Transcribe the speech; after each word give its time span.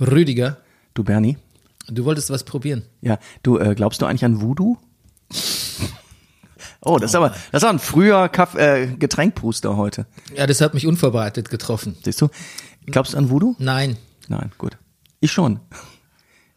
Rüdiger, 0.00 0.58
Du, 0.94 1.04
Bernie? 1.04 1.36
du 1.88 2.04
wolltest 2.04 2.30
was 2.30 2.44
probieren. 2.44 2.82
Ja, 3.00 3.18
du, 3.42 3.58
äh, 3.58 3.74
glaubst 3.74 4.00
du 4.02 4.06
eigentlich 4.06 4.24
an 4.24 4.40
Voodoo? 4.40 4.76
Oh, 6.82 6.98
das 6.98 7.10
ist 7.10 7.14
aber, 7.14 7.34
das 7.52 7.62
war 7.62 7.70
ein 7.70 7.78
früher 7.78 8.28
Kaff, 8.28 8.54
äh, 8.54 8.86
Getränkpuster 8.98 9.76
heute. 9.76 10.06
Ja, 10.34 10.46
das 10.46 10.60
hat 10.60 10.72
mich 10.74 10.86
unvorbereitet 10.86 11.50
getroffen. 11.50 11.96
Siehst 12.02 12.20
du? 12.20 12.28
Glaubst 12.86 13.12
du 13.12 13.18
an 13.18 13.28
Voodoo? 13.30 13.54
Nein. 13.58 13.96
Nein, 14.28 14.50
gut. 14.56 14.78
Ich 15.20 15.30
schon. 15.32 15.60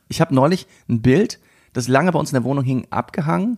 Ich 0.07 0.21
habe 0.21 0.33
neulich 0.33 0.65
ein 0.87 1.01
Bild, 1.01 1.39
das 1.73 1.87
lange 1.87 2.11
bei 2.11 2.19
uns 2.19 2.29
in 2.29 2.35
der 2.35 2.43
Wohnung 2.45 2.63
hing, 2.63 2.87
abgehangen. 2.89 3.57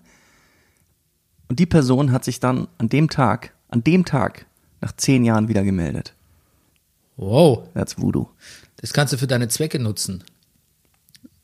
Und 1.50 1.60
die 1.60 1.66
Person 1.68 2.12
hat 2.12 2.24
sich 2.26 2.40
dann 2.40 2.68
an 2.80 2.90
dem 2.90 3.10
Tag, 3.10 3.54
an 3.70 3.84
dem 3.84 4.04
Tag, 4.06 4.46
nach 4.82 4.94
zehn 4.94 5.24
Jahren 5.24 5.48
wieder 5.48 5.64
gemeldet. 5.64 6.16
Wow, 7.18 7.68
That's 7.76 8.02
Voodoo. 8.02 8.28
Das 8.86 8.94
kannst 8.94 9.12
du 9.14 9.18
für 9.18 9.26
deine 9.26 9.48
Zwecke 9.48 9.80
nutzen. 9.80 10.24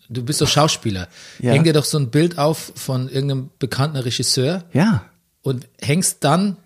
Du 0.10 0.24
bist 0.24 0.40
doch 0.42 0.48
Schauspieler. 0.48 1.08
Ja. 1.40 1.54
Häng 1.54 1.64
dir 1.64 1.74
doch 1.74 1.86
so 1.86 1.98
ein 1.98 2.12
Bild 2.12 2.38
auf 2.38 2.72
von 2.76 3.10
irgendeinem 3.10 3.50
bekannten 3.58 3.98
Regisseur 3.98 4.64
Ja. 4.74 5.06
und 5.42 5.68
hängst 5.82 6.18
dann 6.24 6.58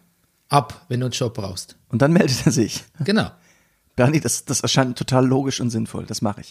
ab, 0.49 0.85
wenn 0.89 0.99
du 0.99 1.05
einen 1.05 1.13
Job 1.13 1.35
brauchst. 1.35 1.77
Und 1.87 2.01
dann 2.01 2.11
meldet 2.11 2.45
er 2.45 2.51
sich. 2.51 2.83
Genau. 3.05 3.31
Bernie, 3.95 4.19
das, 4.19 4.43
das 4.43 4.59
erscheint 4.59 4.97
total 4.97 5.25
logisch 5.25 5.61
und 5.61 5.69
sinnvoll. 5.69 6.05
Das 6.05 6.21
mache 6.21 6.41
ich. 6.41 6.49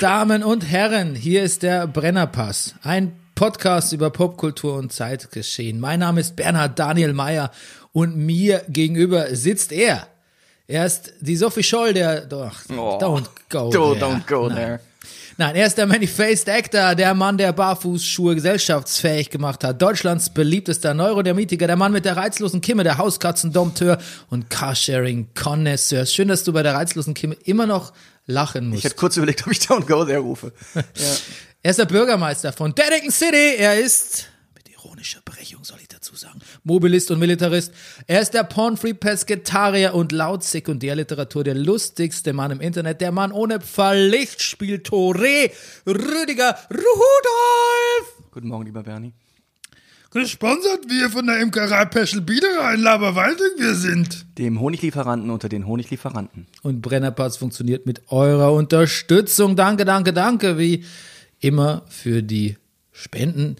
Damen 0.00 0.42
und 0.42 0.62
Herren, 0.62 1.14
hier 1.14 1.42
ist 1.42 1.62
der 1.62 1.86
Brennerpass. 1.86 2.74
Ein 2.82 3.12
Podcast 3.34 3.92
über 3.92 4.08
Popkultur 4.08 4.76
und 4.78 4.90
Zeitgeschehen. 4.94 5.78
Mein 5.78 6.00
Name 6.00 6.22
ist 6.22 6.36
Bernhard 6.36 6.78
Daniel 6.78 7.12
Mayer 7.12 7.50
und 7.92 8.16
mir 8.16 8.62
gegenüber 8.70 9.34
sitzt 9.36 9.72
er. 9.72 10.06
Er 10.66 10.86
ist 10.86 11.12
die 11.20 11.36
Sophie 11.36 11.62
Scholl, 11.62 11.92
der, 11.92 12.22
doch, 12.22 12.62
don't 12.70 13.26
go 13.50 13.66
Oh, 13.66 13.94
there. 13.94 14.06
don't 14.06 14.26
go 14.26 14.46
Nein. 14.48 14.56
there. 14.56 14.80
Nein, 15.36 15.54
er 15.56 15.66
ist 15.66 15.76
der 15.76 15.86
Many-Faced 15.86 16.48
Actor, 16.48 16.94
der 16.94 17.12
Mann, 17.14 17.36
der 17.36 17.52
Barfußschuhe 17.52 18.34
gesellschaftsfähig 18.34 19.28
gemacht 19.30 19.64
hat, 19.64 19.80
Deutschlands 19.82 20.30
beliebtester 20.30 20.92
Neurodermitiker, 20.94 21.66
der 21.66 21.76
Mann 21.76 21.92
mit 21.92 22.04
der 22.06 22.16
reizlosen 22.16 22.60
Kimme, 22.62 22.84
der 22.84 22.96
Hauskatzendompteur 22.98 23.98
und 24.30 24.48
Carsharing-Connoisseur. 24.48 26.06
Schön, 26.06 26.28
dass 26.28 26.44
du 26.44 26.52
bei 26.54 26.62
der 26.62 26.74
reizlosen 26.74 27.14
Kimme 27.14 27.36
immer 27.44 27.66
noch 27.66 27.92
lachen 28.30 28.68
musst. 28.68 28.78
Ich 28.78 28.84
hätte 28.84 28.96
kurz 28.96 29.16
überlegt, 29.16 29.46
ob 29.46 29.52
ich 29.52 29.58
Don't 29.58 29.86
Go 29.86 30.04
There 30.04 30.20
rufe. 30.20 30.52
Er 31.62 31.72
ist 31.72 31.78
der 31.78 31.84
Bürgermeister 31.84 32.54
von 32.54 32.74
Dedekind 32.74 33.12
City. 33.12 33.56
Er 33.58 33.78
ist, 33.78 34.28
mit 34.54 34.70
ironischer 34.70 35.20
Brechung 35.22 35.62
soll 35.62 35.76
ich 35.82 35.88
dazu 35.88 36.16
sagen, 36.16 36.40
Mobilist 36.64 37.10
und 37.10 37.18
Militarist. 37.18 37.74
Er 38.06 38.22
ist 38.22 38.32
der 38.32 38.44
Pornfree 38.44 38.94
Pesketarier 38.94 39.92
und 39.92 40.10
laut 40.10 40.42
Sekundärliteratur 40.42 41.44
der 41.44 41.54
lustigste 41.54 42.32
Mann 42.32 42.50
im 42.50 42.62
Internet. 42.62 43.02
Der 43.02 43.12
Mann 43.12 43.30
ohne 43.30 43.60
Pflichtspiel 43.60 44.78
Tore, 44.82 45.50
Rüdiger 45.86 46.56
Rudolf. 46.70 48.14
Guten 48.30 48.48
Morgen, 48.48 48.64
lieber 48.64 48.82
Bernie. 48.82 49.12
Gesponsert 50.12 50.88
wir 50.88 51.08
von 51.08 51.24
der 51.24 51.38
Imkerei 51.38 51.84
Peschel 51.84 52.20
Biederein, 52.20 52.80
Laberwalding 52.80 53.52
wir 53.58 53.76
sind. 53.76 54.26
Dem 54.38 54.58
Honiglieferanten 54.58 55.30
unter 55.30 55.48
den 55.48 55.68
Honiglieferanten. 55.68 56.48
Und 56.62 56.82
Brennerpass 56.82 57.36
funktioniert 57.36 57.86
mit 57.86 58.10
eurer 58.10 58.52
Unterstützung. 58.52 59.54
Danke, 59.54 59.84
danke, 59.84 60.12
danke, 60.12 60.58
wie 60.58 60.84
immer 61.38 61.82
für 61.88 62.24
die 62.24 62.56
Spenden. 62.90 63.54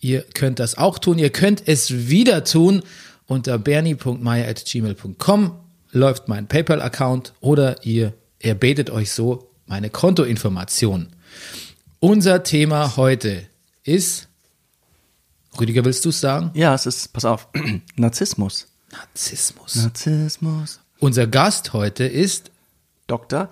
Ihr 0.00 0.22
könnt 0.22 0.60
das 0.60 0.78
auch 0.78 1.00
tun. 1.00 1.18
Ihr 1.18 1.30
könnt 1.30 1.66
es 1.66 2.08
wieder 2.08 2.44
tun. 2.44 2.82
Unter 3.26 3.58
bernie.meier.gmail.com 3.58 5.58
läuft 5.90 6.28
mein 6.28 6.46
PayPal-Account 6.46 7.32
oder 7.40 7.84
ihr 7.84 8.12
erbetet 8.38 8.90
euch 8.90 9.10
so 9.10 9.50
meine 9.66 9.90
Kontoinformation. 9.90 11.08
Unser 11.98 12.44
Thema 12.44 12.96
heute 12.96 13.42
ist, 13.82 14.28
Rüdiger, 15.60 15.84
willst 15.84 16.04
du 16.04 16.10
es 16.10 16.20
sagen? 16.20 16.50
Ja, 16.54 16.74
es 16.74 16.86
ist, 16.86 17.12
pass 17.12 17.24
auf, 17.24 17.48
Narzissmus. 17.96 18.66
Narzissmus. 18.92 19.74
Narzissmus. 19.76 20.80
Unser 20.98 21.26
Gast 21.26 21.72
heute 21.72 22.04
ist 22.04 22.50
Dr. 23.06 23.48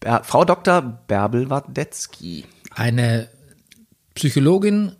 Ber 0.00 0.22
Frau 0.24 0.44
Dr. 0.44 0.82
Bärbel 0.82 1.50
Wadetzky. 1.50 2.44
eine 2.74 3.28
Psychologin, 4.14 4.92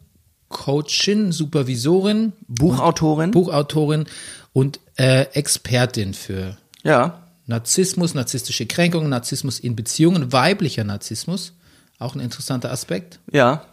Coachin, 0.49 1.33
Supervisorin, 1.33 2.33
Buchautorin. 2.49 3.31
Buchautorin 3.31 4.07
und 4.53 4.81
äh, 4.97 5.23
Expertin 5.33 6.15
für 6.15 6.57
Ja. 6.83 7.23
Narzissmus, 7.47 8.15
narzisstische 8.15 8.67
Kränkungen, 8.67 9.09
Narzissmus 9.09 9.59
in 9.61 9.77
Beziehungen, 9.77 10.33
weiblicher 10.33 10.83
Narzissmus, 10.85 11.53
auch 11.99 12.15
ein 12.15 12.21
interessanter 12.21 12.73
Aspekt. 12.73 13.21
Ja. 13.31 13.65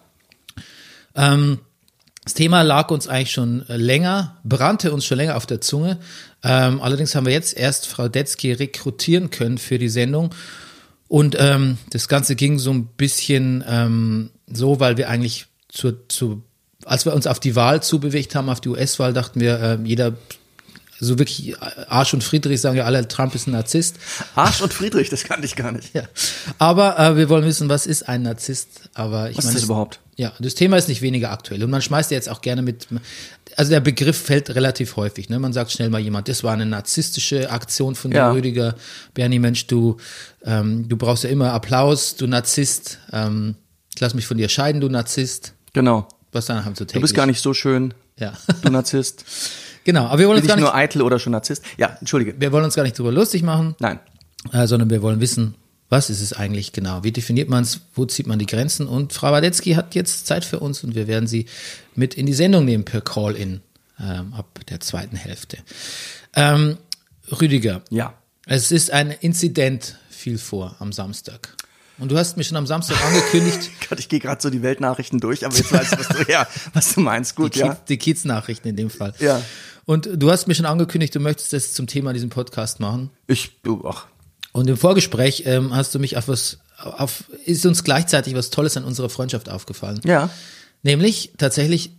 Ähm, 1.16 1.60
das 2.24 2.34
Thema 2.34 2.62
lag 2.62 2.90
uns 2.90 3.08
eigentlich 3.08 3.32
schon 3.32 3.68
äh, 3.68 3.76
länger, 3.76 4.38
brannte 4.44 4.94
uns 4.94 5.06
schon 5.06 5.18
länger 5.18 5.36
auf 5.36 5.46
der 5.46 5.62
Zunge. 5.62 6.00
Ähm, 6.44 6.82
allerdings 6.82 7.16
haben 7.16 7.26
wir 7.26 7.34
jetzt 7.34 7.58
erst 7.58 7.88
Frau 7.88 8.08
Detzky 8.08 8.54
rekrutieren 8.54 9.30
können 9.30 9.58
für 9.58 9.78
die 9.78 9.90
Sendung. 9.90 10.34
Und 11.08 11.36
ähm, 11.38 11.78
das 11.90 12.08
Ganze 12.08 12.36
ging 12.36 12.60
so 12.60 12.72
ein 12.72 12.88
bisschen 12.88 13.64
ähm, 13.68 14.32
so, 14.48 14.80
weil 14.80 14.98
wir 14.98 15.10
eigentlich 15.10 15.48
zur, 15.68 16.08
zu, 16.08 16.44
als 16.86 17.06
wir 17.06 17.14
uns 17.14 17.28
auf 17.28 17.40
die 17.40 17.56
Wahl 17.56 17.84
zubewegt 17.84 18.36
haben, 18.36 18.50
auf 18.50 18.62
die 18.62 18.70
US-Wahl, 18.70 19.14
dachten 19.14 19.40
wir, 19.40 19.60
ähm, 19.60 19.86
jeder, 19.86 20.14
so 21.04 21.20
wirklich 21.20 21.56
Arsch 21.90 22.14
und 22.14 22.24
Friedrich 22.24 22.62
sagen 22.62 22.78
ja 22.78 22.86
alle, 22.86 23.08
Trump 23.08 23.36
ist 23.36 23.48
ein 23.48 23.52
Narzisst. 23.52 23.98
Arsch 24.36 24.62
und 24.62 24.74
Friedrich, 24.74 25.10
das 25.10 25.24
kannte 25.24 25.46
ich 25.46 25.56
gar 25.56 25.72
nicht. 25.72 25.94
Ja. 25.94 26.04
Aber 26.60 27.00
äh, 27.00 27.18
wir 27.18 27.30
wollen 27.30 27.46
wissen, 27.46 27.70
was 27.70 27.86
ist 27.86 28.08
ein 28.10 28.24
Narzisst? 28.24 28.90
Aber 28.94 29.30
ich 29.30 29.38
Was 29.38 29.46
ist 29.46 29.50
meine, 29.50 29.56
das 29.60 29.64
überhaupt? 29.66 30.00
Ja, 30.16 30.32
das 30.40 30.54
Thema 30.56 30.78
ist 30.78 30.88
nicht 30.88 31.02
weniger 31.02 31.32
aktuell. 31.32 31.64
Und 31.64 31.72
man 31.72 31.82
schmeißt 31.82 32.12
ja 32.12 32.16
jetzt 32.16 32.30
auch 32.30 32.42
gerne 32.42 32.62
mit, 32.62 32.88
also 33.58 33.72
der 33.72 33.80
Begriff 33.80 34.16
fällt 34.18 34.54
relativ 34.54 34.96
häufig. 34.96 35.28
Ne? 35.30 35.40
Man 35.40 35.54
sagt 35.54 35.72
schnell 35.72 35.90
mal 35.90 36.00
jemand, 36.00 36.28
das 36.28 36.44
war 36.44 36.54
eine 36.54 36.66
narzisstische 36.68 37.50
Aktion 37.50 37.96
von 37.96 38.12
Ja. 38.12 38.32
Rüdiger. 38.32 38.76
Bernie, 39.16 39.40
Mensch, 39.40 39.66
du, 39.68 39.98
ähm, 40.46 40.88
du 40.88 40.98
brauchst 40.98 41.24
ja 41.24 41.32
immer 41.32 41.52
Applaus, 41.52 42.16
du 42.16 42.28
Narzisst. 42.28 43.00
Ähm, 43.12 43.56
ich 43.96 44.00
lass 44.02 44.14
mich 44.14 44.28
von 44.28 44.38
dir 44.38 44.50
scheiden, 44.50 44.82
du 44.82 44.90
Narzisst. 44.90 45.54
Genau. 45.74 46.08
Was 46.32 46.46
dann 46.46 46.64
haben 46.66 46.76
so 46.76 46.86
Du 46.86 47.00
bist 47.02 47.14
gar 47.16 47.26
nicht 47.26 47.42
so 47.42 47.54
schön, 47.56 47.94
Ja. 48.20 48.34
du 48.62 48.70
Narzisst. 48.70 49.26
genau, 49.84 50.06
aber 50.06 50.20
wir 50.20 50.28
wollen 50.28 50.38
Bin 50.38 50.44
uns 50.44 50.48
gar 50.48 50.58
ich 50.58 50.62
nicht, 50.64 50.72
nur 50.72 50.76
eitel 50.76 51.02
oder 51.02 51.20
schon 51.20 51.32
Narzisst? 51.32 51.64
Ja, 51.78 51.98
entschuldige. 52.00 52.36
wir 52.40 52.52
wollen 52.52 52.66
uns 52.66 52.76
gar 52.76 52.84
nicht 52.84 52.98
drüber 52.98 53.12
lustig 53.12 53.44
machen. 53.44 53.76
Nein. 53.80 54.00
äh, 54.52 54.68
sondern 54.68 54.90
wir 54.90 55.02
wollen 55.02 55.20
wissen, 55.22 55.56
was 55.90 56.10
ist 56.10 56.22
es 56.22 56.34
eigentlich 56.34 56.72
genau? 56.74 57.04
Wie 57.04 57.12
definiert 57.12 57.50
man 57.50 57.64
es? 57.64 57.82
Wo 57.94 58.06
zieht 58.06 58.26
man 58.26 58.40
die 58.40 58.46
Grenzen? 58.48 58.88
Und 58.88 59.14
Frau 59.14 59.32
Wadetzky 59.32 59.74
hat 59.74 59.94
jetzt 59.96 60.26
Zeit 60.26 60.44
für 60.46 60.60
uns 60.60 60.84
und 60.84 60.96
wir 60.96 61.08
werden 61.08 61.28
sie 61.28 61.46
mit 61.96 62.16
in 62.16 62.26
die 62.26 62.34
Sendung 62.34 62.66
nehmen 62.66 62.84
per 62.84 63.02
Call-In 63.02 63.62
ähm, 64.00 64.34
ab 64.34 64.60
der 64.70 64.80
zweiten 64.80 65.16
Hälfte. 65.16 65.58
Ähm, 66.36 66.78
Rüdiger, 67.40 67.82
Ja. 67.90 68.14
es 68.48 68.72
ist 68.72 68.92
ein 68.92 69.12
Inzident 69.12 69.98
viel 70.10 70.38
vor 70.38 70.76
am 70.80 70.92
Samstag. 70.92 71.56
Und 72.00 72.12
du 72.12 72.18
hast 72.18 72.38
mir 72.38 72.44
schon 72.44 72.58
am 72.58 72.66
Samstag 72.66 72.98
angekündigt, 73.06 73.70
Gott, 73.90 74.00
ich 74.00 74.10
gehe 74.10 74.20
gerade 74.20 74.42
so 74.42 74.50
die 74.50 74.64
Weltnachrichten 74.64 75.20
durch, 75.20 75.46
aber 75.46 75.56
jetzt 75.56 75.72
weiß 75.72 75.92
ich, 75.94 76.00
was 76.00 76.08
du, 76.08 76.32
ja, 76.32 76.48
was 76.74 76.96
du 76.96 77.02
meinst. 77.02 77.36
Gut, 77.36 77.54
die, 77.56 77.60
ja. 77.60 77.68
Kiez, 77.76 77.84
die 77.88 77.98
Kiez-Nachrichten 77.98 78.68
in 78.70 78.76
dem 78.76 78.90
Fall. 78.90 79.14
Ja. 79.20 79.40
Und 79.86 80.10
du 80.14 80.32
hast 80.32 80.48
mir 80.48 80.56
schon 80.56 80.66
angekündigt, 80.66 81.14
du 81.16 81.20
möchtest 81.20 81.54
das 81.54 81.74
zum 81.74 81.88
Thema 81.88 82.12
in 82.12 82.14
diesem 82.14 82.30
Podcast 82.30 82.80
machen. 82.80 83.10
Ich, 83.28 83.52
ach, 83.86 84.06
Und 84.54 84.70
im 84.70 84.78
Vorgespräch 84.78 85.44
ähm, 85.46 85.76
hast 85.76 85.94
du 85.94 86.00
mich 86.00 86.16
auf 86.18 86.28
was, 86.28 86.60
auf, 86.78 87.26
ist 87.46 87.66
uns 87.66 87.84
gleichzeitig 87.84 88.34
was 88.36 88.50
Tolles 88.50 88.78
an 88.78 88.86
unserer 88.86 89.10
Freundschaft 89.10 89.50
aufgefallen. 89.50 90.00
ja. 90.06 90.30
Nämlich 90.86 91.34
tatsächlich, 91.38 91.92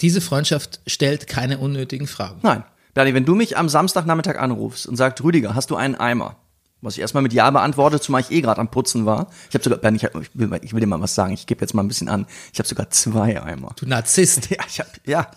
diese 0.00 0.20
Freundschaft 0.20 0.80
stellt 0.88 1.28
keine 1.28 1.58
unnötigen 1.58 2.06
Fragen. 2.08 2.40
Nein. 2.42 2.64
Bernie, 2.94 3.14
wenn 3.14 3.24
du 3.24 3.36
mich 3.36 3.56
am 3.56 3.68
Samstagnachmittag 3.68 4.36
anrufst 4.38 4.86
und 4.86 4.96
sagst, 4.96 5.22
Rüdiger, 5.22 5.54
hast 5.54 5.70
du 5.70 5.76
einen 5.76 5.94
Eimer? 5.94 6.36
Was 6.80 6.94
ich 6.94 7.00
erstmal 7.00 7.22
mit 7.22 7.32
Ja 7.32 7.50
beantworte, 7.50 8.00
zumal 8.00 8.20
ich 8.22 8.30
eh 8.32 8.40
gerade 8.40 8.60
am 8.60 8.68
Putzen 8.70 9.06
war. 9.06 9.30
Ich 9.48 9.54
habe 9.54 9.62
sogar, 9.62 9.78
Bernie, 9.78 9.96
ich, 9.98 10.04
hab- 10.04 10.14
ich, 10.20 10.30
will, 10.34 10.50
ich 10.62 10.72
will 10.72 10.80
dir 10.80 10.86
mal 10.88 11.00
was 11.00 11.14
sagen, 11.14 11.32
ich 11.34 11.46
gebe 11.46 11.60
jetzt 11.60 11.72
mal 11.74 11.82
ein 11.82 11.88
bisschen 11.88 12.08
an. 12.08 12.26
Ich 12.52 12.58
habe 12.58 12.68
sogar 12.68 12.90
zwei 12.90 13.40
Eimer. 13.40 13.74
Du 13.76 13.86
Narzisst. 13.86 14.50
Ja, 14.50 14.58
ich 14.68 14.80
hab, 14.80 14.86
ja. 15.06 15.30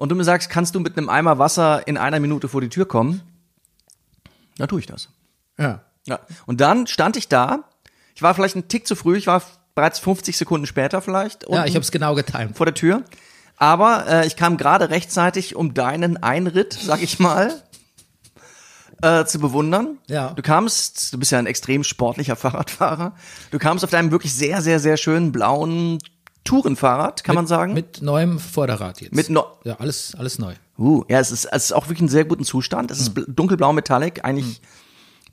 Und 0.00 0.08
du 0.08 0.14
mir 0.14 0.24
sagst, 0.24 0.48
kannst 0.48 0.74
du 0.74 0.80
mit 0.80 0.96
einem 0.96 1.10
Eimer 1.10 1.38
Wasser 1.38 1.86
in 1.86 1.98
einer 1.98 2.20
Minute 2.20 2.48
vor 2.48 2.62
die 2.62 2.70
Tür 2.70 2.88
kommen? 2.88 3.20
Dann 4.56 4.66
tue 4.66 4.80
ich 4.80 4.86
das. 4.86 5.10
Ja. 5.58 5.82
Ja. 6.06 6.20
Und 6.46 6.62
dann 6.62 6.86
stand 6.86 7.18
ich 7.18 7.28
da. 7.28 7.64
Ich 8.14 8.22
war 8.22 8.34
vielleicht 8.34 8.54
einen 8.54 8.68
Tick 8.68 8.86
zu 8.86 8.96
früh. 8.96 9.18
Ich 9.18 9.26
war 9.26 9.42
bereits 9.74 9.98
50 9.98 10.38
Sekunden 10.38 10.66
später 10.66 11.02
vielleicht. 11.02 11.46
Ja, 11.50 11.66
ich 11.66 11.74
habe 11.74 11.82
es 11.82 11.90
genau 11.90 12.14
getimt. 12.14 12.56
vor 12.56 12.64
der 12.64 12.74
Tür. 12.74 13.02
Aber 13.58 14.06
äh, 14.08 14.26
ich 14.26 14.36
kam 14.36 14.56
gerade 14.56 14.88
rechtzeitig, 14.88 15.54
um 15.54 15.74
deinen 15.74 16.16
Einritt, 16.22 16.72
sag 16.72 17.02
ich 17.02 17.18
mal, 17.18 17.62
äh, 19.02 19.26
zu 19.26 19.38
bewundern. 19.38 19.98
Ja. 20.06 20.30
Du 20.30 20.40
kamst, 20.40 21.12
du 21.12 21.18
bist 21.18 21.30
ja 21.30 21.38
ein 21.38 21.46
extrem 21.46 21.84
sportlicher 21.84 22.36
Fahrradfahrer. 22.36 23.14
Du 23.50 23.58
kamst 23.58 23.84
auf 23.84 23.90
deinem 23.90 24.12
wirklich 24.12 24.32
sehr, 24.32 24.62
sehr, 24.62 24.80
sehr 24.80 24.96
schönen 24.96 25.30
blauen 25.30 25.98
Tourenfahrrad, 26.44 27.22
kann 27.24 27.34
man 27.34 27.46
sagen. 27.46 27.74
Mit 27.74 28.02
neuem 28.02 28.38
Vorderrad 28.38 29.00
jetzt. 29.00 29.14
Mit 29.14 29.30
neu- 29.30 29.42
ja, 29.64 29.76
alles, 29.78 30.14
alles 30.18 30.38
neu. 30.38 30.54
Uh, 30.78 31.04
ja, 31.08 31.20
es 31.20 31.30
ist, 31.30 31.44
es 31.44 31.64
ist 31.64 31.72
auch 31.72 31.84
wirklich 31.86 32.00
in 32.00 32.08
sehr 32.08 32.24
guten 32.24 32.44
Zustand. 32.44 32.90
Es 32.90 33.00
ist 33.00 33.16
bl- 33.16 33.26
dunkelblau 33.28 33.72
Metallic, 33.72 34.24
eigentlich 34.24 34.60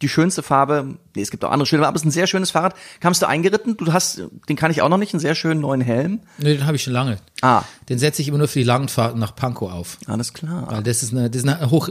die 0.02 0.10
schönste 0.10 0.44
Farbe. 0.44 0.96
Nee, 1.16 1.22
es 1.22 1.32
gibt 1.32 1.44
auch 1.46 1.52
andere 1.52 1.66
schöne, 1.66 1.88
aber 1.88 1.96
es 1.96 2.02
ist 2.04 2.08
ein 2.08 2.12
sehr 2.12 2.28
schönes 2.28 2.52
Fahrrad. 2.52 2.76
Kamst 3.00 3.22
du 3.22 3.28
eingeritten? 3.28 3.78
Du 3.78 3.94
hast, 3.94 4.22
den 4.50 4.56
kann 4.58 4.70
ich 4.70 4.82
auch 4.82 4.90
noch 4.90 4.98
nicht, 4.98 5.14
einen 5.14 5.22
sehr 5.22 5.34
schönen 5.34 5.62
neuen 5.62 5.82
Helm. 5.82 6.20
Nee, 6.38 6.56
den 6.58 6.66
habe 6.68 6.76
ich 6.76 6.84
schon 6.84 6.94
lange. 6.94 7.18
Ah. 7.42 7.64
Den 7.90 7.98
setze 7.98 8.22
ich 8.22 8.28
immer 8.28 8.38
nur 8.38 8.48
für 8.48 8.60
die 8.60 8.66
langen 8.66 8.90
Fahrten 8.90 9.18
nach 9.20 9.36
Pankow 9.36 9.72
auf. 9.72 9.98
Alles 10.06 10.34
klar. 10.34 10.68
Weil 10.70 10.84
das 10.84 11.02
ist 11.02 11.14
eine, 11.14 11.30
das 11.32 11.44
ist 11.44 11.48
eine 11.50 11.72
hoch, 11.72 11.90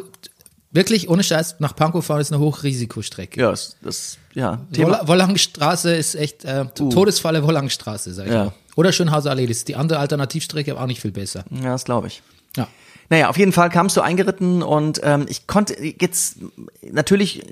wirklich 0.71 1.09
ohne 1.09 1.25
Scheiß, 1.25 1.57
nach 1.59 1.75
Pankow 1.75 2.05
fahren 2.05 2.21
ist 2.21 2.31
eine 2.33 2.41
Hochrisikostrecke. 2.41 3.41
Ja, 3.41 3.51
das, 3.51 3.77
das 3.83 4.19
ja, 4.35 4.61
Thema. 4.73 4.99
Woll 5.01 5.09
Wollangstraße 5.09 5.95
ist 5.97 6.15
echt, 6.15 6.45
äh, 6.45 6.67
Todesfalle 6.67 7.43
Wollangstraße, 7.43 8.13
sag 8.15 8.27
ich 8.27 8.33
Ja. 8.33 8.45
mal. 8.45 8.53
Oder 8.77 8.93
Schönhauser 8.93 9.31
Allee, 9.31 9.47
das 9.47 9.59
ist 9.59 9.69
die 9.69 9.75
andere 9.75 9.99
Alternativstrecke, 9.99 10.71
aber 10.71 10.83
auch 10.83 10.87
nicht 10.87 11.01
viel 11.01 11.11
besser. 11.11 11.45
Ja, 11.51 11.71
das 11.71 11.85
glaube 11.85 12.07
ich. 12.07 12.23
Ja. 12.57 12.69
Naja, 13.09 13.29
auf 13.29 13.39
jeden 13.39 13.53
Fall 13.53 13.71
kamst 13.71 13.97
du 13.97 14.01
eingeritten 14.01 14.63
und 14.63 15.01
ähm, 15.05 15.27
ich 15.29 15.47
konnte 15.47 15.77
jetzt 15.81 16.39
natürlich, 16.83 17.47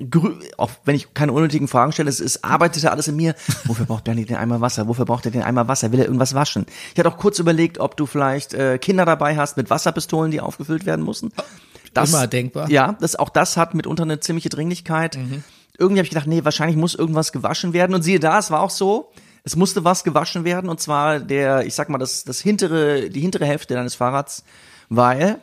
auch 0.57 0.69
wenn 0.83 0.95
ich 0.95 1.13
keine 1.13 1.31
unnötigen 1.31 1.67
Fragen 1.67 1.93
stelle, 1.93 2.09
es, 2.09 2.19
es 2.19 2.43
arbeitete 2.43 2.91
alles 2.91 3.07
in 3.07 3.15
mir. 3.15 3.35
Wofür 3.65 3.85
braucht 3.85 4.03
Bernie 4.03 4.25
den 4.25 4.35
Eimer 4.35 4.59
Wasser? 4.59 4.87
Wofür 4.87 5.05
braucht 5.05 5.25
er 5.25 5.31
den 5.31 5.43
Eimer 5.43 5.67
Wasser? 5.67 5.91
Will 5.91 5.99
er 5.99 6.05
irgendwas 6.05 6.35
waschen? 6.35 6.65
Ich 6.93 6.99
hatte 6.99 7.09
auch 7.09 7.17
kurz 7.17 7.39
überlegt, 7.39 7.79
ob 7.79 7.95
du 7.95 8.05
vielleicht 8.05 8.53
äh, 8.53 8.77
Kinder 8.77 9.05
dabei 9.05 9.37
hast 9.37 9.55
mit 9.55 9.69
Wasserpistolen, 9.69 10.31
die 10.31 10.41
aufgefüllt 10.41 10.85
werden 10.85 11.05
mussten. 11.05 11.31
Das, 11.93 12.09
Immer 12.09 12.27
denkbar. 12.27 12.69
Ja, 12.69 12.97
das, 12.99 13.15
auch 13.15 13.29
das 13.29 13.55
hat 13.55 13.73
mitunter 13.73 14.03
eine 14.03 14.19
ziemliche 14.19 14.49
Dringlichkeit. 14.49 15.17
Irgendwie 15.77 15.99
habe 15.99 16.05
ich 16.05 16.09
gedacht, 16.09 16.27
nee, 16.27 16.43
wahrscheinlich 16.43 16.75
muss 16.75 16.93
irgendwas 16.95 17.31
gewaschen 17.31 17.71
werden. 17.71 17.95
Und 17.95 18.01
siehe 18.01 18.19
da, 18.19 18.37
es 18.39 18.51
war 18.51 18.59
auch 18.59 18.69
so. 18.69 19.11
Es 19.45 19.55
musste 19.55 19.83
was 19.83 20.03
gewaschen 20.03 20.43
werden, 20.43 20.69
und 20.69 20.81
zwar 20.81 21.19
der, 21.19 21.65
ich 21.65 21.75
sag 21.75 21.89
mal, 21.89 21.99
das, 21.99 22.23
das 22.23 22.41
hintere, 22.41 23.09
die 23.09 23.21
hintere 23.21 23.45
Hälfte 23.45 23.75
deines 23.75 23.95
Fahrrads, 23.95 24.43
weil 24.89 25.39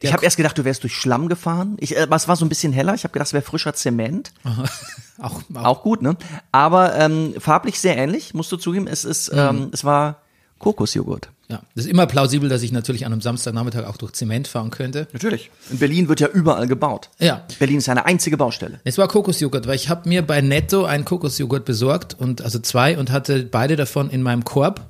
ich 0.00 0.12
habe 0.12 0.24
erst 0.24 0.36
gedacht, 0.36 0.56
du 0.56 0.64
wärst 0.64 0.82
durch 0.82 0.94
Schlamm 0.94 1.28
gefahren. 1.28 1.76
Ich, 1.80 1.96
äh, 1.96 2.02
aber 2.02 2.16
es 2.16 2.28
war 2.28 2.36
so 2.36 2.44
ein 2.44 2.48
bisschen 2.48 2.72
heller. 2.72 2.94
Ich 2.94 3.04
habe 3.04 3.12
gedacht, 3.12 3.28
es 3.28 3.32
wäre 3.32 3.42
frischer 3.42 3.74
Zement. 3.74 4.32
Auch, 5.18 5.40
auch, 5.54 5.64
Auch 5.64 5.82
gut, 5.82 6.02
ne? 6.02 6.14
Aber 6.52 6.94
ähm, 6.94 7.34
farblich 7.38 7.80
sehr 7.80 7.96
ähnlich, 7.96 8.34
musst 8.34 8.52
du 8.52 8.58
zugeben. 8.58 8.86
Es 8.86 9.02
ist, 9.02 9.32
ähm, 9.32 9.70
es 9.72 9.82
war 9.82 10.20
Kokosjoghurt. 10.58 11.30
Ja. 11.48 11.62
Das 11.74 11.84
ist 11.84 11.90
immer 11.90 12.06
plausibel, 12.06 12.48
dass 12.48 12.62
ich 12.62 12.72
natürlich 12.72 13.06
an 13.06 13.12
einem 13.12 13.20
Samstagnachmittag 13.20 13.84
auch 13.86 13.96
durch 13.96 14.12
Zement 14.12 14.48
fahren 14.48 14.70
könnte. 14.70 15.06
Natürlich. 15.12 15.50
In 15.70 15.78
Berlin 15.78 16.08
wird 16.08 16.20
ja 16.20 16.28
überall 16.28 16.66
gebaut. 16.66 17.10
Ja. 17.18 17.44
Berlin 17.58 17.78
ist 17.78 17.88
eine 17.88 18.04
einzige 18.04 18.36
Baustelle. 18.36 18.80
Es 18.84 18.98
war 18.98 19.06
Kokosjoghurt, 19.06 19.66
weil 19.66 19.76
ich 19.76 19.88
habe 19.88 20.08
mir 20.08 20.22
bei 20.22 20.40
Netto 20.40 20.84
einen 20.84 21.04
Kokosjoghurt 21.04 21.64
besorgt 21.64 22.14
und 22.18 22.42
also 22.42 22.58
zwei 22.58 22.98
und 22.98 23.12
hatte 23.12 23.44
beide 23.44 23.76
davon 23.76 24.10
in 24.10 24.22
meinem 24.22 24.44
Korb. 24.44 24.80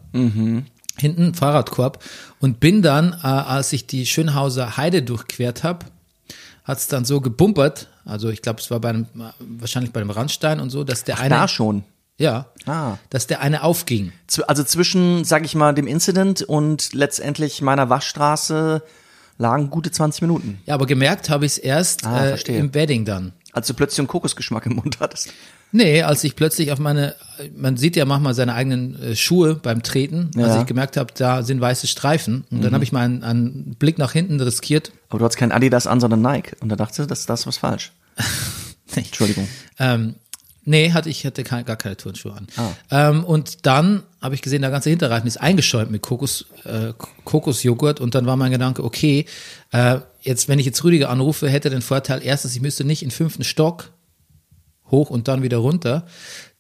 Hinten 0.99 1.35
Fahrradkorb 1.35 2.03
und 2.41 2.59
bin 2.59 2.81
dann, 2.81 3.13
äh, 3.13 3.27
als 3.27 3.75
ich 3.75 3.87
die 3.87 4.07
Schönhauser 4.07 4.79
Heide 4.79 5.03
durchquert 5.03 5.63
habe, 5.63 5.85
hat 6.65 6.79
es 6.79 6.89
dann 6.89 7.05
so 7.05 7.21
gebumpert. 7.21 7.89
Also 8.07 8.31
ich 8.31 8.41
glaube, 8.41 8.61
es 8.61 8.71
war 8.71 8.81
bei 8.81 8.89
einem, 8.89 9.07
wahrscheinlich 9.39 9.93
bei 9.93 10.01
einem 10.01 10.11
Randstein 10.11 10.59
und 10.59 10.71
so, 10.71 10.85
dass 10.85 11.05
der 11.05 11.19
eine, 11.21 11.35
Da 11.35 11.49
schon. 11.49 11.85
Ja, 12.19 12.47
Ah. 12.67 12.99
dass 13.11 13.27
der 13.27 13.41
eine 13.41 13.63
aufging. 13.63 14.13
Also 14.49 14.65
zwischen, 14.65 15.25
sag 15.25 15.45
ich 15.45 15.55
mal, 15.55 15.75
dem 15.75 15.87
Incident 15.87 16.43
und 16.43 16.93
letztendlich 16.95 17.63
meiner 17.63 17.89
Waschstraße 17.91 18.83
lagen 19.39 19.71
gute 19.71 19.91
20 19.91 20.23
Minuten. 20.23 20.59
Ja, 20.67 20.75
aber 20.75 20.87
gemerkt 20.87 21.29
habe 21.31 21.45
ich 21.47 21.53
es 21.53 21.59
erst 21.59 22.07
Ah, 22.07 22.31
äh, 22.31 22.59
im 22.59 22.71
Bedding 22.71 23.05
dann. 23.05 23.33
Als 23.53 23.67
du 23.67 23.75
plötzlich 23.75 23.99
einen 24.01 24.09
Kokosgeschmack 24.09 24.67
im 24.67 24.77
Mund 24.77 24.99
hattest. 25.01 25.29
Nee, 25.73 26.03
als 26.03 26.23
ich 26.25 26.37
plötzlich 26.37 26.73
auf 26.73 26.79
meine, 26.79 27.15
man 27.55 27.77
sieht 27.77 27.97
ja 27.97 28.05
manchmal 28.05 28.35
seine 28.35 28.55
eigenen 28.55 29.01
äh, 29.03 29.17
Schuhe 29.17 29.55
beim 29.57 29.83
Treten, 29.83 30.31
als 30.37 30.37
Ja. 30.37 30.55
Mhm. 30.55 30.61
ich 30.63 30.67
gemerkt 30.67 30.97
habe, 30.97 31.13
da 31.15 31.43
sind 31.43 31.61
weiße 31.61 31.87
Streifen. 31.87 32.45
Und 32.51 32.63
dann 32.63 32.73
habe 32.73 32.85
ich 32.85 32.93
mal 32.93 33.01
einen, 33.05 33.23
einen 33.25 33.75
Blick 33.79 33.99
nach 33.99 34.13
hinten 34.13 34.41
riskiert. 34.41 34.93
Aber 35.11 35.19
du 35.19 35.25
hattest 35.25 35.39
kein 35.39 35.53
Adidas 35.53 35.87
an, 35.87 36.01
sondern 36.01 36.23
Nike. 36.23 36.57
Und 36.61 36.69
da 36.71 36.77
dachte 36.77 37.03
ich, 37.03 37.09
das, 37.09 37.27
das 37.27 37.41
ist 37.41 37.47
was 37.47 37.57
falsch. 37.59 37.93
Entschuldigung. 38.95 39.49
Ähm, 39.79 40.15
nee, 40.67 40.93
hatte 40.93 41.09
ich 41.09 41.25
hatte 41.25 41.43
kein, 41.45 41.65
gar 41.65 41.77
keine 41.77 41.97
Turnschuhe 41.97 42.35
an. 42.35 42.47
Ah. 42.57 42.71
Ähm, 42.91 43.25
und 43.25 43.65
dann 43.65 44.03
habe 44.21 44.35
ich 44.35 44.43
gesehen, 44.43 44.61
der 44.61 44.71
ganze 44.71 44.91
Hinterreifen 44.91 45.27
ist 45.27 45.39
eingeschäumt 45.39 45.91
mit 45.91 46.03
Kokos, 46.03 46.47
äh, 46.65 46.93
Kokosjoghurt. 47.25 48.01
Und 48.01 48.15
dann 48.15 48.27
war 48.27 48.37
mein 48.37 48.53
Gedanke, 48.53 48.85
okay, 48.85 49.25
äh, 49.73 50.01
jetzt, 50.21 50.49
wenn 50.49 50.59
ich 50.59 50.67
jetzt 50.67 50.85
Rüdiger 50.85 51.09
anrufe, 51.09 51.49
hätte 51.49 51.71
den 51.71 51.83
Vorteil, 51.83 52.21
erstens, 52.23 52.55
ich 52.55 52.61
müsste 52.61 52.85
nicht 52.85 53.03
in 53.03 53.11
fünften 53.11 53.45
Stock 53.45 53.93
hoch 54.91 55.11
und 55.11 55.29
dann 55.29 55.43
wieder 55.43 55.59
runter. 55.59 56.07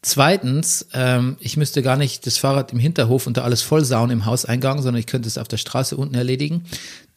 Zweitens, 0.02 0.86
ähm, 0.94 1.36
ich 1.40 1.56
müsste 1.56 1.82
gar 1.82 1.96
nicht 1.96 2.26
das 2.26 2.38
Fahrrad 2.38 2.72
im 2.72 2.78
Hinterhof 2.78 3.26
und 3.26 3.36
da 3.36 3.42
alles 3.42 3.62
vollsauen 3.62 4.10
im 4.10 4.24
Hauseingang, 4.24 4.80
sondern 4.80 5.00
ich 5.00 5.06
könnte 5.06 5.28
es 5.28 5.38
auf 5.38 5.48
der 5.48 5.56
Straße 5.56 5.96
unten 5.96 6.14
erledigen. 6.14 6.64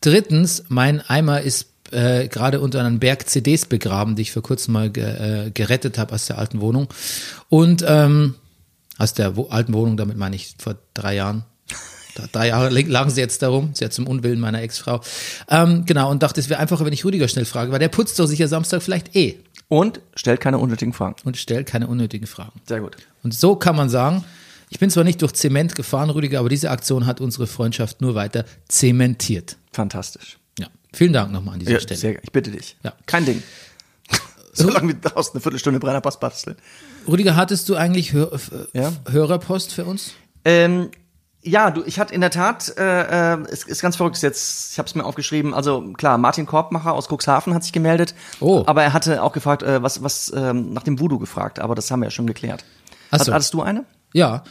Drittens, 0.02 0.64
mein 0.70 1.02
Eimer 1.02 1.42
ist 1.42 1.68
äh, 1.92 2.28
gerade 2.28 2.60
unter 2.62 2.80
einem 2.80 3.00
Berg 3.00 3.30
CDs 3.30 3.66
begraben, 3.66 4.16
die 4.16 4.22
ich 4.24 4.32
vor 4.32 4.44
kurzem 4.44 4.74
mal 4.74 4.90
ge 4.90 5.04
äh, 5.48 5.52
gerettet 5.52 5.98
habe 5.98 6.14
aus 6.14 6.26
der 6.28 6.38
alten 6.38 6.62
Wohnung. 6.62 6.88
Und 7.50 7.84
ähm, 7.88 8.36
aus 8.98 9.14
der 9.14 9.36
wo 9.36 9.48
alten 9.48 9.74
Wohnung, 9.74 9.98
damit 9.98 10.18
meine 10.18 10.36
ich 10.36 10.56
vor 10.60 10.76
drei 10.94 11.16
Jahren. 11.16 11.44
Drei 12.34 12.50
Jahre 12.50 12.68
lag- 12.70 12.88
lagen 12.88 13.10
sie 13.12 13.22
jetzt 13.22 13.42
darum, 13.42 13.70
sehr 13.74 13.92
zum 13.92 14.06
Unwillen 14.06 14.42
meiner 14.42 14.62
Ex-Frau. 14.62 15.00
Ähm, 15.50 15.86
genau, 15.86 16.12
und 16.12 16.22
dachte, 16.22 16.42
es 16.42 16.50
wäre 16.50 16.60
einfacher, 16.60 16.84
wenn 16.86 16.92
ich 16.92 17.06
Rüdiger 17.06 17.30
schnell 17.30 17.46
frage, 17.46 17.72
weil 17.72 17.80
der 17.80 17.88
putzt 17.88 18.20
doch 18.20 18.26
sicher 18.26 18.50
Samstag 18.50 18.82
vielleicht 18.82 19.16
eh 19.16 19.38
Und 19.70 20.02
stellt 20.16 20.42
keine 20.42 20.58
unnötigen 20.58 20.92
Fragen. 20.92 21.16
und 21.24 21.38
stellt 21.38 21.66
keine 21.68 21.88
unnötigen 21.88 22.28
Fragen. 22.28 22.60
Sehr 22.68 22.82
gut. 22.82 22.98
Und 23.24 23.34
so 23.34 23.56
kann 23.56 23.78
man 23.78 23.90
sagen, 23.90 24.26
ich 24.70 24.80
bin 24.80 24.90
zwar 24.90 25.06
nicht 25.06 25.22
durch 25.22 25.32
Zement 25.32 25.76
gefahren, 25.76 26.10
Rüdiger, 26.10 26.40
aber 26.40 26.50
diese 26.50 26.72
Aktion 26.72 27.06
hat 27.06 27.22
unsere 27.22 27.48
Freundschaft 27.48 28.02
nur 28.02 28.16
weiter 28.16 28.44
zementiert. 28.68 29.56
Fantastisch. 29.72 30.40
Vielen 30.94 31.14
Dank 31.14 31.32
nochmal 31.32 31.54
an 31.56 31.60
dieser 31.60 31.74
Ja, 31.74 31.80
Stelle. 31.80 32.00
sehr, 32.00 32.24
ich 32.24 32.32
bitte 32.32 32.52
dich. 32.52 32.78
Ja. 32.84 32.94
Kein 33.06 33.26
Ding. 33.26 33.44
Solange 34.54 34.88
wir 34.90 34.96
draußen 34.96 35.34
eine 35.34 35.42
Viertelstunde 35.42 35.80
Brennerpass 35.80 36.20
basteln. 36.20 36.56
Rüdiger, 37.08 37.36
hattest 37.36 37.70
du 37.70 37.76
eigentlich 37.76 38.14
Hör 38.14 38.32
Ja. 38.74 38.92
Hörerpost 39.10 39.72
für 39.74 39.86
uns? 39.86 40.14
Ähm, 40.46 40.90
ja, 41.42 41.72
du, 41.72 41.84
ich 41.86 42.00
hatte 42.00 42.14
in 42.14 42.22
der 42.22 42.32
Tat, 42.32 42.74
äh, 42.78 43.34
äh, 43.34 43.38
es 43.50 43.64
ist 43.64 43.82
ganz 43.82 43.96
verrückt 43.96 44.22
jetzt, 44.22 44.74
ich 44.74 44.78
habe 44.80 44.88
es 44.88 44.96
mir 44.96 45.06
aufgeschrieben, 45.06 45.54
also 45.54 45.94
klar, 45.94 46.18
Martin 46.18 46.46
Korbmacher 46.46 46.92
aus 46.94 47.08
Cuxhaven 47.08 47.54
hat 47.54 47.64
sich 47.64 47.72
gemeldet, 47.72 48.14
Oh. 48.42 48.64
aber 48.66 48.84
er 48.84 48.92
hatte 48.92 49.24
auch 49.24 49.32
gefragt, 49.32 49.64
äh, 49.64 49.82
was, 49.82 50.04
was 50.04 50.34
ähm, 50.36 50.74
nach 50.74 50.84
dem 50.84 51.00
Voodoo 51.00 51.18
gefragt, 51.20 51.60
aber 51.60 51.76
das 51.76 51.90
haben 51.92 52.02
wir 52.02 52.08
ja 52.08 52.12
schon 52.12 52.28
geklärt. 52.28 52.66
Ach 53.12 53.20
Hat, 53.20 53.26
so. 53.26 53.34
hattest 53.34 53.54
du 53.54 53.62
eine? 53.62 53.86
Ja. 54.14 54.44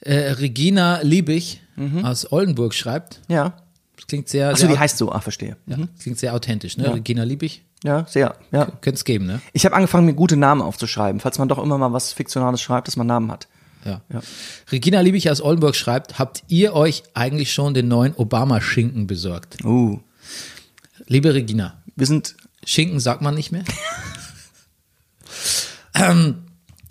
Äh, 0.00 0.32
Regina 0.32 1.00
Liebig 1.02 1.62
aus 2.02 2.30
Oldenburg 2.30 2.74
schreibt. 2.74 3.22
Ja. 3.28 3.54
Das 4.00 4.06
klingt 4.06 4.28
sehr, 4.30 4.48
Achso, 4.48 4.66
die 4.66 4.78
heißt 4.78 4.96
so, 4.96 5.12
ah, 5.12 5.20
verstehe. 5.20 5.56
ja, 5.66 5.76
das 5.76 6.02
klingt 6.02 6.18
sehr 6.18 6.34
authentisch, 6.34 6.76
ne? 6.78 6.94
Regina 6.94 7.22
Liebig. 7.22 7.62
Ja, 7.84 8.06
sehr, 8.08 8.34
ja. 8.50 8.64
Könnte 8.64 8.96
es 8.96 9.04
geben, 9.04 9.26
ne? 9.26 9.40
Ich 9.52 9.64
habe 9.66 9.76
angefangen, 9.76 10.06
mir 10.06 10.14
gute 10.14 10.36
Namen 10.36 10.62
aufzuschreiben, 10.62 11.20
falls 11.20 11.38
man 11.38 11.48
doch 11.48 11.58
immer 11.58 11.78
mal 11.78 11.92
was 11.92 12.12
Fiktionales 12.12 12.60
schreibt, 12.62 12.88
dass 12.88 12.96
man 12.96 13.06
Namen 13.06 13.30
hat. 13.30 13.46
Ja. 13.84 14.02
Regina 14.70 15.00
Liebig 15.00 15.30
aus 15.30 15.40
Oldenburg 15.40 15.74
schreibt, 15.76 16.18
habt 16.18 16.42
ihr 16.48 16.74
euch 16.74 17.02
eigentlich 17.14 17.52
schon 17.52 17.72
den 17.72 17.88
neuen 17.88 18.14
Obama-Schinken 18.14 19.06
besorgt? 19.06 19.64
Uh, 19.64 20.00
Liebe 21.06 21.32
Regina, 21.32 21.82
wir 21.96 22.06
sind, 22.06 22.36
Schinken 22.64 23.00
sagt 23.00 23.22
man 23.22 23.34
nicht 23.34 23.52
mehr. 23.52 23.64
ähm, 25.94 26.42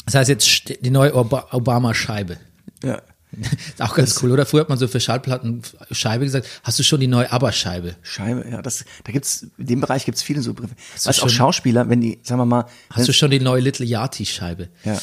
das 0.06 0.16
heißt 0.16 0.30
jetzt 0.30 0.70
die 0.84 0.90
neue 0.90 1.14
Oba- 1.16 1.48
Obama-Scheibe. 1.52 2.38
ja, 2.84 3.02
Ist 3.42 3.82
auch 3.82 3.96
ganz 3.96 4.22
cool, 4.22 4.32
oder? 4.32 4.46
Früher 4.46 4.62
hat 4.62 4.70
man 4.70 4.78
so 4.78 4.88
für 4.88 5.00
Schallplatten 5.00 5.62
Scheibe 5.92 6.26
gesagt. 6.26 6.48
Hast 6.64 6.80
du 6.80 6.84
schon 6.84 7.00
die 7.00 7.08
neue 7.08 7.32
ABBA-Scheibe? 7.32 7.96
Scheibe, 8.02 8.46
ja, 8.50 8.62
das, 8.62 8.86
da 9.04 9.12
gibt's, 9.12 9.48
in 9.58 9.68
dem 9.68 9.82
Bereich 9.82 10.06
gibt's 10.06 10.24
viele 10.24 10.42
so 10.42 10.54
Begriffe. 10.54 10.76
Was 11.04 11.22
auch 11.22 11.30
Schauspieler, 11.30 11.90
wenn 11.90 12.02
die, 12.02 12.20
sagen 12.24 12.42
wir 12.42 12.46
mal, 12.46 12.66
Hast 12.90 13.08
du 13.08 13.14
schon 13.14 13.30
die 13.30 13.40
neue 13.40 13.62
Little 13.62 13.86
Yachty-Scheibe? 13.86 14.70
Ja. 14.84 14.98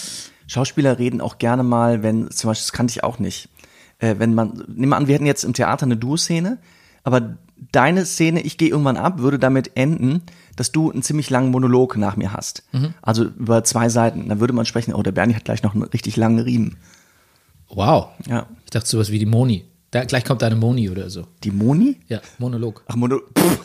Schauspieler 0.49 0.99
reden 0.99 1.21
auch 1.21 1.39
gerne 1.39 1.63
mal, 1.63 2.03
wenn, 2.03 2.31
zum 2.31 2.49
Beispiel, 2.49 2.65
das 2.65 2.73
kannte 2.73 2.93
ich 2.93 3.05
auch 3.05 3.19
nicht, 3.19 3.49
äh, 3.99 4.17
wenn 4.19 4.35
man, 4.35 4.65
nehmen 4.69 4.91
wir 4.91 4.97
an, 4.97 5.07
wir 5.07 5.15
hätten 5.15 5.27
jetzt 5.27 5.45
im 5.45 5.55
Theater 5.55 5.87
eine 5.87 5.97
Duo-Szene, 5.97 6.59
aber 7.05 7.37
deine 7.73 8.05
Szene, 8.05 8.41
ich 8.41 8.59
gehe 8.59 8.69
irgendwann 8.69 8.97
ab, 8.97 9.19
würde 9.21 9.39
damit 9.39 9.77
enden, 9.77 10.23
dass 10.57 10.73
du 10.73 10.91
einen 10.91 11.03
ziemlich 11.03 11.31
langen 11.31 11.51
Monolog 11.51 11.97
nach 11.97 12.17
mir 12.17 12.33
hast. 12.33 12.65
Also 13.03 13.25
über 13.25 13.65
zwei 13.65 13.89
Seiten. 13.89 14.29
Dann 14.29 14.41
würde 14.41 14.53
man 14.53 14.67
sprechen, 14.67 14.95
oh, 14.95 15.03
der 15.03 15.13
Bernie 15.13 15.35
hat 15.35 15.45
gleich 15.45 15.63
noch 15.63 15.75
einen 15.75 15.85
richtig 15.85 16.17
langen 16.17 16.39
Riemen. 16.39 16.77
Wow. 17.69 18.09
Ja. 18.29 18.47
Ich 18.65 18.71
dachte 18.71 18.89
sowas 18.89 19.11
wie 19.11 19.19
die 19.19 19.27
Moni. 19.27 19.65
Da, 19.91 20.05
gleich 20.05 20.25
kommt 20.25 20.43
eine 20.43 20.57
Moni 20.57 20.91
oder 20.91 21.11
so. 21.11 21.27
Die 21.45 21.51
Moni? 21.51 21.97
Ja, 22.09 22.21
Monolog. 22.39 22.83
Ach, 22.87 22.97
Mono. 22.97 23.21
Pff. 23.37 23.61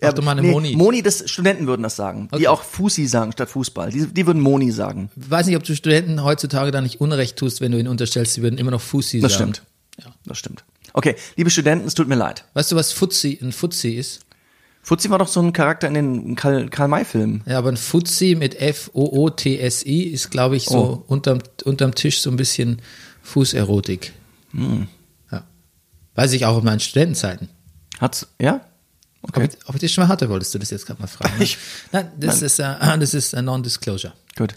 Mach 0.00 0.12
doch 0.14 0.24
mal 0.24 0.32
eine 0.32 0.42
Moni. 0.42 0.74
Moni, 0.74 1.00
das 1.00 1.30
Studenten 1.30 1.66
würden 1.68 1.82
das 1.82 1.94
sagen. 1.94 2.26
Okay. 2.32 2.40
Die 2.40 2.48
auch 2.48 2.62
Fusi 2.62 3.06
sagen 3.06 3.30
statt 3.32 3.48
Fußball. 3.48 3.90
Die, 3.90 4.06
die 4.08 4.26
würden 4.26 4.42
Moni 4.42 4.72
sagen. 4.72 5.10
Ich 5.14 5.30
weiß 5.30 5.46
nicht, 5.46 5.56
ob 5.56 5.62
du 5.62 5.76
Studenten 5.76 6.24
heutzutage 6.24 6.72
da 6.72 6.80
nicht 6.80 7.00
Unrecht 7.00 7.36
tust, 7.36 7.60
wenn 7.60 7.70
du 7.70 7.78
ihnen 7.78 7.88
unterstellst, 7.88 8.34
sie 8.34 8.42
würden 8.42 8.58
immer 8.58 8.72
noch 8.72 8.80
Fussi 8.80 9.20
Das 9.20 9.34
sagen. 9.34 9.54
stimmt. 9.54 9.66
Das 10.26 10.38
stimmt. 10.38 10.64
Okay, 10.92 11.14
liebe 11.36 11.50
Studenten, 11.50 11.86
es 11.86 11.94
tut 11.94 12.08
mir 12.08 12.16
leid. 12.16 12.44
Weißt 12.54 12.72
du, 12.72 12.76
was 12.76 12.92
Fuzzi, 12.92 13.38
ein 13.40 13.52
Fuzzi 13.52 13.90
ist? 13.90 14.20
Fuzzi 14.84 15.10
war 15.10 15.18
doch 15.18 15.28
so 15.28 15.40
ein 15.40 15.52
Charakter 15.52 15.86
in 15.86 15.94
den 15.94 16.34
Karl- 16.34 16.68
Karl-May-Filmen. 16.68 17.42
Ja, 17.46 17.58
aber 17.58 17.68
ein 17.70 17.76
Fuzzi 17.76 18.34
mit 18.36 18.60
F-O-O-T-S-I 18.60 20.02
ist, 20.04 20.30
glaube 20.30 20.56
ich, 20.56 20.64
so 20.64 20.76
Oh. 20.78 21.04
unterm, 21.06 21.38
unterm 21.64 21.94
Tisch 21.94 22.20
so 22.20 22.30
ein 22.30 22.36
bisschen 22.36 22.82
Fußerotik. 23.22 24.12
Hm. 24.52 24.88
Ja. 25.30 25.44
Weiß 26.16 26.32
ich 26.32 26.44
auch 26.46 26.58
in 26.58 26.64
meinen 26.64 26.80
Studentenzeiten. 26.80 27.48
Hat's, 28.00 28.26
ja? 28.40 28.60
Ob, 29.22 29.36
Okay, 29.36 29.48
ich, 29.52 29.68
ob 29.68 29.74
ich 29.76 29.80
das 29.82 29.92
schon 29.92 30.02
mal 30.02 30.08
hatte, 30.08 30.28
wolltest 30.28 30.52
du 30.54 30.58
das 30.58 30.70
jetzt 30.70 30.86
gerade 30.86 31.00
mal 31.00 31.06
fragen? 31.06 31.38
ne? 31.38 31.44
Ich- 31.44 31.58
Nein, 31.92 32.10
das 32.18 32.42
ist, 32.42 32.58
äh, 32.58 32.74
das 32.98 33.14
ist 33.14 33.34
ein 33.36 33.44
Non-Disclosure. 33.44 34.12
gut. 34.36 34.54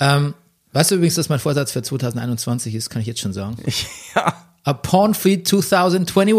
Ähm, 0.00 0.34
weißt 0.72 0.90
du 0.90 0.96
übrigens, 0.96 1.14
dass 1.14 1.28
mein 1.28 1.38
Vorsatz 1.38 1.70
für 1.70 1.82
2021 1.82 2.74
ist, 2.74 2.90
kann 2.90 3.00
ich 3.00 3.06
jetzt 3.06 3.20
schon 3.20 3.32
sagen. 3.32 3.56
Ja. 4.16 4.34
A 4.64 4.72
Porn-Free 4.74 5.42
2021. 5.44 6.34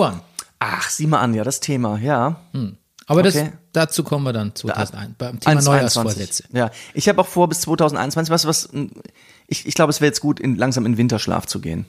Ach, 0.59 0.89
sieh 0.89 1.07
mal 1.07 1.19
an, 1.19 1.33
ja, 1.33 1.43
das 1.43 1.59
Thema, 1.61 1.97
ja. 1.99 2.41
Aber 3.07 3.23
das, 3.23 3.35
Okay. 3.35 3.51
dazu 3.73 4.03
kommen 4.03 4.23
wir 4.23 4.33
dann 4.33 4.55
2001, 4.55 5.15
beim 5.17 5.39
Thema 5.39 5.59
1,21. 5.59 5.65
Neujahrsvorsätze. 5.65 6.43
Ja, 6.53 6.71
ich 6.93 7.09
habe 7.09 7.19
auch 7.21 7.27
vor, 7.27 7.49
bis 7.49 7.61
2021, 7.61 8.31
weißt 8.31 8.43
du 8.45 8.47
was, 8.47 8.69
ich, 9.47 9.65
ich 9.67 9.73
glaube, 9.73 9.89
es 9.89 9.99
wäre 10.01 10.07
jetzt 10.09 10.21
gut, 10.21 10.39
in, 10.39 10.55
langsam 10.55 10.85
in 10.85 10.97
Winterschlaf 10.97 11.45
zu 11.45 11.59
gehen. 11.59 11.85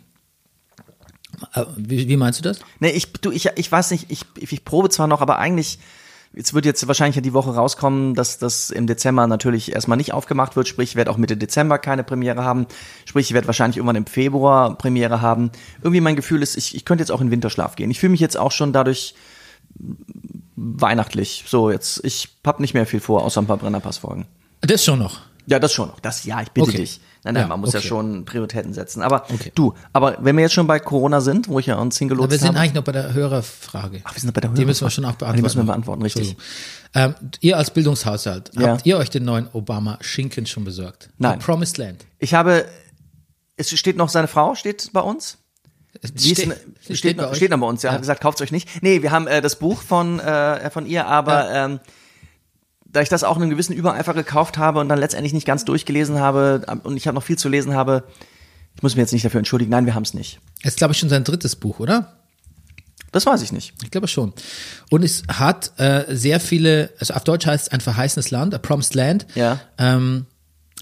Äh, 1.55 1.65
Wie, 1.77 2.09
wie 2.09 2.17
meinst 2.17 2.39
du 2.41 2.43
das? 2.43 2.61
Nee, 2.81 2.91
ich, 2.91 3.13
du, 3.13 3.31
ich, 3.31 3.49
ich 3.57 3.71
weiß 3.71 3.91
nicht, 3.91 4.11
ich, 4.11 4.25
ich, 4.39 4.53
ich 4.53 4.65
probe 4.65 4.89
zwar 4.89 5.07
noch, 5.07 5.21
aber 5.21 5.39
eigentlich, 5.39 5.79
jetzt 6.33 6.55
wird 6.55 6.65
jetzt 6.65 6.87
wahrscheinlich 6.89 7.17
ja 7.17 7.23
die 7.23 7.33
Woche 7.33 7.55
rauskommen, 7.55 8.15
dass 8.15 8.39
das 8.39 8.71
im 8.71 8.87
Dezember 8.87 9.27
natürlich 9.27 9.73
erstmal 9.73 9.97
nicht 9.97 10.13
aufgemacht 10.13 10.57
wird, 10.57 10.69
sprich, 10.69 10.91
ich 10.91 10.97
werde 10.97 11.11
auch 11.11 11.17
Mitte 11.17 11.37
Dezember 11.37 11.79
keine 11.79 12.05
Premiere 12.05 12.45
haben, 12.45 12.67
sprich, 13.05 13.29
ich 13.29 13.35
werde 13.35 13.47
wahrscheinlich 13.47 13.77
irgendwann 13.77 13.97
im 13.97 14.07
Februar 14.07 14.77
Premiere 14.77 15.21
haben. 15.21 15.51
Irgendwie 15.83 16.01
mein 16.01 16.17
Gefühl 16.17 16.43
ist, 16.43 16.57
ich, 16.57 16.75
ich 16.75 16.85
könnte 16.85 17.03
jetzt 17.03 17.11
auch 17.11 17.21
in 17.21 17.31
Winterschlaf 17.31 17.77
gehen. 17.77 17.91
Ich 17.91 18.01
fühle 18.01 18.11
mich 18.11 18.21
jetzt 18.21 18.37
auch 18.37 18.53
schon 18.53 18.73
dadurch 18.73 19.15
weihnachtlich. 20.57 21.45
So, 21.47 21.71
jetzt, 21.71 22.01
ich 22.05 22.29
habe 22.47 22.63
nicht 22.63 22.75
mehr 22.75 22.87
viel 22.87 23.01
vor, 23.01 23.25
außer 23.25 23.41
ein 23.41 23.47
paar 23.47 23.57
Brennerpassfolgen. 23.59 24.27
Das 24.61 24.85
schon 24.85 24.99
noch. 24.99 25.21
Ja, 25.47 25.59
das 25.59 25.73
schon 25.75 25.89
noch. 25.89 26.01
Das, 26.01 26.25
ja, 26.25 26.41
ich 26.41 26.51
bitte 26.53 26.69
Okay. 26.69 26.79
dich. 26.79 27.01
Nein, 27.23 27.35
nein, 27.35 27.43
Ja, 27.43 27.49
man 27.49 27.61
muss 27.61 27.73
ja 27.75 27.79
okay. 27.81 27.89
schon 27.89 28.25
Prioritäten 28.25 28.73
setzen. 28.73 29.03
Aber 29.03 29.25
Okay. 29.33 29.53
du, 29.55 29.75
aber 29.93 30.17
wenn 30.21 30.37
wir 30.37 30.43
jetzt 30.43 30.55
schon 30.55 30.67
bei 30.67 30.79
Corona 30.79 31.21
sind, 31.21 31.49
wo 31.49 31.59
ich 31.59 31.67
ja 31.67 31.77
uns 31.77 31.99
hingelotst 31.99 32.25
Aber 32.25 32.33
wir 32.33 32.39
sind 32.39 32.49
habe. 32.49 32.61
eigentlich 32.61 32.75
noch 32.75 32.83
bei 32.85 32.93
der 32.93 33.13
Hörerfrage. 33.13 34.01
Ach, 34.05 34.15
wir 34.15 34.21
sind 34.21 34.29
noch 34.29 34.35
bei 34.35 34.41
der 34.41 34.51
Die 34.51 34.65
müssen 34.65 34.81
wir 34.81 34.85
Hörerfrage. 34.85 34.91
schon 34.93 35.05
auch 35.05 35.09
beantworten. 35.17 35.37
Die 35.37 35.43
müssen 35.43 35.59
wir 35.59 35.65
beantworten, 35.65 36.03
richtig. 36.03 36.37
Ähm, 36.95 37.15
ihr 37.41 37.59
als 37.59 37.71
Bildungshaushalt, 37.73 38.53
Ja. 38.59 38.69
habt 38.69 38.87
ihr 38.87 38.97
euch 38.97 39.11
den 39.11 39.25
neuen 39.25 39.49
Obama-Schinken 39.53 40.47
schon 40.47 40.65
besorgt? 40.65 41.11
Nein. 41.19 41.41
The 41.41 41.45
Promised 41.45 41.77
Land. 41.79 42.07
Ich 42.19 42.33
habe, 42.35 42.65
es 43.57 43.71
steht 43.71 43.97
noch 43.97 44.09
seine 44.09 44.29
Frau, 44.29 44.55
steht 44.55 44.91
bei 44.95 45.01
uns. 45.01 45.39
Ste- 46.03 46.19
steht 46.19 46.99
steht, 46.99 47.17
bei 47.17 47.35
steht 47.35 47.51
noch 47.51 47.61
bei 47.61 47.67
uns, 47.67 47.83
ja. 47.83 47.93
Hat 47.93 48.01
gesagt, 48.01 48.21
kauft's 48.21 48.41
euch 48.41 48.53
nicht. 48.53 48.83
Nee, 48.83 49.03
wir 49.03 49.11
haben 49.11 49.27
äh, 49.27 49.41
das 49.41 49.59
Buch 49.59 49.83
von, 49.83 50.21
äh, 50.21 50.71
von 50.71 50.87
ihr, 50.87 51.07
aber 51.07 51.51
ähm, 51.53 51.81
da 52.85 53.01
ich 53.01 53.09
das 53.09 53.25
auch 53.25 53.37
in 53.37 53.43
einem 53.43 53.51
gewissen 53.51 53.73
Übereifer 53.73 54.15
gekauft 54.15 54.59
habe 54.59 54.81
und 54.81 54.89
dann 54.89 54.99
letztendlich 54.99 55.33
nicht 55.33 55.47
ganz 55.47 55.65
durchgelesen 55.65 56.19
habe 56.21 56.65
ähm, 56.69 56.81
und 56.85 56.97
ich 56.97 57.07
habe 57.07 57.15
noch 57.15 57.25
viel 57.25 57.39
zu 57.39 57.49
lesen 57.49 57.75
habe, 57.75 58.05
ich 58.77 58.83
muss 58.83 58.95
mich 58.95 59.01
jetzt 59.01 59.13
nicht 59.13 59.25
dafür 59.25 59.39
entschuldigen, 59.39 59.71
nein, 59.71 59.87
wir 59.87 59.95
haben 59.95 60.03
es 60.03 60.15
nicht. 60.15 60.41
Ist, 60.63 60.79
glaube 60.79 60.93
ich, 60.93 60.99
schon 60.99 61.09
sein 61.09 61.25
drittes 61.25 61.57
Buch, 61.57 61.79
oder? 61.81 62.19
Das 63.13 63.27
weiß 63.27 63.43
ich 63.43 63.53
nicht. 63.53 63.75
Ich 63.85 63.93
glaube 63.93 64.09
schon. 64.09 64.33
Und 64.91 65.05
es 65.05 65.23
hat 65.29 65.79
äh, 65.79 66.05
sehr 66.09 66.41
viele, 66.41 66.91
also 66.99 67.15
auf 67.15 67.23
Deutsch 67.23 67.47
heißt 67.47 67.67
es 67.67 67.73
ein 67.73 67.81
verheißenes 67.81 68.33
Land, 68.33 68.53
a 68.55 68.59
promised 68.59 68.95
land. 68.95 69.27
Ja. 69.37 69.61
Ähm, 69.79 70.27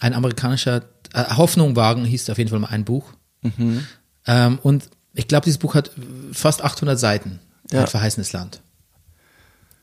ein 0.01 0.15
amerikanischer, 0.15 0.83
äh, 1.13 1.25
Hoffnung 1.37 1.77
wagen 1.77 2.07
hieß 2.07 2.31
auf 2.31 2.39
jeden 2.39 2.49
Fall 2.49 2.59
mal 2.59 2.69
ein 2.69 2.87
Buch. 2.87 3.13
Ähm, 4.27 4.59
und 4.63 4.89
ich 5.15 5.29
glaube, 5.29 5.45
dieses 5.45 5.59
Buch 5.59 5.75
hat 5.75 5.91
fast 6.33 6.63
800 6.63 6.99
Seiten. 6.99 7.41
Ja. 7.71 7.81
Ein 7.83 7.87
verheißenes 7.87 8.33
Land. 8.33 8.61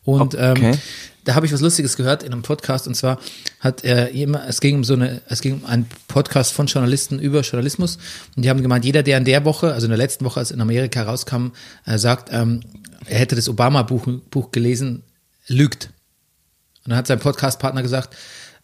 Und 0.03 0.35
Okay. 0.35 0.71
ähm, 0.71 0.77
da 1.25 1.35
habe 1.35 1.45
ich 1.45 1.53
was 1.53 1.61
Lustiges 1.61 1.97
gehört 1.97 2.23
in 2.23 2.31
einem 2.31 2.41
Podcast 2.41 2.87
und 2.87 2.95
zwar 2.95 3.19
hat 3.59 3.83
er 3.83 4.09
immer, 4.11 4.47
es 4.47 4.61
ging 4.61 4.75
um 4.77 4.83
so 4.83 4.93
eine, 4.93 5.21
es 5.27 5.41
ging 5.41 5.55
um 5.55 5.65
einen 5.65 5.87
Podcast 6.07 6.53
von 6.53 6.65
Journalisten 6.65 7.19
über 7.19 7.41
Journalismus 7.41 7.97
und 8.35 8.43
die 8.43 8.49
haben 8.49 8.61
gemeint, 8.61 8.85
jeder, 8.85 9.03
der 9.03 9.17
in 9.17 9.25
der 9.25 9.45
Woche, 9.45 9.73
also 9.73 9.85
in 9.85 9.89
der 9.91 9.97
letzten 9.97 10.25
Woche, 10.25 10.39
als 10.39 10.51
in 10.51 10.61
Amerika 10.61 11.03
rauskam, 11.03 11.49
äh, 11.85 11.97
sagt, 11.99 12.29
ähm, 12.31 12.61
er 13.05 13.19
hätte 13.19 13.35
das 13.35 13.49
Obama-Buch 13.49 14.07
Buch 14.31 14.51
gelesen, 14.51 15.03
lügt. 15.47 15.91
Und 16.85 16.91
dann 16.91 16.97
hat 16.97 17.07
sein 17.07 17.19
Podcast-Partner 17.19 17.81
gesagt, 17.83 18.15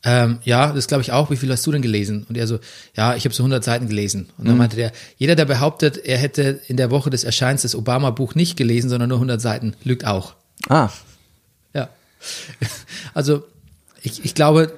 ähm, 0.05 0.37
ja, 0.43 0.71
das 0.71 0.87
glaube 0.87 1.01
ich 1.01 1.11
auch. 1.11 1.31
Wie 1.31 1.35
viel 1.35 1.51
hast 1.51 1.65
du 1.65 1.71
denn 1.71 1.81
gelesen? 1.81 2.25
Und 2.29 2.37
er 2.37 2.45
so, 2.47 2.59
ja, 2.95 3.15
ich 3.15 3.25
habe 3.25 3.33
so 3.35 3.43
100 3.43 3.63
Seiten 3.63 3.87
gelesen. 3.89 4.29
Und 4.37 4.47
dann 4.47 4.57
meinte 4.57 4.75
der, 4.75 4.91
jeder, 5.17 5.35
der 5.35 5.45
behauptet, 5.45 5.97
er 5.97 6.17
hätte 6.17 6.61
in 6.67 6.77
der 6.77 6.91
Woche 6.91 7.09
des 7.09 7.23
Erscheins 7.23 7.63
das 7.63 7.75
Obama-Buch 7.75 8.35
nicht 8.35 8.55
gelesen, 8.55 8.89
sondern 8.89 9.09
nur 9.09 9.17
100 9.17 9.41
Seiten, 9.41 9.75
lügt 9.83 10.05
auch. 10.05 10.35
Ah, 10.69 10.89
Ja. 11.73 11.89
Also, 13.13 13.43
ich, 14.01 14.23
ich 14.25 14.35
glaube, 14.35 14.73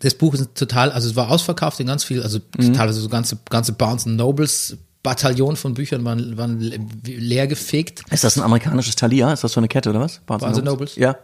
das 0.00 0.14
Buch 0.14 0.34
ist 0.34 0.54
total, 0.54 0.90
also 0.90 1.08
es 1.08 1.16
war 1.16 1.30
ausverkauft 1.30 1.78
in 1.80 1.86
ganz 1.86 2.02
viel, 2.04 2.22
also 2.22 2.38
teilweise 2.74 3.00
so 3.00 3.08
ganze, 3.08 3.38
ganze 3.50 3.72
Barnes 3.72 4.06
Nobles 4.06 4.76
Bataillon 5.02 5.56
von 5.56 5.74
Büchern 5.74 6.04
waren, 6.04 6.36
waren 6.36 6.60
le- 6.60 6.78
leer 7.04 7.46
gefegt. 7.48 8.02
ist 8.10 8.22
das 8.24 8.36
ein 8.36 8.42
amerikanisches 8.42 8.94
Thalia? 8.96 9.32
Ist 9.32 9.42
das 9.44 9.52
so 9.52 9.60
eine 9.60 9.66
Kette 9.68 9.90
oder 9.90 10.00
was? 10.00 10.20
Barnes 10.26 10.62
Nobles? 10.64 10.96
Ja. 10.96 11.16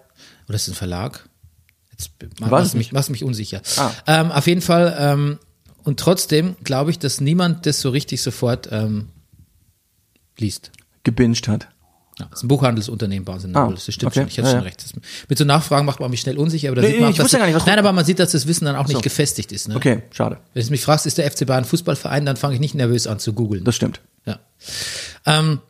Oder 0.49 0.57
ist 0.57 0.67
das 0.69 0.75
ein 0.75 0.77
Verlag? 0.79 1.28
Ich 1.99 2.75
mich, 2.75 2.93
machst 2.93 3.11
mich 3.11 3.25
unsicher. 3.25 3.61
Ah. 3.77 3.91
Ähm, 4.07 4.31
auf 4.33 4.47
jeden 4.47 4.61
Fall, 4.61 4.97
ähm, 4.99 5.39
und 5.83 5.99
trotzdem 5.99 6.57
glaube 6.65 6.91
ich, 6.91 6.99
dass 6.99 7.21
niemand 7.21 7.67
das 7.67 7.81
so 7.81 7.91
richtig 7.91 8.23
sofort 8.23 8.69
ähm, 8.71 9.09
liest. 10.39 10.71
Gebinged 11.03 11.49
hat. 11.49 11.69
Ja, 12.19 12.27
das 12.31 12.41
ist 12.41 12.45
ein 12.45 12.49
Buchhandelsunternehmen, 12.49 13.25
Barnes 13.25 13.47
Nobles. 13.47 13.87
das 13.87 13.95
stimmt 13.95 14.13
okay. 14.13 14.21
schon. 14.23 14.29
Ich 14.29 14.39
hatte 14.39 14.49
Ja, 14.49 14.53
schon 14.55 14.61
ja. 14.61 14.65
recht. 14.65 14.83
Das, 14.83 14.93
mit 15.29 15.39
so 15.39 15.45
Nachfragen 15.45 15.87
macht 15.87 16.01
man 16.01 16.11
mich 16.11 16.21
schnell 16.21 16.37
unsicher, 16.37 16.69
aber 16.69 16.77
da 16.77 16.83
Nee, 16.83 16.89
sieht 16.89 17.01
man 17.01 17.07
auch, 17.07 17.11
ich 17.13 17.17
dass 17.17 17.25
wusste 17.25 17.39
gar 17.39 17.47
nicht, 17.47 17.55
was 17.55 17.65
Nein, 17.67 17.79
aber 17.79 17.93
man 17.93 18.05
sieht, 18.05 18.19
dass 18.19 18.33
das 18.33 18.47
Wissen 18.49 18.65
dann 18.65 18.75
auch 18.75 18.87
nicht 18.89 18.97
so. 18.97 19.01
gefestigt 19.01 19.53
ist. 19.53 19.69
Ne? 19.69 19.77
Okay, 19.77 20.03
schade. 20.11 20.39
Wenn 20.53 20.65
du 20.65 20.71
mich 20.73 20.83
fragst, 20.83 21.07
ist 21.07 21.19
der 21.19 21.31
FC 21.31 21.47
Bayern 21.47 21.65
Fußballverein, 21.65 22.27
dann 22.27 22.37
fange 22.37 22.55
ich 22.55 22.61
nicht 22.61 22.75
nervös 22.75 23.07
an 23.07 23.21
zu 23.21 23.33
googeln. 23.35 23.63
Das 23.65 23.77
stimmt. 23.77 24.01
Ja. 24.27 24.41
Ähm, 25.27 25.61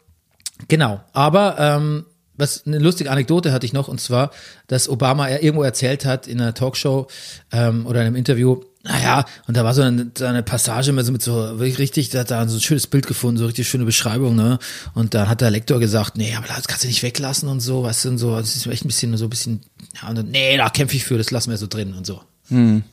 genau. 0.69 1.03
Aber 1.13 1.59
ähm, 1.59 2.07
was 2.39 2.67
eine 2.67 2.79
lustige 2.79 3.11
Anekdote 3.11 3.53
hatte 3.53 3.67
ich 3.67 3.73
noch, 3.73 3.89
und 3.89 4.01
zwar, 4.01 4.31
dass 4.69 4.89
Obama 4.89 5.29
er 5.29 5.43
irgendwo 5.43 5.65
erzählt 5.65 6.05
hat 6.05 6.27
in 6.27 6.41
einer 6.41 6.55
Talkshow 6.55 7.09
ähm, 7.53 7.87
oder 7.87 8.01
in 8.01 8.07
einem 8.07 8.17
Interview, 8.17 8.63
naja, 8.85 9.27
und 9.47 9.57
da 9.57 9.65
war 9.65 9.75
so 9.75 9.83
eine, 9.83 10.11
so 10.17 10.25
eine 10.25 10.43
Passage 10.43 10.93
mit 10.93 11.05
so, 11.05 11.13
mit 11.13 11.21
so 11.21 11.35
wirklich 11.59 11.79
richtig, 11.79 12.09
da 12.11 12.21
hat 12.21 12.31
er 12.31 12.49
so 12.49 12.57
ein 12.57 12.61
schönes 12.61 12.87
Bild 12.87 13.07
gefunden, 13.07 13.37
so 13.37 13.47
richtig 13.47 13.69
schöne 13.69 13.85
Beschreibung, 13.85 14.35
ne? 14.35 14.59
Und 14.95 15.15
dann 15.15 15.29
hat 15.29 15.41
der 15.41 15.51
Lektor 15.51 15.79
gesagt, 15.81 16.17
nee, 16.17 16.35
aber 16.35 16.47
das 16.47 16.69
kannst 16.69 16.85
du 16.85 16.89
nicht 16.89 17.03
weglassen 17.03 17.49
und 17.49 17.61
so, 17.61 17.83
weißt 17.83 18.07
du, 18.07 18.09
und 18.11 18.19
so, 18.19 18.37
das 18.37 18.57
ist 18.57 18.67
echt 18.67 18.85
ein 18.85 18.89
bisschen, 18.89 19.17
so 19.17 19.27
ein 19.27 19.31
bisschen, 19.31 19.61
ja, 20.01 20.09
und 20.09 20.17
dann, 20.17 20.31
nee, 20.31 20.57
da 20.57 20.71
kämpfe 20.71 20.97
ich 20.97 21.05
für, 21.05 21.19
das 21.19 21.31
lassen 21.31 21.51
wir 21.51 21.59
so 21.59 21.67
drin 21.67 21.93
und 21.93 22.07
so. 22.07 22.23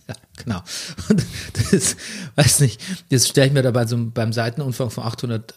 Ja, 0.07 0.15
genau. 0.43 0.61
Und 1.07 1.23
das, 1.71 1.95
weiß 2.35 2.59
nicht, 2.59 2.81
das 3.09 3.27
stelle 3.27 3.47
ich 3.47 3.53
mir 3.53 3.63
dabei 3.63 3.85
so 3.85 3.97
beim 3.97 4.33
Seitenumfang 4.33 4.89
von 4.89 5.03
800 5.05 5.53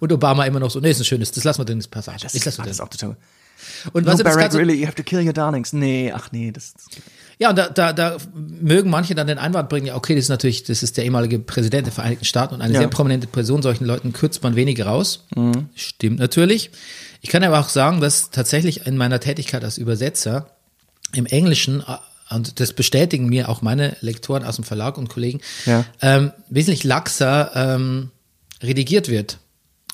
und 0.00 0.12
Obama 0.12 0.44
immer 0.44 0.60
noch 0.60 0.70
so, 0.70 0.80
nee, 0.80 0.90
ist 0.90 1.00
ein 1.00 1.04
schönes, 1.04 1.32
das 1.32 1.44
lassen 1.44 1.60
wir 1.60 1.64
drin, 1.64 1.78
das 1.78 1.88
Passage. 1.88 2.20
Das 2.22 2.34
ich 2.34 2.42
das 2.44 2.58
ist 2.58 2.80
auch 2.80 2.88
total. 2.88 3.16
Und 3.92 4.04
No, 4.04 4.12
das 4.12 4.22
Barack, 4.22 4.52
really, 4.54 4.74
you 4.74 4.86
have 4.86 4.94
to 4.96 5.02
kill 5.02 5.26
your 5.26 5.32
darlings. 5.32 5.72
Nee, 5.72 6.12
ach 6.14 6.30
nee, 6.30 6.52
das. 6.52 6.74
ja, 7.38 7.48
und 7.50 7.56
da, 7.56 7.68
da, 7.70 7.92
da 7.94 8.18
mögen 8.34 8.90
manche 8.90 9.14
dann 9.14 9.26
den 9.26 9.38
Einwand 9.38 9.70
bringen, 9.70 9.86
ja, 9.86 9.96
okay, 9.96 10.14
das 10.14 10.24
ist 10.24 10.28
natürlich, 10.28 10.64
das 10.64 10.82
ist 10.82 10.96
der 10.98 11.04
ehemalige 11.04 11.38
Präsident 11.38 11.86
der 11.86 11.92
Vereinigten 11.92 12.26
Staaten 12.26 12.54
und 12.54 12.60
eine 12.60 12.74
Ja. 12.74 12.80
sehr 12.80 12.88
prominente 12.88 13.26
Person, 13.26 13.62
solchen 13.62 13.86
Leuten 13.86 14.12
kürzt 14.12 14.42
man 14.42 14.56
wenig 14.56 14.84
raus. 14.84 15.24
Stimmt 15.74 16.18
natürlich. 16.18 16.70
Ich 17.22 17.30
kann 17.30 17.42
aber 17.44 17.58
auch 17.58 17.70
sagen, 17.70 18.00
dass 18.02 18.30
tatsächlich 18.30 18.86
in 18.86 18.96
meiner 18.98 19.20
Tätigkeit 19.20 19.64
als 19.64 19.78
Übersetzer 19.78 20.50
im 21.14 21.24
Englischen, 21.24 21.80
äh, 21.80 22.34
und 22.34 22.60
das 22.60 22.72
bestätigen 22.74 23.26
mir 23.28 23.48
auch 23.48 23.62
meine 23.62 23.96
Lektoren 24.02 24.44
aus 24.44 24.56
dem 24.56 24.64
Verlag 24.64 24.98
und 24.98 25.08
Kollegen, 25.08 25.40
Ja. 25.64 25.84
ähm, 26.02 26.32
wesentlich 26.50 26.84
laxer 26.84 27.52
ähm, 27.54 28.10
redigiert 28.62 29.08
wird 29.08 29.38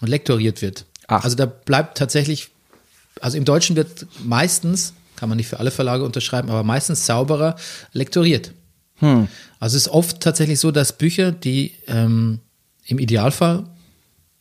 und 0.02 0.08
lektoriert 0.08 0.60
wird. 0.60 0.84
Ach. 1.06 1.24
Also 1.24 1.36
da 1.36 1.46
bleibt 1.46 1.96
tatsächlich, 1.96 2.50
also 3.20 3.38
im 3.38 3.46
Deutschen 3.46 3.76
wird 3.76 4.06
meistens, 4.22 4.92
kann 5.16 5.30
man 5.30 5.38
nicht 5.38 5.48
für 5.48 5.60
alle 5.60 5.70
Verlage 5.70 6.04
unterschreiben, 6.04 6.50
aber 6.50 6.64
meistens 6.64 7.06
sauberer 7.06 7.56
lektoriert. 7.92 8.52
Hm. 8.96 9.28
Also 9.58 9.76
es 9.76 9.86
ist 9.86 9.92
oft 9.92 10.20
tatsächlich 10.20 10.60
so, 10.60 10.70
dass 10.70 10.92
Bücher, 10.92 11.32
die 11.32 11.72
ähm, 11.86 12.40
im 12.84 12.98
Idealfall 12.98 13.64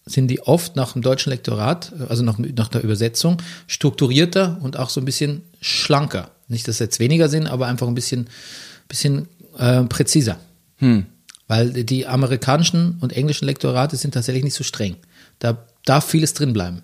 sind 0.05 0.27
die 0.27 0.41
oft 0.41 0.75
nach 0.75 0.93
dem 0.93 1.03
deutschen 1.03 1.29
Lektorat, 1.29 1.93
also 2.09 2.23
nach, 2.23 2.39
nach 2.39 2.67
der 2.69 2.83
Übersetzung, 2.83 3.37
strukturierter 3.67 4.57
und 4.61 4.77
auch 4.77 4.89
so 4.89 4.99
ein 4.99 5.05
bisschen 5.05 5.43
schlanker. 5.61 6.31
Nicht, 6.47 6.67
dass 6.67 6.79
jetzt 6.79 6.99
weniger 6.99 7.29
sind, 7.29 7.47
aber 7.47 7.67
einfach 7.67 7.87
ein 7.87 7.93
bisschen, 7.93 8.27
bisschen 8.87 9.27
äh, 9.57 9.83
präziser. 9.83 10.37
Weil 11.47 11.83
die 11.83 12.07
amerikanischen 12.07 12.97
und 13.01 13.13
englischen 13.13 13.45
Lektorate 13.45 13.95
sind 13.95 14.13
tatsächlich 14.13 14.43
nicht 14.43 14.55
so 14.55 14.63
streng. 14.63 14.95
Da 15.41 15.57
darf 15.85 16.05
vieles 16.05 16.33
drin 16.33 16.53
bleiben. 16.53 16.81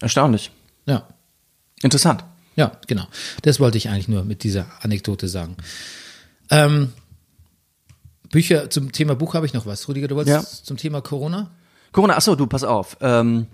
Erstaunlich. 0.00 0.50
Ja, 0.86 1.08
Interessant. 1.82 2.22
ja, 2.56 2.72
genau. 2.86 3.06
Das 3.42 3.58
wollte 3.58 3.78
ich 3.78 3.88
eigentlich 3.88 4.08
nur 4.08 4.24
mit 4.24 4.42
dieser 4.44 4.66
Anekdote 4.82 5.26
sagen. 5.28 5.56
Ähm, 6.50 6.92
Bücher, 8.30 8.68
zum 8.70 8.92
Thema 8.92 9.14
Buch 9.14 9.34
habe 9.34 9.46
ich 9.46 9.54
noch 9.54 9.66
was. 9.66 9.88
Rüdiger, 9.88 10.08
du 10.08 10.16
wolltest 10.16 10.58
Ja. 10.60 10.64
zum 10.64 10.76
Thema 10.76 11.00
Corona? 11.00 11.50
Corona, 11.92 12.16
achso, 12.16 12.34
du, 12.36 12.46
pass 12.46 12.64
auf. 12.64 12.96
Ähm, 13.00 13.46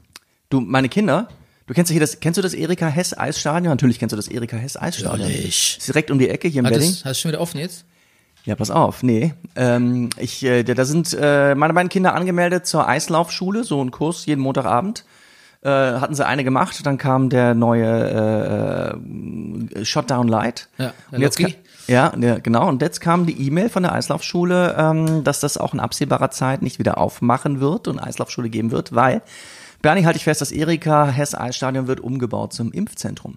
du, 0.50 0.60
meine 0.60 0.88
Kinder, 0.88 1.28
Du 1.66 1.74
kennst 1.74 1.88
ja 1.88 1.92
hier 1.92 2.00
das, 2.00 2.18
kennst 2.18 2.36
du 2.36 2.42
das 2.42 2.52
Erika 2.52 2.88
Hess 2.88 3.16
Eisstadion? 3.16 3.70
Natürlich 3.70 4.00
kennst 4.00 4.12
du 4.12 4.16
das 4.16 4.26
Erika 4.26 4.56
Hess 4.56 4.76
Eisstadion. 4.76 5.20
Natürlich. 5.28 5.78
Ist 5.78 5.86
direkt 5.86 6.10
um 6.10 6.18
die 6.18 6.28
Ecke 6.28 6.48
hier 6.48 6.58
im 6.60 6.66
Hat 6.66 6.74
Wedding. 6.74 6.90
das, 6.90 7.04
hast 7.04 7.18
du 7.18 7.22
schon 7.22 7.28
wieder 7.30 7.40
offen 7.40 7.60
jetzt? 7.60 7.84
Ja, 8.44 8.54
pass 8.54 8.70
auf, 8.70 9.02
nee. 9.02 9.34
Ähm, 9.54 10.08
ich, 10.18 10.42
äh, 10.44 10.62
da 10.64 10.84
sind 10.84 11.16
äh, 11.20 11.54
meine 11.54 11.74
beiden 11.74 11.88
Kinder 11.90 12.14
angemeldet 12.14 12.66
zur 12.66 12.88
Eislaufschule, 12.88 13.64
so 13.64 13.82
ein 13.84 13.90
Kurs 13.90 14.24
jeden 14.26 14.40
Montagabend. 14.40 15.04
Äh, 15.62 15.68
hatten 15.68 16.14
sie 16.14 16.26
eine 16.26 16.42
gemacht, 16.42 16.86
dann 16.86 16.96
kam 16.96 17.28
der 17.28 17.54
neue 17.54 18.94
äh, 19.74 19.78
äh, 19.80 19.84
Shutdown 19.84 20.26
Light. 20.26 20.68
Ja, 20.78 20.94
und 21.10 21.20
jetzt 21.20 21.38
Loki. 21.38 21.52
ka- 21.52 21.58
ja, 21.86 22.08
der, 22.16 22.40
genau. 22.40 22.66
Und 22.68 22.80
jetzt 22.80 23.00
kam 23.00 23.26
die 23.26 23.46
E-Mail 23.46 23.68
von 23.68 23.82
der 23.82 23.92
Eislaufschule, 23.92 24.74
ähm, 24.78 25.22
dass 25.22 25.40
das 25.40 25.58
auch 25.58 25.74
in 25.74 25.80
absehbarer 25.80 26.30
Zeit 26.30 26.62
nicht 26.62 26.78
wieder 26.78 26.96
aufmachen 26.96 27.60
wird 27.60 27.88
und 27.88 27.98
Eislaufschule 27.98 28.48
geben 28.48 28.70
wird, 28.70 28.94
weil, 28.94 29.20
Bernie, 29.82 30.06
halte 30.06 30.16
ich 30.16 30.24
fest, 30.24 30.40
das 30.40 30.50
Erika 30.52 31.08
Hess 31.08 31.34
Eisstadion 31.34 31.86
wird 31.88 32.00
umgebaut 32.00 32.54
zum 32.54 32.72
Impfzentrum. 32.72 33.36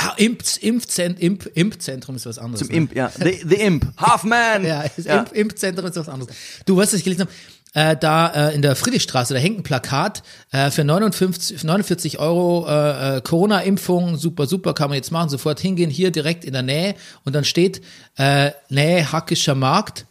Ah, 0.00 0.14
Imp, 0.16 0.44
Impfzent, 0.60 1.20
Imp, 1.20 1.50
Impfzentrum 1.54 2.14
ist 2.14 2.24
was 2.24 2.38
anderes. 2.38 2.60
Zum 2.60 2.68
ne? 2.68 2.76
Imp, 2.76 2.94
ja. 2.94 3.10
The, 3.18 3.42
the 3.44 3.56
Imp. 3.56 3.84
Half 3.96 4.22
Man. 4.22 4.64
Ja, 4.64 4.84
ja. 4.96 5.18
Imp, 5.18 5.32
Impfzentrum 5.32 5.86
ist 5.86 5.96
was 5.96 6.08
anderes. 6.08 6.32
Du 6.66 6.76
was 6.76 6.92
ich 6.92 7.02
gelesen 7.02 7.22
habe? 7.22 7.32
Äh, 7.74 7.96
da 7.96 8.28
äh, 8.48 8.54
in 8.54 8.62
der 8.62 8.76
Friedrichstraße, 8.76 9.34
da 9.34 9.40
hängt 9.40 9.58
ein 9.58 9.62
Plakat 9.62 10.22
äh, 10.52 10.70
für 10.70 10.84
59, 10.84 11.64
49 11.64 12.18
Euro 12.18 12.66
äh, 12.66 13.16
äh, 13.16 13.20
Corona-Impfung, 13.20 14.16
super, 14.16 14.46
super, 14.46 14.72
kann 14.72 14.88
man 14.88 14.96
jetzt 14.96 15.10
machen, 15.12 15.28
sofort 15.28 15.60
hingehen, 15.60 15.90
hier 15.90 16.10
direkt 16.10 16.46
in 16.46 16.54
der 16.54 16.62
Nähe 16.62 16.94
und 17.24 17.34
dann 17.34 17.44
steht 17.44 17.82
äh, 18.16 18.52
Nähe 18.70 19.12
Hackischer 19.12 19.54
Markt 19.54 20.06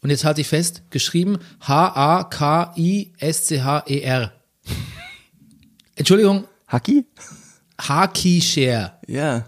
und 0.00 0.10
jetzt 0.10 0.24
halte 0.24 0.42
ich 0.42 0.46
fest, 0.46 0.82
geschrieben 0.90 1.38
H-A-K-I-S-C-H-E-R. 1.60 2.72
Entschuldigung, 5.96 6.44
Haki? 6.68 7.04
Haki-Share. 7.80 8.92
Ja. 9.06 9.44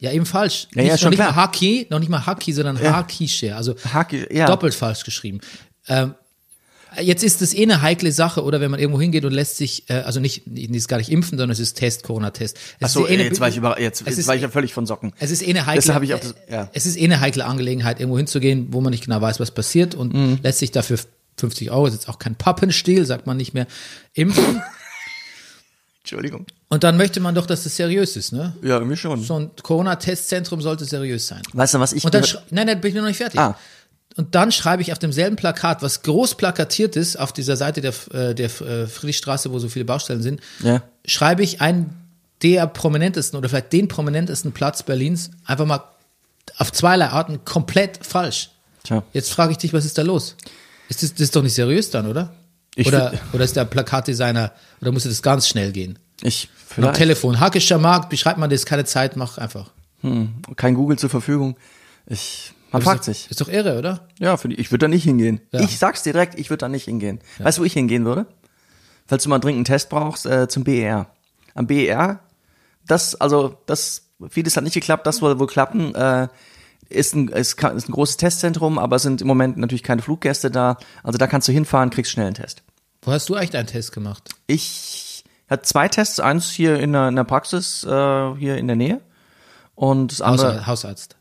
Ja, 0.00 0.12
eben 0.12 0.26
falsch. 0.26 0.68
Ja, 0.74 0.82
nicht, 0.82 0.90
ja, 0.92 0.98
schon 0.98 1.06
noch 1.06 1.10
nicht 1.10 1.18
klar. 1.18 1.32
mal 1.32 1.36
Haki, 1.42 1.86
noch 1.90 1.98
nicht 1.98 2.08
mal 2.08 2.24
Haki, 2.24 2.52
sondern 2.52 2.80
Ja. 2.82 2.94
Haki-Share. 2.96 3.56
Also 3.56 3.74
Haki, 3.92 4.26
ja. 4.32 4.46
doppelt 4.46 4.74
falsch 4.74 5.02
geschrieben. 5.04 5.40
Ähm, 5.88 6.14
jetzt 7.02 7.24
ist 7.24 7.42
es 7.42 7.52
eh 7.52 7.62
eine 7.64 7.82
heikle 7.82 8.12
Sache, 8.12 8.44
oder 8.44 8.60
wenn 8.60 8.70
man 8.70 8.78
irgendwo 8.78 9.00
hingeht 9.00 9.24
und 9.24 9.32
lässt 9.32 9.56
sich, 9.56 9.90
äh, 9.90 9.94
also 9.94 10.20
nicht, 10.20 10.46
nicht 10.46 10.72
ist 10.72 10.86
gar 10.88 10.98
nicht 10.98 11.10
impfen, 11.10 11.36
sondern 11.36 11.50
es 11.50 11.58
ist 11.58 11.74
Test, 11.74 12.04
Corona-Test. 12.04 12.56
Es 12.78 12.84
Achso, 12.96 13.06
eh 13.08 13.14
eine- 13.14 13.24
jetzt 13.24 13.40
war 13.40 13.48
ich 13.48 13.56
über, 13.56 13.80
jetzt, 13.80 14.04
jetzt 14.06 14.26
war 14.28 14.36
ich 14.36 14.42
ja 14.42 14.48
völlig 14.48 14.72
von 14.72 14.86
Socken. 14.86 15.12
Es 15.18 15.32
ist 15.32 15.42
eh 15.42 15.50
eine 15.50 15.66
heikle, 15.66 15.92
habe 15.94 16.04
ich 16.04 16.14
auch 16.14 16.20
das- 16.20 16.34
ja. 16.48 16.70
es 16.72 16.86
ist 16.86 16.96
eh 16.96 17.04
eine 17.04 17.18
heikle 17.20 17.44
Angelegenheit, 17.44 17.98
irgendwo 17.98 18.18
hinzugehen, 18.18 18.68
wo 18.70 18.80
man 18.80 18.92
nicht 18.92 19.04
genau 19.04 19.20
weiß, 19.20 19.40
was 19.40 19.50
passiert 19.50 19.96
und 19.96 20.14
Mhm. 20.14 20.38
lässt 20.44 20.60
sich 20.60 20.70
dafür 20.70 20.98
50 21.36 21.70
Euro, 21.72 21.86
ist 21.88 21.94
jetzt 21.94 22.08
auch 22.08 22.18
kein 22.20 22.36
Pappenstiel, 22.36 23.04
sagt 23.04 23.26
man 23.26 23.36
nicht 23.36 23.52
mehr, 23.52 23.66
impfen. 24.14 24.62
Entschuldigung. 26.08 26.46
und 26.68 26.84
dann 26.84 26.96
möchte 26.96 27.20
man 27.20 27.34
doch, 27.34 27.44
dass 27.46 27.64
das 27.64 27.76
seriös 27.76 28.16
ist, 28.16 28.32
ne? 28.32 28.54
Ja, 28.62 28.76
irgendwie 28.78 28.96
schon. 28.96 29.22
So 29.22 29.38
ein 29.38 29.50
Corona-Testzentrum 29.62 30.62
sollte 30.62 30.84
seriös 30.86 31.26
sein. 31.26 31.42
Weißt 31.52 31.74
du, 31.74 31.80
was 31.80 31.92
ich 31.92 32.04
Und 32.04 32.14
dann, 32.14 32.24
nein, 32.50 32.66
nein, 32.66 32.80
bin 32.80 32.90
ich 32.90 32.96
noch 32.96 33.06
nicht 33.06 33.18
fertig. 33.18 33.38
Ah. 33.38 33.56
Und 34.16 34.34
dann 34.34 34.50
schreibe 34.50 34.82
ich 34.82 34.90
auf 34.90 34.98
demselben 34.98 35.36
Plakat, 35.36 35.82
was 35.82 36.02
groß 36.02 36.36
plakatiert 36.36 36.96
ist, 36.96 37.18
auf 37.18 37.32
dieser 37.32 37.56
Seite 37.56 37.80
der, 37.82 37.92
äh, 38.12 38.34
der 38.34 38.46
äh, 38.46 38.86
Friedrichstraße, 38.86 39.52
wo 39.52 39.58
so 39.58 39.68
viele 39.68 39.84
Baustellen 39.84 40.22
sind, 40.22 40.40
Ja. 40.62 40.82
schreibe 41.04 41.42
ich 41.42 41.60
einen 41.60 41.94
der 42.42 42.66
prominentesten 42.66 43.36
oder 43.38 43.48
vielleicht 43.48 43.72
den 43.72 43.86
prominentesten 43.88 44.52
Platz 44.52 44.82
Berlins 44.82 45.30
einfach 45.44 45.66
mal 45.66 45.82
auf 46.56 46.72
zweierlei 46.72 47.08
Arten 47.08 47.44
komplett 47.44 48.04
falsch. 48.04 48.50
Tja. 48.84 49.02
Jetzt 49.12 49.30
frage 49.30 49.52
ich 49.52 49.58
dich, 49.58 49.72
was 49.72 49.84
ist 49.84 49.98
da 49.98 50.02
los? 50.02 50.36
Ist 50.88 51.02
das, 51.02 51.12
das 51.12 51.20
ist 51.20 51.36
doch 51.36 51.42
nicht 51.42 51.54
seriös 51.54 51.90
dann, 51.90 52.06
oder? 52.06 52.32
Ich 52.78 52.86
oder, 52.86 53.12
oder 53.32 53.42
ist 53.42 53.56
der 53.56 53.64
Plakatdesigner, 53.64 54.52
oder 54.80 54.92
muss 54.92 55.02
das 55.02 55.20
ganz 55.20 55.48
schnell 55.48 55.72
gehen? 55.72 55.98
Ich, 56.22 56.48
Am 56.48 56.74
vielleicht. 56.74 56.94
Telefon, 56.94 57.40
Hackischer 57.40 57.78
Markt, 57.78 58.08
beschreibt 58.08 58.38
man 58.38 58.48
das, 58.50 58.66
keine 58.66 58.84
Zeit, 58.84 59.16
mach 59.16 59.36
einfach. 59.36 59.72
Kein 60.54 60.74
Google 60.74 60.96
zur 60.96 61.10
Verfügung. 61.10 61.56
Ich, 62.06 62.52
man 62.70 62.80
fragt 62.82 63.02
sich. 63.02 63.28
Ist 63.28 63.40
doch 63.40 63.48
irre, 63.48 63.80
oder? 63.80 64.06
Ja, 64.20 64.36
für 64.36 64.48
die, 64.48 64.54
ich 64.54 64.70
würde 64.70 64.84
da 64.84 64.88
nicht 64.88 65.02
hingehen. 65.02 65.40
Ja. 65.50 65.58
Ich 65.58 65.76
sag's 65.76 66.04
dir 66.04 66.12
direkt, 66.12 66.38
ich 66.38 66.50
würde 66.50 66.58
da 66.58 66.68
nicht 66.68 66.84
hingehen. 66.84 67.18
Weißt 67.40 67.58
du, 67.58 67.62
wo 67.62 67.64
ich 67.64 67.72
hingehen 67.72 68.04
würde? 68.04 68.26
Falls 69.08 69.24
du 69.24 69.28
mal 69.28 69.40
dringend 69.40 69.58
einen 69.68 69.76
Test 69.76 69.88
brauchst, 69.88 70.24
äh, 70.26 70.46
zum 70.46 70.62
BER. 70.62 71.08
Am 71.54 71.66
BER, 71.66 72.20
das, 72.86 73.16
also, 73.16 73.58
das, 73.66 74.02
vieles 74.30 74.56
hat 74.56 74.62
nicht 74.62 74.74
geklappt, 74.74 75.04
das 75.04 75.16
soll 75.16 75.40
wohl 75.40 75.48
klappen, 75.48 75.96
äh, 75.96 76.28
ist 76.88 77.14
ein, 77.14 77.28
ist, 77.28 77.62
ist 77.62 77.88
ein 77.88 77.92
großes 77.92 78.16
Testzentrum, 78.16 78.78
aber 78.78 78.96
es 78.96 79.02
sind 79.02 79.20
im 79.20 79.26
Moment 79.26 79.56
natürlich 79.56 79.82
keine 79.82 80.02
Fluggäste 80.02 80.50
da. 80.50 80.78
Also 81.02 81.18
da 81.18 81.26
kannst 81.26 81.48
du 81.48 81.52
hinfahren, 81.52 81.90
kriegst 81.90 82.12
schnell 82.12 82.26
einen 82.26 82.34
Test. 82.34 82.62
Wo 83.02 83.12
hast 83.12 83.28
du 83.28 83.34
eigentlich 83.34 83.50
deinen 83.50 83.66
Test 83.66 83.92
gemacht? 83.92 84.30
Ich 84.46 85.24
hatte 85.48 85.62
zwei 85.62 85.88
Tests, 85.88 86.20
eins 86.20 86.50
hier 86.50 86.78
in 86.78 86.92
der, 86.92 87.08
in 87.08 87.16
der 87.16 87.24
Praxis, 87.24 87.84
äh, 87.84 88.34
hier 88.36 88.56
in 88.56 88.66
der 88.66 88.76
Nähe. 88.76 89.00
Und 89.74 90.12
das 90.12 90.20
andere, 90.20 90.66
Hausarzt. 90.66 91.16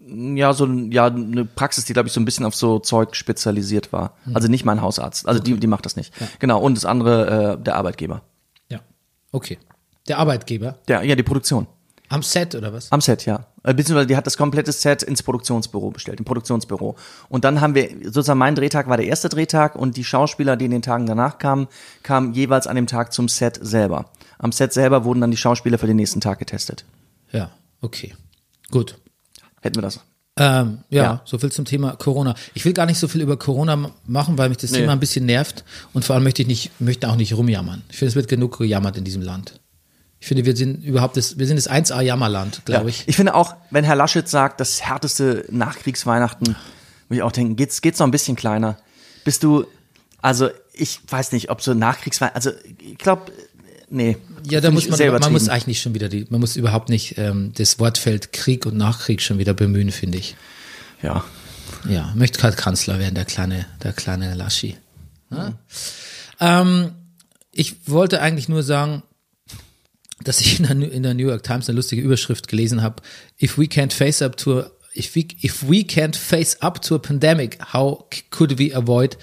Hausarzt. 0.00 0.34
ja, 0.36 0.52
so 0.52 0.66
ja, 0.66 1.06
eine 1.06 1.44
Praxis, 1.44 1.84
die, 1.84 1.92
glaube 1.92 2.08
ich, 2.08 2.12
so 2.12 2.20
ein 2.20 2.24
bisschen 2.24 2.46
auf 2.46 2.54
so 2.54 2.78
Zeug 2.78 3.14
spezialisiert 3.14 3.92
war. 3.92 4.16
Also 4.32 4.48
nicht 4.48 4.64
mein 4.64 4.80
Hausarzt. 4.80 5.28
Also 5.28 5.40
die, 5.40 5.58
die 5.58 5.66
macht 5.66 5.84
das 5.84 5.96
nicht. 5.96 6.14
Genau. 6.38 6.60
Und 6.60 6.76
das 6.76 6.86
andere, 6.86 7.58
äh, 7.58 7.62
der 7.62 7.76
Arbeitgeber. 7.76 8.22
Ja. 8.68 8.80
Okay. 9.32 9.58
Der 10.08 10.18
Arbeitgeber. 10.18 10.78
Ja, 10.88 11.02
ja, 11.02 11.14
die 11.14 11.22
Produktion. 11.22 11.66
Am 12.08 12.22
Set 12.22 12.54
oder 12.54 12.72
was? 12.72 12.90
Am 12.92 13.00
Set, 13.00 13.26
ja. 13.26 13.46
Äh, 13.66 13.74
Beziehungsweise 13.74 14.06
die 14.06 14.16
hat 14.16 14.26
das 14.26 14.36
komplette 14.38 14.72
Set 14.72 15.02
ins 15.02 15.22
Produktionsbüro 15.22 15.90
bestellt, 15.90 16.18
im 16.20 16.24
Produktionsbüro. 16.24 16.96
Und 17.28 17.44
dann 17.44 17.60
haben 17.60 17.74
wir, 17.74 17.90
sozusagen 18.04 18.38
mein 18.38 18.54
Drehtag 18.54 18.88
war 18.88 18.96
der 18.96 19.06
erste 19.06 19.28
Drehtag 19.28 19.74
und 19.76 19.96
die 19.96 20.04
Schauspieler, 20.04 20.56
die 20.56 20.64
in 20.66 20.70
den 20.70 20.82
Tagen 20.82 21.04
danach 21.06 21.38
kamen, 21.38 21.66
kamen 22.02 22.32
jeweils 22.32 22.66
an 22.66 22.76
dem 22.76 22.86
Tag 22.86 23.12
zum 23.12 23.28
Set 23.28 23.58
selber. 23.60 24.06
Am 24.38 24.52
Set 24.52 24.72
selber 24.72 25.04
wurden 25.04 25.20
dann 25.20 25.30
die 25.32 25.36
Schauspieler 25.36 25.78
für 25.78 25.86
den 25.88 25.96
nächsten 25.96 26.20
Tag 26.20 26.38
getestet. 26.38 26.84
Ja. 27.32 27.50
Okay. 27.80 28.14
Gut. 28.70 28.98
Hätten 29.60 29.76
wir 29.76 29.82
das. 29.82 30.00
Ähm, 30.38 30.78
ja, 30.90 31.02
Ja. 31.02 31.22
so 31.24 31.38
viel 31.38 31.50
zum 31.50 31.64
Thema 31.64 31.96
Corona. 31.96 32.34
Ich 32.54 32.64
will 32.64 32.72
gar 32.74 32.86
nicht 32.86 32.98
so 32.98 33.08
viel 33.08 33.22
über 33.22 33.36
Corona 33.38 33.90
machen, 34.06 34.36
weil 34.38 34.48
mich 34.50 34.58
das 34.58 34.70
Nee. 34.70 34.78
Thema 34.80 34.92
ein 34.92 35.00
bisschen 35.00 35.24
nervt 35.26 35.64
und 35.92 36.04
vor 36.04 36.14
allem 36.14 36.24
möchte 36.24 36.42
ich 36.42 36.48
nicht, 36.48 36.78
möchte 36.80 37.08
auch 37.08 37.16
nicht 37.16 37.34
rumjammern. 37.34 37.82
Ich 37.90 37.96
finde, 37.96 38.10
es 38.10 38.16
wird 38.16 38.28
genug 38.28 38.58
gejammert 38.58 38.96
in 38.98 39.04
diesem 39.04 39.22
Land. 39.22 39.60
Ich 40.26 40.28
finde, 40.28 40.44
wir 40.44 40.56
sind 40.56 40.82
überhaupt 40.82 41.16
das, 41.16 41.38
wir 41.38 41.46
sind 41.46 41.54
das 41.54 41.70
1A 41.70 42.00
Jammerland, 42.00 42.62
glaube 42.64 42.82
Ja. 42.82 42.88
ich. 42.88 43.04
Ich 43.06 43.14
finde 43.14 43.36
auch, 43.36 43.54
wenn 43.70 43.84
Herr 43.84 43.94
Laschet 43.94 44.28
sagt, 44.28 44.58
das 44.58 44.82
härteste 44.82 45.44
Nachkriegsweihnachten, 45.52 46.56
würde 47.08 47.18
ich 47.18 47.22
auch 47.22 47.30
denken, 47.30 47.54
geht's, 47.54 47.80
geht's 47.80 48.00
noch 48.00 48.08
ein 48.08 48.10
bisschen 48.10 48.34
kleiner? 48.34 48.76
Bist 49.24 49.44
du, 49.44 49.66
also 50.20 50.48
ich 50.72 50.98
weiß 51.08 51.30
nicht, 51.30 51.48
ob 51.50 51.62
so 51.62 51.74
Nachkriegsweihnachten, 51.74 52.34
also 52.34 52.50
ich 52.80 52.98
glaube, 52.98 53.30
nee. 53.88 54.16
Ja, 54.50 54.60
da 54.60 54.72
muss 54.72 54.88
man, 54.88 54.98
man 55.20 55.30
muss 55.30 55.48
eigentlich 55.48 55.68
nicht 55.68 55.82
schon 55.82 55.94
wieder 55.94 56.08
die, 56.08 56.26
man 56.28 56.40
muss 56.40 56.56
überhaupt 56.56 56.88
nicht 56.88 57.18
ähm, 57.18 57.52
das 57.56 57.78
Wortfeld 57.78 58.32
Krieg 58.32 58.66
und 58.66 58.76
Nachkrieg 58.76 59.22
schon 59.22 59.38
wieder 59.38 59.54
bemühen, 59.54 59.92
finde 59.92 60.18
ich. 60.18 60.34
Ja. 61.02 61.24
Ja, 61.88 62.12
möchte 62.16 62.40
gerade 62.40 62.56
Kanzler 62.56 62.98
werden, 62.98 63.14
der 63.14 63.26
kleine, 63.26 63.66
der 63.84 63.92
kleine 63.92 64.34
Laschi. 64.34 64.76
Ja? 65.30 65.52
Ähm, 66.40 66.94
ich 67.52 67.88
wollte 67.88 68.20
eigentlich 68.20 68.48
nur 68.48 68.64
sagen, 68.64 69.04
dass 70.22 70.40
ich 70.40 70.58
in 70.58 70.66
der, 70.66 70.74
New- 70.74 70.86
in 70.86 71.02
der 71.02 71.14
New 71.14 71.28
York 71.28 71.42
Times 71.42 71.68
eine 71.68 71.76
lustige 71.76 72.02
Überschrift 72.02 72.48
gelesen 72.48 72.82
habe. 72.82 73.02
If 73.42 73.58
we 73.58 73.64
can't 73.64 73.92
face 73.92 74.22
up 74.22 74.36
to 74.38 74.60
a, 74.60 74.70
if 74.94 75.14
we, 75.14 75.26
if 75.42 75.62
we 75.68 75.78
can't 75.82 76.16
face 76.16 76.60
up 76.62 76.80
to 76.82 76.94
a 76.94 76.98
pandemic, 76.98 77.58
how 77.72 78.04
could 78.30 78.58
we 78.58 78.74
avoid 78.74 79.16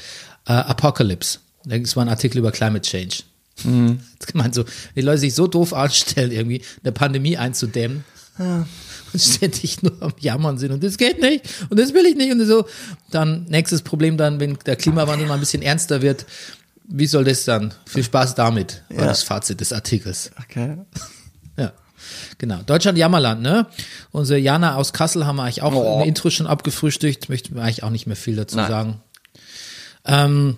uh, 0.47 0.53
apocalypse? 0.53 1.39
Das 1.65 1.95
war 1.95 2.03
ein 2.05 2.09
Artikel 2.09 2.37
über 2.39 2.51
Climate 2.51 2.87
Change. 2.87 3.23
Mhm. 3.63 3.99
Das 4.19 4.27
gemeint 4.27 4.55
so, 4.55 4.65
die 4.95 5.01
Leute 5.01 5.19
sich 5.19 5.33
so 5.33 5.47
doof 5.47 5.73
anstellen, 5.73 6.31
irgendwie 6.31 6.61
eine 6.83 6.91
Pandemie 6.91 7.37
einzudämmen 7.37 8.03
und 8.39 8.65
ständig 9.21 9.83
nur 9.83 9.93
am 10.01 10.13
Jammern 10.19 10.57
sind 10.57 10.71
und 10.71 10.83
das 10.83 10.97
geht 10.97 11.21
nicht 11.21 11.45
und 11.69 11.79
das 11.79 11.93
will 11.93 12.03
ich 12.07 12.15
nicht 12.15 12.31
und 12.31 12.43
so. 12.47 12.65
Dann 13.11 13.45
nächstes 13.47 13.83
Problem 13.83 14.17
dann, 14.17 14.39
wenn 14.39 14.57
der 14.65 14.75
Klimawandel 14.75 15.27
mal 15.27 15.35
ein 15.35 15.39
bisschen 15.39 15.61
ernster 15.61 16.01
wird, 16.01 16.25
wie 16.85 17.07
soll 17.07 17.23
das 17.23 17.45
dann? 17.45 17.73
Viel 17.85 18.03
Spaß 18.03 18.35
damit, 18.35 18.83
war 18.89 19.01
Ja. 19.01 19.05
das 19.07 19.23
Fazit 19.23 19.61
des 19.61 19.71
Artikels. 19.73 20.31
Okay. 20.43 20.77
Ja, 21.57 21.71
genau. 22.37 22.59
Deutschland 22.65 22.97
Jammerland, 22.97 23.41
ne? 23.41 23.67
Unsere 24.11 24.39
Jana 24.39 24.75
aus 24.75 24.91
Kassel 24.93 25.25
haben 25.25 25.35
wir 25.37 25.43
eigentlich 25.43 25.61
auch 25.61 25.73
Oh. 25.73 26.01
im 26.01 26.07
Intro 26.07 26.29
schon 26.29 26.47
abgefrühstückt, 26.47 27.29
möchten 27.29 27.55
wir 27.55 27.61
eigentlich 27.63 27.83
auch 27.83 27.89
nicht 27.89 28.07
mehr 28.07 28.15
viel 28.15 28.35
dazu 28.35 28.57
Nein. 28.57 28.67
sagen. 28.69 29.01
Ähm, 30.05 30.57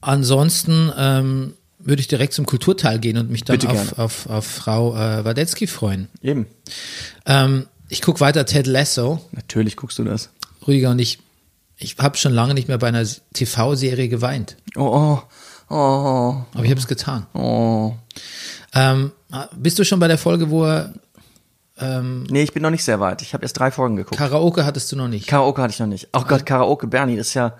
ansonsten 0.00 0.92
ähm, 0.96 1.54
würde 1.78 2.00
ich 2.00 2.08
direkt 2.08 2.32
zum 2.32 2.46
Kulturteil 2.46 2.98
gehen 2.98 3.18
und 3.18 3.30
mich 3.30 3.44
dann 3.44 3.64
auf, 3.66 3.98
auf, 3.98 4.26
auf 4.28 4.46
Frau 4.46 4.94
äh, 4.96 5.24
Wadetzky 5.24 5.66
freuen. 5.66 6.08
Eben. 6.22 6.46
Ähm, 7.26 7.66
ich 7.88 8.02
gucke 8.02 8.20
weiter 8.20 8.46
Ted 8.46 8.66
Lasso. 8.66 9.20
Natürlich 9.32 9.76
guckst 9.76 9.98
du 9.98 10.04
das. 10.04 10.30
Rüdiger 10.66 10.90
und 10.90 10.98
ich, 11.00 11.18
ich 11.84 11.96
habe 11.98 12.16
schon 12.16 12.32
lange 12.32 12.54
nicht 12.54 12.68
mehr 12.68 12.78
bei 12.78 12.88
einer 12.88 13.06
TV-Serie 13.34 14.08
geweint. 14.08 14.56
Oh, 14.76 14.82
oh, 14.82 15.74
oh, 15.74 15.74
Aber 16.54 16.64
ich 16.64 16.70
habe 16.70 16.80
es 16.80 16.86
getan. 16.86 17.26
oh. 17.34 17.94
Ähm, 18.74 19.12
bist 19.56 19.78
du 19.78 19.84
schon 19.84 20.00
bei 20.00 20.08
der 20.08 20.18
Folge, 20.18 20.50
wo 20.50 20.64
er 20.64 20.92
Nee, 21.80 22.42
ich 22.44 22.52
bin 22.52 22.62
noch 22.62 22.70
nicht 22.70 22.84
sehr 22.84 23.00
weit. 23.00 23.22
Ich 23.22 23.34
habe 23.34 23.42
erst 23.42 23.58
drei 23.58 23.72
Folgen 23.72 23.96
geguckt. 23.96 24.16
Karaoke 24.16 24.64
hattest 24.64 24.92
du 24.92 24.96
noch 24.96 25.08
nicht? 25.08 25.26
Karaoke 25.26 25.60
hatte 25.60 25.72
ich 25.72 25.80
noch 25.80 25.88
nicht. 25.88 26.08
Oh 26.12 26.22
Gott, 26.22 26.46
Karaoke, 26.46 26.86
Bernie, 26.86 27.16
das 27.16 27.28
ist 27.28 27.34
ja, 27.34 27.54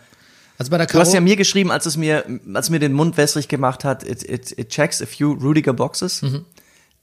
Also 0.59 0.71
bei 0.71 0.79
der 0.79 0.87
Du 0.87 1.01
hast 1.01 1.13
ja 1.13 1.21
mir 1.21 1.35
geschrieben, 1.35 1.73
als 1.73 1.87
es 1.87 1.97
mir, 1.97 2.25
als 2.55 2.67
es 2.67 2.71
mir 2.71 2.79
den 2.79 2.93
Mund 2.93 3.17
wässrig 3.17 3.49
gemacht 3.49 3.83
hat, 3.83 4.05
it, 4.05 4.23
it, 4.23 4.57
it 4.57 4.69
checks 4.69 5.03
a 5.03 5.07
few 5.07 5.33
Rudiger 5.33 5.73
Boxes. 5.73 6.23
Mhm. 6.23 6.45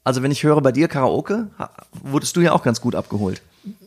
Also 0.03 0.23
wenn 0.23 0.31
ich 0.31 0.43
höre 0.43 0.61
bei 0.61 0.71
dir 0.71 0.87
Karaoke, 0.87 1.49
wurdest 2.03 2.35
du 2.35 2.41
ja 2.41 2.53
auch 2.53 2.63
ganz 2.63 2.81
gut 2.81 2.95
abgeholt. 2.95 3.41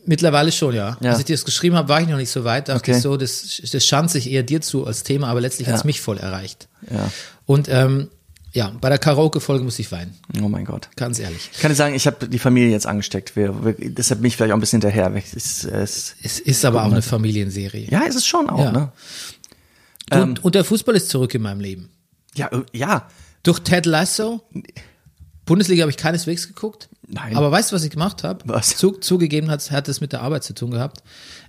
mittlerweile 0.05 0.51
schon, 0.51 0.73
ja. 0.75 0.95
Ja. 1.01 1.09
Als 1.11 1.19
ich 1.19 1.25
dir 1.25 1.35
das 1.35 1.43
geschrieben 1.45 1.75
habe, 1.75 1.89
war 1.89 1.99
ich 2.01 2.07
noch 2.07 2.17
nicht 2.17 2.29
so 2.29 2.43
weit. 2.43 2.69
Dachte 2.69 2.79
Okay. 2.79 2.97
ich 2.97 3.01
so, 3.01 3.17
das, 3.17 3.61
das 3.71 3.85
schand 3.85 4.11
sich 4.11 4.29
eher 4.29 4.43
dir 4.43 4.61
zu 4.61 4.85
als 4.85 5.03
Thema, 5.03 5.27
aber 5.27 5.41
letztlich 5.41 5.67
hat 5.67 5.75
es 5.75 5.83
mich 5.83 5.99
voll 6.01 6.17
erreicht. 6.19 6.67
Ja. 6.89 7.09
Und 7.45 7.67
ähm, 7.69 8.09
ja, 8.51 8.71
bei 8.79 8.89
der 8.89 8.99
Karaoke-Folge 8.99 9.63
muss 9.63 9.79
ich 9.79 9.91
weinen. 9.91 10.15
Oh 10.41 10.47
mein 10.47 10.63
Gott. 10.65 10.87
Ganz 10.95 11.17
ehrlich. 11.17 11.49
Ich 11.51 11.59
kann 11.59 11.71
dir 11.71 11.75
sagen, 11.75 11.95
ich 11.95 12.05
habe 12.05 12.27
die 12.27 12.37
Familie 12.39 12.69
jetzt 12.69 12.85
angesteckt. 12.85 13.35
Wir, 13.35 13.65
wir, 13.65 13.73
deshalb 13.79 14.21
bin 14.21 14.27
ich 14.27 14.37
vielleicht 14.37 14.51
auch 14.51 14.57
ein 14.57 14.59
bisschen 14.61 14.79
hinterher. 14.81 15.11
Es, 15.15 15.63
es, 15.65 16.15
Es 16.21 16.39
ist 16.39 16.63
aber 16.63 16.83
auch 16.85 16.91
eine 16.91 17.01
Familienserie. 17.01 17.87
ja, 17.89 18.01
ist 18.01 18.15
es 18.15 18.27
schon 18.27 18.49
auch, 18.51 18.59
Ja. 18.65 18.71
ne? 18.71 18.91
Und, 20.11 20.43
und 20.45 20.53
der 20.53 20.63
Fußball 20.63 20.95
ist 20.95 21.09
zurück 21.09 21.33
in 21.33 21.41
meinem 21.41 21.59
Leben. 21.61 21.89
Ja, 22.35 22.47
äh, 22.49 22.61
ja. 22.73 23.07
Durch 23.41 23.59
Ted 23.59 23.87
Lasso. 23.87 24.41
Bundesliga 25.45 25.81
habe 25.81 25.91
ich 25.91 25.97
keineswegs 25.97 26.47
geguckt. 26.47 26.87
Nein. 27.07 27.35
Aber 27.35 27.51
weißt 27.51 27.71
du, 27.71 27.75
was 27.75 27.83
ich 27.83 27.89
gemacht 27.91 28.23
habe? 28.23 28.39
Was? 28.45 28.77
Zu, 28.77 28.91
zugegeben 28.93 29.49
hat, 29.51 29.69
hat 29.71 29.87
es 29.89 29.99
mit 30.01 30.13
der 30.13 30.21
Arbeit 30.21 30.43
zu 30.43 30.53
tun 30.53 30.71
gehabt. 30.71 31.03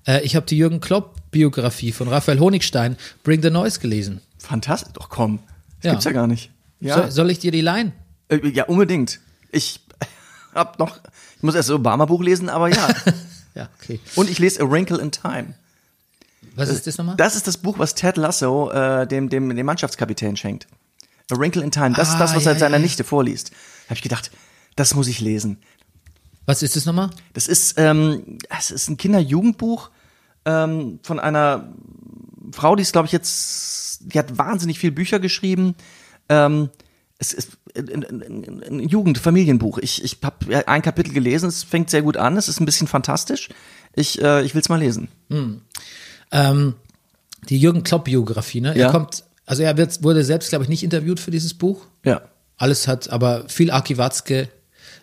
Äh, 0.07 0.21
ich 0.23 0.35
habe 0.37 0.47
die 0.47 0.57
Jürgen 0.59 0.81
Klopp-Biografie 0.81 1.93
von 1.93 2.09
Raphael 2.09 2.41
Honigstein, 2.41 2.97
Bring 3.23 3.41
the 3.43 3.51
Noise, 3.51 3.79
gelesen. 3.81 4.21
Fantastisch. 4.39 4.93
Doch 4.95 5.09
komm. 5.09 5.39
Das 5.81 5.85
Ja. 5.85 5.91
gibt's 5.93 6.05
ja 6.07 6.13
gar 6.13 6.27
nicht. 6.27 6.51
Ja, 6.81 6.97
Soll, 6.97 7.11
soll 7.13 7.31
ich 7.31 7.39
dir 7.39 7.53
die 7.53 7.61
leihen? 7.61 7.93
äh, 8.29 8.47
ja 8.49 8.65
unbedingt. 8.65 9.21
Ich 9.53 9.81
hab 10.55 10.79
noch, 10.79 10.99
ich 11.37 11.43
muss 11.43 11.55
erst 11.55 11.69
das 11.69 11.77
Obama-Buch 11.77 12.23
lesen, 12.23 12.49
aber 12.49 12.69
ja. 12.69 12.89
Ja, 13.55 13.69
okay. 13.81 14.01
Und 14.17 14.29
ich 14.29 14.41
lese 14.41 14.61
A 14.61 14.69
Wrinkle 14.69 14.99
in 15.01 15.13
Time. 15.13 15.55
Was 16.57 16.69
ist 16.69 16.89
das 16.89 16.99
nochmal? 16.99 17.15
Das 17.17 17.37
ist 17.37 17.47
das 17.47 17.57
Buch, 17.57 17.79
was 17.79 17.95
Ted 17.95 18.17
Lasso 18.17 18.69
äh, 18.73 19.07
dem, 19.07 19.29
dem, 19.29 19.55
dem 19.55 19.65
Mannschaftskapitän 19.67 20.37
schenkt. 20.37 20.67
A 21.31 21.37
Wrinkle 21.39 21.63
in 21.63 21.71
Time. 21.71 21.93
Das 21.95 22.09
ist 22.09 22.15
Ah, 22.17 22.19
das, 22.19 22.35
was 22.35 22.47
er 22.47 22.55
ja, 22.55 22.59
seiner 22.59 22.79
ja. 22.79 22.83
Nichte 22.83 23.05
vorliest. 23.05 23.53
Habe 23.87 23.94
ich 23.94 24.03
gedacht, 24.03 24.31
das 24.77 24.94
muss 24.94 25.09
ich 25.09 25.20
lesen. 25.20 25.59
Was 26.47 26.62
ist 26.62 26.77
das 26.77 26.85
nochmal? 26.85 27.11
Das 27.33 27.49
ist, 27.49 27.79
ähm, 27.79 28.38
es 28.57 28.70
ist 28.70 28.88
ein 28.88 28.97
Kinder-Jugendbuch 28.97 29.90
ähm, 30.44 30.99
von 31.03 31.18
einer 31.18 31.73
Frau, 32.53 32.77
die 32.77 32.83
ist, 32.83 32.92
glaube 32.92 33.07
ich, 33.07 33.12
jetzt, 33.12 34.12
die 34.12 34.18
hat 34.18 34.37
wahnsinnig 34.37 34.79
viel 34.79 34.92
Bücher 34.92 35.18
geschrieben. 35.18 35.75
Ähm, 36.29 36.70
es 37.18 37.33
ist 37.33 37.53
ein, 37.77 38.05
ein, 38.05 38.62
ein, 38.68 38.81
Jugend-Familienbuch. 38.81 39.79
Ich, 39.79 40.05
ich 40.05 40.18
habe 40.23 40.68
ein 40.68 40.83
Kapitel 40.83 41.12
gelesen, 41.12 41.49
es 41.49 41.64
fängt 41.64 41.90
sehr 41.90 42.03
gut 42.03 42.16
an, 42.16 42.37
es 42.37 42.49
ist 42.49 42.61
ein 42.61 42.66
bisschen 42.66 42.87
fantastisch. 42.87 43.49
Ich, 43.94 44.20
äh, 44.20 44.44
ich 44.44 44.55
will 44.55 44.61
es 44.61 44.68
mal 44.68 44.79
lesen. 44.79 45.09
Ähm, 46.31 46.75
die 47.49 47.59
Jürgen 47.59 47.83
Klopp-Biografie, 47.83 48.61
ne? 48.61 48.77
Ja. 48.77 48.87
Er 48.87 48.92
kommt, 48.92 49.25
also 49.47 49.62
er 49.62 49.77
wird, 49.77 50.03
wurde 50.03 50.25
selbst, 50.25 50.51
glaube 50.51 50.64
ich, 50.64 50.68
nicht 50.68 50.83
interviewt 50.83 51.20
für 51.20 51.31
dieses 51.31 51.55
Buch. 51.55 51.87
Ja. 52.05 52.23
Alles 52.57 52.87
hat, 52.88 53.11
aber 53.11 53.49
viel 53.49 53.71
Aki 53.71 53.99
Watzke, 53.99 54.49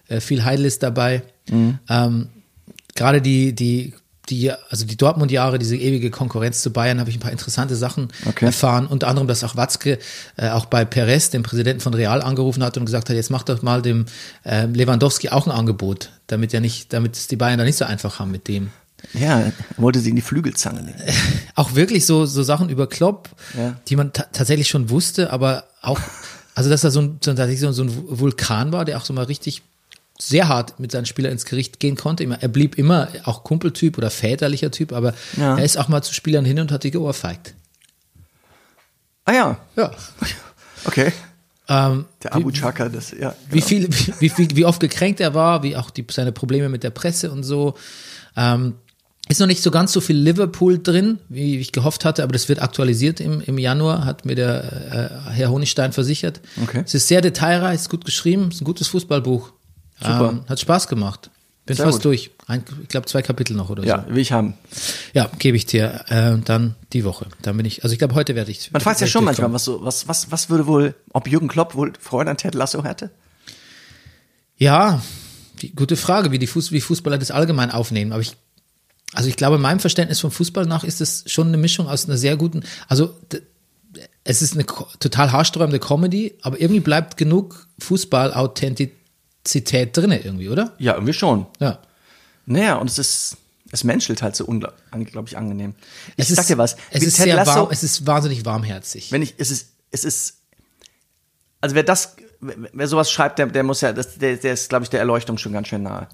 äh, 0.08 0.20
viel 0.22 0.44
Heidel 0.44 0.66
ist 0.66 0.84
dabei. 0.84 1.24
Mhm. 1.50 1.80
Ähm, 1.90 2.30
Gerade 2.96 3.22
die, 3.22 3.54
die, 3.54 3.94
die, 4.30 4.52
also 4.70 4.86
die 4.86 4.98
Dortmund-Jahre, 4.98 5.60
diese 5.60 5.76
ewige 5.78 6.10
Konkurrenz 6.12 6.62
zu 6.62 6.72
Bayern, 6.72 7.00
habe 7.00 7.10
ich 7.10 7.16
ein 7.18 7.20
paar 7.22 7.32
interessante 7.32 7.76
Sachen 7.76 8.10
Okay. 8.26 8.46
erfahren. 8.46 8.86
Unter 8.88 9.08
anderem, 9.08 9.28
dass 9.28 9.44
auch 9.44 9.56
Watzke 9.56 9.98
äh, 10.38 10.50
auch 10.50 10.66
bei 10.66 10.86
Perez, 10.86 11.30
dem 11.30 11.44
Präsidenten 11.44 11.82
von 11.82 11.94
Real, 11.94 12.22
angerufen 12.22 12.64
hat 12.64 12.78
und 12.78 12.86
gesagt 12.86 13.10
hat, 13.10 13.16
jetzt 13.16 13.30
macht 13.32 13.50
doch 13.50 13.62
mal 13.62 13.82
dem 13.82 14.06
äh, 14.46 14.66
Lewandowski 14.66 15.30
auch 15.30 15.46
ein 15.48 15.52
Angebot, 15.52 16.10
damit 16.28 16.54
ja 16.54 16.60
nicht, 16.60 16.94
damit 16.94 17.16
es 17.16 17.28
die 17.28 17.36
Bayern 17.38 17.58
da 17.58 17.64
nicht 17.66 17.78
so 17.78 17.86
einfach 17.86 18.20
haben 18.20 18.32
mit 18.32 18.48
dem. 18.48 18.70
Ja, 19.14 19.52
wollte 19.78 20.00
sie 20.00 20.12
in 20.12 20.16
die 20.16 20.22
Flügelzange 20.22 20.84
nehmen. 20.84 21.00
auch 21.56 21.74
wirklich 21.76 22.06
so, 22.06 22.26
so 22.28 22.44
Sachen 22.44 22.70
über 22.70 22.88
Klopp, 22.88 23.30
Ja. 23.58 23.76
die 23.90 23.96
man 23.96 24.14
ta 24.14 24.24
tatsächlich 24.32 24.68
schon 24.70 24.90
wusste, 24.92 25.32
aber 25.34 25.64
auch, 25.82 26.00
also 26.56 26.70
dass 26.70 26.84
er 26.84 26.92
so 26.92 27.02
ein, 27.02 27.18
so, 27.22 27.32
ein 27.32 28.20
Vulkan 28.20 28.72
war, 28.72 28.86
der 28.86 28.98
auch 28.98 29.06
so 29.06 29.14
mal 29.14 29.24
richtig 29.26 29.62
sehr 30.20 30.48
hart 30.48 30.80
mit 30.80 30.92
seinen 30.92 31.06
Spielern 31.08 31.32
ins 31.32 31.46
Gericht 31.46 31.80
gehen 31.80 31.96
konnte. 31.96 32.24
Er 32.24 32.48
blieb 32.48 32.78
immer 32.78 33.08
auch 33.24 33.44
Kumpeltyp 33.44 33.98
oder 33.98 34.10
väterlicher 34.12 34.70
Typ, 34.70 34.94
aber 34.94 35.14
Ja. 35.38 35.58
er 35.58 35.64
ist 35.66 35.78
auch 35.78 35.88
mal 35.88 36.04
zu 36.04 36.14
Spielern 36.14 36.46
hin 36.46 36.60
und 36.60 36.72
hat 36.72 36.84
die 36.84 36.92
geohrfeigt. 36.92 37.56
Ah 39.26 39.34
ja, 39.34 39.58
Ja. 39.76 39.92
okay. 40.86 41.12
Ähm, 41.68 42.06
Der 42.22 42.36
Abu 42.36 42.52
Chaka, 42.52 42.90
das, 42.90 43.12
ja. 43.12 43.34
wie 43.50 43.62
genau. 43.62 43.66
viel, 43.68 43.90
wie, 44.20 44.32
wie, 44.38 44.56
wie 44.58 44.66
oft 44.66 44.80
gekränkt 44.82 45.20
er 45.22 45.34
war, 45.34 45.64
wie 45.64 45.76
auch 45.78 45.90
die, 45.90 46.06
seine 46.12 46.32
Probleme 46.32 46.70
mit 46.70 46.84
der 46.84 46.90
Presse 46.90 47.32
und 47.32 47.44
so. 47.44 47.76
Ähm, 48.36 48.76
ist 49.32 49.40
noch 49.40 49.48
nicht 49.48 49.62
so 49.64 49.72
ganz 49.72 49.92
so 49.92 50.02
viel 50.02 50.18
Liverpool 50.18 50.82
drin, 50.82 51.20
wie 51.30 51.58
ich 51.60 51.72
gehofft 51.72 52.06
hatte, 52.06 52.24
aber 52.24 52.34
das 52.34 52.50
wird 52.50 52.62
aktualisiert 52.62 53.20
im, 53.20 53.42
im 53.42 53.58
Januar, 53.58 54.06
hat 54.06 54.26
mir 54.26 54.36
der 54.36 55.28
äh, 55.28 55.32
Herr 55.32 55.52
Honigstein 55.52 55.94
versichert. 55.94 56.42
Okay. 56.64 56.84
Es 56.86 56.94
ist 56.94 57.08
sehr 57.08 57.22
detailreich, 57.22 57.76
ist 57.76 57.90
gut 57.90 58.06
geschrieben, 58.06 58.50
ist 58.52 58.62
ein 58.62 58.66
gutes 58.66 58.88
Fußballbuch. 58.90 59.52
Super. 60.00 60.30
Ähm, 60.32 60.42
hat 60.50 60.60
Spaß 60.60 60.88
gemacht. 60.88 61.30
Bin 61.68 61.76
Sehr 61.76 61.86
fast 61.86 62.00
gut. 62.00 62.06
durch. 62.06 62.32
Ein, 62.48 62.64
ich 62.82 62.88
glaube 62.88 63.06
zwei 63.06 63.22
Kapitel 63.22 63.56
noch 63.56 63.70
oder 63.70 63.86
Ja, 63.86 64.04
so. 64.08 64.16
will 64.16 64.18
ich 64.22 64.32
haben. 64.32 64.56
Ja, 65.14 65.30
gebe 65.38 65.56
ich 65.56 65.68
dir. 65.68 66.04
Äh, 66.10 66.38
dann 66.44 66.76
die 66.92 67.06
Woche. 67.06 67.28
Dann 67.44 67.56
bin 67.56 67.68
ich, 67.68 67.84
also 67.84 67.94
ich 67.94 68.00
glaube, 68.00 68.16
heute 68.16 68.36
werde 68.36 68.50
ich. 68.50 68.72
Man 68.72 68.82
fragt 68.82 69.00
ja 69.00 69.06
schon 69.06 69.24
manchmal, 69.24 69.54
was 69.54 69.66
so, 69.66 69.86
was, 69.86 70.08
was, 70.08 70.32
was 70.32 70.50
würde 70.50 70.66
wohl, 70.66 70.96
ob 71.14 71.28
Jürgen 71.28 71.48
Klopp 71.48 71.76
wohl 71.76 71.94
Freude 72.00 72.32
an 72.32 72.38
Ted 72.38 72.56
Lasso 72.56 72.84
hätte? 72.84 73.12
Ja, 74.58 75.02
wie, 75.58 75.70
gute 75.70 75.96
Frage, 75.96 76.32
wie 76.32 76.40
die 76.40 76.48
Fuß, 76.48 76.72
wie 76.72 76.82
Fußballer 76.82 77.20
das 77.20 77.30
allgemein 77.32 77.70
aufnehmen. 77.70 78.12
Aber 78.12 78.22
ich, 78.22 78.36
also 79.14 79.30
ich 79.30 79.36
glaube, 79.36 79.58
meinem 79.58 79.80
Verständnis 79.80 80.20
vom 80.20 80.32
Fußball 80.32 80.66
nach 80.66 80.84
ist 80.84 81.02
es 81.02 81.24
schon 81.28 81.48
eine 81.48 81.58
Mischung 81.58 81.88
aus 81.88 82.06
einer 82.06 82.18
sehr 82.18 82.38
guten, 82.38 82.64
also 82.88 83.18
es 84.24 84.42
ist 84.42 84.54
eine 84.54 84.66
total 84.66 85.32
haarsträubende 85.32 85.80
Comedy, 85.80 86.36
aber 86.44 86.60
irgendwie 86.62 86.80
bleibt 86.80 87.18
genug 87.18 87.68
Fußball-Authentizität 87.80 89.98
drin 89.98 90.12
irgendwie, 90.12 90.50
oder? 90.50 90.74
Ja, 90.78 90.94
irgendwie 90.94 91.14
schon. 91.14 91.48
Ja. 91.60 91.80
Naja, 92.46 92.76
und 92.76 92.90
es 92.90 92.98
ist, 92.98 93.38
es 93.72 93.84
menschelt 93.84 94.22
halt 94.22 94.36
so 94.36 94.46
unglaublich 94.46 95.38
angenehm. 95.38 95.74
Ich 96.18 96.30
Es 96.30 96.36
sag 96.36 96.44
ist, 96.44 96.50
dir 96.50 96.58
was, 96.58 96.76
Es 96.92 97.04
ist 97.04 97.18
Ted 97.18 97.26
sehr 97.26 97.36
Lasso- 97.36 97.56
warm, 97.64 97.68
es 97.72 97.84
ist 97.84 98.06
wahnsinnig 98.08 98.46
warmherzig. 98.46 99.12
wenn 99.12 99.22
ich, 99.22 99.36
es 99.38 99.52
ist, 99.52 99.68
es 99.92 100.04
ist, 100.04 100.36
also 101.60 101.76
wer 101.76 101.84
das, 101.84 102.16
wer 102.40 102.56
wer 102.74 102.88
sowas 102.88 103.12
schreibt, 103.12 103.40
der, 103.40 103.48
der 103.48 103.64
muss 103.64 103.82
ja, 103.82 103.94
das, 103.94 104.18
der, 104.18 104.38
der 104.38 104.54
ist, 104.54 104.70
glaube 104.70 104.84
ich, 104.84 104.90
der 104.90 105.00
Erleuchtung 105.00 105.38
schon 105.38 105.54
ganz 105.54 105.68
schön 105.68 105.84
nahe. 105.84 106.08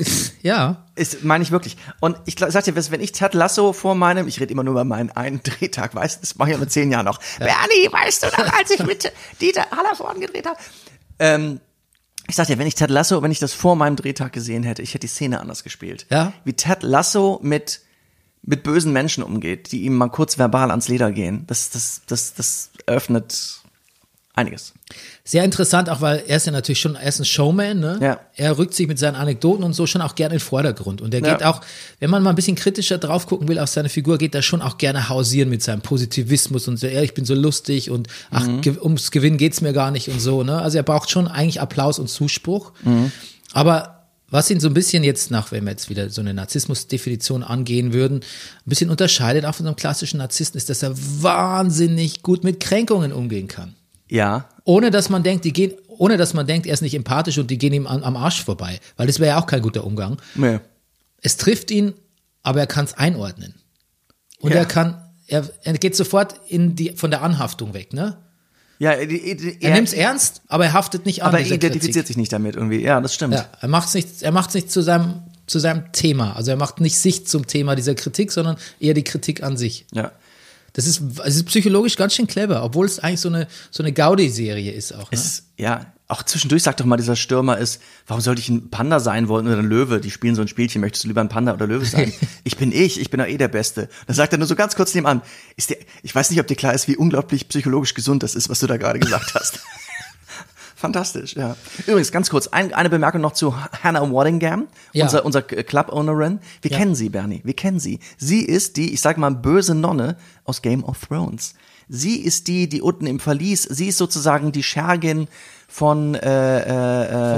ja. 0.42 0.84
Ist, 0.94 1.24
meine 1.24 1.42
ich 1.42 1.50
wirklich. 1.50 1.76
Und 2.00 2.16
ich 2.26 2.36
sag 2.38 2.64
dir, 2.64 2.74
wenn 2.74 3.00
ich 3.00 3.12
Ted 3.12 3.34
Lasso 3.34 3.72
vor 3.72 3.94
meinem, 3.94 4.28
ich 4.28 4.40
rede 4.40 4.52
immer 4.52 4.62
nur 4.62 4.72
über 4.72 4.84
meinen 4.84 5.10
einen 5.10 5.42
Drehtag, 5.44 5.94
weißt 5.94 6.16
du, 6.16 6.20
das 6.20 6.36
mache 6.36 6.50
ich 6.50 6.54
ja 6.54 6.60
mit 6.60 6.70
zehn 6.70 6.90
Jahren 6.90 7.06
noch. 7.06 7.18
Bernie, 7.38 7.90
weißt 7.90 8.24
du 8.24 8.26
noch, 8.26 8.52
als 8.52 8.70
ich 8.70 8.84
mit 8.84 9.12
Dieter 9.40 9.66
Hallervorden 9.70 10.20
gedreht 10.20 10.46
habe? 10.46 10.58
Ähm, 11.18 11.60
ich 12.28 12.36
sag 12.36 12.46
dir, 12.46 12.58
wenn 12.58 12.66
ich 12.66 12.74
Ted 12.74 12.90
Lasso, 12.90 13.22
wenn 13.22 13.30
ich 13.30 13.38
das 13.38 13.52
vor 13.52 13.76
meinem 13.76 13.96
Drehtag 13.96 14.32
gesehen 14.32 14.62
hätte, 14.62 14.82
ich 14.82 14.90
hätte 14.90 15.06
die 15.06 15.08
Szene 15.08 15.40
anders 15.40 15.64
gespielt. 15.64 16.06
Ja? 16.10 16.32
Wie 16.44 16.52
Ted 16.52 16.82
Lasso 16.82 17.40
mit, 17.42 17.80
mit 18.42 18.62
bösen 18.62 18.92
Menschen 18.92 19.22
umgeht, 19.22 19.72
die 19.72 19.82
ihm 19.82 19.96
mal 19.96 20.08
kurz 20.08 20.38
verbal 20.38 20.70
ans 20.70 20.88
Leder 20.88 21.10
gehen. 21.12 21.44
Das, 21.46 21.70
das, 21.70 22.02
das, 22.06 22.34
das 22.34 22.70
öffnet 22.86 23.61
einiges. 24.34 24.72
Sehr 25.24 25.44
interessant, 25.44 25.90
auch 25.90 26.00
weil 26.00 26.22
er 26.26 26.36
ist 26.38 26.46
ja 26.46 26.52
natürlich 26.52 26.80
schon, 26.80 26.94
er 26.94 27.06
ist 27.08 27.18
ein 27.18 27.24
Showman, 27.26 27.80
ne? 27.80 27.98
Ja. 28.00 28.20
Er 28.34 28.56
rückt 28.56 28.72
sich 28.74 28.86
mit 28.88 28.98
seinen 28.98 29.14
Anekdoten 29.14 29.62
und 29.62 29.74
so 29.74 29.86
schon 29.86 30.00
auch 30.00 30.14
gerne 30.14 30.34
in 30.34 30.38
den 30.38 30.44
Vordergrund. 30.44 31.02
Und 31.02 31.12
er 31.12 31.20
Ja. 31.20 31.32
geht 31.34 31.44
auch, 31.44 31.60
wenn 32.00 32.08
man 32.08 32.22
mal 32.22 32.30
ein 32.30 32.36
bisschen 32.36 32.56
kritischer 32.56 32.96
drauf 32.98 33.26
gucken 33.26 33.46
will 33.48 33.58
auf 33.58 33.68
seine 33.68 33.88
Figur, 33.90 34.16
geht 34.16 34.34
er 34.34 34.40
schon 34.42 34.62
auch 34.62 34.78
gerne 34.78 35.08
hausieren 35.10 35.50
mit 35.50 35.62
seinem 35.62 35.82
Positivismus 35.82 36.66
und 36.66 36.78
so, 36.78 36.86
ja, 36.86 37.02
ich 37.02 37.12
bin 37.14 37.24
so 37.26 37.34
lustig 37.34 37.90
und 37.90 38.08
ach, 38.30 38.46
Mhm. 38.46 38.62
ums 38.80 39.10
Gewinnen 39.10 39.36
geht's 39.36 39.60
mir 39.60 39.72
gar 39.74 39.90
nicht 39.90 40.08
und 40.08 40.18
so, 40.20 40.42
ne? 40.42 40.62
Also 40.62 40.78
er 40.78 40.82
braucht 40.82 41.10
schon 41.10 41.28
eigentlich 41.28 41.60
Applaus 41.60 41.98
und 41.98 42.08
Zuspruch. 42.08 42.72
Mhm. 42.84 43.12
Aber 43.52 43.98
was 44.30 44.50
ihn 44.50 44.60
so 44.60 44.68
ein 44.68 44.72
bisschen 44.72 45.04
jetzt 45.04 45.30
nach, 45.30 45.52
wenn 45.52 45.64
wir 45.64 45.72
jetzt 45.72 45.90
wieder 45.90 46.08
so 46.08 46.22
eine 46.22 46.32
Narzissmus-Definition 46.32 47.42
angehen 47.42 47.92
würden, 47.92 48.20
ein 48.20 48.22
bisschen 48.64 48.88
unterscheidet 48.88 49.44
auch 49.44 49.54
von 49.54 49.64
so 49.64 49.68
einem 49.68 49.76
klassischen 49.76 50.16
Narzissten, 50.18 50.56
ist, 50.56 50.70
dass 50.70 50.82
er 50.82 50.94
wahnsinnig 50.96 52.22
gut 52.22 52.42
mit 52.44 52.58
Kränkungen 52.60 53.12
umgehen 53.12 53.46
kann 53.48 53.74
Ja. 54.12 54.48
ohne 54.64 54.90
dass 54.90 55.08
man 55.08 55.22
denkt, 55.22 55.44
die 55.44 55.52
gehen, 55.52 55.72
ohne 55.88 56.16
dass 56.16 56.34
man 56.34 56.46
denkt, 56.46 56.66
er 56.66 56.74
ist 56.74 56.82
nicht 56.82 56.94
empathisch 56.94 57.38
und 57.38 57.50
die 57.50 57.58
gehen 57.58 57.72
ihm 57.72 57.86
am, 57.86 58.02
am 58.02 58.16
Arsch 58.16 58.44
vorbei, 58.44 58.78
weil 58.96 59.06
das 59.06 59.18
wäre 59.20 59.30
ja 59.36 59.40
auch 59.40 59.46
kein 59.46 59.62
guter 59.62 59.84
Umgang. 59.84 60.18
Nee. 60.34 60.58
Es 61.20 61.36
trifft 61.36 61.70
ihn, 61.70 61.94
aber 62.42 62.60
er 62.60 62.66
kann 62.66 62.84
es 62.84 62.94
einordnen. 62.94 63.54
Und 64.40 64.50
Ja. 64.52 64.58
er 64.58 64.64
kann, 64.66 65.00
er, 65.26 65.48
er 65.62 65.72
geht 65.74 65.94
sofort 65.96 66.34
in 66.48 66.74
die, 66.76 66.92
von 66.96 67.10
der 67.10 67.22
Anhaftung 67.22 67.74
weg, 67.74 67.92
ne? 67.92 68.18
Ja, 68.78 68.96
die- 68.96 69.36
die- 69.36 69.58
Er 69.62 69.74
nimmt's 69.74 69.92
ernst, 69.92 70.42
aber 70.48 70.64
er 70.66 70.72
haftet 70.72 71.06
nicht 71.06 71.22
an. 71.22 71.28
aber 71.28 71.38
er 71.38 71.46
identifiziert 71.46 71.92
Kritik. 71.94 72.06
sich 72.08 72.16
nicht 72.16 72.32
damit 72.32 72.56
irgendwie. 72.56 72.82
Ja, 72.82 73.00
das 73.00 73.14
stimmt. 73.14 73.34
Ja, 73.34 73.46
er 73.60 73.68
macht's 73.68 73.94
nicht, 73.94 74.22
er 74.22 74.32
macht's 74.32 74.54
nicht 74.54 74.72
zu 74.72 74.80
seinem, 74.82 75.22
zu 75.46 75.60
seinem 75.60 75.92
Thema. 75.92 76.34
Also 76.34 76.50
er 76.50 76.56
macht 76.56 76.80
nicht 76.80 76.98
sich 76.98 77.24
zum 77.28 77.46
Thema 77.46 77.76
dieser 77.76 77.94
Kritik, 77.94 78.32
sondern 78.32 78.56
eher 78.80 78.94
die 78.94 79.04
Kritik 79.04 79.42
an 79.44 79.56
sich. 79.56 79.86
Ja. 79.92 80.10
Das 80.72 80.86
ist, 80.86 81.02
es 81.24 81.36
ist 81.36 81.44
psychologisch 81.44 81.96
ganz 81.96 82.14
schön 82.14 82.26
clever, 82.26 82.64
obwohl 82.64 82.86
es 82.86 82.98
eigentlich 82.98 83.20
so 83.20 83.28
eine, 83.28 83.46
so 83.70 83.82
eine 83.82 83.92
Gaudi-Serie 83.92 84.72
ist 84.72 84.92
auch. 84.92 85.10
Ne? 85.10 85.18
Es, 85.18 85.44
ja, 85.58 85.92
Auch 86.08 86.22
zwischendurch 86.22 86.62
sagt 86.62 86.80
doch 86.80 86.84
mal 86.84 86.96
dieser 86.96 87.16
Stürmer 87.16 87.58
ist, 87.58 87.80
warum 88.06 88.20
sollte 88.20 88.40
ich 88.40 88.48
ein 88.48 88.70
Panda 88.70 89.00
sein 89.00 89.28
wollen 89.28 89.46
oder 89.46 89.58
ein 89.58 89.66
Löwe? 89.66 90.00
Die 90.00 90.10
spielen 90.10 90.34
so 90.34 90.42
ein 90.42 90.48
Spielchen, 90.48 90.80
möchtest 90.80 91.04
du 91.04 91.08
lieber 91.08 91.20
ein 91.20 91.28
Panda 91.28 91.54
oder 91.54 91.66
Löwe 91.66 91.84
sein? 91.84 92.12
ich 92.44 92.56
bin 92.56 92.72
ich, 92.72 93.00
ich 93.00 93.10
bin 93.10 93.20
doch 93.20 93.26
eh 93.26 93.38
der 93.38 93.48
Beste. 93.48 93.88
Dann 94.06 94.16
sagt 94.16 94.32
er 94.32 94.38
nur 94.38 94.46
so 94.46 94.54
ganz 94.54 94.74
kurz 94.74 94.94
nebenan, 94.94 95.22
ist 95.56 95.70
dir, 95.70 95.76
ich 96.02 96.14
weiß 96.14 96.30
nicht, 96.30 96.40
ob 96.40 96.46
dir 96.46 96.56
klar 96.56 96.74
ist, 96.74 96.88
wie 96.88 96.96
unglaublich 96.96 97.48
psychologisch 97.48 97.94
gesund 97.94 98.22
das 98.22 98.34
ist, 98.34 98.48
was 98.48 98.60
du 98.60 98.66
da 98.66 98.76
gerade 98.76 98.98
gesagt 98.98 99.34
hast. 99.34 99.60
Fantastisch, 100.82 101.34
ja. 101.36 101.56
Übrigens, 101.86 102.12
ganz 102.12 102.28
kurz, 102.28 102.48
ein, 102.48 102.74
eine 102.74 102.90
Bemerkung 102.90 103.20
noch 103.20 103.32
zu 103.32 103.54
Hannah 103.82 104.02
Waddingham, 104.12 104.66
Ja. 104.92 105.04
unser, 105.04 105.24
unser 105.24 105.40
Club-Ownerin. 105.42 106.40
Wir 106.60 106.70
Ja. 106.72 106.78
kennen 106.78 106.94
sie, 106.94 107.08
Bernie, 107.08 107.40
wir 107.44 107.54
kennen 107.54 107.78
sie. 107.80 108.00
Sie 108.18 108.40
ist 108.44 108.76
die, 108.76 108.92
ich 108.92 109.00
sag 109.00 109.16
mal, 109.16 109.30
böse 109.30 109.74
Nonne 109.74 110.16
aus 110.44 110.60
Game 110.60 110.84
of 110.84 111.06
Thrones. 111.06 111.54
Sie 111.88 112.16
ist 112.20 112.48
die, 112.48 112.68
die 112.68 112.80
unten 112.82 113.06
im 113.06 113.20
Verlies, 113.20 113.62
sie 113.64 113.88
ist 113.88 113.98
sozusagen 113.98 114.50
die 114.52 114.62
Schergin 114.62 115.28
von, 115.68 116.14
äh, 116.14 116.58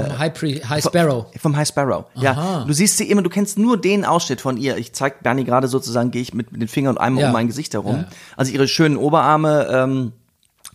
äh, 0.01 0.03
Vom 0.09 0.19
High, 0.19 0.33
Pre 0.33 0.47
High 0.69 0.83
Sparrow. 0.83 1.25
vom 1.39 1.55
High 1.55 1.67
Sparrow. 1.67 2.05
Ja, 2.15 2.31
Aha. 2.31 2.65
du 2.65 2.73
siehst 2.73 2.97
sie 2.97 3.09
immer, 3.09 3.21
du 3.21 3.29
kennst 3.29 3.57
nur 3.57 3.79
den 3.79 4.05
Ausschnitt 4.05 4.41
von 4.41 4.57
ihr. 4.57 4.77
Ich 4.77 4.93
zeig 4.93 5.23
Bernie 5.23 5.43
gerade 5.45 5.67
sozusagen, 5.67 6.11
gehe 6.11 6.21
ich 6.21 6.33
mit, 6.33 6.51
mit 6.51 6.61
den 6.61 6.67
Fingern 6.67 6.97
einmal 6.97 7.21
Ja. 7.21 7.27
um 7.27 7.33
mein 7.33 7.47
Gesicht 7.47 7.73
herum. 7.73 7.97
Ja. 7.97 8.07
Also 8.37 8.51
ihre 8.53 8.67
schönen 8.67 8.97
Oberarme, 8.97 9.67
ähm, 9.71 10.11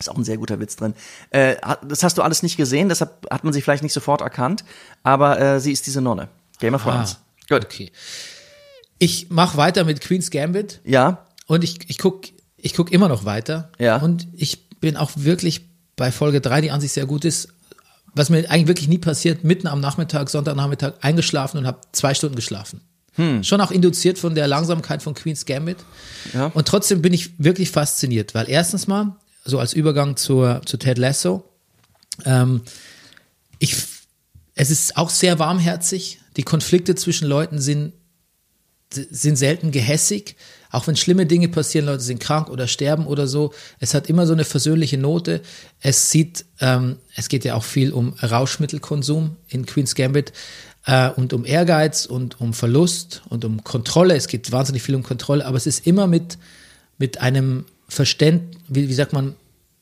ist 0.00 0.10
auch 0.10 0.16
ein 0.16 0.24
sehr 0.24 0.38
guter 0.38 0.58
Witz 0.58 0.76
drin. 0.76 0.94
Äh, 1.30 1.56
das 1.86 2.02
hast 2.02 2.18
du 2.18 2.22
alles 2.22 2.42
nicht 2.42 2.56
gesehen, 2.56 2.88
deshalb 2.88 3.26
hat 3.30 3.44
man 3.44 3.52
sie 3.52 3.62
vielleicht 3.62 3.82
nicht 3.82 3.92
sofort 3.92 4.20
erkannt. 4.20 4.64
Aber 5.02 5.40
äh, 5.40 5.60
sie 5.60 5.72
ist 5.72 5.86
diese 5.86 6.00
Nonne. 6.00 6.28
Game 6.58 6.74
of 6.74 6.82
Thrones. 6.82 7.18
Ah, 7.50 7.56
okay. 7.56 7.92
Ich 8.98 9.30
mache 9.30 9.56
weiter 9.56 9.84
mit 9.84 10.00
Queen's 10.00 10.30
Gambit 10.30 10.80
Ja, 10.84 11.26
und 11.46 11.64
ich, 11.64 11.88
ich 11.88 11.98
guck 11.98 12.26
ich 12.62 12.74
guck 12.74 12.92
immer 12.92 13.08
noch 13.08 13.24
weiter. 13.24 13.70
Ja. 13.78 13.96
Und 13.96 14.28
ich 14.34 14.68
bin 14.80 14.96
auch 14.96 15.12
wirklich 15.16 15.62
bei 15.96 16.12
Folge 16.12 16.40
3, 16.40 16.62
die 16.62 16.70
an 16.70 16.80
sich 16.80 16.92
sehr 16.92 17.06
gut 17.06 17.24
ist, 17.24 17.48
was 18.14 18.30
mir 18.30 18.50
eigentlich 18.50 18.66
wirklich 18.66 18.88
nie 18.88 18.98
passiert, 18.98 19.44
mitten 19.44 19.66
am 19.66 19.80
Nachmittag, 19.80 20.30
Sonntagnachmittag 20.30 20.94
eingeschlafen 21.00 21.58
und 21.58 21.66
habe 21.66 21.80
zwei 21.92 22.14
Stunden 22.14 22.36
geschlafen. 22.36 22.80
Hm. 23.14 23.44
Schon 23.44 23.60
auch 23.60 23.70
induziert 23.70 24.18
von 24.18 24.34
der 24.34 24.46
Langsamkeit 24.46 25.02
von 25.02 25.14
Queen's 25.14 25.46
Gambit. 25.46 25.78
Ja. 26.32 26.46
Und 26.46 26.66
trotzdem 26.66 27.02
bin 27.02 27.12
ich 27.12 27.38
wirklich 27.38 27.70
fasziniert, 27.70 28.34
weil 28.34 28.48
erstens 28.48 28.86
mal, 28.86 29.16
so 29.44 29.58
als 29.58 29.72
Übergang 29.72 30.16
zur, 30.16 30.62
zu 30.64 30.76
Ted 30.76 30.98
Lasso, 30.98 31.44
ähm, 32.24 32.62
ich, 33.58 33.76
es 34.54 34.70
ist 34.70 34.96
auch 34.96 35.10
sehr 35.10 35.38
warmherzig. 35.38 36.20
Die 36.36 36.42
Konflikte 36.42 36.94
zwischen 36.94 37.28
Leuten 37.28 37.60
sind, 37.60 37.92
sind 38.92 39.36
selten 39.36 39.70
gehässig. 39.70 40.36
Auch 40.70 40.86
wenn 40.86 40.96
schlimme 40.96 41.26
Dinge 41.26 41.48
passieren, 41.48 41.86
Leute 41.86 42.02
sind 42.02 42.20
krank 42.20 42.48
oder 42.48 42.68
sterben 42.68 43.06
oder 43.06 43.26
so. 43.26 43.52
Es 43.80 43.94
hat 43.94 44.08
immer 44.08 44.26
so 44.26 44.32
eine 44.32 44.44
versöhnliche 44.44 44.98
Note. 44.98 45.42
Es 45.80 46.10
sieht, 46.10 46.44
ähm, 46.60 46.96
es 47.16 47.28
geht 47.28 47.44
ja 47.44 47.54
auch 47.54 47.64
viel 47.64 47.92
um 47.92 48.14
Rauschmittelkonsum 48.14 49.36
in 49.48 49.66
Queen's 49.66 49.94
Gambit 49.94 50.32
äh, 50.86 51.10
und 51.10 51.32
um 51.32 51.44
Ehrgeiz 51.44 52.06
und 52.06 52.40
um 52.40 52.54
Verlust 52.54 53.22
und 53.28 53.44
um 53.44 53.64
Kontrolle. 53.64 54.14
Es 54.14 54.28
geht 54.28 54.52
wahnsinnig 54.52 54.82
viel 54.82 54.94
um 54.94 55.02
Kontrolle, 55.02 55.44
aber 55.44 55.56
es 55.56 55.66
ist 55.66 55.86
immer 55.86 56.06
mit, 56.06 56.38
mit 56.98 57.20
einem 57.20 57.64
Verständ, 57.90 58.56
wie, 58.68 58.88
wie 58.88 58.94
sagt 58.94 59.12
man, 59.12 59.34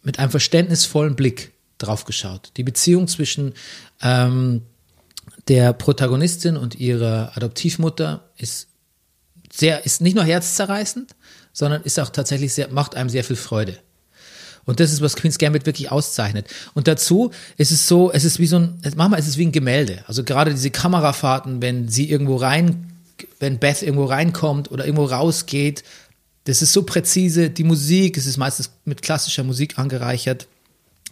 mit 0.03 0.19
einem 0.19 0.31
verständnisvollen 0.31 1.15
Blick 1.15 1.53
drauf 1.79 2.05
geschaut. 2.05 2.51
Die 2.57 2.65
Beziehung 2.65 3.07
zwischen 3.07 3.53
ähm, 4.03 4.63
der 5.49 5.73
Protagonistin 5.73 6.57
und 6.57 6.75
ihrer 6.75 7.33
Adoptivmutter 7.37 8.29
ist 8.37 8.69
sehr, 9.53 9.85
ist 9.85 10.01
nicht 10.01 10.15
nur 10.15 10.25
herzzerreißend, 10.25 11.15
sondern 11.53 11.83
ist 11.83 11.99
auch 12.01 12.11
tatsächlich 12.11 12.53
sehr, 12.53 12.69
macht 12.69 12.95
einem 12.95 13.11
sehr 13.11 13.25
viel 13.25 13.37
Freude. 13.37 13.79
Und 14.65 14.81
das 14.81 14.93
ist, 14.93 15.01
was 15.01 15.17
Queen's 15.17 15.39
Gambit 15.39 15.65
wirklich 15.65 15.91
auszeichnet. 15.91 16.47
Und 16.75 16.89
dazu 16.89 17.31
ist 17.57 17.71
es 17.71 17.89
so, 17.89 18.13
es 18.13 18.25
ist 18.25 18.39
wie 18.39 18.47
so 18.47 18.59
ein, 18.59 18.81
manchmal 18.97 19.19
ist 19.19 19.29
es 19.29 19.39
wie 19.39 19.47
ein 19.47 19.53
Gemälde. 19.53 20.05
Also 20.07 20.25
gerade 20.25 20.51
diese 20.51 20.71
Kamerafahrten, 20.71 21.63
wenn 21.63 21.89
sie 21.89 22.11
irgendwo 22.11 22.37
rein, 22.37 22.93
wenn 23.41 23.59
Beth 23.59 23.83
irgendwo 23.83 24.05
reinkommt 24.05 24.71
oder 24.71 24.85
irgendwo 24.85 25.07
rausgeht, 25.07 25.85
das 26.45 26.63
ist 26.63 26.73
so 26.73 26.83
präzise. 26.83 27.51
Die 27.51 27.65
Musik, 27.65 28.17
es 28.17 28.27
ist 28.27 28.37
meistens 28.37 28.71
mit 28.85 29.03
klassischer 29.03 29.45
Musik 29.45 29.79
angereichert. 29.79 30.49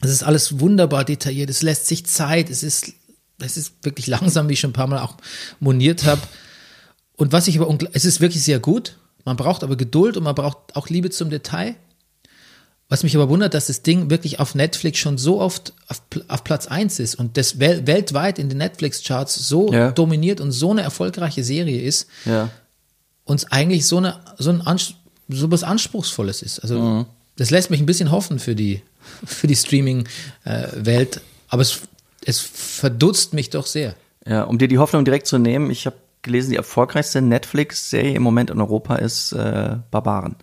Es 0.01 0.11
ist 0.11 0.23
alles 0.23 0.61
wunderbar 0.61 1.05
detailliert. 1.05 1.51
Es 1.51 1.63
lässt 1.63 1.87
sich 1.87 2.07
Zeit. 2.07 2.51
Es 2.51 2.63
ist, 2.63 2.93
es 3.39 3.57
ist 3.57 3.73
wirklich 3.83 4.07
langsam, 4.09 4.49
wie 4.49 4.55
ich 4.55 4.61
schon 4.61 4.71
ein 4.71 4.75
paar 4.75 4.87
Mal 4.87 5.01
auch 5.01 5.17
moniert 5.61 6.05
habe. 6.05 6.23
Und 7.17 7.33
was 7.33 7.49
ich 7.49 7.59
aber, 7.59 7.77
es 7.93 8.05
ist 8.05 8.21
wirklich 8.21 8.43
sehr 8.45 8.59
gut. 8.61 8.99
Man 9.25 9.37
braucht 9.37 9.65
aber 9.65 9.77
Geduld 9.77 10.17
und 10.17 10.23
man 10.25 10.35
braucht 10.35 10.77
auch 10.77 10.89
Liebe 10.89 11.11
zum 11.11 11.31
Detail. 11.31 11.75
Was 12.89 13.03
mich 13.03 13.17
aber 13.17 13.29
wundert, 13.29 13.53
dass 13.55 13.67
das 13.67 13.83
Ding 13.83 14.11
wirklich 14.11 14.39
auf 14.39 14.55
Netflix 14.55 14.99
schon 14.99 15.19
so 15.19 15.41
oft 15.41 15.73
auf, 15.89 16.03
auf 16.29 16.45
Platz 16.45 16.69
1 16.69 17.01
ist 17.01 17.17
und 17.17 17.37
das 17.37 17.59
wel 17.59 17.85
weltweit 17.89 18.39
in 18.39 18.49
den 18.49 18.59
Netflix-Charts 18.59 19.35
so 19.35 19.73
Ja. 19.73 19.91
dominiert 19.91 20.41
und 20.41 20.53
so 20.53 20.71
eine 20.71 20.83
erfolgreiche 20.83 21.43
Serie 21.43 21.83
ist 21.83 22.07
ja. 22.25 22.49
und 23.25 23.41
es 23.41 23.51
eigentlich 23.51 23.87
so, 23.87 23.97
eine, 23.97 24.21
so, 24.39 24.51
ein 24.51 24.65
Ans 24.65 24.95
so 25.29 25.51
was 25.51 25.63
Anspruchsvolles 25.63 26.43
ist. 26.43 26.61
Also 26.61 27.07
das 27.37 27.51
lässt 27.51 27.71
mich 27.71 27.81
ein 27.81 27.87
bisschen 27.87 28.11
hoffen 28.11 28.39
für 28.39 28.55
die, 28.55 28.83
für 29.25 29.47
die 29.47 29.57
Streaming-Welt, 30.45 31.21
aber 31.49 31.63
es, 31.63 31.81
es 32.25 32.41
verdutzt 32.41 33.33
mich 33.35 33.51
doch 33.51 33.67
sehr. 33.67 33.95
Ja, 34.27 34.43
um 34.45 34.59
dir 34.59 34.69
die 34.69 34.79
Hoffnung 34.79 35.05
direkt 35.05 35.27
zu 35.27 35.39
nehmen, 35.39 35.71
ich 35.71 35.87
habe 35.87 35.97
gelesen, 36.23 36.51
die 36.51 36.57
erfolgreichste 36.57 37.21
Netflix-Serie 37.23 38.15
im 38.15 38.23
Moment 38.23 38.51
in 38.51 38.61
Europa 38.61 38.97
ist 38.97 39.33
äh, 39.33 39.77
Barbaren. 39.91 40.35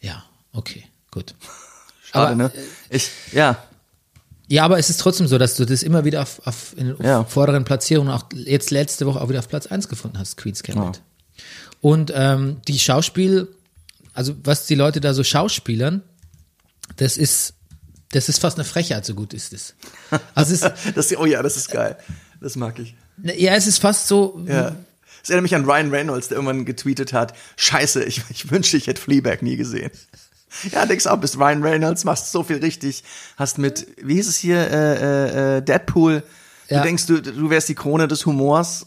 Ja, 0.00 0.22
okay, 0.52 0.84
gut. 1.10 1.34
Schade, 2.12 2.26
Aber, 2.26 2.34
ne? 2.36 2.52
Ich, 2.90 3.10
ja, 3.32 3.56
Ja, 4.48 4.64
aber 4.64 4.78
es 4.78 4.90
ist 4.90 5.00
trotzdem 5.00 5.26
so, 5.26 5.38
dass 5.38 5.54
du 5.56 5.64
das 5.64 5.82
immer 5.82 6.04
wieder 6.04 6.22
auf, 6.22 6.40
auf 6.46 6.76
in 6.76 6.94
Ja. 7.02 7.24
vorderen 7.24 7.64
Platzierungen, 7.64 8.12
auch 8.12 8.24
jetzt 8.34 8.70
letzte 8.70 9.06
Woche 9.06 9.20
auch 9.20 9.28
wieder 9.28 9.38
auf 9.40 9.48
Platz 9.48 9.66
1 9.66 9.88
gefunden 9.88 10.18
hast, 10.18 10.36
Queen's 10.36 10.62
Gambit. 10.62 11.00
Und 11.80 12.12
ähm, 12.14 12.58
die 12.68 12.78
Schauspiel, 12.78 13.48
also 14.14 14.34
was 14.44 14.66
die 14.66 14.74
Leute 14.74 15.00
da 15.00 15.14
so 15.14 15.24
schauspielern, 15.24 16.02
das 16.96 17.16
ist, 17.16 17.54
das 18.10 18.28
ist 18.28 18.38
fast 18.38 18.58
eine 18.58 18.64
Frechheit, 18.64 19.04
so 19.06 19.14
gut 19.14 19.32
ist 19.34 19.52
es. 19.52 19.74
Also 20.34 20.54
es 20.54 20.60
das, 20.94 21.16
oh 21.16 21.24
ja, 21.26 21.42
das 21.42 21.56
ist 21.56 21.70
geil. 21.70 21.96
Das 22.40 22.56
mag 22.56 22.78
ich. 22.78 22.94
ja, 23.22 23.54
es 23.54 23.66
ist 23.66 23.78
fast 23.78 24.08
so, 24.08 24.42
Ja. 24.46 24.76
Das 25.20 25.30
erinnert 25.30 25.44
mich 25.44 25.54
an 25.54 25.64
Ryan 25.64 25.90
Reynolds, 25.90 26.26
der 26.28 26.36
irgendwann 26.38 26.64
getweetet 26.64 27.12
hat, 27.12 27.32
scheiße, 27.56 28.02
ich, 28.02 28.22
ich 28.30 28.50
wünschte, 28.50 28.76
ich 28.76 28.88
hätte 28.88 29.00
Fleabag 29.00 29.40
nie 29.42 29.56
gesehen. 29.56 29.90
Ja, 30.72 30.84
denkst 30.84 31.06
auch, 31.06 31.16
bist 31.18 31.38
Ryan 31.38 31.62
Reynolds, 31.62 32.04
machst 32.04 32.30
so 32.32 32.42
viel 32.42 32.56
richtig, 32.58 33.04
hast 33.36 33.56
mit, 33.58 33.86
wie 34.02 34.14
hieß 34.16 34.28
es 34.28 34.36
hier, 34.36 34.58
äh, 34.58 34.96
äh, 34.96 35.56
äh, 35.58 35.62
Deadpool, 35.62 36.24
du 36.68 36.74
Ja. 36.74 36.82
denkst, 36.82 37.06
du, 37.06 37.22
du 37.22 37.48
wärst 37.50 37.68
die 37.68 37.74
Krone 37.76 38.06
des 38.08 38.26
Humors, 38.26 38.86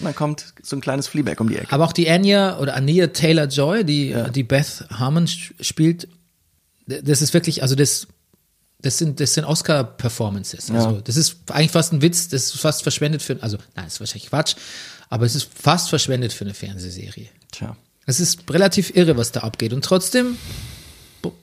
mm, 0.00 0.04
dann 0.04 0.14
kommt 0.14 0.54
so 0.62 0.76
ein 0.76 0.80
kleines 0.80 1.06
Fleabag 1.06 1.40
um 1.40 1.48
die 1.48 1.56
Ecke. 1.56 1.72
Aber 1.72 1.84
auch 1.84 1.92
die 1.92 2.08
Anya 2.08 2.58
oder 2.58 2.74
Ania 2.76 3.08
Taylor-Joy, 3.08 3.84
die, 3.84 4.14
die 4.34 4.42
Beth 4.42 4.84
Harmon 4.90 5.26
spielt, 5.28 6.08
das 6.86 7.22
ist 7.22 7.32
wirklich, 7.34 7.62
also 7.62 7.74
das, 7.74 8.06
das 8.80 8.98
sind, 8.98 9.20
das 9.20 9.34
sind 9.34 9.44
Oscar-Performances. 9.44 10.70
Also 10.70 11.00
das 11.00 11.16
ist 11.16 11.36
eigentlich 11.50 11.70
fast 11.70 11.92
ein 11.92 12.02
Witz, 12.02 12.28
das 12.28 12.44
ist 12.46 12.60
fast 12.60 12.82
verschwendet 12.82 13.22
für, 13.22 13.42
also 13.42 13.56
nein, 13.74 13.86
das 13.86 13.94
ist 13.94 14.00
wahrscheinlich 14.00 14.28
Quatsch, 14.28 14.56
aber 15.10 15.24
es 15.26 15.34
ist 15.34 15.48
fast 15.54 15.88
verschwendet 15.88 16.32
für 16.32 16.44
eine 16.44 16.54
Fernsehserie. 16.54 17.28
Tja, 17.52 17.76
Es 18.06 18.20
ist 18.20 18.50
relativ 18.50 18.94
irre, 18.96 19.16
was 19.16 19.32
da 19.32 19.40
abgeht 19.40 19.72
und 19.72 19.84
trotzdem 19.84 20.36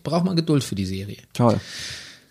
braucht 0.04 0.26
man 0.26 0.36
Geduld 0.36 0.64
für 0.64 0.76
die 0.76 0.86
Serie. 0.86 1.18
toll. 1.34 1.60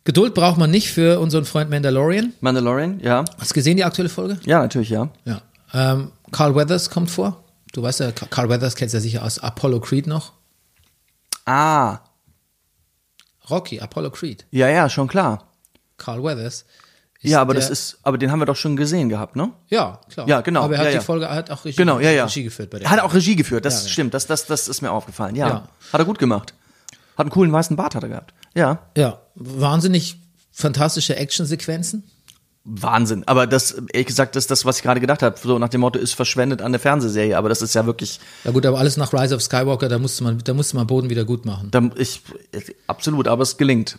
Geduld 0.05 0.35
braucht 0.35 0.57
man 0.57 0.71
nicht 0.71 0.91
für 0.91 1.21
unseren 1.21 1.45
Freund 1.45 1.69
Mandalorian. 1.69 2.33
Mandalorian, 2.41 3.01
ja. 3.01 3.25
Hast 3.39 3.51
du 3.51 3.55
gesehen, 3.55 3.77
die 3.77 3.85
aktuelle 3.85 4.09
Folge? 4.09 4.41
Ja, 4.47 4.61
natürlich, 4.61 4.89
ja. 4.89 5.11
Ja. 5.27 5.43
Ähm, 5.73 6.13
Carl 6.33 6.55
Weathers 6.55 6.91
kommt 6.91 7.11
vor. 7.11 7.45
Du 7.73 7.83
weißt 7.83 8.01
ja, 8.01 8.11
Carl 8.13 8.49
Weathers 8.49 8.75
kennst 8.77 8.95
ja 8.95 9.01
sicher 9.01 9.25
aus 9.25 9.39
Apollo 9.39 9.81
Creed 9.81 10.07
noch. 10.07 10.33
Ah, 11.47 11.99
Rocky, 13.49 13.81
Apollo 13.81 14.11
Creed. 14.11 14.47
ja, 14.51 14.69
ja, 14.69 14.89
schon 14.89 15.09
klar. 15.09 15.49
Carl 15.97 16.23
Weathers. 16.23 16.65
Ja, 17.23 17.41
aber 17.43 17.53
das 17.53 17.67
der- 17.67 17.73
ist, 17.73 17.99
aber 18.03 18.17
den 18.17 18.31
haben 18.33 18.39
wir 18.39 18.47
doch 18.47 18.57
schon 18.57 18.77
gesehen 18.77 19.09
gehabt, 19.11 19.37
ne? 19.37 19.53
Ja, 19.69 20.01
klar. 20.09 20.27
Ja, 20.27 20.41
genau. 20.41 20.63
Aber 20.63 20.75
er 20.75 20.79
hat 20.79 20.85
Ja, 20.87 20.91
die 20.93 20.97
ja. 20.97 21.03
Folge, 21.03 21.27
er 21.27 21.35
hat 21.35 21.51
auch 21.51 21.65
Regie, 21.65 21.77
Genau, 21.77 21.99
ja. 22.01 22.25
Regie 22.25 22.45
geführt 22.45 22.71
bei 22.71 22.79
der 22.79 22.87
Er 22.87 22.91
hat 22.93 23.01
auch 23.01 23.13
Regie 23.13 23.37
geführt, 23.37 23.65
das 23.67 23.83
ja. 23.85 23.89
stimmt, 23.91 24.15
das, 24.15 24.27
das, 24.27 24.47
das 24.47 24.69
ist 24.69 24.81
mir 24.81 24.91
aufgefallen, 24.91 25.37
ja. 25.37 25.49
Ja. 25.49 25.69
Hat 25.93 26.01
er 26.01 26.05
gut 26.07 26.19
gemacht. 26.19 26.55
Hat 27.19 27.25
einen 27.27 27.31
coolen 27.31 27.53
weißen 27.53 27.77
Bart 27.77 27.95
hat 27.95 28.03
er 28.05 28.09
gehabt. 28.09 28.33
Ja. 28.55 28.79
Ja, 28.97 29.21
wahnsinnig 29.35 30.17
fantastische 30.51 31.17
Actionsequenzen. 31.17 32.05
Wahnsinn. 32.65 33.25
Aber 33.27 33.47
das, 33.47 33.73
ehrlich 33.93 34.07
gesagt, 34.07 34.37
das 34.37 34.45
ist 34.45 34.51
das, 34.51 34.65
was 34.65 34.77
ich 34.77 34.83
gerade 34.83 35.01
gedacht 35.01 35.23
habe. 35.23 35.37
So 35.43 35.59
nach 35.59 35.71
dem 35.71 35.81
Motto, 35.81 35.99
ist 35.99 36.13
verschwendet 36.13 36.61
an 36.61 36.73
der 36.73 36.81
Fernsehserie. 36.81 37.37
Aber 37.37 37.49
das 37.49 37.63
ist 37.63 37.75
ja 37.75 37.87
wirklich, 37.87 38.21
Ja 38.45 38.51
gut, 38.51 38.67
aber 38.67 38.79
alles 38.79 38.97
nach 38.97 39.13
Rise 39.13 39.35
of 39.35 39.43
Skywalker, 39.43 39.89
da 39.89 39.99
musste 39.99 40.25
man, 40.25 40.39
da 40.45 40.53
musste 40.53 40.77
man 40.77 40.87
Boden 40.87 41.09
wieder 41.09 41.25
gut 41.25 41.47
machen. 41.47 41.69
da, 41.71 41.91
ich, 41.97 42.23
absolut, 42.87 43.29
aber 43.29 43.43
es 43.43 43.57
gelingt. 43.57 43.99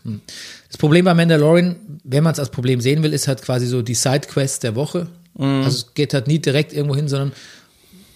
Das 0.67 0.77
Problem 0.77 1.05
bei 1.05 1.13
Mandalorian, 1.13 1.75
wenn 2.03 2.23
man 2.23 2.33
es 2.33 2.39
als 2.39 2.49
Problem 2.49 2.81
sehen 2.81 3.01
will, 3.01 3.13
ist 3.13 3.27
halt 3.27 3.41
quasi 3.41 3.65
so 3.65 3.81
die 3.81 3.95
Sidequest 3.95 4.63
der 4.63 4.75
Woche. 4.75 5.07
Mhm. 5.37 5.63
Also 5.63 5.69
es 5.69 5.93
geht 5.95 6.13
halt 6.13 6.27
nie 6.27 6.39
direkt 6.39 6.71
irgendwo 6.71 6.95
hin, 6.95 7.07
sondern 7.07 7.31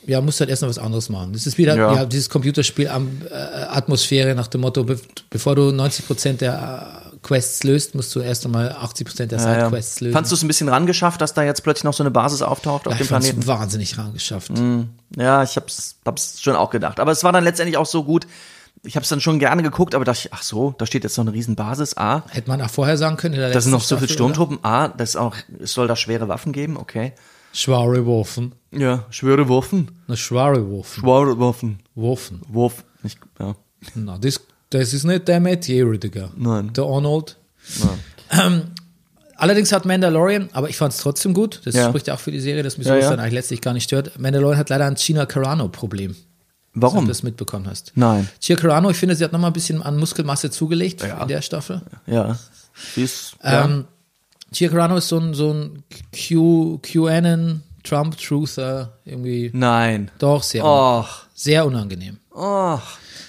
ja, 0.08 0.22
muss 0.22 0.40
halt 0.40 0.52
erst 0.52 0.62
noch 0.62 0.70
was 0.70 0.78
anderes 0.78 1.10
machen. 1.10 1.34
Das 1.34 1.48
ist 1.48 1.58
wieder 1.58 1.76
Ja. 1.76 1.96
ja. 1.96 2.06
dieses 2.06 2.30
Computerspiel 2.30 2.88
am 2.90 3.10
äh, 3.28 3.34
Atmosphäre 3.34 4.36
nach 4.36 4.48
dem 4.48 4.62
Motto, 4.62 4.84
be 4.84 5.00
bevor 5.32 5.56
du 5.56 5.72
90 5.72 6.06
Prozent 6.06 6.42
der 6.42 7.02
äh, 7.04 7.05
Quests 7.26 7.64
löst, 7.64 7.96
musst 7.96 8.14
du 8.16 8.20
erst 8.20 8.46
einmal 8.46 8.72
80% 8.72 9.26
der 9.26 9.40
Ja, 9.40 9.46
ja. 9.46 9.54
Sidequests 9.66 10.00
lösen. 10.00 10.14
Fandst 10.14 10.32
du 10.32 10.36
es 10.36 10.44
ein 10.44 10.48
bisschen 10.48 10.70
rangeschafft, 10.70 11.20
dass 11.22 11.34
da 11.34 11.44
jetzt 11.44 11.64
plötzlich 11.64 11.84
noch 11.84 11.94
so 11.94 12.04
eine 12.04 12.12
Basis 12.12 12.42
auftaucht 12.44 12.88
auf 12.88 12.94
ja, 12.94 12.98
dem 13.00 13.04
ich 13.04 13.10
fand's 13.10 13.28
Planeten? 13.30 13.48
wahnsinnig 13.48 13.98
rangeschafft. 13.98 14.52
Ja, 15.18 15.42
ich 15.44 15.56
hab's, 15.56 15.96
hab's 16.06 16.40
schon 16.42 16.56
auch 16.56 16.70
gedacht. 16.70 17.00
Aber 17.00 17.12
es 17.12 17.24
war 17.24 17.32
dann 17.34 17.44
letztendlich 17.44 17.78
auch 17.78 17.86
so 17.88 18.04
gut. 18.04 18.28
Ich 18.84 18.96
hab's 18.96 19.10
dann 19.10 19.20
schon 19.22 19.40
gerne 19.40 19.64
geguckt, 19.64 19.96
aber 19.96 20.06
dachte 20.06 20.28
ich, 20.28 20.34
ach 20.34 20.44
so, 20.44 20.76
da 20.78 20.86
steht 20.86 21.04
jetzt 21.04 21.18
noch 21.18 21.26
eine 21.26 21.34
Riesenbasis. 21.34 21.98
A, 21.98 22.24
Hätte 22.30 22.48
man 22.50 22.62
auch 22.62 22.70
vorher 22.70 22.98
sagen 22.98 23.18
können. 23.18 23.36
da 23.36 23.60
sind 23.60 23.72
noch 23.72 23.82
so 23.82 23.98
viele? 23.98 24.10
Sturmtruppen. 24.10 24.60
A, 24.64 24.90
das 24.90 25.16
auch, 25.16 25.36
es 25.60 25.74
soll 25.74 25.88
da 25.88 25.96
schwere 25.96 26.28
Waffen 26.28 26.54
geben, 26.54 26.78
okay. 26.78 27.14
Schwere 27.54 28.06
Waffen. 28.06 28.54
Ja, 28.72 29.06
schwere 29.10 29.50
Waffen. 29.50 29.90
Schwere 30.14 30.70
Waffen. 30.72 31.02
Schwere 31.02 31.40
Waffen. 31.40 31.80
Waffen. 31.96 32.42
Wurf. 32.50 32.84
Nicht, 33.02 33.18
ja. 33.40 33.56
Na, 33.96 34.18
das, 34.20 34.42
das 34.80 34.94
ist 34.94 35.04
nicht 35.04 35.28
der 35.28 35.40
Metier, 35.40 35.86
Rüdiger. 35.86 36.32
Nein. 36.38 36.72
Der 36.74 36.84
Arnold. 36.86 37.38
Ähm, 38.32 38.64
allerdings 39.36 39.72
hat 39.72 39.86
Mandalorian, 39.86 40.50
aber 40.54 40.70
ich 40.70 40.78
fand 40.78 40.94
es 40.94 41.00
trotzdem 41.00 41.34
gut, 41.34 41.62
das 41.66 41.76
Ja. 41.76 41.90
spricht 41.90 42.08
ja 42.08 42.16
auch 42.16 42.20
für 42.20 42.32
die 42.32 42.40
Serie, 42.40 42.64
dass 42.64 42.78
mich 42.78 42.88
Ja, 42.88 42.94
sowas 42.94 43.04
ja. 43.06 43.10
dann 43.12 43.20
eigentlich 43.20 43.34
letztlich 43.34 43.62
gar 43.62 43.74
nicht 43.74 43.84
stört. 43.86 44.18
Mandalorian 44.20 44.58
hat 44.58 44.70
leider 44.70 44.86
ein 44.86 44.96
Gina 44.96 45.26
Carano-Problem. 45.26 46.12
Ob 46.78 46.82
Warum? 46.82 47.06
du 47.06 47.10
das 47.10 47.24
mitbekommen 47.24 47.68
hast. 47.70 47.94
Nein. 47.96 48.28
Gina 48.42 48.60
Carano, 48.60 48.90
ich 48.90 48.98
finde, 48.98 49.16
sie 49.16 49.24
hat 49.24 49.32
nochmal 49.32 49.50
ein 49.52 49.54
bisschen 49.54 49.82
an 49.82 49.96
Muskelmasse 49.98 50.52
zugelegt 50.52 51.02
Ja. 51.04 51.22
in 51.22 51.28
der 51.30 51.42
Staffel. 51.42 51.82
Ja. 52.06 52.38
Sie 52.96 53.04
ist. 53.04 53.36
Ähm, 53.44 53.86
Gina 54.52 54.72
Carano 54.72 54.98
ist 54.98 55.08
so 55.08 55.18
ein, 55.20 55.34
so 55.34 55.54
ein 55.54 55.84
Q, 56.28 56.80
QAnon, 56.82 57.64
Trump-Truther, 57.84 58.92
irgendwie. 59.06 59.52
Nein. 59.54 60.12
Doch, 60.20 60.44
sehr, 60.44 60.66
Och. 60.66 61.08
sehr 61.34 61.66
unangenehm. 61.66 62.18
Och. 62.36 62.82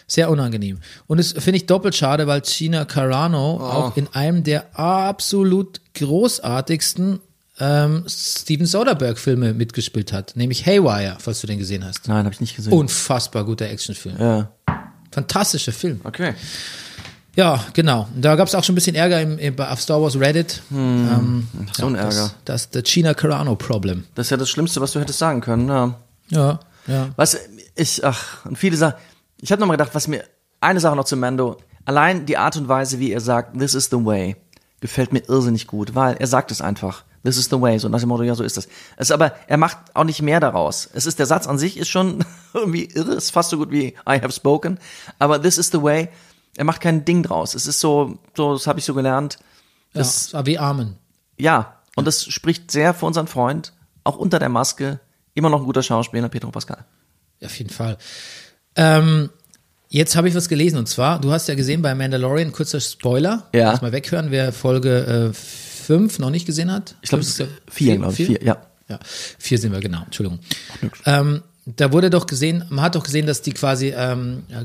Sehr 0.07 0.31
unangenehm. 0.31 0.79
Und 1.07 1.19
das 1.19 1.33
finde 1.33 1.57
ich 1.57 1.67
doppelt 1.67 1.97
schade, 1.97 2.27
weil 2.27 2.41
Gina 2.43 2.85
Carano 2.85 3.57
auch 3.57 3.97
in 3.97 4.07
einem 4.13 4.45
der 4.45 4.79
absolut 4.79 5.81
großartigsten 5.95 7.19
ähm, 7.59 8.05
Steven 8.07 8.67
Soderbergh-Filme 8.67 9.55
mitgespielt 9.55 10.13
hat, 10.13 10.37
nämlich 10.37 10.67
Haywire, 10.67 11.17
falls 11.19 11.41
du 11.41 11.47
den 11.47 11.59
gesehen 11.59 11.85
hast. 11.85 12.07
Nein, 12.07 12.25
habe 12.25 12.35
ich 12.35 12.41
nicht 12.41 12.55
gesehen. 12.55 12.73
Unfassbar 12.73 13.45
guter 13.45 13.67
Actionfilm. 13.69 14.17
Ja. 14.19 14.51
Fantastischer 15.11 15.73
Film. 15.73 16.01
Okay. 16.05 16.35
Ja, 17.35 17.65
genau. 17.73 18.09
Da 18.17 18.35
gab 18.37 18.49
es 18.49 18.55
auch 18.55 18.65
schon 18.65 18.73
ein 18.73 18.77
bisschen 18.77 18.97
Ärger 18.97 19.21
im, 19.21 19.39
im, 19.39 19.59
auf 19.59 19.81
Star 19.81 20.01
Wars 20.01 20.19
Reddit. 20.19 20.63
Ähm, 20.71 21.47
So 21.73 21.87
ein 21.87 21.95
ja, 21.95 22.03
Ärger. 22.03 22.31
Das, 22.45 22.71
das 22.71 22.71
der 22.71 22.83
Gina 22.83 23.15
Carano-Problem. 23.15 24.05
Das 24.15 24.27
ist 24.27 24.31
ja 24.31 24.37
das 24.37 24.49
Schlimmste, 24.49 24.81
was 24.81 24.93
du 24.93 25.01
hättest 25.01 25.19
sagen 25.19 25.41
können. 25.41 25.69
Ja. 25.69 25.95
Ja, 26.29 26.61
ja. 26.87 27.09
Was 27.17 27.39
ich, 27.75 28.05
ach, 28.05 28.45
und 28.47 28.57
viele 28.57 28.77
Sachen. 28.77 28.97
Ich 29.41 29.53
habe 29.53 29.61
nochmal 29.61 29.77
gedacht, 29.77 29.95
was 29.95 30.09
mir, 30.09 30.25
eine 30.61 30.81
Sache 30.81 30.97
noch 30.97 31.05
zu 31.05 31.17
Mando. 31.17 31.59
Allein 31.85 32.27
die 32.27 32.37
Art 32.37 32.57
und 32.57 32.69
Weise, 32.69 32.99
wie 32.99 33.13
er 33.13 33.21
sagt, 33.21 33.59
this 33.59 33.75
is 33.75 33.87
the 33.91 34.05
way, 34.05 34.37
gefällt 34.81 35.13
mir 35.13 35.21
irrsinnig 35.29 35.67
gut, 35.67 35.95
weil 35.95 36.17
er 36.17 36.27
sagt 36.27 36.51
es 36.51 36.61
einfach. 36.61 37.05
This 37.25 37.37
is 37.37 37.47
the 37.47 37.61
way, 37.61 37.79
so 37.79 37.89
nach 37.89 37.99
dem 38.01 38.09
Motto, 38.09 38.23
ja, 38.23 38.35
so 38.35 38.45
ist 38.45 38.57
das. 38.57 38.67
Es 38.97 39.09
ist 39.09 39.11
aber, 39.11 39.35
er 39.49 39.57
macht 39.57 39.79
auch 39.95 40.05
nicht 40.05 40.23
mehr 40.23 40.39
daraus. 40.39 40.89
Es 40.93 41.07
ist, 41.07 41.19
der 41.19 41.27
Satz 41.27 41.47
an 41.49 41.59
sich 41.59 41.77
ist 41.77 41.89
schon 41.89 42.25
irgendwie 42.55 42.85
irre, 42.85 43.15
ist 43.15 43.31
fast 43.33 43.51
so 43.51 43.59
gut 43.59 43.71
wie 43.71 43.89
I 44.09 44.21
have 44.23 44.31
spoken. 44.33 44.79
Aber 45.19 45.41
this 45.43 45.59
is 45.59 45.69
the 45.73 45.83
way, 45.83 46.09
er 46.57 46.65
macht 46.65 46.81
kein 46.81 47.05
Ding 47.05 47.23
draus. 47.23 47.55
Es 47.55 47.67
ist 47.67 47.81
so, 47.81 48.19
so, 48.37 48.55
das 48.55 48.67
habe 48.67 48.79
ich 48.79 48.85
so 48.85 48.95
gelernt. 48.95 49.39
ja. 49.93 50.01
Das, 50.01 50.27
Es 50.29 50.35
war 50.35 50.47
wie 50.47 50.59
Amen. 50.59 50.97
ja, 51.37 51.75
und 51.97 52.07
das 52.07 52.25
spricht 52.25 52.71
sehr 52.71 52.95
für 52.95 53.07
unseren 53.07 53.27
Freund, 53.27 53.73
auch 54.05 54.17
unter 54.17 54.39
der 54.39 54.49
Maske, 54.49 55.01
immer 55.35 55.51
noch 55.51 55.61
ein 55.61 55.67
guter 55.67 55.83
Schauspieler, 55.83 56.29
Pedro 56.29 56.51
Pascal. 56.51 56.85
Auf 57.45 57.59
jeden 57.59 57.71
Fall. 57.71 57.99
Ähm, 58.77 59.31
jetzt 59.89 60.17
habe 60.17 60.29
ich 60.29 60.35
was 60.35 60.49
gelesen 60.49 60.79
und 60.79 60.87
zwar, 60.89 61.21
du 61.21 61.33
hast 61.33 61.49
ja 61.49 61.55
gesehen 61.55 61.83
bei 61.83 61.95
Mandalorian, 61.95 62.53
kurzer 62.53 62.81
Spoiler, 62.81 63.49
Ja. 63.55 63.73
Lass 63.73 63.83
mal 63.83 63.93
weghören, 63.93 64.31
wer 64.31 64.53
Folge 64.53 65.33
5 65.33 66.19
noch 66.19 66.31
nicht 66.31 66.47
gesehen 66.47 66.71
hat. 66.73 66.97
Ich 67.03 67.09
glaube, 67.09 67.23
es 67.23 67.39
ist 67.41 67.49
vier, 67.71 67.97
glaube 67.97 68.13
ich, 68.13 68.27
vier, 68.27 68.43
ja. 68.43 68.59
Ja, 68.89 69.01
vier 69.39 69.59
sind 69.59 69.73
wir, 69.73 69.81
genau, 69.81 70.03
Entschuldigung. 70.05 70.39
Ähm, 71.07 71.43
da 71.67 71.93
wurde 71.93 72.11
doch 72.11 72.27
gesehen, 72.27 72.65
man 72.71 72.85
hat 72.85 72.95
doch 72.95 73.03
gesehen, 73.03 73.27
dass 73.27 73.43
die 73.43 73.53
quasi 73.53 73.93
ähm, 73.97 74.45
äh, 74.49 74.65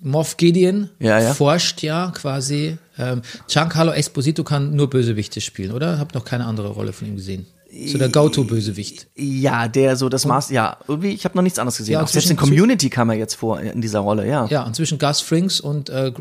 Moff 0.00 0.36
Gideon 0.36 0.90
Ja, 0.98 1.18
ja. 1.18 1.32
forscht 1.34 1.82
ja 1.82 2.12
quasi. 2.14 2.76
Ähm, 2.98 3.22
Giancarlo 3.48 3.92
Esposito 3.92 4.44
kann 4.44 4.74
nur 4.76 4.90
Bösewichte 4.90 5.40
spielen, 5.40 5.72
oder? 5.72 5.98
Hab 5.98 6.14
noch 6.14 6.24
keine 6.24 6.44
andere 6.44 6.68
Rolle 6.68 6.92
von 6.92 7.08
ihm 7.08 7.16
gesehen. 7.16 7.46
So 7.86 7.98
der 7.98 8.08
Go-To-Bösewicht. 8.10 9.08
Ja, 9.16 9.66
der 9.68 9.96
so 9.96 10.08
das 10.08 10.24
Maß, 10.24 10.50
ja, 10.50 10.76
irgendwie, 10.88 11.10
ich 11.10 11.24
habe 11.24 11.36
noch 11.36 11.42
nichts 11.42 11.58
anderes 11.58 11.76
gesehen. 11.78 11.94
Ja, 11.94 12.02
auch 12.02 12.08
selbst 12.08 12.30
in 12.30 12.36
Community 12.36 12.90
kam 12.90 13.10
er 13.10 13.16
jetzt 13.16 13.34
vor 13.34 13.60
in 13.60 13.80
dieser 13.80 14.00
Rolle, 14.00 14.26
ja. 14.26 14.46
Ja, 14.46 14.62
und 14.62 14.76
zwischen 14.76 14.98
Gus 14.98 15.20
Frings 15.20 15.60
und 15.60 15.88
äh, 15.90 16.12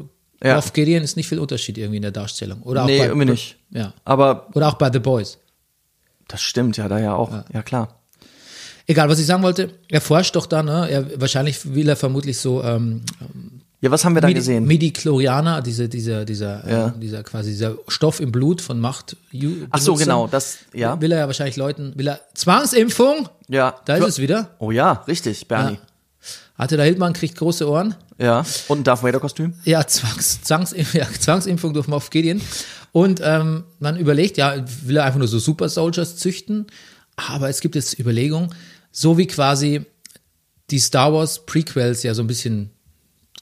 Ja. 0.43 0.55
Moff 0.55 0.73
Gideon 0.73 1.03
ist 1.03 1.15
nicht 1.17 1.27
viel 1.29 1.39
Unterschied 1.39 1.77
irgendwie 1.77 1.97
in 1.97 2.01
der 2.01 2.11
Darstellung. 2.11 2.61
Oder 2.63 2.83
auch 2.83 2.87
nee, 2.87 2.97
bei, 2.99 3.05
irgendwie 3.07 3.31
nicht. 3.31 3.57
Ja. 3.69 3.93
Aber 4.05 4.47
Oder 4.53 4.67
auch 4.69 4.73
bei 4.75 4.91
The 4.91 4.99
Boys. 4.99 5.37
das 6.27 6.41
stimmt, 6.41 6.77
ja, 6.77 6.87
da 6.89 6.99
ja 6.99 7.13
auch, 7.15 7.31
ja, 7.53 7.61
klar. 7.63 7.99
Egal, 8.87 9.09
was 9.09 9.19
ich 9.19 9.25
sagen 9.25 9.41
wollte, 9.43 9.71
er 9.89 10.01
forscht 10.01 10.35
doch 10.35 10.45
da, 10.45 10.61
ne? 10.61 10.87
Er, 10.89 11.19
wahrscheinlich 11.19 11.73
will 11.73 11.89
er 11.89 11.95
vermutlich 11.95 12.37
so 12.37 12.63
ähm, 12.63 13.01
Ja, 13.81 13.89
was 13.91 14.05
haben 14.05 14.13
wir 14.15 14.21
da 14.21 14.27
Midi- 14.27 14.39
gesehen? 14.39 14.65
Midi-Chlorianer, 14.65 15.61
diese, 15.61 15.89
dieser, 15.89 16.23
dieser, 16.25 16.69
Ja. 16.69 16.87
äh, 16.89 16.91
dieser 16.99 17.23
quasi 17.23 17.49
dieser 17.51 17.75
Stoff 17.87 18.19
im 18.19 18.31
Blut 18.31 18.61
von 18.61 18.79
Macht. 18.79 19.17
Ach 19.71 19.79
so, 19.79 19.95
genau, 19.95 20.27
das, 20.27 20.59
ja. 20.73 20.99
Will 21.01 21.11
er 21.11 21.19
ja 21.19 21.27
wahrscheinlich 21.27 21.55
Leuten, 21.55 21.93
will 21.95 22.07
er 22.07 22.19
Zwangsimpfung? 22.35 23.27
Ja. 23.47 23.75
Da 23.85 23.95
ist 23.95 24.07
es 24.07 24.19
wieder. 24.19 24.51
Oh 24.59 24.71
ja, 24.71 25.03
richtig, 25.07 25.47
Bernie. 25.47 25.79
Hatte 26.57 26.77
der 26.77 26.85
Hildmann 26.85 27.13
kriegt 27.13 27.35
große 27.37 27.67
Ohren. 27.69 27.95
Ja. 28.17 28.45
Und 28.69 28.79
ein 28.79 28.83
Darth 28.85 29.03
Vader 29.03 29.19
Kostüm? 29.19 29.55
Ja, 29.65 29.85
Zwangs, 29.85 30.41
Zwangsimpf, 30.43 30.93
ja, 30.93 31.05
Zwangsimpfung 31.19 31.73
durch 31.73 31.87
Gideon. 32.11 32.39
Und 32.93 33.19
ähm, 33.23 33.65
man 33.79 33.97
überlegt, 33.97 34.37
ja, 34.37 34.55
will 34.83 34.95
er 34.97 35.03
einfach 35.03 35.19
nur 35.19 35.27
so 35.27 35.37
Super 35.37 35.67
Soldiers 35.69 36.15
züchten? 36.15 36.67
Aber 37.17 37.49
es 37.49 37.59
gibt 37.59 37.75
jetzt 37.75 37.99
Überlegungen, 37.99 38.53
so 38.97 39.17
wie 39.17 39.27
quasi 39.27 39.81
die 40.71 40.79
Star 40.79 41.13
Wars 41.13 41.45
Prequels 41.45 42.01
ja 42.03 42.13
so 42.13 42.23
ein 42.23 42.27
bisschen 42.27 42.69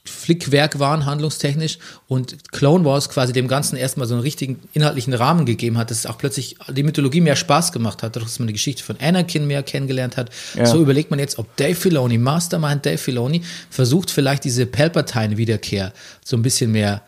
Flickwerk 0.04 0.80
waren, 0.80 1.06
handlungstechnisch, 1.06 1.78
und 2.08 2.50
Clone 2.52 2.84
Wars 2.84 3.08
quasi 3.08 3.32
dem 3.32 3.46
Ganzen 3.48 3.76
erstmal 3.76 4.06
so 4.06 4.14
einen 4.14 4.22
richtigen 4.22 4.60
inhaltlichen 4.74 5.14
Rahmen 5.14 5.46
gegeben 5.46 5.78
hat, 5.78 5.90
dass 5.90 5.98
es 6.00 6.06
auch 6.06 6.18
plötzlich 6.18 6.56
die 6.68 6.82
Mythologie 6.82 7.20
mehr 7.20 7.36
Spaß 7.36 7.70
gemacht 7.72 8.02
hat, 8.02 8.16
dadurch, 8.16 8.32
dass 8.32 8.40
man 8.40 8.48
die 8.48 8.52
Geschichte 8.52 8.82
von 8.82 8.98
Anakin 9.00 9.46
mehr 9.46 9.62
kennengelernt 9.62 10.16
hat. 10.16 10.30
Ja. 10.56 10.66
So 10.66 10.82
überlegt 10.82 11.10
man 11.10 11.20
jetzt, 11.20 11.38
ob 11.38 11.56
Dave 11.56 11.76
Filoni, 11.76 12.18
Mastermind 12.18 12.84
Dave 12.84 12.98
Filoni, 12.98 13.42
versucht 13.70 14.10
vielleicht 14.10 14.44
diese 14.44 14.66
Palpatine-Wiederkehr 14.66 15.92
so 16.22 16.36
ein 16.36 16.42
bisschen 16.42 16.72
mehr 16.72 17.02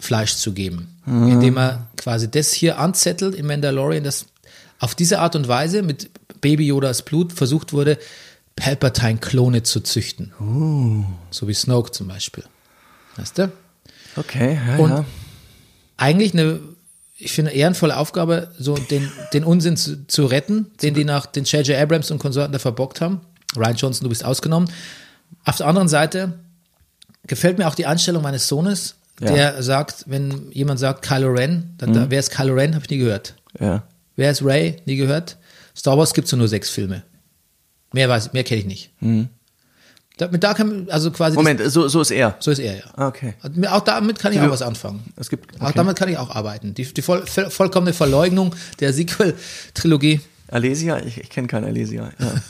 Fleisch 0.00 0.36
zu 0.36 0.52
geben, 0.52 0.88
indem 1.06 1.58
er 1.58 1.86
quasi 1.98 2.30
das 2.30 2.52
hier 2.52 2.78
anzettelt 2.78 3.34
im 3.34 3.46
Mandalorian, 3.46 4.02
dass 4.02 4.24
auf 4.78 4.94
diese 4.94 5.18
Art 5.18 5.36
und 5.36 5.46
Weise 5.46 5.82
mit 5.82 6.10
Baby 6.40 6.66
Yodas 6.66 7.02
Blut 7.02 7.32
versucht 7.32 7.72
wurde, 7.72 7.98
Palpatine-Klone 8.56 9.62
zu 9.62 9.80
züchten. 9.80 10.32
So 11.30 11.48
wie 11.48 11.54
Snoke 11.54 11.90
zum 11.92 12.08
Beispiel. 12.08 12.44
Weißt 13.16 13.38
du? 13.38 13.50
Okay, 14.16 14.58
ja, 14.66 14.76
Und- 14.76 14.90
ja. 14.90 15.04
Eigentlich 15.96 16.32
eine, 16.32 16.60
ich 17.18 17.32
finde, 17.32 17.50
ehrenvolle 17.50 17.96
Aufgabe, 17.96 18.50
so 18.58 18.74
den, 18.74 19.10
den 19.34 19.44
Unsinn 19.44 19.76
zu, 19.76 20.06
zu 20.06 20.24
retten, 20.26 20.66
den 20.82 20.94
die 20.94 21.04
nach 21.04 21.26
den 21.26 21.44
J.J. 21.44 21.76
Abrams 21.78 22.10
und 22.10 22.18
Konsorten 22.18 22.52
da 22.52 22.58
verbockt 22.58 23.00
haben. 23.02 23.20
Ryan 23.56 23.76
Johnson, 23.76 24.04
du 24.04 24.08
bist 24.08 24.24
ausgenommen. 24.24 24.70
Auf 25.44 25.58
der 25.58 25.66
anderen 25.66 25.88
Seite 25.88 26.38
gefällt 27.26 27.58
mir 27.58 27.68
auch 27.68 27.74
die 27.74 27.84
Einstellung 27.86 28.22
meines 28.22 28.48
Sohnes, 28.48 28.94
Ja. 29.20 29.30
der 29.32 29.62
sagt, 29.62 30.04
wenn 30.06 30.50
jemand 30.52 30.80
sagt 30.80 31.02
Kylo 31.06 31.28
Ren, 31.32 31.74
dann 31.76 31.92
da, 31.92 32.06
wer 32.10 32.18
ist 32.20 32.30
Kylo 32.30 32.54
Ren, 32.54 32.74
habe 32.74 32.84
ich 32.84 32.90
nie 32.90 32.98
gehört. 32.98 33.34
Ja. 33.58 33.82
Wer 34.16 34.30
ist 34.30 34.42
Ray? 34.44 34.76
Nie 34.86 34.96
gehört. 34.96 35.36
Star 35.80 35.96
Wars 35.96 36.12
gibt 36.12 36.26
es 36.26 36.32
nur 36.34 36.46
sechs 36.46 36.68
Filme. 36.68 37.04
Mehr 37.94 38.06
weiß, 38.08 38.34
mehr 38.34 38.44
kenne 38.44 38.60
ich 38.60 38.66
nicht. 38.66 38.90
Da, 40.18 40.28
mit 40.28 40.44
da 40.44 40.52
kann, 40.52 40.86
also 40.90 41.10
quasi, 41.10 41.32
Mhm. 41.38 41.42
Moment, 41.44 41.60
so, 41.72 41.88
so 41.88 42.02
ist 42.02 42.10
er. 42.10 42.32
das, 42.32 42.44
so 42.44 42.50
ist 42.50 42.58
er 42.58 42.76
ja. 42.76 42.82
Ah, 42.96 43.06
Okay. 43.08 43.32
Und 43.42 43.66
Auch 43.66 43.80
damit 43.80 44.18
kann 44.18 44.34
ich 44.34 44.40
auch 44.40 44.50
was 44.50 44.60
anfangen. 44.60 45.02
Es 45.16 45.30
gibt, 45.30 45.56
Auch 45.58 45.68
okay. 45.68 45.72
damit 45.76 45.96
kann 45.96 46.10
ich 46.10 46.18
auch 46.18 46.28
arbeiten. 46.28 46.74
Die, 46.74 46.84
die 46.84 47.00
voll, 47.00 47.26
voll, 47.26 47.48
vollkommene 47.50 47.94
Verleugnung 47.94 48.54
der 48.78 48.92
Sequel-Trilogie. 48.92 50.20
Alesia? 50.48 50.98
Ich, 50.98 51.16
ich 51.18 51.30
kenne 51.30 51.46
keinen 51.48 51.64
Alesia. 51.64 52.10
Ja. 52.18 52.32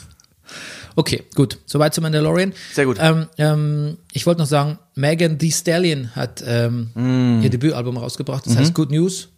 Okay, 0.97 1.23
gut. 1.35 1.57
Soweit 1.65 1.93
zu 1.93 2.01
Mandalorian. 2.01 2.51
Sehr 2.73 2.83
gut. 2.85 2.97
Ähm, 2.99 3.27
ähm, 3.37 3.97
ich 4.11 4.25
wollte 4.25 4.41
noch 4.41 4.47
sagen, 4.47 4.77
Megan 4.93 5.39
Thee 5.39 5.49
Stallion 5.51 6.13
hat 6.17 6.43
ähm, 6.45 6.89
Mm. 6.93 7.41
ihr 7.41 7.49
Debütalbum 7.49 7.95
rausgebracht. 7.95 8.45
Das 8.45 8.57
heißt 8.57 8.73
Good 8.73 8.91
News. 8.91 9.29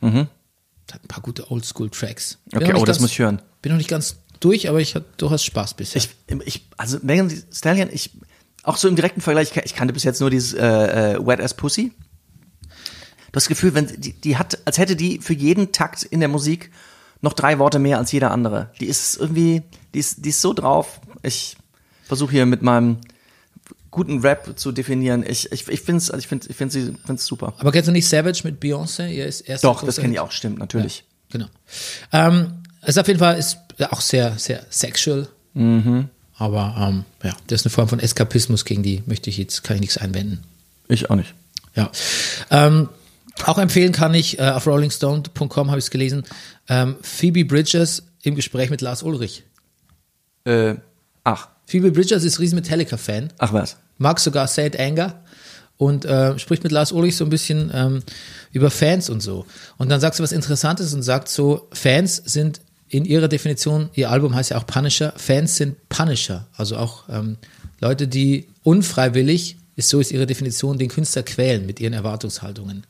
Hat 0.91 1.03
ein 1.03 1.07
paar 1.07 1.23
gute 1.23 1.49
Oldschool-Tracks. 1.49 2.39
Okay, 2.53 2.73
oh, 2.75 2.79
das 2.79 2.97
ganz- 2.97 2.99
muss 2.99 3.11
ich 3.11 3.19
hören. 3.19 3.41
Bin 3.61 3.71
noch 3.71 3.77
nicht 3.77 3.89
ganz 3.89 4.17
durch, 4.39 4.67
aber 4.69 4.79
ich 4.81 4.95
hatte 4.95 5.05
durchaus 5.17 5.43
Spaß 5.43 5.73
bisher. 5.75 6.01
Ich, 6.01 6.09
ich, 6.45 6.67
also 6.77 6.99
Megan 7.01 7.29
Thee 7.29 7.41
Stallion, 7.51 7.89
ich, 7.91 8.11
auch 8.63 8.77
so 8.77 8.87
im 8.87 8.95
direkten 8.95 9.21
Vergleich, 9.21 9.51
ich, 9.51 9.63
ich 9.63 9.75
kannte 9.75 9.93
bis 9.93 10.03
jetzt 10.03 10.19
nur 10.19 10.29
dieses 10.29 10.53
äh, 10.53 11.13
äh, 11.15 11.25
Wet 11.25 11.39
Ass 11.39 11.53
Pussy. 11.53 11.91
Das 13.31 13.47
Gefühl, 13.47 13.73
wenn 13.73 13.87
die, 13.87 14.13
die 14.13 14.37
hat, 14.37 14.59
als 14.65 14.77
hätte 14.77 14.95
die 14.95 15.19
für 15.19 15.33
jeden 15.33 15.71
Takt 15.71 16.03
in 16.03 16.19
der 16.19 16.29
Musik 16.29 16.71
noch 17.21 17.33
drei 17.33 17.57
Worte 17.57 17.79
mehr 17.79 17.97
als 17.97 18.11
jeder 18.11 18.31
andere. 18.31 18.71
Die 18.79 18.85
ist 18.85 19.17
irgendwie, 19.17 19.63
die 19.93 19.99
ist, 19.99 20.25
die 20.25 20.29
ist 20.29 20.41
so 20.41 20.53
drauf. 20.53 20.99
Ich 21.23 21.55
versuche 22.03 22.31
hier 22.31 22.45
mit 22.45 22.61
meinem 22.61 22.97
guten 23.93 24.19
Rap 24.19 24.59
zu 24.59 24.71
definieren. 24.71 25.23
Ich, 25.25 25.51
ich, 25.51 25.67
ich 25.67 25.81
finde 25.81 25.99
es 25.99 26.11
also 26.11 26.19
ich 26.19 26.27
find, 26.27 26.49
ich 26.49 26.55
find 26.55 26.71
sie 26.71 26.93
find's 27.05 27.25
super. 27.25 27.53
Aber 27.59 27.71
kennst 27.71 27.87
du 27.87 27.91
nicht 27.91 28.07
Savage 28.07 28.41
mit 28.43 28.61
Beyoncé? 28.61 29.09
Ihr 29.09 29.25
ist 29.25 29.41
erster 29.41 29.69
Doch, 29.69 29.83
das 29.83 29.97
kenne 29.97 30.13
ich 30.13 30.19
auch, 30.19 30.31
stimmt, 30.31 30.59
natürlich. 30.59 31.05
Genau. 31.31 31.45
Ähm, 32.11 32.63
es 32.81 32.89
ist 32.89 32.97
auf 32.99 33.07
jeden 33.07 33.19
Fall 33.19 33.37
ist 33.37 33.57
auch 33.89 34.01
sehr, 34.01 34.37
sehr 34.37 34.65
sexual. 34.69 35.27
Mhm. 35.53 36.09
Aber 36.35 36.75
ähm, 36.79 37.05
ja, 37.23 37.35
das 37.47 37.61
ist 37.61 37.67
eine 37.67 37.71
Form 37.71 37.87
von 37.87 37.99
Eskapismus, 37.99 38.65
gegen 38.65 38.83
die 38.83 39.03
möchte 39.05 39.29
ich 39.29 39.37
jetzt, 39.37 39.63
kann 39.63 39.75
ich 39.75 39.81
nichts 39.81 39.97
einwenden. 39.97 40.43
Ich 40.87 41.09
auch 41.09 41.15
nicht. 41.15 41.33
Ja. 41.75 41.91
Ähm, 42.49 42.89
auch 43.45 43.57
empfehlen 43.57 43.91
kann 43.91 44.13
ich, 44.13 44.39
äh, 44.39 44.49
auf 44.49 44.67
rollingstone.com 44.67 45.69
habe 45.69 45.79
ich 45.79 45.85
es 45.85 45.91
gelesen, 45.91 46.23
ähm, 46.67 46.97
Phoebe 47.01 47.45
Bridgers 47.45 48.03
im 48.23 48.35
Gespräch 48.35 48.69
mit 48.69 48.81
Lars 48.81 49.03
Ulrich. 49.03 49.43
Äh, 50.45 50.75
ach, 51.23 51.49
Phoebe 51.65 51.91
Bridgers 51.91 52.23
ist 52.23 52.39
riesen 52.39 52.55
Metallica-Fan, 52.55 53.33
ach 53.37 53.53
was. 53.53 53.77
Mag 53.97 54.19
sogar 54.19 54.47
Saint 54.47 54.79
Anger 54.79 55.21
und 55.77 56.05
äh, 56.05 56.37
spricht 56.39 56.63
mit 56.63 56.71
Lars 56.71 56.91
Ulrich 56.91 57.15
so 57.15 57.25
ein 57.25 57.29
bisschen 57.29 57.71
ähm, 57.73 58.03
über 58.51 58.69
Fans 58.69 59.09
und 59.09 59.21
so. 59.21 59.45
Und 59.77 59.89
dann 59.89 59.99
sagt 59.99 60.15
sie 60.15 60.23
was 60.23 60.31
Interessantes 60.31 60.93
und 60.93 61.03
sagt 61.03 61.29
so, 61.29 61.67
Fans 61.73 62.15
sind 62.15 62.61
in 62.89 63.05
ihrer 63.05 63.27
Definition, 63.27 63.89
ihr 63.95 64.11
Album 64.11 64.35
heißt 64.35 64.51
ja 64.51 64.57
auch 64.57 64.67
Punisher, 64.67 65.13
Fans 65.17 65.55
sind 65.55 65.77
Punisher, 65.89 66.47
also 66.55 66.77
auch 66.77 67.09
ähm, 67.09 67.37
Leute, 67.79 68.07
die 68.07 68.47
unfreiwillig, 68.63 69.57
ist 69.75 69.89
so 69.89 69.99
ist 69.99 70.11
ihre 70.11 70.27
Definition, 70.27 70.77
den 70.77 70.89
Künstler 70.89 71.23
quälen 71.23 71.65
mit 71.65 71.79
ihren 71.79 71.93
Erwartungshaltungen. 71.93 72.85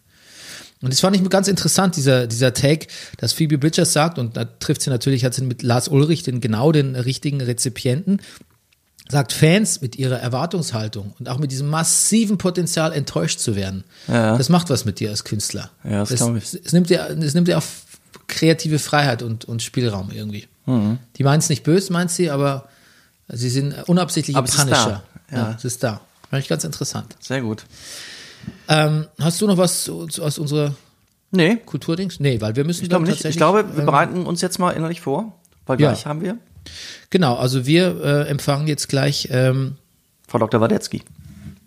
Und 0.82 0.92
das 0.92 1.00
fand 1.00 1.16
ich 1.16 1.30
ganz 1.30 1.48
interessant, 1.48 1.96
dieser, 1.96 2.28
dieser 2.28 2.54
Take, 2.54 2.88
dass 3.18 3.32
Phoebe 3.32 3.58
Bridgers 3.58 3.94
sagt, 3.94 4.20
und 4.20 4.36
da 4.36 4.44
trifft 4.44 4.82
sie 4.82 4.90
natürlich, 4.90 5.24
hat 5.24 5.34
sie 5.34 5.44
mit 5.44 5.64
Lars 5.64 5.88
Ulrich 5.88 6.24
den 6.24 6.42
genau 6.42 6.74
den 6.74 6.98
richtigen 6.98 7.40
Rezipienten, 7.40 8.20
sagt 9.10 9.34
Fans 9.34 9.82
mit 9.82 9.98
ihrer 9.98 10.18
Erwartungshaltung 10.20 11.14
und 11.20 11.30
auch 11.30 11.38
mit 11.38 11.52
diesem 11.52 11.70
massiven 11.70 12.38
Potenzial 12.38 12.94
enttäuscht 12.94 13.40
zu 13.40 13.56
werden. 13.56 13.84
Ja. 14.08 14.38
Das 14.38 14.50
macht 14.50 14.70
was 14.70 14.86
mit 14.86 15.00
dir 15.00 15.10
als 15.10 15.24
Künstler. 15.24 15.70
Ja, 15.84 16.00
das 16.06 16.16
glaub 16.16 16.36
ich. 16.36 16.54
Es, 16.54 16.72
nimmt 16.74 16.90
dir, 16.90 17.10
es 17.10 17.34
nimmt 17.34 17.48
dir 17.48 17.58
auch 17.58 17.64
kreative 18.28 18.80
Freiheit 18.80 19.22
und, 19.22 19.46
und 19.46 19.62
Spielraum 19.62 20.10
irgendwie. 20.12 20.48
Mhm. 20.66 21.00
Die 21.18 21.24
meint 21.24 21.44
es 21.44 21.50
nicht 21.50 21.64
böse, 21.64 21.92
meint 21.92 22.12
sie, 22.12 22.30
aber 22.30 22.70
sie 23.28 23.50
sind 23.50 23.74
unabsichtliche 23.88 24.38
Aber 24.38 24.48
Punisher. 24.48 25.04
Ja. 25.32 25.38
ja, 25.38 25.54
es 25.58 25.66
ist 25.66 25.84
da. 25.84 26.00
Fand 26.30 26.42
ich 26.44 26.50
ganz 26.50 26.64
interessant. 26.64 27.16
Sehr 27.20 27.42
gut. 27.42 27.66
Ähm, 28.68 29.08
hast 29.20 29.42
du 29.42 29.48
noch 29.48 29.58
was 29.58 29.84
zu, 29.84 30.08
zu, 30.08 30.24
aus 30.24 30.38
unserer 30.38 30.74
Nee, 31.32 31.58
Kulturdings? 31.66 32.20
Nee, 32.20 32.40
weil 32.42 32.56
wir 32.56 32.64
müssen 32.64 32.84
ich 32.84 32.90
glaube 32.90 33.06
nicht. 33.06 33.26
Ich 33.26 33.38
glaube, 33.38 33.66
wir 33.74 33.80
ähm, 33.80 33.86
bereiten 33.88 34.26
uns 34.26 34.42
jetzt 34.42 34.60
mal 34.60 34.72
innerlich 34.72 35.02
vor, 35.02 35.34
weil 35.66 35.82
Ja. 35.82 35.92
gleich 35.92 36.06
haben 36.06 36.22
wir 36.22 36.38
Genau, 37.10 37.36
also 37.36 37.66
wir 37.66 38.04
äh, 38.04 38.28
empfangen 38.30 38.68
jetzt 38.68 38.90
gleich 38.90 39.30
ähm, 39.32 39.76
Frau 40.28 40.40
Dr. 40.40 40.62
Wadetzky. 40.62 41.04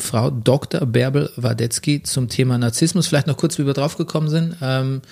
Frau 0.01 0.30
Dr. 0.30 0.84
Bärbel 0.86 1.30
Wadetzky 1.36 2.03
zum 2.03 2.28
Thema 2.28 2.59
Narzissmus. 2.59 3.07
Vielleicht 3.07 3.26
noch 3.26 3.36
kurz, 3.36 3.59
wie 3.59 3.66
wir 3.66 3.74
drauf 3.74 3.97
gekommen 3.97 4.28
sind. 4.28 4.57
Ähm, 4.61 5.03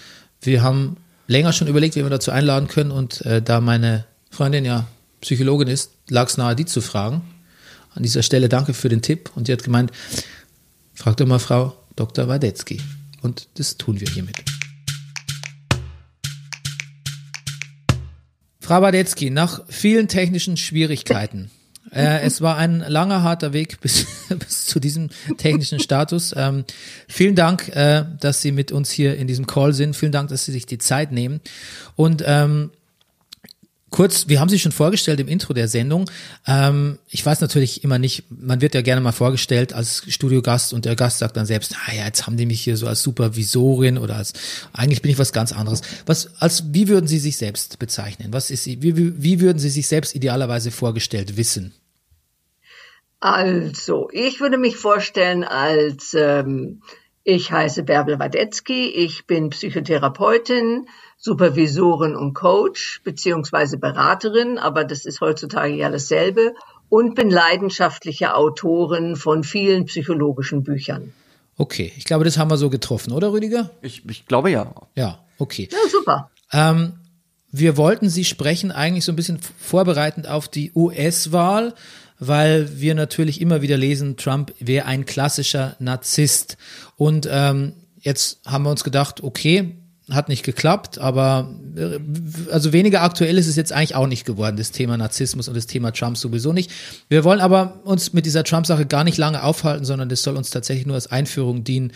wir 0.40 0.62
haben 0.62 0.96
länger 1.26 1.52
schon 1.52 1.68
überlegt, 1.68 1.96
wie 1.96 2.02
wir 2.02 2.10
dazu 2.10 2.30
einladen 2.30 2.68
können 2.68 2.90
und 2.90 3.22
äh, 3.22 3.40
da 3.40 3.60
meine 3.60 4.04
Freundin 4.30 4.64
ja 4.64 4.86
Psychologin 5.20 5.68
ist, 5.68 5.92
lag 6.08 6.28
es 6.28 6.36
nahe, 6.36 6.54
die 6.54 6.66
zu 6.66 6.80
fragen. 6.82 7.22
An 7.94 8.02
dieser 8.02 8.22
Stelle 8.22 8.48
danke 8.48 8.74
für 8.74 8.88
den 8.88 9.00
Tipp 9.00 9.30
und 9.34 9.48
die 9.48 9.52
hat 9.52 9.62
gemeint, 9.62 9.90
frag 10.94 11.16
doch 11.16 11.26
mal 11.26 11.38
Frau 11.38 11.74
Dr. 11.96 12.28
Wadetzky. 12.28 12.80
Und 13.22 13.48
das 13.54 13.78
tun 13.78 14.00
wir 14.00 14.08
hiermit. 14.08 14.44
Frau 18.64 18.80
Wadetzky, 18.80 19.28
nach 19.28 19.60
vielen 19.68 20.08
technischen 20.08 20.56
Schwierigkeiten, 20.56 21.50
äh, 21.92 22.20
es 22.22 22.40
war 22.40 22.56
ein 22.56 22.82
langer, 22.88 23.22
harter 23.22 23.52
Weg 23.52 23.78
bis, 23.82 24.06
bis 24.38 24.64
zu 24.64 24.80
diesem 24.80 25.10
technischen 25.36 25.80
Status. 25.80 26.32
Ähm, 26.34 26.64
vielen 27.06 27.34
Dank, 27.34 27.68
äh, 27.68 28.06
dass 28.20 28.40
Sie 28.40 28.52
mit 28.52 28.72
uns 28.72 28.90
hier 28.90 29.16
in 29.16 29.26
diesem 29.26 29.46
Call 29.46 29.74
sind. 29.74 29.94
Vielen 29.94 30.12
Dank, 30.12 30.30
dass 30.30 30.46
Sie 30.46 30.52
sich 30.52 30.64
die 30.64 30.78
Zeit 30.78 31.12
nehmen. 31.12 31.42
Und 31.94 32.24
ähm, 32.26 32.70
kurz, 33.94 34.26
wir 34.26 34.40
haben 34.40 34.48
Sie 34.48 34.58
schon 34.58 34.72
vorgestellt 34.72 35.20
im 35.20 35.28
Intro 35.28 35.52
der 35.52 35.68
Sendung. 35.68 36.10
Ähm, 36.48 36.98
ich 37.08 37.24
weiß 37.24 37.40
natürlich 37.40 37.84
immer 37.84 37.96
nicht, 37.96 38.24
man 38.28 38.60
wird 38.60 38.74
ja 38.74 38.82
gerne 38.82 39.00
mal 39.00 39.12
vorgestellt 39.12 39.72
als 39.72 40.02
Studiogast 40.08 40.74
und 40.74 40.84
der 40.84 40.96
Gast 40.96 41.20
sagt 41.20 41.36
dann 41.36 41.46
selbst, 41.46 41.76
ah 41.86 41.94
ja, 41.94 42.04
jetzt 42.04 42.26
haben 42.26 42.36
die 42.36 42.44
mich 42.44 42.60
hier 42.60 42.76
so 42.76 42.88
als 42.88 43.04
Supervisorin 43.04 43.96
oder 43.96 44.16
als, 44.16 44.32
eigentlich 44.72 45.00
bin 45.00 45.12
ich 45.12 45.18
was 45.20 45.32
ganz 45.32 45.52
anderes. 45.52 45.82
Was, 46.06 46.42
als, 46.42 46.74
wie 46.74 46.88
würden 46.88 47.06
Sie 47.06 47.20
sich 47.20 47.36
selbst 47.36 47.78
bezeichnen? 47.78 48.32
Was 48.32 48.50
ist 48.50 48.66
wie, 48.66 49.22
wie 49.22 49.40
würden 49.40 49.60
Sie 49.60 49.70
sich 49.70 49.86
selbst 49.86 50.16
idealerweise 50.16 50.72
vorgestellt 50.72 51.36
wissen? 51.36 51.72
Also, 53.20 54.08
ich 54.10 54.40
würde 54.40 54.58
mich 54.58 54.76
vorstellen 54.76 55.44
als, 55.44 56.14
ähm, 56.14 56.82
ich 57.22 57.52
heiße 57.52 57.84
Bärbel 57.84 58.18
Wadetzky, 58.18 58.88
ich 58.88 59.28
bin 59.28 59.50
Psychotherapeutin, 59.50 60.88
Supervisorin 61.24 62.16
und 62.16 62.34
Coach, 62.34 63.00
beziehungsweise 63.02 63.78
Beraterin, 63.78 64.58
aber 64.58 64.84
das 64.84 65.06
ist 65.06 65.22
heutzutage 65.22 65.74
ja 65.74 65.88
dasselbe, 65.88 66.52
und 66.90 67.14
bin 67.14 67.30
leidenschaftliche 67.30 68.34
Autorin 68.34 69.16
von 69.16 69.42
vielen 69.42 69.86
psychologischen 69.86 70.64
Büchern. 70.64 71.14
Okay, 71.56 71.90
ich 71.96 72.04
glaube, 72.04 72.24
das 72.24 72.36
haben 72.36 72.50
wir 72.50 72.58
so 72.58 72.68
getroffen, 72.68 73.10
oder 73.10 73.32
Rüdiger? 73.32 73.70
Ich, 73.80 74.04
ich 74.06 74.26
glaube 74.26 74.50
ja. 74.50 74.74
Ja, 74.96 75.18
okay. 75.38 75.70
Ja, 75.72 75.78
super. 75.90 76.30
Ähm, 76.52 76.92
wir 77.50 77.78
wollten 77.78 78.10
Sie 78.10 78.26
sprechen 78.26 78.70
eigentlich 78.70 79.06
so 79.06 79.12
ein 79.12 79.16
bisschen 79.16 79.38
vorbereitend 79.58 80.28
auf 80.28 80.48
die 80.48 80.72
US-Wahl, 80.74 81.72
weil 82.18 82.68
wir 82.78 82.94
natürlich 82.94 83.40
immer 83.40 83.62
wieder 83.62 83.78
lesen, 83.78 84.18
Trump 84.18 84.52
wäre 84.58 84.84
ein 84.84 85.06
klassischer 85.06 85.74
Narzisst. 85.78 86.58
Und 86.96 87.26
ähm, 87.30 87.72
jetzt 87.98 88.40
haben 88.44 88.64
wir 88.64 88.70
uns 88.70 88.84
gedacht, 88.84 89.22
okay, 89.22 89.78
hat 90.10 90.28
nicht 90.28 90.44
geklappt, 90.44 90.98
aber 90.98 91.48
äh, 91.76 91.98
also 92.50 92.72
weniger 92.72 93.02
aktuell 93.02 93.38
ist 93.38 93.46
es 93.46 93.56
jetzt 93.56 93.72
eigentlich 93.72 93.94
auch 93.94 94.06
nicht 94.06 94.26
geworden, 94.26 94.56
das 94.56 94.70
Thema 94.70 94.96
Narzissmus 94.96 95.48
und 95.48 95.56
das 95.56 95.66
Thema 95.66 95.92
Trump 95.92 96.16
sowieso 96.18 96.52
nicht. 96.52 96.70
Wir 97.08 97.24
wollen 97.24 97.40
aber 97.40 97.80
uns 97.84 98.12
mit 98.12 98.26
dieser 98.26 98.44
Trump-Sache 98.44 98.86
gar 98.86 99.04
nicht 99.04 99.16
lange 99.16 99.42
aufhalten, 99.42 99.84
sondern 99.84 100.08
das 100.08 100.22
soll 100.22 100.36
uns 100.36 100.50
tatsächlich 100.50 100.86
nur 100.86 100.96
als 100.96 101.10
Einführung 101.10 101.64
dienen. 101.64 101.92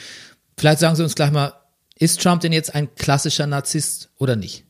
Vielleicht 0.56 0.80
sagen 0.80 0.96
Sie 0.96 1.02
uns 1.02 1.14
gleich 1.14 1.30
mal, 1.30 1.52
ist 1.96 2.22
Trump 2.22 2.40
denn 2.40 2.52
jetzt 2.52 2.74
ein 2.74 2.94
klassischer 2.94 3.46
Narzisst 3.46 4.10
oder 4.18 4.36
nicht? 4.36 4.64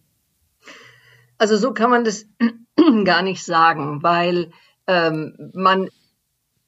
Also 1.37 1.57
so 1.57 1.73
kann 1.73 1.91
man 1.91 2.05
das 2.05 2.27
gar 3.05 3.23
nicht 3.23 3.45
sagen, 3.45 4.03
weil 4.03 4.51
ähm, 4.89 5.35
man 5.55 5.89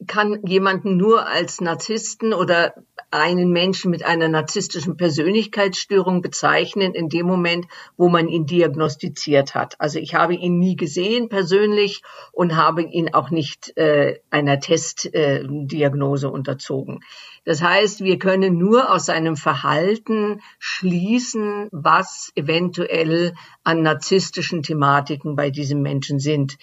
kann 0.06 0.40
jemanden 0.46 0.96
nur 0.96 1.26
als 1.26 1.60
Narzissten 1.60 2.32
oder 2.32 2.74
einen 3.10 3.50
Menschen 3.50 3.90
mit 3.90 4.04
einer 4.04 4.28
narzisstischen 4.28 4.96
Persönlichkeitsstörung 4.96 6.22
bezeichnen 6.22 6.94
in 6.94 7.08
dem 7.08 7.26
Moment, 7.26 7.66
wo 7.96 8.08
man 8.08 8.28
ihn 8.28 8.46
diagnostiziert 8.46 9.54
hat. 9.54 9.74
Also 9.80 9.98
ich 9.98 10.14
habe 10.14 10.34
ihn 10.34 10.58
nie 10.58 10.76
gesehen 10.76 11.28
persönlich 11.28 12.02
und 12.32 12.56
habe 12.56 12.82
ihn 12.82 13.12
auch 13.12 13.30
nicht 13.30 13.76
äh, 13.76 14.20
einer 14.30 14.60
Testdiagnose 14.60 16.28
äh, 16.28 16.30
unterzogen. 16.30 17.00
Das 17.44 17.62
heißt, 17.62 18.04
wir 18.04 18.18
können 18.18 18.58
nur 18.58 18.92
aus 18.92 19.06
seinem 19.06 19.34
Verhalten 19.36 20.40
schließen, 20.58 21.68
was 21.72 22.30
eventuell 22.36 23.34
an 23.64 23.82
narzisstischen 23.82 24.62
Thematiken 24.62 25.36
bei 25.36 25.50
diesem 25.50 25.82
Menschen 25.82 26.20
sind. 26.20 26.58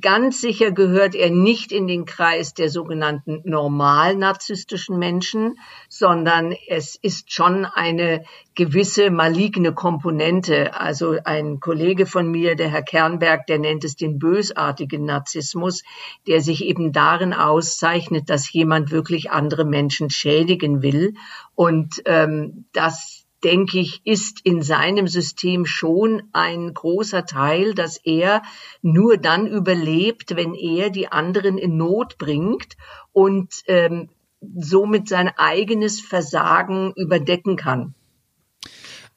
Ganz 0.00 0.40
sicher 0.40 0.72
gehört 0.72 1.14
er 1.14 1.30
nicht 1.30 1.70
in 1.70 1.86
den 1.86 2.06
Kreis 2.06 2.54
der 2.54 2.68
sogenannten 2.68 3.40
normal 3.44 4.16
narzisstischen 4.16 4.98
Menschen, 4.98 5.60
sondern 5.88 6.56
es 6.66 6.96
ist 6.96 7.32
schon 7.32 7.64
eine 7.64 8.24
gewisse 8.56 9.12
maligne 9.12 9.72
Komponente. 9.72 10.74
Also 10.74 11.18
ein 11.24 11.60
Kollege 11.60 12.06
von 12.06 12.28
mir, 12.28 12.56
der 12.56 12.68
Herr 12.68 12.82
Kernberg, 12.82 13.46
der 13.46 13.60
nennt 13.60 13.84
es 13.84 13.94
den 13.94 14.18
bösartigen 14.18 15.04
Narzissmus, 15.04 15.84
der 16.26 16.40
sich 16.40 16.64
eben 16.64 16.90
darin 16.90 17.32
auszeichnet, 17.32 18.28
dass 18.28 18.52
jemand 18.52 18.90
wirklich 18.90 19.30
andere 19.30 19.64
Menschen 19.64 20.10
schädigen 20.10 20.82
will. 20.82 21.14
Und 21.54 22.02
ähm, 22.06 22.64
das 22.72 23.15
denke 23.44 23.78
ich, 23.78 24.00
ist 24.04 24.40
in 24.44 24.62
seinem 24.62 25.06
System 25.06 25.66
schon 25.66 26.22
ein 26.32 26.72
großer 26.72 27.26
Teil, 27.26 27.74
dass 27.74 27.98
er 27.98 28.42
nur 28.82 29.18
dann 29.18 29.46
überlebt, 29.46 30.36
wenn 30.36 30.54
er 30.54 30.90
die 30.90 31.08
anderen 31.08 31.58
in 31.58 31.76
Not 31.76 32.18
bringt 32.18 32.76
und 33.12 33.62
ähm, 33.66 34.08
somit 34.40 35.08
sein 35.08 35.30
eigenes 35.36 36.00
Versagen 36.00 36.92
überdecken 36.96 37.56
kann. 37.56 37.94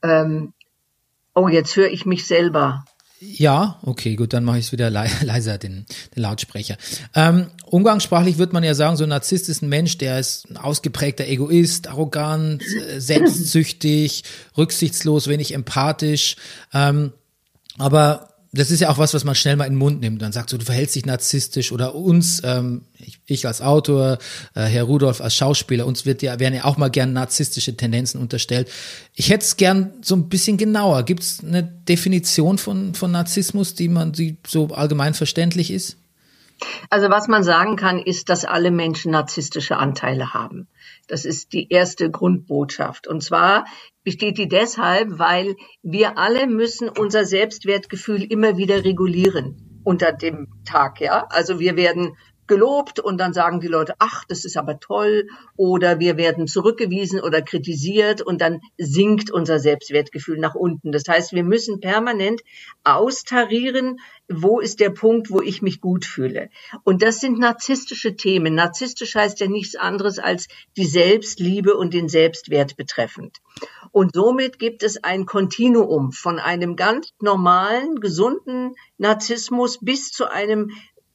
Ähm, 0.01 0.53
oh, 1.34 1.47
jetzt 1.47 1.76
höre 1.76 1.89
ich 1.89 2.05
mich 2.05 2.26
selber. 2.26 2.86
Ja, 3.22 3.80
okay, 3.84 4.15
gut, 4.15 4.32
dann 4.32 4.45
mache 4.45 4.59
ich 4.59 4.67
es 4.67 4.72
wieder 4.72 4.89
le 4.89 5.05
leiser, 5.24 5.57
den, 5.57 5.86
den 6.15 6.24
Lautsprecher. 6.24 6.78
Ähm, 7.13 7.47
umgangssprachlich 7.65 8.38
wird 8.38 8.53
man 8.53 8.63
ja 8.63 8.74
sagen, 8.74 8.95
so 8.95 9.03
ein 9.03 9.09
Narzisst 9.09 9.49
ist 9.49 9.61
ein 9.61 9.70
Mensch, 9.70 9.97
der 9.97 10.20
ist 10.20 10.49
ein 10.49 10.55
ausgeprägter 10.55 11.28
Egoist, 11.28 11.89
arrogant, 11.89 12.63
äh, 12.63 12.99
selbstsüchtig, 12.99 14.24
rücksichtslos, 14.57 15.28
wenig 15.28 15.53
empathisch. 15.53 16.38
Ähm, 16.74 17.11
aber 17.78 18.29
das 18.52 18.72
ist 18.72 18.80
ja 18.80 18.89
auch 18.89 18.97
was, 18.97 19.14
was 19.14 19.24
man 19.24 19.36
schnell 19.36 19.56
mal 19.56 19.66
in 19.66 19.74
den 19.74 19.80
Mund 19.80 20.02
nimmt. 20.02 20.22
Dann 20.22 20.32
sagt 20.32 20.50
so, 20.50 20.58
du 20.58 20.66
verhältst 20.66 20.95
dich 20.95 21.06
narzisstisch 21.06 21.72
oder 21.72 21.93
uns, 21.93 22.41
ähm, 22.43 22.82
ich, 22.97 23.20
ich 23.28 23.45
als 23.45 23.62
Autor, 23.62 24.18
äh, 24.56 24.62
Herr 24.62 24.84
Rudolf 24.84 25.22
als 25.22 25.36
Schauspieler, 25.36 25.86
uns 25.86 26.06
wird 26.06 26.24
ja, 26.24 26.39
werden 26.39 26.56
ja 26.56 26.66
auch 26.66 26.78
mal 26.78 26.89
gern 26.89 27.14
narzisstische 27.14 27.78
Tendenzen 27.78 28.20
unterstellt. 28.20 28.70
Ich 29.14 29.30
hätte 29.30 29.45
es 29.45 29.58
gern 29.58 29.93
so 30.02 30.16
ein 30.16 30.30
bisschen 30.30 30.58
genauer. 30.58 31.04
Gibt 31.04 31.22
es 31.22 31.43
eine 31.43 31.64
Definition 31.64 32.58
von, 32.58 32.95
von 32.95 33.12
Narzissmus, 33.12 33.76
die 33.76 33.88
man, 33.88 34.14
die 34.14 34.38
so 34.47 34.70
allgemein 34.70 35.14
verständlich 35.14 35.70
ist? 35.70 35.97
Also 36.89 37.10
was 37.10 37.28
man 37.28 37.43
sagen 37.43 37.76
kann, 37.76 38.00
ist, 38.00 38.30
dass 38.30 38.45
alle 38.45 38.72
Menschen 38.72 39.12
narzisstische 39.12 39.78
Anteile 39.78 40.34
haben. 40.34 40.68
Das 41.08 41.26
ist 41.26 41.54
die 41.54 41.70
erste 41.70 42.12
Grundbotschaft. 42.12 43.08
Und 43.08 43.24
zwar 43.24 43.66
besteht 44.10 44.39
die 44.39 44.47
deshalb, 44.47 45.20
weil 45.20 45.55
wir 45.84 46.18
alle 46.18 46.47
müssen 46.47 46.89
unser 46.89 47.26
Selbstwertgefühl 47.26 48.24
immer 48.24 48.57
wieder 48.57 48.84
regulieren 48.84 49.82
unter 49.84 50.14
dem 50.14 50.47
Tag, 50.66 50.99
ja. 50.99 51.28
Also 51.30 51.60
wir 51.60 51.76
werden 51.76 52.18
gelobt 52.47 52.99
und 52.99 53.20
dann 53.20 53.34
sagen 53.34 53.60
die 53.60 53.68
Leute, 53.68 53.93
ach, 53.99 54.26
das 54.26 54.45
ist 54.45 54.57
aber 54.57 54.80
toll 54.80 55.28
oder 55.55 55.99
wir 55.99 56.18
werden 56.18 56.47
zurückgewiesen 56.47 57.22
oder 57.22 57.43
kritisiert 57.43 58.24
und 58.24 58.41
dann 58.41 58.62
sinkt 58.80 59.30
unser 59.30 59.60
Selbstwertgefühl 59.60 60.39
nach 60.39 60.55
unten. 60.55 60.91
Das 60.91 61.03
heißt, 61.07 61.32
wir 61.32 61.43
müssen 61.43 61.80
permanent 61.80 62.41
austarieren, 62.84 63.99
wo 64.28 64.60
ist 64.60 64.80
der 64.80 64.89
Punkt, 64.89 65.30
wo 65.30 65.41
ich 65.41 65.62
mich 65.62 65.80
gut 65.80 66.03
fühle. 66.03 66.49
Und 66.84 67.03
das 67.03 67.20
sind 67.20 67.38
narzisstische 67.38 68.16
Themen. 68.16 68.55
Narzisstisch 68.55 69.16
heißt 69.16 69.39
ja 69.39 69.47
nichts 69.47 69.76
anderes 69.76 70.18
als 70.18 70.47
die 70.76 70.86
Selbstliebe 70.86 71.76
und 71.76 71.93
den 71.93 72.10
Selbstwert 72.10 72.76
betreffend. 72.76 73.38
Und 73.92 74.14
somit 74.14 74.60
gibt 74.60 74.84
es 74.84 75.04
ein 75.04 75.26
Kontinuum 75.26 76.12
von 76.12 76.40
einem 76.40 76.76
ganz 76.76 77.10
normalen, 77.22 78.00
gesunden 78.00 78.76
Narzissmus 78.98 79.80
bis 79.82 80.12
zu 80.12 80.30
einem 80.30 80.72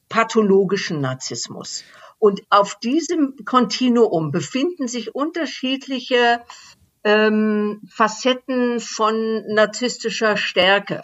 pathologischen 0.09 1.01
Narzissmus. 1.01 1.83
Und 2.19 2.41
auf 2.49 2.79
diesem 2.79 3.35
Kontinuum 3.45 4.31
befinden 4.31 4.87
sich 4.87 5.13
unterschiedliche 5.13 6.41
ähm, 7.03 7.81
Facetten 7.87 8.79
von 8.79 9.43
narzisstischer 9.47 10.37
Stärke. 10.37 11.03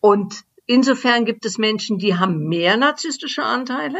Und 0.00 0.42
insofern 0.66 1.24
gibt 1.24 1.44
es 1.44 1.58
Menschen, 1.58 1.98
die 1.98 2.16
haben 2.16 2.48
mehr 2.48 2.76
narzisstische 2.76 3.42
Anteile 3.42 3.98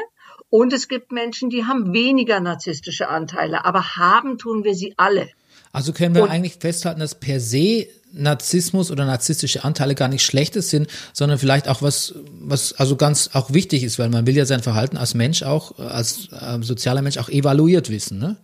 und 0.51 0.73
es 0.73 0.87
gibt 0.87 1.11
Menschen, 1.11 1.51
die 1.51 1.65
haben 1.65 1.93
weniger 1.93 2.39
narzisstische 2.39 3.09
Anteile, 3.09 3.65
aber 3.65 3.97
haben 3.97 4.39
tun 4.39 4.63
wir 4.63 4.75
sie 4.75 4.95
alle. 4.97 5.29
Also 5.75 5.93
können 5.93 6.15
wir 6.15 6.23
und, 6.23 6.31
eigentlich 6.31 6.55
festhalten, 6.55 7.01
dass 7.01 7.17
per 7.17 7.41
se 7.41 7.87
Narzissmus 8.13 8.93
oder 8.93 9.05
narzisstische 9.07 9.65
Anteile 9.65 9.97
gar 9.97 10.07
nicht 10.07 10.25
schlechtes 10.25 10.71
sind, 10.71 10.89
sondern 11.13 11.37
vielleicht 11.39 11.69
auch 11.69 11.83
was, 11.83 12.15
was 12.41 12.73
also 12.75 12.95
ganz 12.95 13.31
auch 13.33 13.53
wichtig 13.53 13.83
ist, 13.83 13.99
weil 13.99 14.09
man 14.09 14.25
will 14.25 14.37
ja 14.37 14.47
sein 14.47 14.63
Verhalten 14.63 14.97
als 14.97 15.15
Mensch 15.15 15.43
auch, 15.43 15.77
als 15.79 16.29
äh, 16.31 16.63
sozialer 16.63 17.03
Mensch 17.03 17.19
auch 17.19 17.29
evaluiert 17.29 17.91
wissen, 17.91 18.19
ne? 18.19 18.37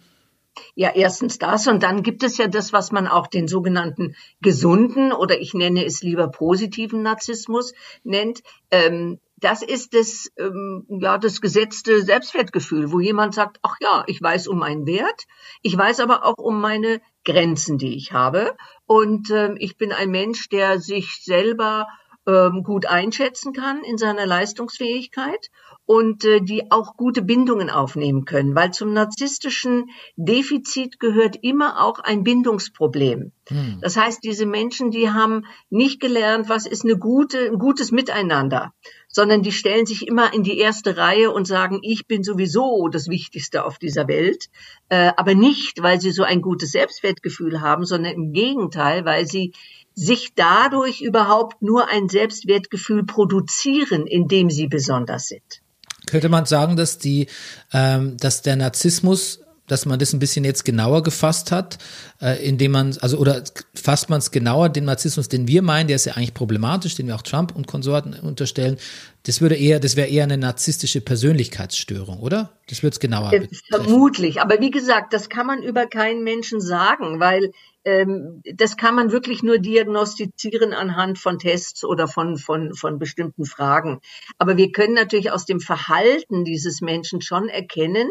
Ja, 0.75 0.91
erstens 0.95 1.39
das 1.39 1.69
und 1.69 1.85
dann 1.85 2.03
gibt 2.03 2.25
es 2.25 2.37
ja 2.37 2.49
das, 2.49 2.73
was 2.73 2.91
man 2.91 3.07
auch 3.07 3.29
den 3.29 3.47
sogenannten 3.47 4.17
gesunden 4.43 5.13
oder 5.13 5.41
ich 5.41 5.55
nenne 5.55 5.85
es 5.85 6.03
lieber 6.03 6.29
positiven 6.29 7.03
Narzissmus 7.03 7.73
nennt. 8.03 8.43
Ähm, 8.73 9.21
das 9.37 9.63
ist 9.63 9.95
das, 9.95 10.31
ähm, 10.37 10.85
ja, 10.89 11.17
das 11.17 11.41
gesetzte 11.41 12.03
Selbstwertgefühl, 12.03 12.93
wo 12.93 13.01
jemand 13.01 13.35
sagt, 13.35 13.59
ach 13.63 13.77
ja, 13.81 14.05
ich 14.07 14.21
weiß 14.21 14.49
um 14.49 14.59
meinen 14.59 14.87
Wert, 14.87 15.25
ich 15.63 15.77
weiß 15.77 16.01
aber 16.01 16.25
auch 16.25 16.39
um 16.39 16.61
meine 16.61 17.01
Grenzen, 17.25 17.79
die 17.79 17.97
ich 17.97 18.13
habe. 18.13 18.57
Und 18.87 19.31
ähm, 19.31 19.57
ich 19.59 19.77
bin 19.77 19.93
ein 19.93 20.11
Mensch, 20.11 20.49
der 20.49 20.81
sich 20.81 21.23
selber 21.23 21.87
ähm, 22.27 22.63
gut 22.65 22.87
einschätzen 22.87 23.53
kann 23.53 23.83
in 23.83 23.99
seiner 23.99 24.27
Leistungsfähigkeit 24.27 25.51
und 25.87 26.25
äh, 26.25 26.41
die 26.41 26.71
auch 26.71 26.97
gute 26.97 27.23
Bindungen 27.23 27.71
aufnehmen 27.71 28.25
können, 28.25 28.55
weil 28.55 28.71
zum 28.73 28.93
narzisstischen 28.93 29.91
Defizit 30.17 31.01
gehört 31.01 31.39
immer 31.43 31.83
auch 31.83 31.99
ein 31.99 32.23
Bindungsproblem. 32.23 33.33
Hm. 33.49 33.79
Das 33.81 33.97
heißt, 33.97 34.23
diese 34.23 34.47
Menschen, 34.47 34.91
die 34.91 35.11
haben 35.11 35.47
nicht 35.69 36.01
gelernt, 36.01 36.49
was 36.49 36.67
ist 36.67 36.85
eine 36.85 36.97
gute, 36.97 37.47
ein 37.47 37.59
gutes 37.59 37.91
Miteinander, 37.91 38.73
sondern 39.13 39.43
die 39.43 39.53
stellen 39.53 39.87
sich 39.87 40.07
immer 40.07 40.33
in 40.33 40.43
die 40.43 40.59
erste 40.59 40.97
Reihe 40.97 41.31
und 41.31 41.47
sagen, 41.47 41.81
ich 41.83 42.07
bin 42.07 42.23
sowieso 42.23 42.89
das 42.89 43.09
Wichtigste 43.09 43.65
auf 43.65 43.79
dieser 43.79 44.09
Welt, 44.09 44.47
äh, 44.89 45.13
aber 45.17 45.35
nicht, 45.35 45.83
weil 45.83 46.01
sie 46.01 46.13
so 46.13 46.23
ein 46.23 46.41
gutes 46.43 46.71
Selbstwertgefühl 46.73 47.61
haben, 47.61 47.85
sondern 47.85 48.15
im 48.15 48.33
Gegenteil, 48.33 49.05
weil 49.05 49.27
sie 49.27 49.53
sich 49.95 50.31
dadurch 50.35 51.01
überhaupt 51.01 51.61
nur 51.61 51.89
ein 51.91 52.09
Selbstwertgefühl 52.09 53.05
produzieren, 53.05 54.07
in 54.07 54.29
dem 54.29 54.49
sie 54.49 54.69
besonders 54.69 55.29
sind. 55.29 55.63
Könnte 56.07 56.29
man 56.29 56.47
sagen, 56.47 56.77
dass 56.77 56.99
die, 56.99 57.27
ähm, 57.73 58.17
dass 58.17 58.43
der 58.43 58.57
Narzissmus 58.57 59.41
dass 59.71 59.87
man 59.87 59.99
das 59.99 60.13
ein 60.13 60.19
bisschen 60.19 60.45
jetzt 60.45 60.65
genauer 60.65 61.03
gefasst 61.03 61.53
hat, 61.53 61.79
äh, 62.21 62.45
indem 62.45 62.73
man, 62.73 62.97
also 63.01 63.19
oder 63.19 63.45
fasst 63.75 64.11
man 64.11 64.19
es 64.19 64.33
genauer, 64.33 64.69
den 64.69 64.85
Narzissmus, 64.85 65.29
den 65.29 65.47
wir 65.47 65.63
meinen, 65.63 65.87
der 65.87 65.97
ist 65.97 66.07
ja 66.07 66.15
eigentlich 66.15 66.35
problematisch, 66.35 66.97
den 66.97 67.07
wir 67.07 67.15
auch 67.15 67.23
Trump 67.23 67.55
und 67.55 67.69
Konsorten 67.69 68.15
unterstellen, 68.15 68.79
das 69.25 69.41
würde 69.41 69.55
eher, 69.55 69.79
das 69.79 69.97
wäre 69.97 70.09
eher 70.09 70.25
eine 70.25 70.39
narzisstische 70.39 71.01
Persönlichkeitsstörung, 71.01 72.19
oder? 72.21 72.59
Das 72.69 72.83
wird 72.83 72.95
es 72.95 73.01
genauer 73.01 73.33
äh, 73.33 73.49
Vermutlich, 73.69 74.41
aber 74.41 74.61
wie 74.61 74.71
gesagt, 74.71 75.13
das 75.13 75.29
kann 75.29 75.47
man 75.47 75.63
über 75.63 75.87
keinen 75.87 76.25
Menschen 76.25 76.61
sagen, 76.61 77.21
weil 77.21 77.53
ähm, 77.85 78.43
das 78.55 78.77
kann 78.77 78.95
man 78.95 79.13
wirklich 79.13 79.43
nur 79.43 79.59
diagnostizieren 79.59 80.75
anhand 80.75 81.19
von 81.19 81.39
Tests 81.39 81.85
oder 81.85 82.09
von, 82.09 82.37
von, 82.37 82.75
von 82.75 82.99
bestimmten 82.99 83.45
Fragen. 83.45 84.01
Aber 84.39 84.57
wir 84.57 84.73
können 84.73 84.95
natürlich 84.95 85.31
aus 85.31 85.47
dem 85.47 85.61
Verhalten 85.61 86.45
dieses 86.45 86.81
Menschen 86.81 87.23
schon 87.23 87.49
erkennen, 87.49 88.11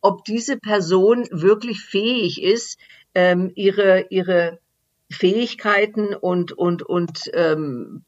ob 0.00 0.24
diese 0.24 0.58
Person 0.58 1.26
wirklich 1.30 1.80
fähig 1.80 2.42
ist, 2.42 2.78
ähm, 3.14 3.52
ihre, 3.54 4.06
ihre 4.10 4.58
Fähigkeiten 5.10 6.14
und, 6.14 6.52
und, 6.52 6.82
und 6.82 7.30
ähm, 7.34 8.04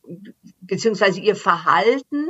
beziehungsweise 0.60 1.20
ihr 1.20 1.36
Verhalten 1.36 2.28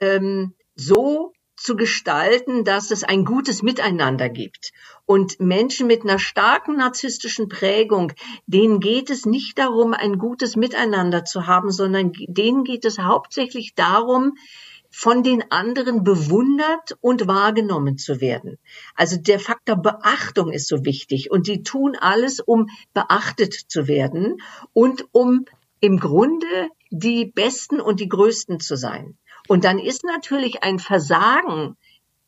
ähm, 0.00 0.54
so 0.74 1.32
zu 1.56 1.76
gestalten, 1.76 2.64
dass 2.64 2.90
es 2.90 3.04
ein 3.04 3.24
gutes 3.24 3.62
Miteinander 3.62 4.28
gibt. 4.28 4.72
Und 5.06 5.38
Menschen 5.38 5.86
mit 5.86 6.02
einer 6.02 6.18
starken 6.18 6.76
narzisstischen 6.76 7.48
Prägung, 7.48 8.12
denen 8.46 8.80
geht 8.80 9.10
es 9.10 9.26
nicht 9.26 9.58
darum, 9.58 9.94
ein 9.94 10.18
gutes 10.18 10.56
Miteinander 10.56 11.24
zu 11.24 11.46
haben, 11.46 11.70
sondern 11.70 12.12
denen 12.26 12.64
geht 12.64 12.84
es 12.84 12.98
hauptsächlich 12.98 13.74
darum, 13.74 14.34
von 14.92 15.22
den 15.22 15.50
anderen 15.50 16.04
bewundert 16.04 16.96
und 17.00 17.26
wahrgenommen 17.26 17.96
zu 17.96 18.20
werden. 18.20 18.58
Also 18.94 19.16
der 19.16 19.40
Faktor 19.40 19.76
Beachtung 19.76 20.52
ist 20.52 20.68
so 20.68 20.84
wichtig 20.84 21.30
und 21.30 21.46
die 21.46 21.62
tun 21.62 21.96
alles, 21.98 22.40
um 22.40 22.68
beachtet 22.92 23.54
zu 23.54 23.88
werden 23.88 24.36
und 24.72 25.06
um 25.12 25.46
im 25.80 25.98
Grunde 25.98 26.68
die 26.90 27.24
Besten 27.24 27.80
und 27.80 28.00
die 28.00 28.08
Größten 28.08 28.60
zu 28.60 28.76
sein. 28.76 29.16
Und 29.48 29.64
dann 29.64 29.78
ist 29.78 30.04
natürlich 30.04 30.62
ein 30.62 30.78
Versagen 30.78 31.76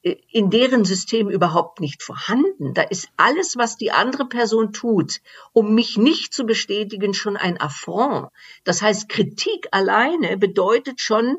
äh, 0.03 0.17
in 0.31 0.51
deren 0.51 0.85
System 0.85 1.29
überhaupt 1.31 1.81
nicht 1.81 2.03
vorhanden. 2.03 2.75
Da 2.75 2.83
ist 2.83 3.09
alles, 3.17 3.57
was 3.57 3.77
die 3.77 3.93
andere 3.93 4.27
Person 4.27 4.73
tut, 4.73 5.21
um 5.53 5.75
mich 5.75 5.97
nicht 5.97 6.35
zu 6.35 6.45
bestätigen, 6.45 7.15
schon 7.15 7.37
ein 7.37 7.61
Affront. 7.61 8.29
Das 8.65 8.83
heißt, 8.83 9.09
Kritik 9.09 9.69
alleine 9.71 10.37
bedeutet 10.37 11.01
schon, 11.01 11.37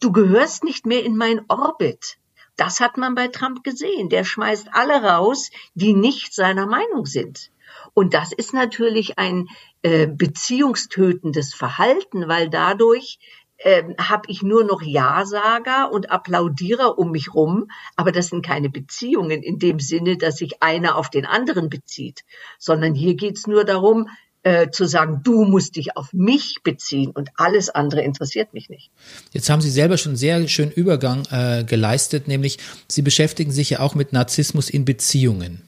du 0.00 0.12
gehörst 0.12 0.64
nicht 0.64 0.86
mehr 0.86 1.04
in 1.04 1.16
mein 1.16 1.42
Orbit. 1.48 2.18
Das 2.56 2.80
hat 2.80 2.96
man 2.96 3.14
bei 3.14 3.28
Trump 3.28 3.64
gesehen. 3.64 4.08
Der 4.08 4.24
schmeißt 4.24 4.68
alle 4.72 5.02
raus, 5.02 5.50
die 5.74 5.94
nicht 5.94 6.34
seiner 6.34 6.66
Meinung 6.66 7.06
sind. 7.06 7.50
Und 7.94 8.14
das 8.14 8.32
ist 8.32 8.54
natürlich 8.54 9.18
ein 9.18 9.48
äh, 9.82 10.06
beziehungstötendes 10.06 11.54
Verhalten, 11.54 12.28
weil 12.28 12.48
dadurch 12.48 13.18
äh, 13.58 13.82
habe 13.98 14.24
ich 14.28 14.42
nur 14.42 14.64
noch 14.64 14.82
Ja-Sager 14.82 15.92
und 15.92 16.10
Applaudierer 16.10 16.98
um 16.98 17.10
mich 17.10 17.34
rum, 17.34 17.70
aber 17.96 18.12
das 18.12 18.28
sind 18.28 18.44
keine 18.44 18.68
Beziehungen 18.68 19.42
in 19.42 19.58
dem 19.58 19.78
Sinne, 19.78 20.16
dass 20.16 20.36
sich 20.36 20.62
einer 20.62 20.96
auf 20.96 21.08
den 21.08 21.24
anderen 21.24 21.68
bezieht, 21.68 22.24
sondern 22.58 22.94
hier 22.94 23.14
geht's 23.14 23.46
nur 23.46 23.64
darum, 23.64 24.08
äh, 24.44 24.70
zu 24.70 24.86
sagen, 24.86 25.20
du 25.24 25.44
musst 25.44 25.76
dich 25.76 25.96
auf 25.96 26.12
mich 26.12 26.58
beziehen 26.62 27.10
und 27.10 27.30
alles 27.36 27.70
andere 27.70 28.02
interessiert 28.02 28.52
mich 28.54 28.68
nicht. 28.68 28.90
Jetzt 29.32 29.50
haben 29.50 29.62
Sie 29.62 29.70
selber 29.70 29.96
schon 29.96 30.16
sehr 30.16 30.46
schön 30.48 30.70
Übergang 30.70 31.24
äh, 31.30 31.64
geleistet, 31.64 32.28
nämlich 32.28 32.58
Sie 32.86 33.02
beschäftigen 33.02 33.50
sich 33.50 33.70
ja 33.70 33.80
auch 33.80 33.94
mit 33.94 34.12
Narzissmus 34.12 34.70
in 34.70 34.84
Beziehungen. 34.84 35.62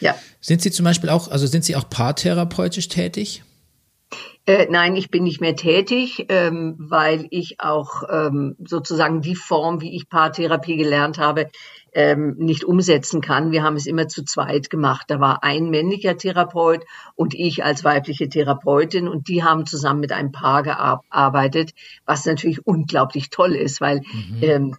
Ja. 0.00 0.14
Sind 0.40 0.62
Sie 0.62 0.70
zum 0.70 0.84
Beispiel 0.84 1.10
auch, 1.10 1.28
also 1.28 1.46
sind 1.46 1.64
Sie 1.64 1.76
auch 1.76 1.88
paartherapeutisch 1.88 2.88
tätig? 2.88 3.42
Äh, 4.46 4.66
nein, 4.70 4.96
ich 4.96 5.10
bin 5.10 5.24
nicht 5.24 5.40
mehr 5.40 5.54
tätig, 5.54 6.26
ähm, 6.30 6.74
weil 6.78 7.26
ich 7.30 7.60
auch 7.60 8.02
ähm, 8.10 8.56
sozusagen 8.66 9.20
die 9.20 9.36
Form, 9.36 9.80
wie 9.80 9.94
ich 9.94 10.08
Paartherapie 10.08 10.76
gelernt 10.76 11.18
habe, 11.18 11.50
ähm, 11.92 12.36
nicht 12.38 12.64
umsetzen 12.64 13.20
kann. 13.20 13.52
Wir 13.52 13.62
haben 13.62 13.76
es 13.76 13.86
immer 13.86 14.08
zu 14.08 14.24
zweit 14.24 14.70
gemacht. 14.70 15.06
Da 15.08 15.20
war 15.20 15.42
ein 15.42 15.70
männlicher 15.70 16.16
Therapeut 16.16 16.84
und 17.14 17.34
ich 17.34 17.64
als 17.64 17.84
weibliche 17.84 18.28
Therapeutin 18.28 19.08
und 19.08 19.28
die 19.28 19.42
haben 19.42 19.66
zusammen 19.66 20.00
mit 20.00 20.12
einem 20.12 20.32
Paar 20.32 20.62
gearbeitet, 20.62 21.72
was 22.06 22.24
natürlich 22.26 22.66
unglaublich 22.66 23.30
toll 23.30 23.54
ist, 23.54 23.80
weil 23.80 24.00
mhm. 24.00 24.42
ähm, 24.42 24.76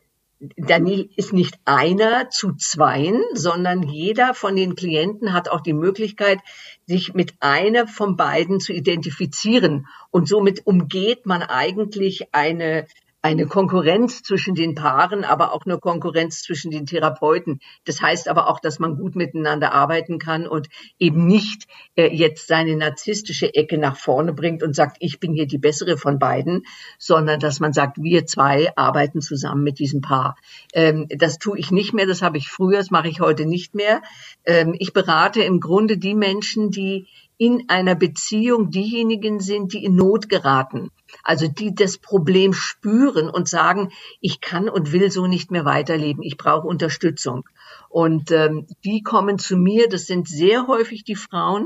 Daniel 0.57 1.07
ist 1.15 1.33
nicht 1.33 1.59
einer 1.65 2.31
zu 2.31 2.53
zweien, 2.53 3.21
sondern 3.33 3.83
jeder 3.83 4.33
von 4.33 4.55
den 4.55 4.75
Klienten 4.75 5.33
hat 5.33 5.49
auch 5.49 5.61
die 5.61 5.73
Möglichkeit, 5.73 6.39
sich 6.87 7.13
mit 7.13 7.35
einer 7.41 7.85
von 7.85 8.15
beiden 8.15 8.59
zu 8.59 8.73
identifizieren. 8.73 9.85
Und 10.09 10.27
somit 10.27 10.65
umgeht 10.65 11.27
man 11.27 11.43
eigentlich 11.43 12.33
eine 12.33 12.87
eine 13.21 13.45
Konkurrenz 13.45 14.23
zwischen 14.23 14.55
den 14.55 14.73
Paaren, 14.73 15.23
aber 15.23 15.53
auch 15.53 15.65
eine 15.65 15.77
Konkurrenz 15.77 16.41
zwischen 16.41 16.71
den 16.71 16.85
Therapeuten. 16.85 17.59
Das 17.85 18.01
heißt 18.01 18.27
aber 18.27 18.49
auch, 18.49 18.59
dass 18.59 18.79
man 18.79 18.97
gut 18.97 19.15
miteinander 19.15 19.73
arbeiten 19.73 20.17
kann 20.17 20.47
und 20.47 20.67
eben 20.97 21.27
nicht 21.27 21.67
äh, 21.95 22.07
jetzt 22.07 22.47
seine 22.47 22.75
narzisstische 22.75 23.53
Ecke 23.53 23.77
nach 23.77 23.95
vorne 23.95 24.33
bringt 24.33 24.63
und 24.63 24.75
sagt, 24.75 24.97
ich 24.99 25.19
bin 25.19 25.33
hier 25.33 25.45
die 25.45 25.59
bessere 25.59 25.97
von 25.97 26.17
beiden, 26.17 26.63
sondern 26.97 27.39
dass 27.39 27.59
man 27.59 27.73
sagt, 27.73 27.97
wir 28.01 28.25
zwei 28.25 28.75
arbeiten 28.75 29.21
zusammen 29.21 29.63
mit 29.63 29.77
diesem 29.77 30.01
Paar. 30.01 30.35
Ähm, 30.73 31.07
das 31.09 31.37
tue 31.37 31.59
ich 31.59 31.69
nicht 31.69 31.93
mehr, 31.93 32.07
das 32.07 32.23
habe 32.23 32.37
ich 32.37 32.49
früher, 32.49 32.77
das 32.77 32.89
mache 32.89 33.07
ich 33.07 33.21
heute 33.21 33.45
nicht 33.45 33.75
mehr. 33.75 34.01
Ähm, 34.45 34.75
ich 34.79 34.93
berate 34.93 35.43
im 35.43 35.59
Grunde 35.59 35.97
die 35.97 36.15
Menschen, 36.15 36.71
die 36.71 37.07
in 37.41 37.69
einer 37.69 37.95
Beziehung 37.95 38.69
diejenigen 38.69 39.39
sind, 39.39 39.73
die 39.73 39.83
in 39.83 39.95
Not 39.95 40.29
geraten. 40.29 40.91
Also 41.23 41.47
die 41.47 41.73
das 41.73 41.97
Problem 41.97 42.53
spüren 42.53 43.31
und 43.31 43.49
sagen, 43.49 43.91
ich 44.19 44.41
kann 44.41 44.69
und 44.69 44.91
will 44.91 45.09
so 45.09 45.25
nicht 45.25 45.49
mehr 45.49 45.65
weiterleben, 45.65 46.21
ich 46.21 46.37
brauche 46.37 46.67
Unterstützung. 46.67 47.49
Und 47.89 48.29
ähm, 48.29 48.67
die 48.83 49.01
kommen 49.01 49.39
zu 49.39 49.57
mir, 49.57 49.89
das 49.89 50.05
sind 50.05 50.27
sehr 50.27 50.67
häufig 50.67 51.03
die 51.03 51.15
Frauen, 51.15 51.65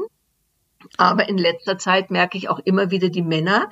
aber 0.96 1.28
in 1.28 1.38
letzter 1.38 1.78
Zeit 1.78 2.10
merke 2.10 2.38
ich 2.38 2.48
auch 2.48 2.60
immer 2.60 2.90
wieder 2.90 3.10
die 3.10 3.22
Männer, 3.22 3.70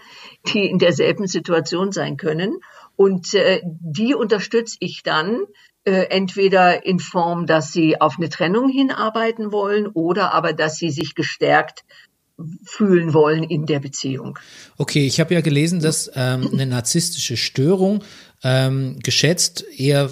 die 0.47 0.69
in 0.69 0.79
derselben 0.79 1.27
Situation 1.27 1.93
sein 1.93 2.17
können. 2.17 2.57
Und 2.97 3.33
äh, 3.33 3.61
die 3.63 4.13
unterstütze 4.13 4.75
ich 4.81 5.03
dann 5.03 5.45
äh, 5.85 6.05
entweder 6.09 6.85
in 6.85 6.99
Form, 6.99 7.45
dass 7.45 7.71
sie 7.71 7.99
auf 7.99 8.17
eine 8.17 8.29
Trennung 8.29 8.69
hinarbeiten 8.69 9.51
wollen 9.51 9.87
oder 9.87 10.33
aber, 10.33 10.53
dass 10.53 10.77
sie 10.77 10.91
sich 10.91 11.15
gestärkt 11.15 11.83
fühlen 12.63 13.13
wollen 13.13 13.43
in 13.43 13.65
der 13.65 13.79
Beziehung. 13.79 14.39
Okay, 14.77 15.05
ich 15.05 15.19
habe 15.19 15.33
ja 15.33 15.41
gelesen, 15.41 15.79
dass 15.79 16.09
ähm, 16.15 16.49
eine 16.51 16.65
narzisstische 16.65 17.37
Störung 17.37 18.03
ähm, 18.43 18.99
geschätzt 19.03 19.65
eher 19.77 20.09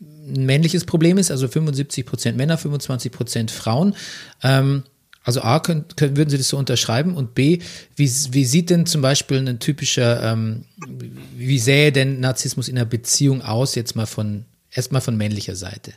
ein 0.00 0.46
männliches 0.46 0.84
Problem 0.84 1.18
ist, 1.18 1.30
also 1.30 1.48
75 1.48 2.06
Prozent 2.06 2.36
Männer, 2.36 2.58
25 2.58 3.12
Prozent 3.12 3.50
Frauen. 3.50 3.94
Ähm, 4.42 4.84
also 5.24 5.42
A, 5.42 5.60
können, 5.60 5.84
können, 5.96 6.16
würden 6.16 6.30
Sie 6.30 6.38
das 6.38 6.48
so 6.48 6.58
unterschreiben? 6.58 7.14
Und 7.14 7.34
B, 7.34 7.60
wie, 7.96 8.10
wie 8.30 8.44
sieht 8.44 8.70
denn 8.70 8.86
zum 8.86 9.02
Beispiel 9.02 9.38
ein 9.38 9.58
typischer, 9.58 10.32
ähm, 10.32 10.64
wie 11.36 11.58
sähe 11.58 11.92
denn 11.92 12.20
Narzissmus 12.20 12.68
in 12.68 12.76
einer 12.76 12.86
Beziehung 12.86 13.42
aus, 13.42 13.74
jetzt 13.74 13.94
mal 13.94 14.06
von 14.06 14.46
Erstmal 14.74 15.02
von 15.02 15.16
männlicher 15.16 15.54
Seite. 15.54 15.94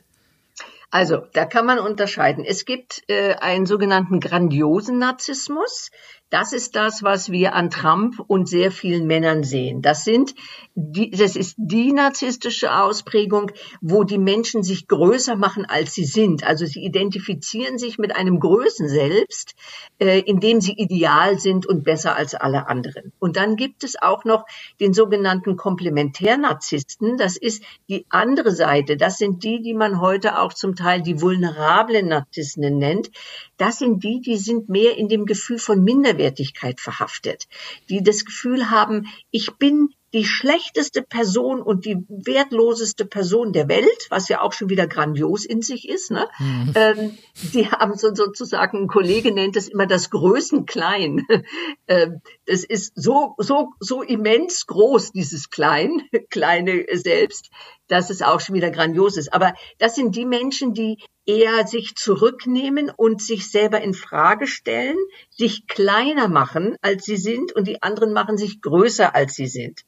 Also, 0.91 1.23
da 1.34 1.45
kann 1.45 1.65
man 1.65 1.80
unterscheiden. 1.80 2.45
Es 2.45 2.65
gibt 2.65 3.03
äh, 3.07 3.36
einen 3.36 3.65
sogenannten 3.65 4.19
grandiosen 4.19 4.97
Narzissmus. 4.97 5.89
Das 6.36 6.51
ist 6.51 6.75
das, 6.75 7.01
was 7.01 7.31
wir 7.31 7.55
an 7.55 7.69
Trump 7.69 8.19
und 8.27 8.49
sehr 8.49 8.69
vielen 8.69 9.07
Männern 9.07 9.43
sehen. 9.43 9.81
Das 9.81 10.03
sind 10.03 10.36
die, 10.73 11.09
das 11.09 11.38
ist 11.38 11.55
die 11.57 11.93
narzisstische 11.93 12.77
Ausprägung, 12.77 13.51
wo 13.79 14.03
die 14.03 14.17
Menschen 14.17 14.61
sich 14.61 14.89
größer 14.89 15.38
machen, 15.38 15.63
als 15.63 15.93
sie 15.93 16.03
sind. 16.03 16.43
Also 16.43 16.65
sie 16.65 16.83
identifizieren 16.83 17.77
sich 17.77 17.97
mit 17.97 18.13
einem 18.13 18.41
Größen 18.41 18.89
selbst, 18.89 19.55
äh, 19.99 20.19
indem 20.19 20.59
sie 20.59 20.73
ideal 20.73 21.39
sind 21.39 21.65
und 21.65 21.86
besser 21.86 22.17
als 22.17 22.36
alle 22.36 22.67
anderen. 22.67 23.13
Und 23.19 23.38
dann 23.38 23.55
gibt 23.55 23.86
es 23.86 23.95
auch 24.01 24.25
noch 24.25 24.43
den 24.81 24.93
sogenannten 24.93 25.55
Komplementärnarzissten. 25.55 27.15
Das 27.15 27.38
ist 27.38 27.63
die 27.88 28.05
andere 28.09 28.51
Seite. 28.51 28.97
Das 28.97 29.17
sind 29.17 29.45
die, 29.45 29.61
die 29.61 29.73
man 29.73 30.01
heute 30.01 30.38
auch 30.38 30.53
zum 30.53 30.75
Teil 30.75 31.01
die 31.01 31.21
vulnerablen 31.21 32.09
Narzissten 32.09 32.77
nennt. 32.77 33.09
Das 33.58 33.80
sind 33.80 34.03
die, 34.03 34.22
die 34.22 34.38
sind 34.38 34.70
mehr 34.70 34.97
in 34.97 35.08
dem 35.08 35.26
Gefühl 35.26 35.60
von 35.60 35.84
Minderwertigkeit 35.84 36.80
verhaftet, 36.82 37.47
die 37.89 38.03
das 38.03 38.26
Gefühl 38.26 38.70
haben, 38.70 39.08
ich 39.32 39.58
bin 39.58 39.89
die 40.14 40.26
schlechteste 40.26 41.01
Person 41.01 41.62
und 41.62 41.86
die 41.86 41.97
wertloseste 42.08 43.06
Person 43.06 43.51
der 43.51 43.68
Welt, 43.68 44.08
was 44.10 44.30
ja 44.30 44.41
auch 44.41 44.53
schon 44.53 44.70
wieder 44.70 44.88
grandios 44.88 45.45
in 45.45 45.62
sich 45.62 45.89
ist. 45.89 46.12
Ne? 46.12 46.28
Mhm. 46.39 46.72
Ähm, 46.76 47.18
die 47.53 47.70
haben 47.70 47.97
so, 47.97 48.14
sozusagen, 48.14 48.84
ein 48.84 48.88
Kollege 48.88 49.34
nennt 49.34 49.58
es 49.58 49.68
immer 49.68 49.88
das 49.88 50.10
Größenklein. 50.10 51.26
ähm, 51.88 52.22
das 52.45 52.64
ist 52.64 52.93
so, 52.95 53.36
so, 53.38 53.72
so 53.80 54.01
immens 54.01 54.66
groß, 54.68 55.12
dieses 55.12 55.49
Klein, 55.49 56.01
kleine 56.30 56.86
selbst, 56.93 57.49
dass 57.88 58.10
es 58.10 58.22
auch 58.22 58.39
schon 58.39 58.56
wieder 58.56 58.72
grandios 58.72 59.18
ist. 59.18 59.34
Aber 59.34 59.53
das 59.80 59.95
sind 59.95 60.16
die 60.16 60.26
Menschen, 60.26 60.74
die 60.74 60.97
eher 61.26 61.66
sich 61.68 61.95
zurücknehmen 61.95 62.91
und 62.95 63.22
sich 63.22 63.49
selber 63.49 63.82
in 63.82 63.93
Frage 63.93 64.47
stellen, 64.47 64.97
sich 65.30 65.68
kleiner 65.68 66.28
machen, 66.28 66.78
als 66.82 67.06
sie 67.06 67.18
sind 67.18 67.53
und 67.53 67.68
die 67.68 67.82
anderen 67.82 68.14
machen 68.14 68.38
sich 68.38 68.62
größer, 68.62 69.16
als 69.16 69.36
sie 69.36 69.47
sind. 69.47 69.82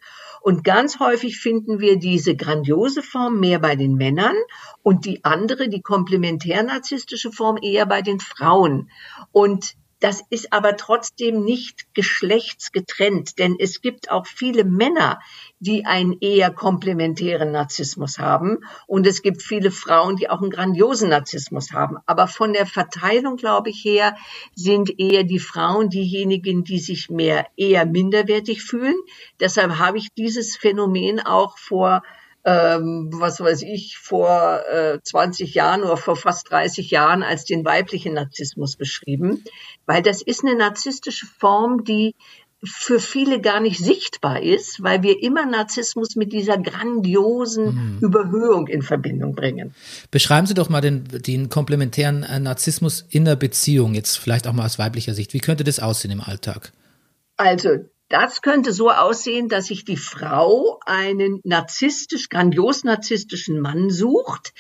Und 0.47 0.63
ganz 0.63 1.01
häufig 1.01 1.39
finden 1.39 1.81
wir 1.81 1.99
diese 1.99 2.33
grandiose 2.33 3.03
Form 3.03 3.41
mehr 3.41 3.59
bei 3.59 3.75
den 3.75 3.95
Männern 3.95 4.37
und 4.81 5.03
die 5.03 5.25
andere, 5.25 5.67
die 5.67 5.81
komplementär-narzisstische 5.81 7.33
Form 7.33 7.57
eher 7.61 7.85
bei 7.85 8.01
den 8.01 8.21
Frauen. 8.21 8.89
Und 9.33 9.75
das 9.99 10.21
ist 10.29 10.53
aber 10.53 10.77
trotzdem 10.77 11.43
nicht 11.43 11.93
geschlechtsgetrennt, 11.95 13.39
denn 13.39 13.55
es 13.59 13.81
gibt 13.81 14.11
auch 14.11 14.27
viele 14.27 14.63
Männer, 14.63 15.19
die 15.59 15.85
einen 15.85 16.17
eher 16.21 16.51
komplementären 16.51 17.51
Narzissmus 17.51 18.19
haben 18.19 18.59
und 18.85 19.07
es 19.07 19.23
gibt 19.23 19.41
viele 19.41 19.71
Frauen, 19.71 20.15
die 20.15 20.29
auch 20.29 20.41
einen 20.41 20.51
grandiosen 20.51 21.09
Narzissmus 21.09 21.71
haben. 21.71 21.97
Aber 22.05 22.27
von 22.27 22.53
der 22.53 22.67
Verteilung, 22.67 23.37
glaube 23.37 23.71
ich, 23.71 23.83
her 23.83 24.15
sind 24.53 24.99
eher 24.99 25.23
die 25.23 25.39
Frauen 25.39 25.89
diejenigen, 25.89 26.63
die 26.63 26.79
sich 26.79 27.09
mehr 27.09 27.47
eher 27.55 27.85
minderwertig 27.85 28.61
fühlen. 28.61 28.95
Deshalb 29.39 29.79
habe 29.79 29.97
ich 29.97 30.13
dieses 30.13 30.55
Phänomen 30.55 31.19
auch 31.19 31.57
vor 31.57 32.03
ähm, 32.47 33.09
was 33.11 33.41
weiß 33.41 33.63
ich, 33.63 33.97
vor 33.97 34.61
äh, 34.71 34.99
20 35.03 35.53
Jahren 35.53 35.83
oder 35.83 35.97
vor 35.97 36.15
fast 36.15 36.49
30 36.49 36.89
Jahren 36.91 37.21
als 37.21 37.43
den 37.43 37.65
weiblichen 37.65 38.13
Narzissmus 38.13 38.77
beschrieben, 38.77 39.43
weil 39.85 40.01
das 40.01 40.21
ist 40.21 40.45
eine 40.45 40.55
narzisstische 40.55 41.25
Form, 41.25 41.83
die 41.83 42.15
für 42.63 43.01
viele 43.01 43.41
gar 43.41 43.59
nicht 43.59 43.79
sichtbar 43.79 44.41
ist, 44.41 44.81
weil 44.81 45.03
wir 45.03 45.21
immer 45.21 45.45
Narzissmus 45.45 46.15
mit 46.15 46.31
dieser 46.31 46.57
grandiosen 46.57 47.65
mhm. 47.65 47.99
Überhöhung 47.99 48.67
in 48.67 48.81
Verbindung 48.81 49.35
bringen. 49.35 49.75
Beschreiben 50.09 50.47
Sie 50.47 50.53
doch 50.53 50.69
mal 50.69 50.81
den, 50.81 51.03
den 51.03 51.49
komplementären 51.49 52.23
äh, 52.23 52.39
Narzissmus 52.39 53.05
in 53.09 53.25
der 53.25 53.35
Beziehung, 53.35 53.93
jetzt 53.93 54.17
vielleicht 54.17 54.47
auch 54.47 54.53
mal 54.53 54.65
aus 54.65 54.79
weiblicher 54.79 55.13
Sicht. 55.13 55.33
Wie 55.33 55.39
könnte 55.39 55.65
das 55.65 55.79
aussehen 55.81 56.11
im 56.11 56.21
Alltag? 56.21 56.71
Also 57.35 57.77
das 58.09 58.41
könnte 58.41 58.73
so 58.73 58.89
aussehen, 58.89 59.49
dass 59.49 59.67
sich 59.67 59.85
die 59.85 59.97
Frau 59.97 60.79
einen 60.85 61.41
narzisstisch, 61.43 62.29
grandios 62.29 62.83
narzisstischen 62.83 63.59
Mann 63.59 63.89
sucht, 63.89 64.53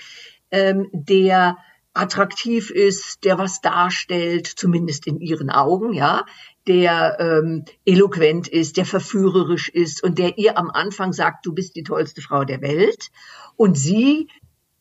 ähm, 0.51 0.89
der 0.91 1.57
attraktiv 1.93 2.69
ist, 2.69 3.23
der 3.23 3.37
was 3.37 3.61
darstellt, 3.61 4.47
zumindest 4.47 5.07
in 5.07 5.19
ihren 5.19 5.49
Augen, 5.49 5.93
ja, 5.93 6.25
der 6.67 7.17
ähm, 7.19 7.65
eloquent 7.85 8.47
ist, 8.47 8.77
der 8.77 8.85
verführerisch 8.85 9.69
ist 9.69 10.03
und 10.03 10.19
der 10.19 10.37
ihr 10.37 10.57
am 10.57 10.69
Anfang 10.69 11.13
sagt, 11.13 11.45
du 11.45 11.53
bist 11.53 11.75
die 11.75 11.83
tollste 11.83 12.21
Frau 12.21 12.43
der 12.43 12.61
Welt. 12.61 13.09
Und 13.55 13.77
sie 13.77 14.27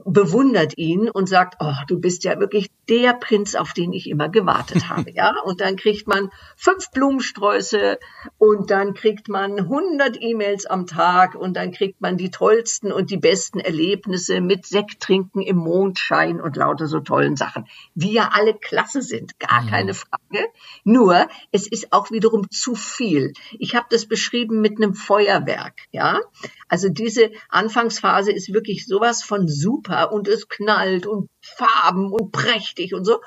bewundert 0.07 0.79
ihn 0.79 1.11
und 1.11 1.29
sagt, 1.29 1.57
oh, 1.59 1.75
du 1.89 1.99
bist 1.99 2.23
ja 2.23 2.39
wirklich 2.39 2.71
der 2.89 3.13
Prinz, 3.13 3.57
auf 3.57 3.73
den 3.73 3.93
ich 3.93 4.09
immer 4.09 4.29
gewartet 4.29 4.89
habe, 4.89 5.11
ja. 5.11 5.35
Und 5.45 5.61
dann 5.61 5.77
kriegt 5.77 6.07
man 6.07 6.31
fünf 6.57 6.91
Blumensträuße 6.93 7.99
und 8.39 8.71
dann 8.71 8.95
kriegt 8.95 9.29
man 9.29 9.59
100 9.59 10.19
E-Mails 10.21 10.67
am 10.67 10.87
Tag 10.87 11.35
und 11.35 11.55
dann 11.55 11.73
kriegt 11.73 12.01
man 12.01 12.17
die 12.17 12.31
tollsten 12.31 12.93
und 12.93 13.11
die 13.11 13.17
besten 13.17 13.59
Erlebnisse 13.59 14.41
mit 14.41 14.65
Sekt 14.65 15.01
trinken 15.01 15.43
im 15.43 15.57
Mondschein 15.57 16.41
und 16.41 16.57
lauter 16.57 16.87
so 16.87 17.01
tollen 17.01 17.37
Sachen, 17.37 17.67
die 17.95 18.13
ja 18.13 18.31
alle 18.33 18.55
klasse 18.55 19.03
sind, 19.03 19.41
gar 19.41 19.63
mhm. 19.63 19.69
keine 19.69 19.95
Frage. 19.95 20.47
Nur, 20.85 21.27
es 21.51 21.67
ist 21.67 21.93
auch 21.93 22.13
wiederum 22.13 22.49
zu 22.51 22.77
viel. 22.77 23.33
Ich 23.59 23.75
habe 23.75 23.87
das 23.91 24.07
beschrieben 24.07 24.61
mit 24.61 24.77
einem 24.77 24.95
Feuerwerk, 24.95 25.75
ja. 25.91 26.21
Also 26.69 26.89
diese 26.89 27.31
Anfangsphase 27.49 28.31
ist 28.31 28.53
wirklich 28.53 28.87
sowas 28.87 29.25
von 29.25 29.49
super 29.49 29.96
und 30.05 30.29
es 30.29 30.49
knallt 30.49 31.07
und 31.07 31.29
Farben 31.41 32.13
und 32.13 32.33
prächtig 32.33 32.95
und 32.95 33.05
so. 33.05 33.21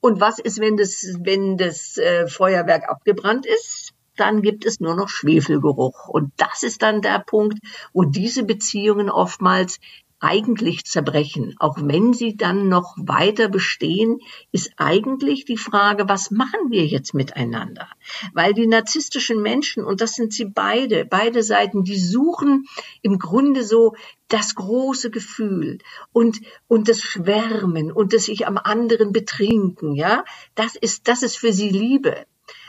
Und 0.00 0.20
was 0.20 0.38
ist, 0.38 0.60
wenn 0.60 0.76
das, 0.76 1.04
wenn 1.20 1.56
das 1.56 1.96
äh, 1.96 2.26
Feuerwerk 2.26 2.88
abgebrannt 2.88 3.46
ist? 3.46 3.92
dann 4.16 4.42
gibt 4.42 4.64
es 4.64 4.80
nur 4.80 4.96
noch 4.96 5.08
Schwefelgeruch. 5.08 6.08
Und 6.08 6.32
das 6.38 6.62
ist 6.62 6.82
dann 6.82 7.02
der 7.02 7.18
Punkt, 7.18 7.58
wo 7.92 8.02
diese 8.04 8.44
Beziehungen 8.44 9.10
oftmals 9.10 9.78
eigentlich 10.20 10.84
zerbrechen. 10.84 11.54
Auch 11.58 11.76
wenn 11.78 12.12
sie 12.12 12.36
dann 12.36 12.68
noch 12.68 12.94
weiter 12.96 13.48
bestehen, 13.48 14.18
ist 14.52 14.72
eigentlich 14.76 15.44
die 15.44 15.56
Frage, 15.56 16.08
was 16.08 16.30
machen 16.30 16.70
wir 16.70 16.86
jetzt 16.86 17.14
miteinander? 17.14 17.88
Weil 18.32 18.54
die 18.54 18.66
narzisstischen 18.66 19.42
Menschen, 19.42 19.84
und 19.84 20.00
das 20.00 20.14
sind 20.14 20.32
sie 20.32 20.46
beide, 20.46 21.04
beide 21.04 21.42
Seiten, 21.42 21.84
die 21.84 21.98
suchen 21.98 22.66
im 23.02 23.18
Grunde 23.18 23.62
so 23.62 23.94
das 24.28 24.54
große 24.54 25.10
Gefühl 25.10 25.78
und, 26.12 26.40
und 26.66 26.88
das 26.88 27.00
Schwärmen 27.00 27.92
und 27.92 28.12
das 28.12 28.24
sich 28.24 28.46
am 28.46 28.58
anderen 28.58 29.12
betrinken, 29.12 29.94
ja? 29.94 30.24
Das 30.54 30.76
ist, 30.76 31.08
das 31.08 31.22
ist 31.22 31.36
für 31.36 31.52
sie 31.52 31.68
Liebe. 31.68 32.26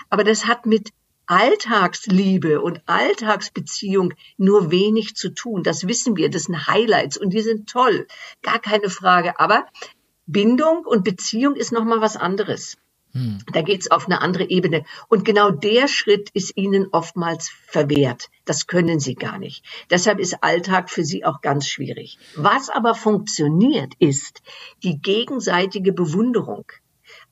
Aber 0.10 0.24
das 0.24 0.45
hat 0.45 0.66
mit 0.66 0.91
Alltagsliebe 1.28 2.61
und 2.61 2.82
Alltagsbeziehung 2.86 4.13
nur 4.38 4.71
wenig 4.71 5.15
zu 5.15 5.30
tun. 5.30 5.63
Das 5.63 5.88
wissen 5.88 6.15
wir, 6.15 6.30
das 6.30 6.43
sind 6.43 6.67
Highlights 6.67 7.17
und 7.17 7.32
die 7.32 7.41
sind 7.41 7.69
toll, 7.69 8.07
gar 8.41 8.59
keine 8.59 8.89
Frage. 8.89 9.39
Aber 9.39 9.65
Bindung 10.25 10.86
und 10.86 11.03
Beziehung 11.03 11.55
ist 11.55 11.71
noch 11.71 11.86
mal 11.86 12.01
was 12.01 12.17
anderes. 12.17 12.78
Hm. 13.13 13.39
Da 13.51 13.61
geht's 13.61 13.89
auf 13.89 14.05
eine 14.05 14.21
andere 14.21 14.49
Ebene. 14.49 14.86
Und 15.07 15.25
genau 15.25 15.49
der 15.49 15.88
Schritt 15.88 16.30
ist 16.34 16.55
ihnen 16.55 16.88
oftmals 16.91 17.49
verwehrt. 17.67 18.30
Das 18.45 18.67
können 18.67 18.99
sie 18.99 19.15
gar 19.15 19.39
nicht. 19.39 19.65
Deshalb 19.89 20.19
ist 20.19 20.43
Alltag 20.43 20.89
für 20.89 21.03
sie 21.03 21.25
auch 21.25 21.41
ganz 21.41 21.67
schwierig. 21.67 22.19
Was 22.36 22.69
aber 22.69 22.95
funktioniert, 22.95 23.93
ist 23.99 24.41
die 24.84 24.99
gegenseitige 24.99 25.93
Bewunderung. 25.93 26.65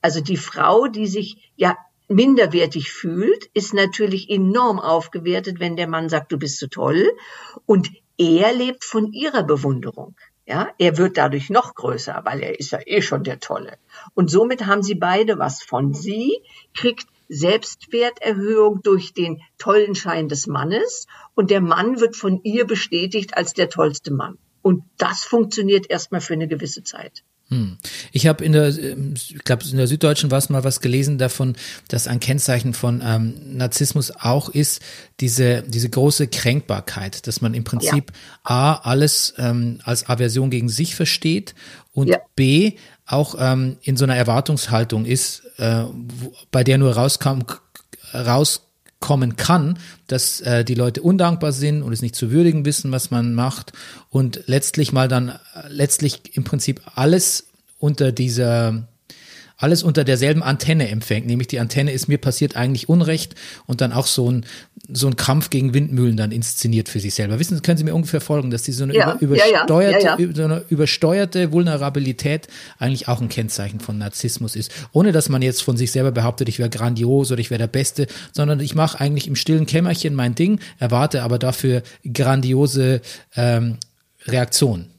Also 0.00 0.20
die 0.20 0.36
Frau, 0.36 0.86
die 0.86 1.06
sich 1.06 1.52
ja 1.56 1.76
minderwertig 2.08 2.92
fühlt, 2.92 3.50
ist 3.54 3.74
natürlich 3.74 4.30
enorm 4.30 4.78
aufgewertet, 4.78 5.60
wenn 5.60 5.76
der 5.76 5.88
Mann 5.88 6.08
sagt, 6.08 6.32
du 6.32 6.38
bist 6.38 6.58
so 6.58 6.66
toll. 6.66 7.10
Und 7.66 7.90
er 8.18 8.52
lebt 8.52 8.84
von 8.84 9.12
ihrer 9.12 9.42
Bewunderung. 9.42 10.16
Ja, 10.46 10.68
er 10.78 10.96
wird 10.96 11.16
dadurch 11.16 11.50
noch 11.50 11.74
größer, 11.74 12.20
weil 12.24 12.40
er 12.40 12.60
ist 12.60 12.70
ja 12.70 12.78
eh 12.86 13.02
schon 13.02 13.24
der 13.24 13.40
Tolle. 13.40 13.78
Und 14.14 14.30
somit 14.30 14.66
haben 14.66 14.84
sie 14.84 14.94
beide 14.94 15.38
was 15.38 15.62
von. 15.62 15.92
Sie 15.92 16.40
kriegt 16.72 17.08
Selbstwerterhöhung 17.28 18.80
durch 18.82 19.12
den 19.12 19.42
tollen 19.58 19.96
Schein 19.96 20.28
des 20.28 20.46
Mannes 20.46 21.08
und 21.34 21.50
der 21.50 21.60
Mann 21.60 21.98
wird 21.98 22.14
von 22.14 22.40
ihr 22.44 22.64
bestätigt 22.64 23.36
als 23.36 23.54
der 23.54 23.68
tollste 23.68 24.12
Mann. 24.12 24.38
Und 24.62 24.84
das 24.98 25.24
funktioniert 25.24 25.90
erstmal 25.90 26.20
für 26.20 26.34
eine 26.34 26.46
gewisse 26.46 26.84
Zeit. 26.84 27.24
Hm. 27.48 27.78
Ich 28.10 28.26
habe 28.26 28.44
in 28.44 28.50
der, 28.50 28.68
ich 28.68 29.38
glaube, 29.44 29.64
in 29.70 29.76
der 29.76 29.86
Süddeutschen 29.86 30.32
war 30.32 30.38
es 30.38 30.48
mal 30.48 30.64
was 30.64 30.80
gelesen 30.80 31.16
davon, 31.16 31.54
dass 31.88 32.08
ein 32.08 32.18
Kennzeichen 32.18 32.74
von 32.74 33.02
ähm, 33.04 33.56
Narzissmus 33.56 34.10
auch 34.10 34.48
ist, 34.48 34.82
diese, 35.20 35.62
diese 35.62 35.88
große 35.88 36.26
Kränkbarkeit, 36.26 37.26
dass 37.28 37.40
man 37.40 37.54
im 37.54 37.62
Prinzip 37.62 38.10
ja. 38.10 38.16
A, 38.42 38.74
alles 38.74 39.34
ähm, 39.38 39.78
als 39.84 40.08
Aversion 40.08 40.50
gegen 40.50 40.68
sich 40.68 40.96
versteht 40.96 41.54
und 41.92 42.08
ja. 42.08 42.18
B, 42.34 42.72
auch 43.06 43.36
ähm, 43.38 43.76
in 43.82 43.96
so 43.96 44.04
einer 44.04 44.16
Erwartungshaltung 44.16 45.04
ist, 45.04 45.42
äh, 45.58 45.84
wo, 45.84 46.32
bei 46.50 46.64
der 46.64 46.78
nur 46.78 46.96
rauskam, 46.96 47.42
raus 48.12 48.65
kommen 49.06 49.36
kann, 49.36 49.78
dass 50.08 50.40
äh, 50.40 50.64
die 50.64 50.74
Leute 50.74 51.00
undankbar 51.00 51.52
sind 51.52 51.84
und 51.84 51.92
es 51.92 52.02
nicht 52.02 52.16
zu 52.16 52.32
würdigen 52.32 52.64
wissen, 52.64 52.90
was 52.90 53.12
man 53.12 53.34
macht 53.34 53.72
und 54.10 54.40
letztlich 54.46 54.92
mal 54.92 55.06
dann 55.06 55.38
letztlich 55.68 56.36
im 56.36 56.42
Prinzip 56.42 56.80
alles 56.96 57.46
unter 57.78 58.10
dieser 58.10 58.88
alles 59.58 59.84
unter 59.84 60.02
derselben 60.02 60.42
Antenne 60.42 60.88
empfängt, 60.88 61.28
nämlich 61.28 61.46
die 61.46 61.60
Antenne 61.60 61.92
ist 61.92 62.08
mir 62.08 62.18
passiert 62.18 62.56
eigentlich 62.56 62.88
Unrecht 62.88 63.36
und 63.66 63.80
dann 63.80 63.92
auch 63.92 64.08
so 64.08 64.28
ein 64.28 64.44
so 64.92 65.06
ein 65.08 65.16
Kampf 65.16 65.50
gegen 65.50 65.74
Windmühlen 65.74 66.16
dann 66.16 66.30
inszeniert 66.30 66.88
für 66.88 67.00
sich 67.00 67.14
selber. 67.14 67.38
Wissen 67.38 67.56
Sie, 67.56 67.62
können 67.62 67.78
Sie 67.78 67.84
mir 67.84 67.94
ungefähr 67.94 68.20
folgen, 68.20 68.50
dass 68.50 68.62
die 68.62 68.72
so 68.72 68.84
eine 68.84 68.94
ja, 68.94 69.14
über, 69.14 69.34
übersteuerte, 69.34 70.04
ja, 70.04 70.18
ja, 70.18 70.34
so 70.34 70.44
eine 70.44 70.64
übersteuerte 70.68 71.52
Vulnerabilität 71.52 72.48
eigentlich 72.78 73.08
auch 73.08 73.20
ein 73.20 73.28
Kennzeichen 73.28 73.80
von 73.80 73.98
Narzissmus 73.98 74.54
ist, 74.54 74.70
ohne 74.92 75.12
dass 75.12 75.28
man 75.28 75.42
jetzt 75.42 75.62
von 75.62 75.76
sich 75.76 75.90
selber 75.90 76.12
behauptet, 76.12 76.48
ich 76.48 76.58
wäre 76.58 76.70
grandios 76.70 77.32
oder 77.32 77.40
ich 77.40 77.50
wäre 77.50 77.58
der 77.58 77.66
Beste, 77.66 78.06
sondern 78.32 78.60
ich 78.60 78.74
mache 78.74 79.00
eigentlich 79.00 79.26
im 79.26 79.36
stillen 79.36 79.66
Kämmerchen 79.66 80.14
mein 80.14 80.34
Ding, 80.34 80.60
erwarte 80.78 81.22
aber 81.22 81.38
dafür 81.38 81.82
grandiose 82.12 83.00
ähm, 83.36 83.78
Reaktionen. 84.26 84.95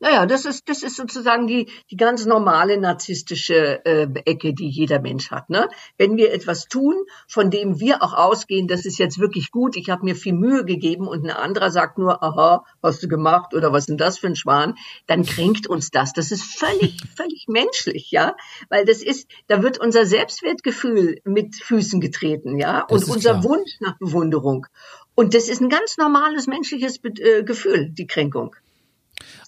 Naja, 0.00 0.26
das 0.26 0.44
ist, 0.44 0.68
das 0.68 0.82
ist 0.82 0.96
sozusagen 0.96 1.46
die, 1.46 1.68
die 1.90 1.96
ganz 1.96 2.24
normale 2.26 2.78
narzisstische 2.78 3.84
äh, 3.84 4.08
Ecke, 4.24 4.54
die 4.54 4.68
jeder 4.68 5.00
Mensch 5.00 5.30
hat. 5.30 5.50
Ne? 5.50 5.68
Wenn 5.98 6.16
wir 6.16 6.32
etwas 6.32 6.66
tun, 6.66 6.94
von 7.26 7.50
dem 7.50 7.80
wir 7.80 8.02
auch 8.02 8.12
ausgehen, 8.12 8.68
das 8.68 8.84
ist 8.84 8.98
jetzt 8.98 9.18
wirklich 9.18 9.50
gut, 9.50 9.76
ich 9.76 9.90
habe 9.90 10.04
mir 10.04 10.14
viel 10.14 10.34
Mühe 10.34 10.64
gegeben 10.64 11.08
und 11.08 11.24
ein 11.24 11.30
anderer 11.30 11.70
sagt 11.70 11.98
nur, 11.98 12.22
aha, 12.22 12.64
hast 12.82 13.02
du 13.02 13.08
gemacht 13.08 13.54
oder 13.54 13.72
was 13.72 13.82
ist 13.82 13.88
denn 13.88 13.96
das 13.96 14.18
für 14.18 14.28
ein 14.28 14.36
Schwan, 14.36 14.76
dann 15.06 15.24
kränkt 15.24 15.66
uns 15.66 15.90
das. 15.90 16.12
Das 16.12 16.30
ist 16.30 16.44
völlig, 16.44 17.00
völlig 17.16 17.46
menschlich, 17.48 18.10
ja, 18.10 18.36
weil 18.68 18.84
das 18.84 19.02
ist, 19.02 19.28
da 19.48 19.62
wird 19.62 19.78
unser 19.78 20.06
Selbstwertgefühl 20.06 21.20
mit 21.24 21.56
Füßen 21.56 22.00
getreten, 22.00 22.58
ja, 22.58 22.82
und 22.82 23.08
unser 23.08 23.40
klar. 23.40 23.44
Wunsch 23.44 23.80
nach 23.80 23.98
Bewunderung. 23.98 24.66
Und 25.14 25.34
das 25.34 25.48
ist 25.48 25.60
ein 25.60 25.68
ganz 25.68 25.98
normales 25.98 26.46
menschliches 26.46 27.00
äh, 27.04 27.42
Gefühl, 27.42 27.90
die 27.90 28.06
Kränkung. 28.06 28.56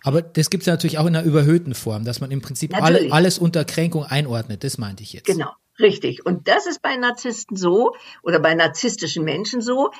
Aber 0.02 0.22
das 0.22 0.50
gibt 0.50 0.62
es 0.62 0.66
ja 0.66 0.72
natürlich 0.74 0.98
auch 0.98 1.06
in 1.06 1.16
einer 1.16 1.24
überhöhten 1.24 1.74
Form, 1.74 2.04
dass 2.04 2.20
man 2.20 2.30
im 2.30 2.40
Prinzip 2.40 2.80
alle, 2.80 3.12
alles 3.12 3.38
unter 3.38 3.64
Kränkung 3.64 4.04
einordnet. 4.04 4.64
Das 4.64 4.78
meinte 4.78 5.02
ich 5.02 5.12
jetzt. 5.12 5.26
Genau, 5.26 5.50
richtig. 5.78 6.24
Und 6.26 6.48
das 6.48 6.66
ist 6.66 6.82
bei 6.82 6.96
Narzissten 6.96 7.56
so 7.56 7.94
oder 8.22 8.38
bei 8.40 8.54
narzisstischen 8.54 9.24
Menschen 9.24 9.60
so. 9.60 9.90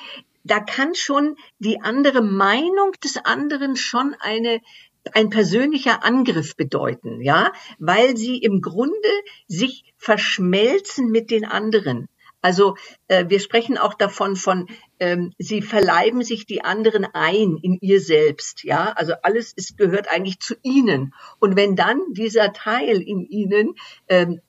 Da 0.43 0.59
kann 0.59 0.93
schon 0.93 1.35
die 1.59 1.81
andere 1.81 2.21
Meinung 2.21 2.91
des 3.03 3.17
anderen 3.17 3.75
schon 3.75 4.15
eine 4.19 4.61
ein 5.13 5.29
persönlicher 5.29 6.03
Angriff 6.03 6.55
bedeuten, 6.55 7.21
ja, 7.21 7.51
weil 7.77 8.17
sie 8.17 8.37
im 8.39 8.61
Grunde 8.61 9.09
sich 9.47 9.93
verschmelzen 9.97 11.11
mit 11.11 11.29
den 11.29 11.45
anderen. 11.45 12.07
Also 12.45 12.77
äh, 13.07 13.25
wir 13.27 13.39
sprechen 13.39 13.79
auch 13.79 13.95
davon 13.95 14.35
von, 14.35 14.67
ähm, 14.99 15.33
sie 15.39 15.63
verleiben 15.63 16.23
sich 16.23 16.45
die 16.45 16.63
anderen 16.63 17.03
ein 17.03 17.57
in 17.57 17.79
ihr 17.81 17.99
selbst. 17.99 18.63
Ja, 18.63 18.91
also 18.95 19.13
alles 19.23 19.51
ist, 19.53 19.79
gehört 19.79 20.09
eigentlich 20.09 20.39
zu 20.39 20.53
ihnen. 20.61 21.15
Und 21.39 21.55
wenn 21.55 21.75
dann 21.75 21.99
dieser 22.11 22.53
Teil 22.53 23.01
in 23.01 23.25
ihnen 23.25 23.73
ähm, 24.09 24.41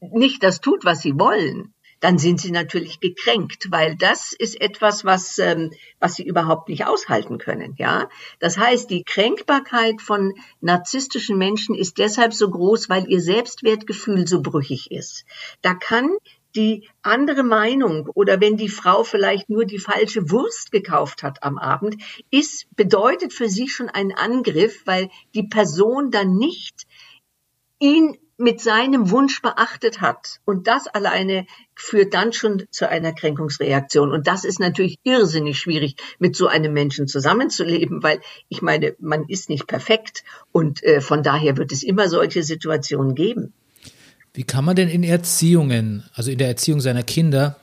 nicht 0.00 0.42
das 0.42 0.62
tut, 0.62 0.86
was 0.86 1.02
sie 1.02 1.18
wollen, 1.18 1.74
dann 2.04 2.18
sind 2.18 2.38
sie 2.38 2.50
natürlich 2.50 3.00
gekränkt, 3.00 3.70
weil 3.70 3.96
das 3.96 4.34
ist 4.34 4.60
etwas, 4.60 5.06
was, 5.06 5.38
ähm, 5.38 5.70
was 6.00 6.16
sie 6.16 6.26
überhaupt 6.26 6.68
nicht 6.68 6.86
aushalten 6.86 7.38
können. 7.38 7.74
Ja, 7.78 8.10
das 8.38 8.58
heißt, 8.58 8.90
die 8.90 9.04
Kränkbarkeit 9.04 10.02
von 10.02 10.34
narzisstischen 10.60 11.38
Menschen 11.38 11.74
ist 11.74 11.96
deshalb 11.96 12.34
so 12.34 12.50
groß, 12.50 12.90
weil 12.90 13.08
ihr 13.08 13.22
Selbstwertgefühl 13.22 14.26
so 14.26 14.42
brüchig 14.42 14.90
ist. 14.90 15.24
Da 15.62 15.72
kann 15.72 16.10
die 16.56 16.88
andere 17.02 17.42
Meinung 17.42 18.08
oder 18.14 18.40
wenn 18.40 18.56
die 18.56 18.68
Frau 18.68 19.04
vielleicht 19.04 19.50
nur 19.50 19.64
die 19.64 19.78
falsche 19.78 20.30
Wurst 20.30 20.70
gekauft 20.72 21.22
hat 21.22 21.42
am 21.42 21.58
Abend, 21.58 21.96
ist, 22.30 22.66
bedeutet 22.76 23.32
für 23.32 23.48
sie 23.48 23.68
schon 23.68 23.88
ein 23.88 24.12
Angriff, 24.12 24.82
weil 24.86 25.10
die 25.34 25.44
Person 25.48 26.10
dann 26.10 26.36
nicht 26.36 26.86
ihn 27.78 28.16
mit 28.36 28.60
seinem 28.60 29.10
Wunsch 29.10 29.42
beachtet 29.42 30.00
hat. 30.00 30.40
Und 30.44 30.66
das 30.66 30.88
alleine 30.88 31.46
führt 31.74 32.14
dann 32.14 32.32
schon 32.32 32.64
zu 32.70 32.88
einer 32.88 33.12
Kränkungsreaktion. 33.12 34.10
Und 34.10 34.26
das 34.26 34.44
ist 34.44 34.58
natürlich 34.58 34.98
irrsinnig 35.04 35.58
schwierig, 35.58 35.96
mit 36.18 36.34
so 36.34 36.48
einem 36.48 36.72
Menschen 36.72 37.06
zusammenzuleben, 37.06 38.02
weil 38.02 38.20
ich 38.48 38.60
meine, 38.60 38.96
man 38.98 39.28
ist 39.28 39.48
nicht 39.48 39.66
perfekt 39.66 40.24
und 40.50 40.82
äh, 40.82 41.00
von 41.00 41.22
daher 41.22 41.56
wird 41.56 41.70
es 41.70 41.82
immer 41.82 42.08
solche 42.08 42.42
Situationen 42.42 43.14
geben. 43.14 43.52
Wie 44.34 44.42
kann 44.42 44.64
man 44.64 44.74
denn 44.74 44.88
in 44.88 45.04
Erziehungen, 45.04 46.02
also 46.12 46.30
in 46.30 46.38
der 46.38 46.48
Erziehung 46.48 46.80
seiner 46.80 47.04
Kinder, 47.04 47.56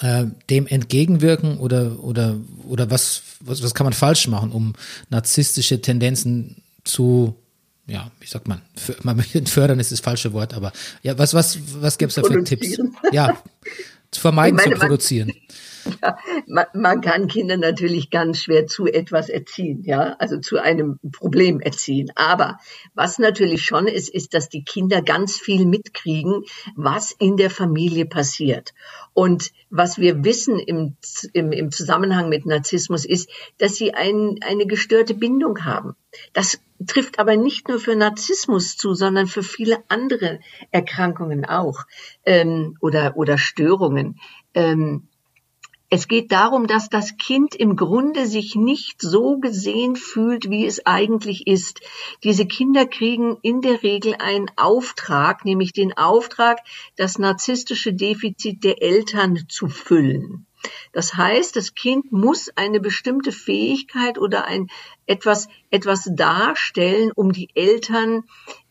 äh, 0.00 0.24
dem 0.50 0.66
entgegenwirken 0.66 1.58
oder, 1.58 2.02
oder, 2.02 2.36
oder 2.68 2.90
was, 2.90 3.22
was, 3.38 3.62
was 3.62 3.72
kann 3.72 3.84
man 3.84 3.92
falsch 3.92 4.26
machen, 4.26 4.50
um 4.50 4.74
narzisstische 5.10 5.80
Tendenzen 5.80 6.56
zu, 6.82 7.36
ja, 7.86 8.10
wie 8.18 8.26
sagt 8.26 8.48
man, 8.48 8.62
man 9.04 9.20
fördern 9.46 9.78
ist 9.78 9.92
das 9.92 10.00
falsche 10.00 10.32
Wort, 10.32 10.54
aber 10.54 10.72
ja, 11.04 11.16
was, 11.18 11.34
was, 11.34 11.58
was 11.80 11.98
gäbe 11.98 12.08
es 12.08 12.16
da 12.16 12.24
für 12.24 12.42
Tipps? 12.42 12.78
Ja, 13.12 13.40
zu 14.10 14.20
vermeiden 14.20 14.56
meine, 14.56 14.74
zu 14.74 14.78
produzieren. 14.80 15.32
Ja, 16.02 16.16
man, 16.46 16.66
man 16.74 17.00
kann 17.00 17.28
Kinder 17.28 17.56
natürlich 17.56 18.10
ganz 18.10 18.38
schwer 18.38 18.66
zu 18.66 18.86
etwas 18.86 19.28
erziehen, 19.28 19.82
ja, 19.84 20.14
also 20.18 20.38
zu 20.38 20.58
einem 20.58 20.98
Problem 21.12 21.60
erziehen. 21.60 22.10
Aber 22.14 22.58
was 22.94 23.18
natürlich 23.18 23.64
schon 23.64 23.86
ist, 23.86 24.08
ist, 24.08 24.34
dass 24.34 24.48
die 24.48 24.64
Kinder 24.64 25.02
ganz 25.02 25.36
viel 25.38 25.66
mitkriegen, 25.66 26.44
was 26.76 27.12
in 27.12 27.36
der 27.36 27.50
Familie 27.50 28.06
passiert. 28.06 28.74
Und 29.14 29.52
was 29.70 29.98
wir 29.98 30.24
wissen 30.24 30.58
im, 30.58 30.96
im, 31.32 31.52
im 31.52 31.70
Zusammenhang 31.70 32.28
mit 32.28 32.46
Narzissmus 32.46 33.04
ist, 33.04 33.28
dass 33.58 33.76
sie 33.76 33.94
ein, 33.94 34.38
eine 34.42 34.66
gestörte 34.66 35.14
Bindung 35.14 35.64
haben. 35.64 35.94
Das 36.32 36.60
trifft 36.86 37.18
aber 37.18 37.36
nicht 37.36 37.68
nur 37.68 37.78
für 37.78 37.96
Narzissmus 37.96 38.76
zu, 38.76 38.94
sondern 38.94 39.26
für 39.26 39.42
viele 39.42 39.78
andere 39.88 40.40
Erkrankungen 40.70 41.44
auch 41.44 41.84
ähm, 42.24 42.76
oder, 42.80 43.16
oder 43.16 43.38
Störungen. 43.38 44.18
Ähm, 44.54 45.08
Es 45.94 46.08
geht 46.08 46.32
darum, 46.32 46.66
dass 46.66 46.88
das 46.88 47.18
Kind 47.18 47.54
im 47.54 47.76
Grunde 47.76 48.26
sich 48.26 48.54
nicht 48.54 49.02
so 49.02 49.36
gesehen 49.36 49.94
fühlt, 49.94 50.48
wie 50.48 50.64
es 50.64 50.86
eigentlich 50.86 51.46
ist. 51.46 51.82
Diese 52.24 52.46
Kinder 52.46 52.86
kriegen 52.86 53.36
in 53.42 53.60
der 53.60 53.82
Regel 53.82 54.14
einen 54.18 54.50
Auftrag, 54.56 55.44
nämlich 55.44 55.74
den 55.74 55.94
Auftrag, 55.94 56.60
das 56.96 57.18
narzisstische 57.18 57.92
Defizit 57.92 58.64
der 58.64 58.80
Eltern 58.80 59.44
zu 59.50 59.68
füllen. 59.68 60.46
Das 60.92 61.12
heißt, 61.12 61.56
das 61.56 61.74
Kind 61.74 62.10
muss 62.10 62.48
eine 62.56 62.80
bestimmte 62.80 63.30
Fähigkeit 63.30 64.16
oder 64.16 64.46
ein 64.46 64.68
etwas, 65.04 65.48
etwas 65.70 66.08
darstellen, 66.14 67.12
um 67.14 67.32
die 67.32 67.50
Eltern 67.54 68.24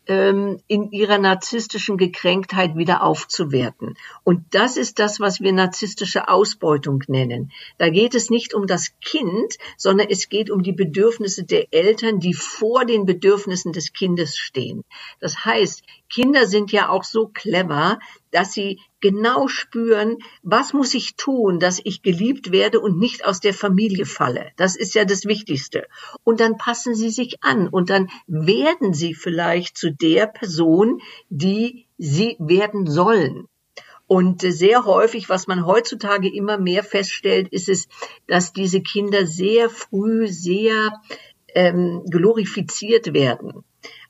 in 0.06 0.90
ihrer 0.90 1.18
narzisstischen 1.18 1.96
Gekränktheit 1.96 2.76
wieder 2.76 3.04
aufzuwerten. 3.04 3.94
Und 4.24 4.44
das 4.50 4.76
ist 4.76 4.98
das, 4.98 5.20
was 5.20 5.40
wir 5.40 5.52
narzisstische 5.52 6.28
Ausbeutung 6.28 7.04
nennen. 7.06 7.52
Da 7.78 7.88
geht 7.88 8.16
es 8.16 8.28
nicht 8.28 8.52
um 8.52 8.66
das 8.66 8.98
Kind, 9.00 9.58
sondern 9.76 10.08
es 10.10 10.28
geht 10.28 10.50
um 10.50 10.64
die 10.64 10.72
Bedürfnisse 10.72 11.44
der 11.44 11.72
Eltern, 11.72 12.18
die 12.18 12.34
vor 12.34 12.84
den 12.84 13.06
Bedürfnissen 13.06 13.72
des 13.72 13.92
Kindes 13.92 14.36
stehen. 14.36 14.82
Das 15.20 15.44
heißt, 15.44 15.84
Kinder 16.12 16.46
sind 16.46 16.72
ja 16.72 16.88
auch 16.88 17.04
so 17.04 17.28
clever, 17.28 18.00
dass 18.32 18.52
sie 18.52 18.80
genau 19.00 19.46
spüren, 19.46 20.18
was 20.42 20.72
muss 20.72 20.94
ich 20.94 21.14
tun, 21.14 21.60
dass 21.60 21.80
ich 21.84 22.02
geliebt 22.02 22.50
werde 22.50 22.80
und 22.80 22.98
nicht 22.98 23.24
aus 23.24 23.38
der 23.38 23.54
Familie 23.54 24.06
falle. 24.06 24.50
Das 24.56 24.74
ist 24.74 24.94
ja 24.94 25.04
das 25.04 25.24
Wichtigste. 25.24 25.86
Und 26.24 26.40
dann 26.40 26.56
passen 26.56 26.94
sie 26.94 27.10
sich 27.10 27.44
an 27.44 27.68
und 27.68 27.90
dann 27.90 28.08
werden 28.26 28.92
sie 28.94 29.14
vielleicht 29.14 29.76
zu 29.76 29.92
der 29.92 30.26
Person, 30.26 31.00
die 31.28 31.86
sie 31.98 32.36
werden 32.40 32.90
sollen. 32.90 33.46
Und 34.06 34.42
sehr 34.42 34.84
häufig, 34.84 35.28
was 35.28 35.46
man 35.46 35.64
heutzutage 35.64 36.28
immer 36.28 36.58
mehr 36.58 36.84
feststellt, 36.84 37.48
ist 37.48 37.68
es, 37.68 37.88
dass 38.26 38.52
diese 38.52 38.82
Kinder 38.82 39.26
sehr 39.26 39.70
früh 39.70 40.26
sehr 40.28 41.00
ähm, 41.54 42.02
glorifiziert 42.10 43.14
werden 43.14 43.64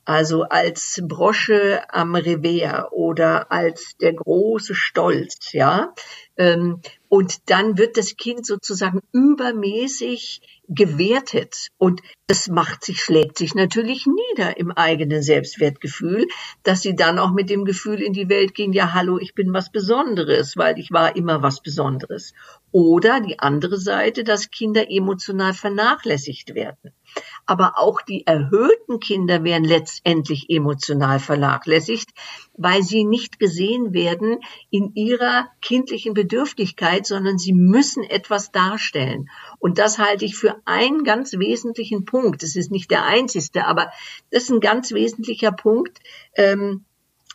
also 0.04 0.42
als 0.42 1.00
Brosche 1.06 1.82
am 1.92 2.14
Revers 2.14 2.86
oder 2.90 3.52
als 3.52 3.96
der 4.00 4.12
große 4.14 4.74
Stolz, 4.74 5.52
ja. 5.52 5.94
Ähm, 6.36 6.80
und 7.08 7.50
dann 7.50 7.76
wird 7.76 7.98
das 7.98 8.16
Kind 8.16 8.46
sozusagen 8.46 9.00
übermäßig 9.12 10.40
gewertet 10.66 11.68
und 11.76 12.00
das 12.26 12.48
macht 12.48 12.84
sich, 12.84 13.02
schlägt 13.02 13.36
sich 13.36 13.54
natürlich 13.54 14.06
nieder 14.06 14.56
im 14.56 14.72
eigenen 14.72 15.22
Selbstwertgefühl, 15.22 16.26
dass 16.62 16.80
sie 16.80 16.96
dann 16.96 17.18
auch 17.18 17.32
mit 17.32 17.50
dem 17.50 17.66
Gefühl 17.66 18.00
in 18.00 18.14
die 18.14 18.30
Welt 18.30 18.54
gehen, 18.54 18.72
ja, 18.72 18.94
hallo, 18.94 19.18
ich 19.18 19.34
bin 19.34 19.52
was 19.52 19.70
Besonderes, 19.70 20.56
weil 20.56 20.78
ich 20.78 20.90
war 20.90 21.14
immer 21.14 21.42
was 21.42 21.60
Besonderes. 21.60 22.32
Oder 22.70 23.20
die 23.20 23.38
andere 23.38 23.76
Seite, 23.76 24.24
dass 24.24 24.50
Kinder 24.50 24.90
emotional 24.90 25.52
vernachlässigt 25.52 26.54
werden. 26.54 26.94
Aber 27.46 27.74
auch 27.76 28.02
die 28.02 28.26
erhöhten 28.26 29.00
Kinder 29.00 29.44
werden 29.44 29.64
letztendlich 29.64 30.46
emotional 30.48 31.18
vernachlässigt, 31.18 32.10
weil 32.56 32.82
sie 32.82 33.04
nicht 33.04 33.38
gesehen 33.38 33.92
werden 33.92 34.38
in 34.70 34.94
ihrer 34.94 35.48
kindlichen 35.60 36.14
Bedürftigkeit, 36.14 37.06
sondern 37.06 37.38
sie 37.38 37.52
müssen 37.52 38.04
etwas 38.04 38.52
darstellen. 38.52 39.28
Und 39.58 39.78
das 39.78 39.98
halte 39.98 40.24
ich 40.24 40.36
für 40.36 40.56
einen 40.64 41.04
ganz 41.04 41.32
wesentlichen 41.32 42.04
Punkt. 42.04 42.42
Es 42.42 42.56
ist 42.56 42.70
nicht 42.70 42.90
der 42.90 43.04
einzigste, 43.04 43.66
aber 43.66 43.90
das 44.30 44.44
ist 44.44 44.50
ein 44.50 44.60
ganz 44.60 44.92
wesentlicher 44.92 45.52
Punkt. 45.52 45.98
Ähm, 46.36 46.84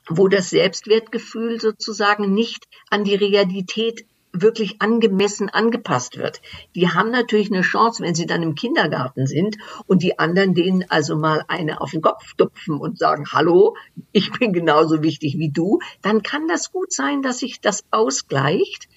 wo 0.10 0.28
das 0.28 0.50
Selbstwertgefühl 0.50 1.60
sozusagen 1.60 2.34
nicht 2.34 2.66
an 2.90 3.04
die 3.04 3.16
Realität 3.16 4.06
wirklich 4.34 4.82
angemessen 4.82 5.50
angepasst 5.50 6.18
wird. 6.18 6.42
Die 6.76 6.90
haben 6.90 7.12
natürlich 7.12 7.52
eine 7.52 7.62
Chance, 7.62 8.04
wenn 8.04 8.16
sie 8.16 8.26
dann 8.26 8.44
im 8.44 8.56
Kindergarten 8.56 9.26
sind 9.26 9.58
und 9.86 10.04
die 10.04 10.20
anderen 10.20 10.54
denen 10.54 10.86
also 10.90 11.16
mal 11.16 11.44
eine 11.48 11.82
auf 11.82 11.92
den 11.92 12.02
Kopf 12.02 12.26
stupfen 12.26 12.80
und 12.80 13.00
sagen, 13.00 13.26
hallo, 13.32 13.76
ich 14.12 14.32
bin 14.32 14.54
genauso 14.54 15.02
wichtig 15.02 15.38
wie 15.38 15.50
du, 15.50 15.80
dann 16.02 16.24
kann 16.24 16.48
das 16.48 16.72
gut 16.72 16.92
sein, 16.92 17.22
dass 17.22 17.40
sich 17.40 17.62
das 17.62 17.84
ausgleicht. 17.92 18.88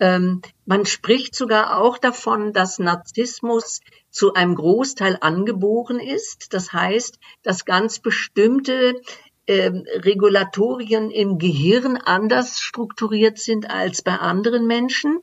Ähm, 0.00 0.42
man 0.66 0.86
spricht 0.86 1.34
sogar 1.34 1.78
auch 1.78 1.98
davon, 1.98 2.52
dass 2.52 2.78
Narzissmus 2.78 3.80
zu 4.10 4.34
einem 4.34 4.54
Großteil 4.54 5.18
angeboren 5.20 6.00
ist. 6.00 6.52
Das 6.52 6.72
heißt, 6.72 7.18
dass 7.42 7.64
ganz 7.64 7.98
bestimmte 7.98 9.00
ähm, 9.46 9.84
Regulatorien 10.04 11.10
im 11.10 11.38
Gehirn 11.38 11.96
anders 11.96 12.60
strukturiert 12.60 13.38
sind 13.38 13.70
als 13.70 14.02
bei 14.02 14.12
anderen 14.12 14.66
Menschen. 14.66 15.20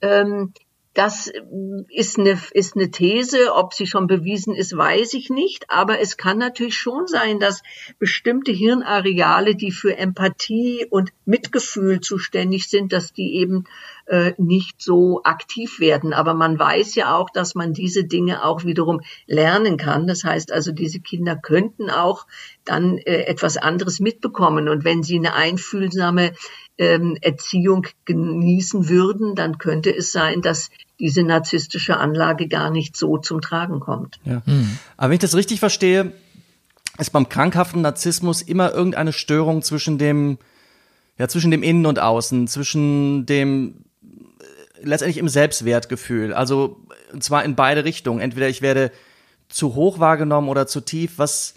Ähm, 0.00 0.52
das 0.94 1.28
äh, 1.28 1.40
ist 1.88 2.18
eine, 2.18 2.38
ist 2.52 2.76
eine 2.76 2.90
These. 2.90 3.54
Ob 3.54 3.74
sie 3.74 3.86
schon 3.86 4.06
bewiesen 4.06 4.54
ist, 4.54 4.76
weiß 4.76 5.14
ich 5.14 5.30
nicht. 5.30 5.70
Aber 5.70 6.00
es 6.00 6.16
kann 6.16 6.38
natürlich 6.38 6.76
schon 6.76 7.06
sein, 7.06 7.38
dass 7.38 7.62
bestimmte 7.98 8.52
Hirnareale, 8.52 9.54
die 9.54 9.70
für 9.70 9.96
Empathie 9.96 10.86
und 10.90 11.12
Mitgefühl 11.24 12.00
zuständig 12.00 12.68
sind, 12.68 12.92
dass 12.92 13.12
die 13.12 13.36
eben 13.36 13.64
äh, 14.10 14.34
nicht 14.38 14.82
so 14.82 15.22
aktiv 15.22 15.78
werden. 15.78 16.12
Aber 16.12 16.34
man 16.34 16.58
weiß 16.58 16.96
ja 16.96 17.14
auch, 17.14 17.30
dass 17.30 17.54
man 17.54 17.72
diese 17.72 18.02
Dinge 18.02 18.44
auch 18.44 18.64
wiederum 18.64 19.02
lernen 19.26 19.76
kann. 19.76 20.08
Das 20.08 20.24
heißt 20.24 20.50
also, 20.50 20.72
diese 20.72 20.98
Kinder 20.98 21.36
könnten 21.36 21.90
auch 21.90 22.26
dann 22.64 22.98
äh, 22.98 23.22
etwas 23.22 23.56
anderes 23.56 24.00
mitbekommen. 24.00 24.68
Und 24.68 24.84
wenn 24.84 25.04
sie 25.04 25.16
eine 25.16 25.34
einfühlsame 25.34 26.32
ähm, 26.76 27.18
Erziehung 27.20 27.86
genießen 28.04 28.88
würden, 28.88 29.36
dann 29.36 29.58
könnte 29.58 29.94
es 29.96 30.10
sein, 30.10 30.42
dass 30.42 30.70
diese 30.98 31.22
narzisstische 31.22 31.96
Anlage 31.96 32.48
gar 32.48 32.70
nicht 32.70 32.96
so 32.96 33.16
zum 33.16 33.40
Tragen 33.40 33.78
kommt. 33.78 34.18
Ja. 34.24 34.42
Mhm. 34.44 34.76
Aber 34.96 35.10
wenn 35.10 35.14
ich 35.14 35.20
das 35.20 35.36
richtig 35.36 35.60
verstehe, 35.60 36.12
ist 36.98 37.10
beim 37.10 37.28
krankhaften 37.28 37.82
Narzissmus 37.82 38.42
immer 38.42 38.72
irgendeine 38.72 39.12
Störung 39.12 39.62
zwischen 39.62 39.98
dem, 39.98 40.38
ja, 41.16 41.28
zwischen 41.28 41.52
dem 41.52 41.62
Innen 41.62 41.86
und 41.86 42.00
Außen, 42.00 42.48
zwischen 42.48 43.24
dem 43.24 43.84
letztendlich 44.82 45.18
im 45.18 45.28
Selbstwertgefühl. 45.28 46.32
Also 46.32 46.80
und 47.12 47.22
zwar 47.22 47.44
in 47.44 47.56
beide 47.56 47.84
Richtungen. 47.84 48.20
Entweder 48.20 48.48
ich 48.48 48.62
werde 48.62 48.90
zu 49.48 49.74
hoch 49.74 49.98
wahrgenommen 49.98 50.48
oder 50.48 50.66
zu 50.66 50.80
tief. 50.80 51.14
Was, 51.16 51.54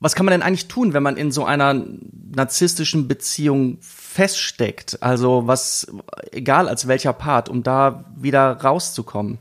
was 0.00 0.14
kann 0.14 0.26
man 0.26 0.32
denn 0.32 0.42
eigentlich 0.42 0.68
tun, 0.68 0.92
wenn 0.92 1.02
man 1.02 1.16
in 1.16 1.32
so 1.32 1.44
einer 1.44 1.84
narzisstischen 2.34 3.08
Beziehung 3.08 3.78
feststeckt? 3.80 5.02
Also 5.02 5.46
was, 5.46 5.92
egal 6.30 6.68
als 6.68 6.88
welcher 6.88 7.12
Part, 7.12 7.48
um 7.48 7.62
da 7.62 8.04
wieder 8.16 8.52
rauszukommen? 8.52 9.38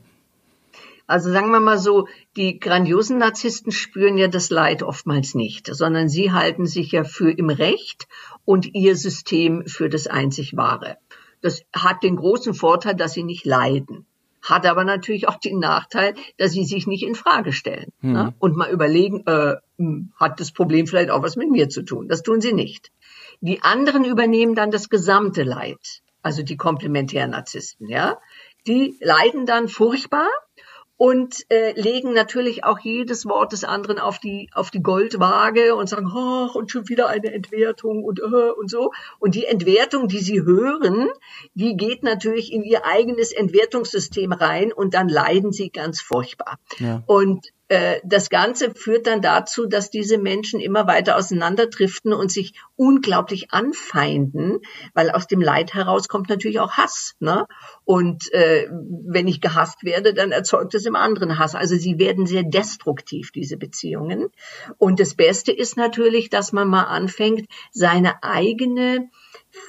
Also 1.06 1.32
sagen 1.32 1.52
wir 1.52 1.60
mal 1.60 1.78
so, 1.78 2.08
die 2.38 2.60
grandiosen 2.60 3.18
Narzissten 3.18 3.72
spüren 3.72 4.18
ja 4.18 4.30
das 4.30 4.50
Leid 4.50 4.84
oftmals 4.84 5.36
nicht, 5.36 5.68
sondern 5.68 6.08
sie 6.08 6.32
halten 6.32 6.66
sich 6.66 6.92
ja 6.92 7.04
für 7.04 7.30
im 7.30 7.50
Recht 7.50 8.08
und 8.46 8.74
ihr 8.74 8.96
System 8.96 9.68
für 9.68 9.90
das 9.90 10.08
einzig 10.08 10.56
Wahre. 10.56 10.98
Das 11.44 11.62
hat 11.74 12.02
den 12.02 12.16
großen 12.16 12.56
Vorteil, 12.56 12.96
dass 12.96 13.14
sie 13.14 13.24
nicht 13.24 13.46
leiden. 13.46 14.08
Hat 14.42 14.66
aber 14.66 14.84
natürlich 14.84 15.28
auch 15.28 15.38
den 15.38 15.60
Nachteil, 15.60 16.16
dass 16.38 16.52
sie 16.52 16.66
sich 16.66 16.88
nicht 16.88 17.04
in 17.04 17.16
Frage 17.16 17.54
stellen 17.54 17.92
hm. 18.00 18.14
ne? 18.14 18.34
und 18.40 18.58
mal 18.58 18.72
überlegen, 18.72 19.24
äh, 19.28 19.56
hm, 19.78 20.12
hat 20.20 20.40
das 20.40 20.52
Problem 20.52 20.88
vielleicht 20.88 21.12
auch 21.12 21.22
was 21.22 21.36
mit 21.36 21.50
mir 21.50 21.70
zu 21.70 21.84
tun? 21.84 22.08
Das 22.08 22.24
tun 22.24 22.42
sie 22.42 22.54
nicht. 22.54 22.92
Die 23.42 23.62
anderen 23.62 24.06
übernehmen 24.06 24.56
dann 24.56 24.72
das 24.72 24.90
gesamte 24.90 25.44
Leid, 25.44 26.02
also 26.22 26.44
die 26.44 26.58
komplementären 26.58 27.32
Narzissten, 27.32 27.88
ja. 27.90 28.18
Die 28.66 28.98
leiden 29.02 29.46
dann 29.46 29.68
furchtbar 29.68 30.28
und 30.98 31.46
äh, 31.50 31.80
legen 31.80 32.14
natürlich 32.14 32.64
auch 32.64 32.80
jedes 32.80 33.26
Wort 33.26 33.52
des 33.52 33.64
anderen 33.64 34.00
auf 34.00 34.20
die 34.20 34.50
auf 34.54 34.72
die 34.72 34.82
Goldwaage 34.82 35.76
und 35.76 35.90
sagen, 35.90 36.12
oh, 36.14 36.50
und 36.58 36.72
schon 36.72 36.88
wieder 36.88 37.08
eine 37.08 37.34
Entwertung 37.34 38.04
und 38.04 38.20
äh, 38.20 38.52
und 38.52 38.70
so. 38.70 38.92
Und 39.20 39.36
die 39.36 39.46
Entwertung, 39.46 40.08
die 40.08 40.20
sie 40.20 40.42
hören, 40.42 41.10
die 41.56 41.76
geht 41.76 42.04
natürlich 42.04 42.54
in 42.54 42.64
ihr 42.64 42.86
eigenes 42.86 43.32
Entwertungssystem 43.32 44.32
rein 44.32 44.72
und 44.72 44.94
dann 44.94 45.10
leiden 45.10 45.52
sie 45.52 45.70
ganz 45.70 46.00
furchtbar. 46.00 46.60
Ja. 46.80 47.04
Und 47.08 47.48
das 48.04 48.30
Ganze 48.30 48.74
führt 48.74 49.08
dann 49.08 49.22
dazu, 49.22 49.66
dass 49.66 49.90
diese 49.90 50.18
Menschen 50.18 50.60
immer 50.60 50.88
weiter 50.88 51.18
auseinanderdriften 51.18 52.14
und 52.14 52.32
sich 52.32 52.54
unglaublich 52.76 53.52
anfeinden, 53.52 54.60
weil 54.94 55.10
aus 55.12 55.28
dem 55.28 55.42
Leid 55.42 55.74
heraus 55.74 56.08
kommt 56.08 56.30
natürlich 56.30 56.60
auch 56.60 56.74
Hass. 56.74 57.16
Ne? 57.20 57.46
Und 57.86 58.32
äh, 58.34 58.68
wenn 58.70 59.28
ich 59.28 59.42
gehasst 59.42 59.84
werde, 59.84 60.14
dann 60.14 60.32
erzeugt 60.32 60.74
es 60.76 60.86
im 60.86 60.96
anderen 60.96 61.40
Hass. 61.40 61.56
Also 61.56 61.76
sie 61.76 62.00
werden 62.00 62.26
sehr 62.26 62.44
destruktiv, 62.44 63.32
diese 63.32 63.58
Beziehungen. 63.58 64.30
Und 64.78 65.00
das 65.00 65.16
Beste 65.16 65.52
ist 65.52 65.78
natürlich, 65.78 66.30
dass 66.30 66.54
man 66.54 66.68
mal 66.68 66.84
anfängt, 66.84 67.48
seine 67.72 68.24
eigene 68.24 69.10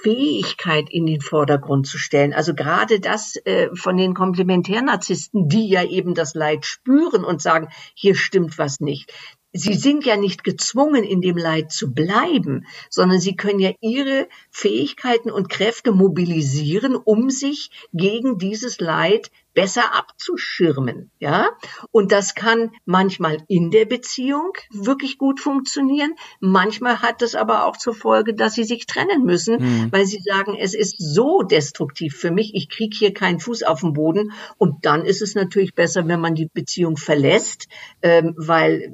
Fähigkeit 0.02 0.88
in 0.90 1.04
den 1.06 1.20
Vordergrund 1.20 1.86
zu 1.86 1.98
stellen. 1.98 2.32
Also 2.32 2.54
gerade 2.54 3.00
das 3.00 3.36
äh, 3.44 3.68
von 3.74 3.96
den 3.96 4.14
Komplementärnarzissten, 4.14 5.48
die 5.48 5.68
ja 5.68 5.84
eben 5.84 6.14
das 6.14 6.34
Leid 6.34 6.64
spüren 6.64 7.24
und 7.24 7.42
sagen, 7.42 7.68
hier 7.94 8.14
stimmt 8.14 8.58
was 8.58 8.80
nicht. 8.80 9.12
Sie 9.56 9.74
sind 9.74 10.04
ja 10.04 10.16
nicht 10.16 10.42
gezwungen, 10.42 11.04
in 11.04 11.20
dem 11.20 11.36
Leid 11.36 11.70
zu 11.70 11.94
bleiben, 11.94 12.66
sondern 12.90 13.20
sie 13.20 13.36
können 13.36 13.60
ja 13.60 13.70
ihre 13.80 14.26
Fähigkeiten 14.50 15.30
und 15.30 15.48
Kräfte 15.48 15.92
mobilisieren, 15.92 16.96
um 16.96 17.30
sich 17.30 17.70
gegen 17.92 18.36
dieses 18.38 18.80
Leid 18.80 19.30
besser 19.54 19.94
abzuschirmen, 19.94 21.10
ja. 21.18 21.50
Und 21.90 22.12
das 22.12 22.34
kann 22.34 22.70
manchmal 22.84 23.38
in 23.48 23.70
der 23.70 23.84
Beziehung 23.84 24.52
wirklich 24.70 25.16
gut 25.16 25.40
funktionieren. 25.40 26.14
Manchmal 26.40 27.00
hat 27.00 27.22
es 27.22 27.34
aber 27.34 27.64
auch 27.64 27.76
zur 27.76 27.94
Folge, 27.94 28.34
dass 28.34 28.54
sie 28.54 28.64
sich 28.64 28.86
trennen 28.86 29.24
müssen, 29.24 29.60
mhm. 29.60 29.92
weil 29.92 30.06
sie 30.06 30.20
sagen, 30.20 30.56
es 30.60 30.74
ist 30.74 30.96
so 30.98 31.42
destruktiv 31.42 32.16
für 32.16 32.30
mich, 32.30 32.52
ich 32.54 32.68
kriege 32.68 32.96
hier 32.96 33.14
keinen 33.14 33.40
Fuß 33.40 33.62
auf 33.62 33.80
den 33.80 33.92
Boden. 33.92 34.32
Und 34.58 34.84
dann 34.84 35.04
ist 35.04 35.22
es 35.22 35.34
natürlich 35.34 35.74
besser, 35.74 36.06
wenn 36.08 36.20
man 36.20 36.34
die 36.34 36.50
Beziehung 36.52 36.96
verlässt, 36.96 37.68
ähm, 38.02 38.34
weil 38.36 38.92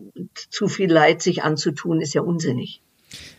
zu 0.51 0.69
viel 0.69 0.93
Leid 0.93 1.23
sich 1.23 1.43
anzutun 1.43 2.01
ist 2.01 2.15
ja 2.15 2.21
unsinnig. 2.21 2.83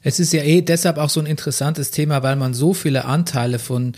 Es 0.03 0.19
ist 0.19 0.34
ja 0.34 0.43
eh 0.43 0.61
deshalb 0.61 0.97
auch 0.97 1.09
so 1.09 1.19
ein 1.19 1.26
interessantes 1.26 1.91
Thema, 1.91 2.24
weil 2.24 2.36
man 2.36 2.53
so 2.53 2.74
viele 2.74 3.05
Anteile 3.05 3.59
von 3.59 3.93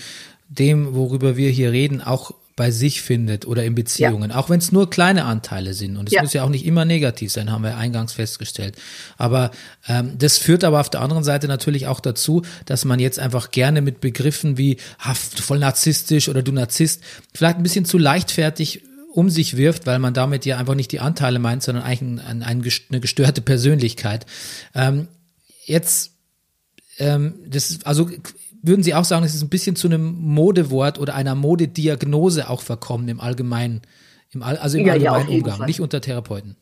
dem, 0.50 0.94
worüber 0.94 1.36
wir 1.38 1.50
hier 1.50 1.72
reden, 1.72 2.02
auch 2.02 2.34
bei 2.56 2.70
sich 2.72 3.02
findet 3.02 3.48
oder 3.48 3.64
in 3.64 3.74
Beziehungen, 3.74 4.30
ja. 4.30 4.38
auch 4.38 4.50
wenn 4.50 4.60
es 4.60 4.72
nur 4.72 4.90
kleine 4.90 5.26
Anteile 5.26 5.74
sind. 5.74 5.98
Und 5.98 6.08
es 6.10 6.14
ja. 6.14 6.22
muss 6.22 6.34
ja 6.34 6.44
auch 6.44 6.50
nicht 6.50 6.66
immer 6.66 6.86
negativ 6.86 7.32
sein, 7.32 7.52
haben 7.52 7.64
wir 7.64 7.78
eingangs 7.78 8.14
festgestellt. 8.14 8.76
Aber 9.18 9.52
ähm, 9.88 10.14
das 10.18 10.38
führt 10.38 10.64
aber 10.64 10.80
auf 10.80 10.90
der 10.90 11.02
anderen 11.02 11.24
Seite 11.24 11.48
natürlich 11.48 11.88
auch 11.88 12.00
dazu, 12.00 12.44
dass 12.66 12.86
man 12.86 13.00
jetzt 13.00 13.20
einfach 13.20 13.52
gerne 13.52 13.82
mit 13.82 14.02
Begriffen 14.02 14.58
wie 14.58 14.78
ah, 15.00 15.16
voll 15.16 15.60
narzisstisch 15.60 16.30
oder 16.30 16.44
du 16.44 16.52
Narzisst 16.52 17.02
vielleicht 17.34 17.58
ein 17.58 17.64
bisschen 17.64 17.86
zu 17.86 17.98
leichtfertig 17.98 18.84
um 19.14 19.30
sich 19.30 19.58
wirft, 19.58 19.86
weil 19.86 20.00
man 20.00 20.14
damit 20.14 20.46
ja 20.46 20.58
einfach 20.58 20.76
nicht 20.76 20.92
die 20.92 21.00
Anteile 21.00 21.38
meint, 21.40 21.62
sondern 21.62 21.84
eigentlich 21.84 22.02
ein, 22.02 22.20
ein, 22.20 22.44
eine 22.44 23.00
gestörte 23.00 23.42
Persönlichkeit. 23.42 24.26
Ähm, 24.74 25.08
jetzt 25.66 26.12
ähm, 26.98 27.36
das, 27.48 27.80
also 27.84 28.10
würden 28.64 28.82
Sie 28.82 28.96
auch 28.96 29.06
sagen, 29.06 29.24
es 29.24 29.36
ist 29.36 29.44
ein 29.44 29.50
bisschen 29.50 29.76
zu 29.76 29.88
einem 29.88 30.16
Modewort 30.20 30.98
oder 31.00 31.14
einer 31.14 31.36
Modediagnose 31.36 32.50
auch 32.50 32.62
verkommen 32.62 33.08
im 33.10 33.20
allgemeinen, 33.20 33.82
im 34.32 34.42
All, 34.42 34.58
also 34.58 34.78
im 34.78 34.86
ja, 34.86 34.94
allgemeinen 34.94 35.30
ja, 35.30 35.38
Umgang, 35.38 35.58
Fall. 35.58 35.68
nicht 35.68 35.82
unter 35.82 36.02
Therapeuten? 36.02 36.56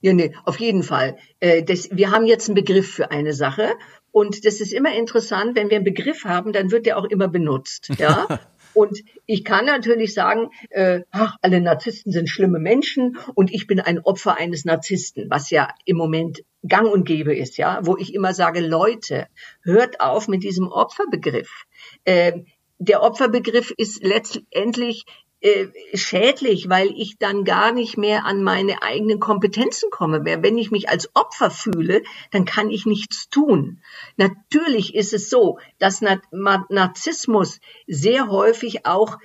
Ja, 0.00 0.12
nee, 0.12 0.32
auf 0.44 0.60
jeden 0.60 0.84
Fall. 0.84 1.16
Äh, 1.40 1.64
das, 1.64 1.88
wir 1.90 2.12
haben 2.12 2.26
jetzt 2.26 2.48
einen 2.48 2.54
Begriff 2.54 2.88
für 2.88 3.10
eine 3.10 3.32
Sache 3.32 3.70
und 4.12 4.44
das 4.44 4.60
ist 4.60 4.72
immer 4.72 4.94
interessant, 4.94 5.56
wenn 5.56 5.70
wir 5.70 5.76
einen 5.76 5.84
Begriff 5.84 6.24
haben, 6.24 6.52
dann 6.52 6.70
wird 6.70 6.86
der 6.86 6.98
auch 6.98 7.04
immer 7.04 7.28
benutzt. 7.28 7.88
Ja, 7.98 8.26
Und 8.78 9.02
ich 9.26 9.44
kann 9.44 9.64
natürlich 9.64 10.14
sagen, 10.14 10.50
äh, 10.70 11.00
ach, 11.10 11.34
alle 11.42 11.60
Narzissten 11.60 12.12
sind 12.12 12.28
schlimme 12.28 12.60
Menschen 12.60 13.18
und 13.34 13.52
ich 13.52 13.66
bin 13.66 13.80
ein 13.80 13.98
Opfer 13.98 14.36
eines 14.36 14.64
Narzissten, 14.64 15.28
was 15.30 15.50
ja 15.50 15.74
im 15.84 15.96
Moment 15.96 16.44
gang 16.62 16.88
und 16.88 17.04
gäbe 17.04 17.34
ist, 17.34 17.56
ja, 17.56 17.80
wo 17.82 17.96
ich 17.96 18.14
immer 18.14 18.34
sage, 18.34 18.60
Leute, 18.60 19.26
hört 19.64 20.00
auf 20.00 20.28
mit 20.28 20.44
diesem 20.44 20.68
Opferbegriff. 20.68 21.64
Äh, 22.04 22.44
der 22.78 23.02
Opferbegriff 23.02 23.72
ist 23.76 24.04
letztendlich 24.04 25.06
äh, 25.40 25.68
schädlich, 25.94 26.68
weil 26.68 26.88
ich 26.96 27.16
dann 27.18 27.44
gar 27.44 27.70
nicht 27.70 27.96
mehr 27.96 28.24
an 28.24 28.42
meine 28.42 28.82
eigenen 28.82 29.20
Kompetenzen 29.20 29.88
komme. 29.90 30.24
Wenn 30.24 30.58
ich 30.58 30.70
mich 30.70 30.88
als 30.88 31.14
Opfer 31.14 31.50
fühle, 31.50 32.02
dann 32.32 32.44
kann 32.44 32.70
ich 32.70 32.86
nichts 32.86 33.28
tun. 33.28 33.80
Natürlich 34.16 34.94
ist 34.96 35.12
es 35.12 35.30
so, 35.30 35.58
dass 35.78 36.00
Narzissmus 36.00 37.60
sehr 37.86 38.28
häufig 38.28 38.84
auch 38.84 39.18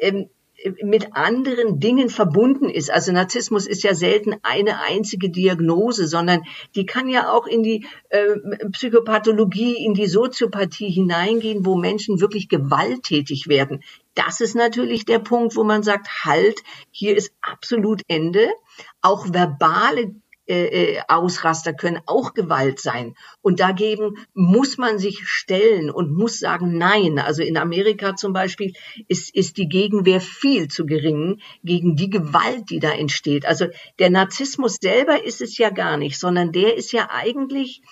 ähm, 0.00 0.30
mit 0.82 1.14
anderen 1.16 1.80
Dingen 1.80 2.08
verbunden 2.08 2.68
ist. 2.68 2.90
Also 2.90 3.12
Narzissmus 3.12 3.66
ist 3.66 3.82
ja 3.82 3.94
selten 3.94 4.36
eine 4.42 4.80
einzige 4.80 5.30
Diagnose, 5.30 6.06
sondern 6.06 6.42
die 6.74 6.86
kann 6.86 7.08
ja 7.08 7.32
auch 7.32 7.46
in 7.46 7.62
die 7.62 7.86
äh, 8.10 8.36
Psychopathologie, 8.72 9.84
in 9.84 9.94
die 9.94 10.06
Soziopathie 10.06 10.90
hineingehen, 10.90 11.64
wo 11.64 11.76
Menschen 11.76 12.20
wirklich 12.20 12.48
gewalttätig 12.48 13.48
werden. 13.48 13.82
Das 14.14 14.40
ist 14.40 14.54
natürlich 14.54 15.04
der 15.04 15.20
Punkt, 15.20 15.56
wo 15.56 15.64
man 15.64 15.82
sagt, 15.82 16.24
halt, 16.24 16.60
hier 16.90 17.16
ist 17.16 17.32
absolut 17.40 18.02
Ende. 18.08 18.48
Auch 19.00 19.32
verbale 19.32 20.14
äh, 20.50 20.96
äh, 20.96 21.00
Ausraster 21.06 21.72
können 21.72 22.00
auch 22.06 22.34
Gewalt 22.34 22.80
sein. 22.80 23.14
Und 23.40 23.60
dagegen 23.60 24.16
muss 24.34 24.78
man 24.78 24.98
sich 24.98 25.20
stellen 25.22 25.92
und 25.92 26.10
muss 26.10 26.40
sagen 26.40 26.76
Nein. 26.76 27.20
Also 27.20 27.44
in 27.44 27.56
Amerika 27.56 28.16
zum 28.16 28.32
Beispiel 28.32 28.72
ist, 29.06 29.32
ist 29.32 29.58
die 29.58 29.68
Gegenwehr 29.68 30.20
viel 30.20 30.66
zu 30.66 30.86
gering 30.86 31.40
gegen 31.62 31.94
die 31.94 32.10
Gewalt, 32.10 32.68
die 32.70 32.80
da 32.80 32.90
entsteht. 32.90 33.46
Also 33.46 33.66
der 34.00 34.10
Narzissmus 34.10 34.78
selber 34.80 35.24
ist 35.24 35.40
es 35.40 35.56
ja 35.56 35.70
gar 35.70 35.96
nicht, 35.96 36.18
sondern 36.18 36.50
der 36.50 36.76
ist 36.76 36.90
ja 36.90 37.10
eigentlich 37.12 37.82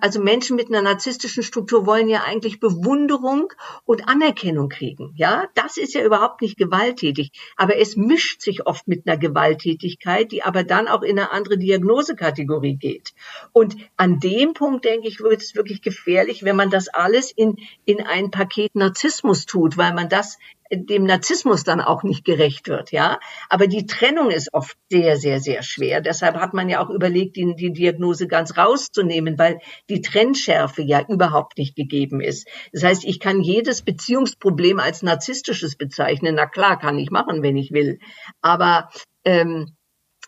also 0.00 0.20
Menschen 0.20 0.56
mit 0.56 0.68
einer 0.68 0.82
narzisstischen 0.82 1.42
Struktur 1.42 1.86
wollen 1.86 2.08
ja 2.08 2.22
eigentlich 2.24 2.60
Bewunderung 2.60 3.52
und 3.84 4.08
Anerkennung 4.08 4.68
kriegen. 4.68 5.12
Ja, 5.16 5.48
das 5.54 5.76
ist 5.76 5.94
ja 5.94 6.04
überhaupt 6.04 6.42
nicht 6.42 6.56
gewalttätig. 6.56 7.30
Aber 7.56 7.76
es 7.78 7.96
mischt 7.96 8.40
sich 8.40 8.66
oft 8.66 8.88
mit 8.88 9.06
einer 9.06 9.16
Gewalttätigkeit, 9.16 10.32
die 10.32 10.42
aber 10.42 10.64
dann 10.64 10.88
auch 10.88 11.02
in 11.02 11.18
eine 11.18 11.30
andere 11.30 11.58
Diagnosekategorie 11.58 12.76
geht. 12.76 13.12
Und 13.52 13.76
an 13.96 14.20
dem 14.20 14.54
Punkt, 14.54 14.84
denke 14.84 15.08
ich, 15.08 15.20
wird 15.20 15.42
es 15.42 15.54
wirklich 15.54 15.82
gefährlich, 15.82 16.44
wenn 16.44 16.56
man 16.56 16.70
das 16.70 16.88
alles 16.88 17.30
in, 17.30 17.56
in 17.84 18.00
ein 18.00 18.30
Paket 18.30 18.74
Narzissmus 18.74 19.46
tut, 19.46 19.76
weil 19.76 19.94
man 19.94 20.08
das 20.08 20.38
dem 20.72 21.04
Narzissmus 21.04 21.64
dann 21.64 21.80
auch 21.80 22.02
nicht 22.02 22.24
gerecht 22.24 22.68
wird, 22.68 22.92
ja. 22.92 23.18
Aber 23.50 23.66
die 23.66 23.86
Trennung 23.86 24.30
ist 24.30 24.54
oft 24.54 24.76
sehr, 24.90 25.16
sehr, 25.16 25.40
sehr 25.40 25.62
schwer. 25.62 26.00
Deshalb 26.00 26.36
hat 26.36 26.54
man 26.54 26.68
ja 26.68 26.84
auch 26.84 26.90
überlegt, 26.90 27.36
die, 27.36 27.54
die 27.54 27.72
Diagnose 27.72 28.26
ganz 28.26 28.56
rauszunehmen, 28.56 29.38
weil 29.38 29.58
die 29.90 30.00
Trennschärfe 30.00 30.82
ja 30.82 31.04
überhaupt 31.06 31.58
nicht 31.58 31.76
gegeben 31.76 32.20
ist. 32.20 32.48
Das 32.72 32.84
heißt, 32.84 33.04
ich 33.04 33.20
kann 33.20 33.42
jedes 33.42 33.82
Beziehungsproblem 33.82 34.80
als 34.80 35.02
narzisstisches 35.02 35.76
bezeichnen. 35.76 36.34
Na 36.36 36.46
klar, 36.46 36.78
kann 36.78 36.98
ich 36.98 37.10
machen, 37.10 37.42
wenn 37.42 37.56
ich 37.56 37.72
will. 37.72 37.98
Aber 38.40 38.88
ähm, 39.24 39.76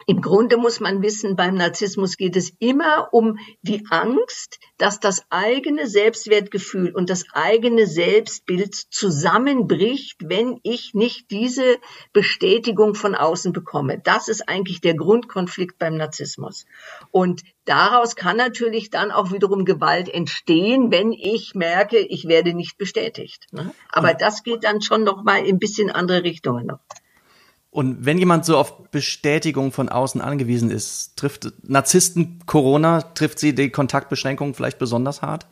im 0.07 0.21
Grunde 0.21 0.57
muss 0.57 0.81
man 0.81 1.03
wissen, 1.03 1.37
beim 1.37 1.55
Narzissmus 1.55 2.17
geht 2.17 2.37
es 2.37 2.53
immer 2.59 3.09
um 3.13 3.39
die 3.63 3.85
Angst, 3.91 4.59
dass 4.77 5.01
das 5.01 5.25
eigene 5.31 5.87
Selbstwertgefühl 5.87 6.95
und 6.95 7.11
das 7.11 7.25
eigene 7.33 7.87
Selbstbild 7.87 8.75
zusammenbricht, 8.75 10.17
wenn 10.21 10.61
ich 10.63 10.95
nicht 10.95 11.31
diese 11.31 11.79
Bestätigung 12.13 12.95
von 12.95 13.15
außen 13.15 13.53
bekomme. 13.53 14.01
Das 14.03 14.29
ist 14.29 14.49
eigentlich 14.49 14.81
der 14.81 14.95
Grundkonflikt 14.95 15.79
beim 15.79 15.97
Narzissmus. 15.97 16.67
Und 17.11 17.43
daraus 17.65 18.17
kann 18.17 18.37
natürlich 18.37 18.91
dann 18.91 19.11
auch 19.11 19.33
wiederum 19.33 19.65
Gewalt 19.65 20.09
entstehen, 20.09 20.91
wenn 20.91 21.13
ich 21.13 21.55
merke, 21.55 21.99
ich 21.99 22.27
werde 22.27 22.55
nicht 22.55 22.79
bestätigt. 22.79 23.47
Ne? 23.53 23.75
Aber 23.91 24.15
das 24.15 24.43
geht 24.43 24.65
dann 24.65 24.83
schon 24.83 25.05
noch 25.05 25.25
mal 25.25 25.45
in 25.45 25.57
ein 25.57 25.59
bisschen 25.59 25.91
andere 25.91 26.25
Richtungen 26.25 26.67
noch. 26.67 26.81
Und 27.75 28.05
wenn 28.07 28.19
jemand 28.19 28.45
so 28.45 28.57
auf 28.57 28.89
Bestätigung 28.93 29.73
von 29.73 29.89
außen 29.89 30.21
angewiesen 30.21 30.71
ist, 30.71 31.17
trifft 31.17 31.53
Narzissten 31.65 32.39
Corona, 32.47 33.03
trifft 33.03 33.41
sie 33.41 33.53
die 33.53 33.71
Kontaktbeschränkungen 33.71 34.55
vielleicht 34.55 34.79
besonders 34.79 35.23
hart? 35.23 35.49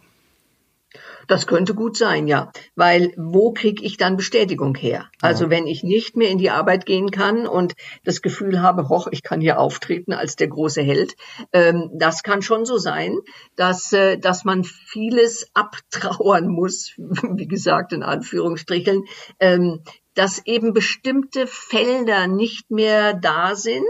Das 1.28 1.46
könnte 1.46 1.74
gut 1.74 1.96
sein, 1.96 2.26
ja. 2.26 2.50
Weil 2.74 3.12
wo 3.16 3.52
kriege 3.52 3.82
ich 3.82 3.96
dann 3.96 4.16
Bestätigung 4.16 4.74
her? 4.74 5.08
Also 5.20 5.50
wenn 5.50 5.66
ich 5.66 5.82
nicht 5.82 6.16
mehr 6.16 6.30
in 6.30 6.38
die 6.38 6.50
Arbeit 6.50 6.86
gehen 6.86 7.10
kann 7.10 7.46
und 7.46 7.74
das 8.04 8.22
Gefühl 8.22 8.60
habe, 8.60 8.88
hoch, 8.88 9.08
ich 9.10 9.22
kann 9.22 9.40
hier 9.40 9.58
auftreten 9.58 10.12
als 10.12 10.36
der 10.36 10.48
große 10.48 10.82
Held, 10.82 11.14
ähm, 11.52 11.90
das 11.94 12.22
kann 12.22 12.42
schon 12.42 12.64
so 12.64 12.78
sein, 12.78 13.18
dass, 13.56 13.92
äh, 13.92 14.18
dass 14.18 14.44
man 14.44 14.64
vieles 14.64 15.46
abtrauern 15.54 16.48
muss, 16.48 16.92
wie 16.98 17.48
gesagt, 17.48 17.92
in 17.92 18.02
Anführungsstrichen, 18.02 19.04
ähm, 19.40 19.82
dass 20.14 20.44
eben 20.44 20.72
bestimmte 20.72 21.46
Felder 21.46 22.26
nicht 22.26 22.70
mehr 22.70 23.14
da 23.14 23.54
sind, 23.54 23.86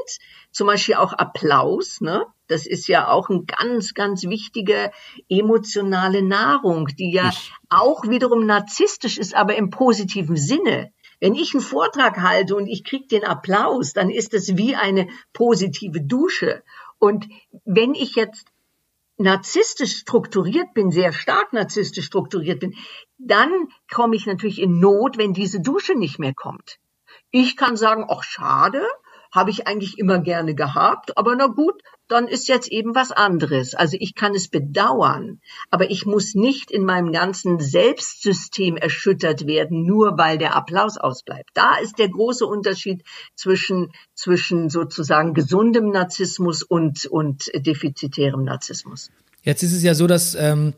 zum 0.52 0.66
Beispiel 0.66 0.94
auch 0.94 1.12
Applaus, 1.12 2.00
ne? 2.00 2.26
Das 2.52 2.66
ist 2.66 2.86
ja 2.86 3.08
auch 3.08 3.30
ein 3.30 3.46
ganz, 3.46 3.94
ganz 3.94 4.24
wichtige 4.24 4.92
emotionale 5.28 6.22
Nahrung, 6.22 6.86
die 6.86 7.12
ja 7.12 7.30
ich. 7.30 7.52
auch 7.70 8.06
wiederum 8.06 8.44
narzisstisch 8.44 9.16
ist, 9.16 9.34
aber 9.34 9.56
im 9.56 9.70
positiven 9.70 10.36
Sinne. 10.36 10.92
Wenn 11.18 11.34
ich 11.34 11.54
einen 11.54 11.62
Vortrag 11.62 12.20
halte 12.20 12.54
und 12.54 12.66
ich 12.66 12.84
kriege 12.84 13.06
den 13.06 13.24
Applaus, 13.24 13.94
dann 13.94 14.10
ist 14.10 14.34
es 14.34 14.56
wie 14.56 14.76
eine 14.76 15.08
positive 15.32 16.02
Dusche. 16.02 16.62
Und 16.98 17.26
wenn 17.64 17.94
ich 17.94 18.16
jetzt 18.16 18.46
narzisstisch 19.16 19.96
strukturiert 19.96 20.74
bin, 20.74 20.90
sehr 20.90 21.12
stark 21.12 21.52
narzisstisch 21.52 22.06
strukturiert 22.06 22.60
bin, 22.60 22.74
dann 23.18 23.50
komme 23.90 24.16
ich 24.16 24.26
natürlich 24.26 24.60
in 24.60 24.78
Not, 24.78 25.16
wenn 25.16 25.32
diese 25.32 25.60
Dusche 25.60 25.94
nicht 25.94 26.18
mehr 26.18 26.34
kommt. 26.34 26.78
Ich 27.30 27.56
kann 27.56 27.76
sagen, 27.76 28.04
ach 28.10 28.24
schade, 28.24 28.86
habe 29.32 29.50
ich 29.50 29.66
eigentlich 29.66 29.98
immer 29.98 30.18
gerne 30.18 30.54
gehabt, 30.54 31.16
aber 31.16 31.34
na 31.34 31.46
gut, 31.46 31.82
dann 32.08 32.28
ist 32.28 32.46
jetzt 32.48 32.70
eben 32.70 32.94
was 32.94 33.10
anderes. 33.10 33.74
Also 33.74 33.96
ich 33.98 34.14
kann 34.14 34.34
es 34.34 34.48
bedauern, 34.48 35.40
aber 35.70 35.90
ich 35.90 36.04
muss 36.04 36.34
nicht 36.34 36.70
in 36.70 36.84
meinem 36.84 37.10
ganzen 37.10 37.58
Selbstsystem 37.58 38.76
erschüttert 38.76 39.46
werden, 39.46 39.86
nur 39.86 40.18
weil 40.18 40.36
der 40.36 40.54
Applaus 40.54 40.98
ausbleibt. 40.98 41.48
Da 41.54 41.76
ist 41.82 41.98
der 41.98 42.10
große 42.10 42.44
Unterschied 42.44 43.02
zwischen, 43.34 43.92
zwischen 44.14 44.68
sozusagen 44.68 45.32
gesundem 45.32 45.90
Narzissmus 45.90 46.62
und, 46.62 47.06
und 47.06 47.50
defizitärem 47.54 48.44
Narzissmus. 48.44 49.10
Jetzt 49.42 49.62
ist 49.62 49.72
es 49.72 49.82
ja 49.82 49.94
so, 49.94 50.06
dass 50.06 50.34
ähm, 50.34 50.74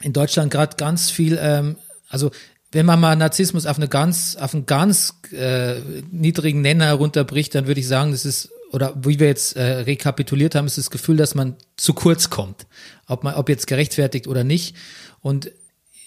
in 0.00 0.12
Deutschland 0.12 0.52
gerade 0.52 0.76
ganz 0.76 1.10
viel, 1.10 1.36
ähm, 1.40 1.76
also 2.08 2.30
wenn 2.72 2.86
man 2.86 3.00
mal 3.00 3.16
Narzissmus 3.16 3.66
auf 3.66 3.78
eine 3.78 3.88
ganz, 3.88 4.36
auf 4.36 4.54
einen 4.54 4.66
ganz 4.66 5.14
äh, 5.32 5.80
niedrigen 6.10 6.60
Nenner 6.60 6.92
runterbricht, 6.92 7.54
dann 7.54 7.66
würde 7.66 7.80
ich 7.80 7.88
sagen, 7.88 8.12
das 8.12 8.24
ist 8.24 8.50
oder 8.70 8.94
wie 9.02 9.18
wir 9.18 9.28
jetzt 9.28 9.56
äh, 9.56 9.62
rekapituliert 9.62 10.54
haben, 10.54 10.66
ist 10.66 10.78
das 10.78 10.90
Gefühl, 10.90 11.16
dass 11.16 11.34
man 11.34 11.56
zu 11.76 11.94
kurz 11.94 12.28
kommt, 12.28 12.66
ob 13.06 13.24
man, 13.24 13.34
ob 13.34 13.48
jetzt 13.48 13.66
gerechtfertigt 13.66 14.26
oder 14.26 14.44
nicht. 14.44 14.76
Und 15.20 15.50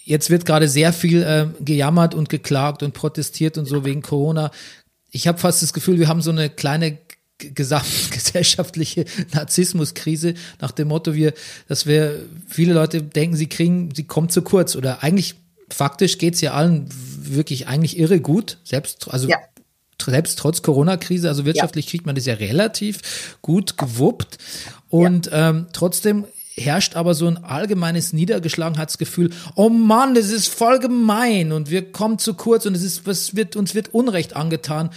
jetzt 0.04 0.30
wird 0.30 0.44
gerade 0.44 0.68
sehr 0.68 0.92
viel 0.92 1.22
äh, 1.22 1.48
gejammert 1.60 2.14
und 2.14 2.28
geklagt 2.28 2.82
und 2.82 2.94
protestiert 2.94 3.58
und 3.58 3.66
so 3.66 3.84
wegen 3.84 4.02
Corona. 4.02 4.50
Ich 5.10 5.26
habe 5.26 5.38
fast 5.38 5.62
das 5.62 5.72
Gefühl, 5.72 5.98
wir 5.98 6.08
haben 6.08 6.22
so 6.22 6.30
eine 6.30 6.50
kleine 6.50 6.98
gesamtgesellschaftliche 7.38 9.06
Narzissmuskrise 9.32 10.34
nach 10.60 10.70
dem 10.70 10.88
Motto, 10.88 11.14
wir, 11.14 11.34
dass 11.66 11.86
wir 11.86 12.20
viele 12.46 12.72
Leute 12.74 13.02
denken, 13.02 13.36
sie 13.36 13.48
kriegen, 13.48 13.92
sie 13.92 14.04
kommen 14.04 14.28
zu 14.28 14.42
kurz 14.42 14.76
oder 14.76 15.02
eigentlich 15.02 15.34
faktisch 15.72 16.18
geht's 16.18 16.40
ja 16.40 16.52
allen 16.52 16.88
wirklich 16.90 17.68
eigentlich 17.68 17.98
irre 17.98 18.20
gut, 18.20 18.58
selbst 18.64 19.08
also 19.08 19.28
ja. 19.28 19.38
selbst 20.04 20.38
trotz 20.38 20.62
Corona-Krise, 20.62 21.28
also 21.28 21.44
wirtschaftlich 21.44 21.86
ja. 21.86 21.90
kriegt 21.90 22.06
man 22.06 22.14
das 22.14 22.26
ja 22.26 22.34
relativ 22.34 23.36
gut 23.42 23.78
gewuppt 23.78 24.38
und 24.88 25.26
ja. 25.26 25.50
ähm, 25.50 25.66
trotzdem 25.72 26.24
herrscht 26.54 26.96
aber 26.96 27.14
so 27.14 27.26
ein 27.26 27.42
allgemeines 27.42 28.12
Niedergeschlagenheitsgefühl. 28.12 29.30
Oh 29.54 29.70
Mann, 29.70 30.14
das 30.14 30.30
ist 30.30 30.48
voll 30.48 30.78
gemein 30.78 31.52
und 31.52 31.70
wir 31.70 31.92
kommen 31.92 32.18
zu 32.18 32.34
kurz 32.34 32.66
und 32.66 32.76
es 32.76 32.82
ist, 32.82 33.06
was 33.06 33.34
wird, 33.34 33.56
uns 33.56 33.74
wird 33.74 33.94
Unrecht 33.94 34.36
angetan. 34.36 34.90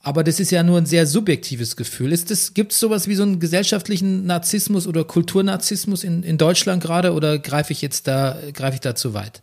Aber 0.00 0.22
das 0.22 0.38
ist 0.38 0.52
ja 0.52 0.62
nur 0.62 0.78
ein 0.78 0.86
sehr 0.86 1.04
subjektives 1.04 1.74
Gefühl. 1.74 2.12
Ist 2.12 2.30
das, 2.30 2.54
gibt 2.54 2.70
es 2.70 2.78
sowas 2.78 3.08
wie 3.08 3.16
so 3.16 3.24
einen 3.24 3.40
gesellschaftlichen 3.40 4.24
Narzissmus 4.24 4.86
oder 4.86 5.04
Kulturnarzissmus 5.04 6.04
in, 6.04 6.22
in 6.22 6.38
Deutschland 6.38 6.80
gerade 6.80 7.12
oder 7.12 7.40
greife 7.40 7.72
ich 7.72 7.82
jetzt 7.82 8.06
da, 8.06 8.38
greife 8.52 8.74
ich 8.74 8.80
da 8.80 8.94
zu 8.94 9.14
weit? 9.14 9.42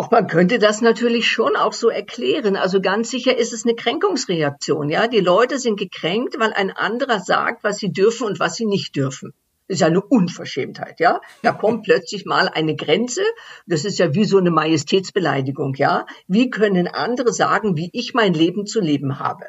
Auch 0.00 0.10
man 0.10 0.28
könnte 0.28 0.58
das 0.58 0.80
natürlich 0.80 1.30
schon 1.30 1.56
auch 1.56 1.74
so 1.74 1.90
erklären. 1.90 2.56
Also 2.56 2.80
ganz 2.80 3.10
sicher 3.10 3.36
ist 3.36 3.52
es 3.52 3.66
eine 3.66 3.74
Kränkungsreaktion. 3.74 4.88
Ja, 4.88 5.08
die 5.08 5.20
Leute 5.20 5.58
sind 5.58 5.78
gekränkt, 5.78 6.40
weil 6.40 6.54
ein 6.54 6.70
anderer 6.70 7.20
sagt, 7.20 7.64
was 7.64 7.76
sie 7.76 7.92
dürfen 7.92 8.26
und 8.26 8.40
was 8.40 8.56
sie 8.56 8.64
nicht 8.64 8.96
dürfen. 8.96 9.34
Das 9.68 9.74
ist 9.74 9.80
ja 9.82 9.88
eine 9.88 10.00
Unverschämtheit, 10.00 11.00
ja. 11.00 11.20
Da 11.42 11.52
kommt 11.52 11.82
plötzlich 11.84 12.24
mal 12.24 12.48
eine 12.48 12.76
Grenze. 12.76 13.20
Das 13.66 13.84
ist 13.84 13.98
ja 13.98 14.14
wie 14.14 14.24
so 14.24 14.38
eine 14.38 14.50
Majestätsbeleidigung, 14.50 15.74
ja. 15.74 16.06
Wie 16.26 16.48
können 16.48 16.88
andere 16.88 17.34
sagen, 17.34 17.76
wie 17.76 17.90
ich 17.92 18.14
mein 18.14 18.32
Leben 18.32 18.64
zu 18.64 18.80
leben 18.80 19.18
habe? 19.18 19.44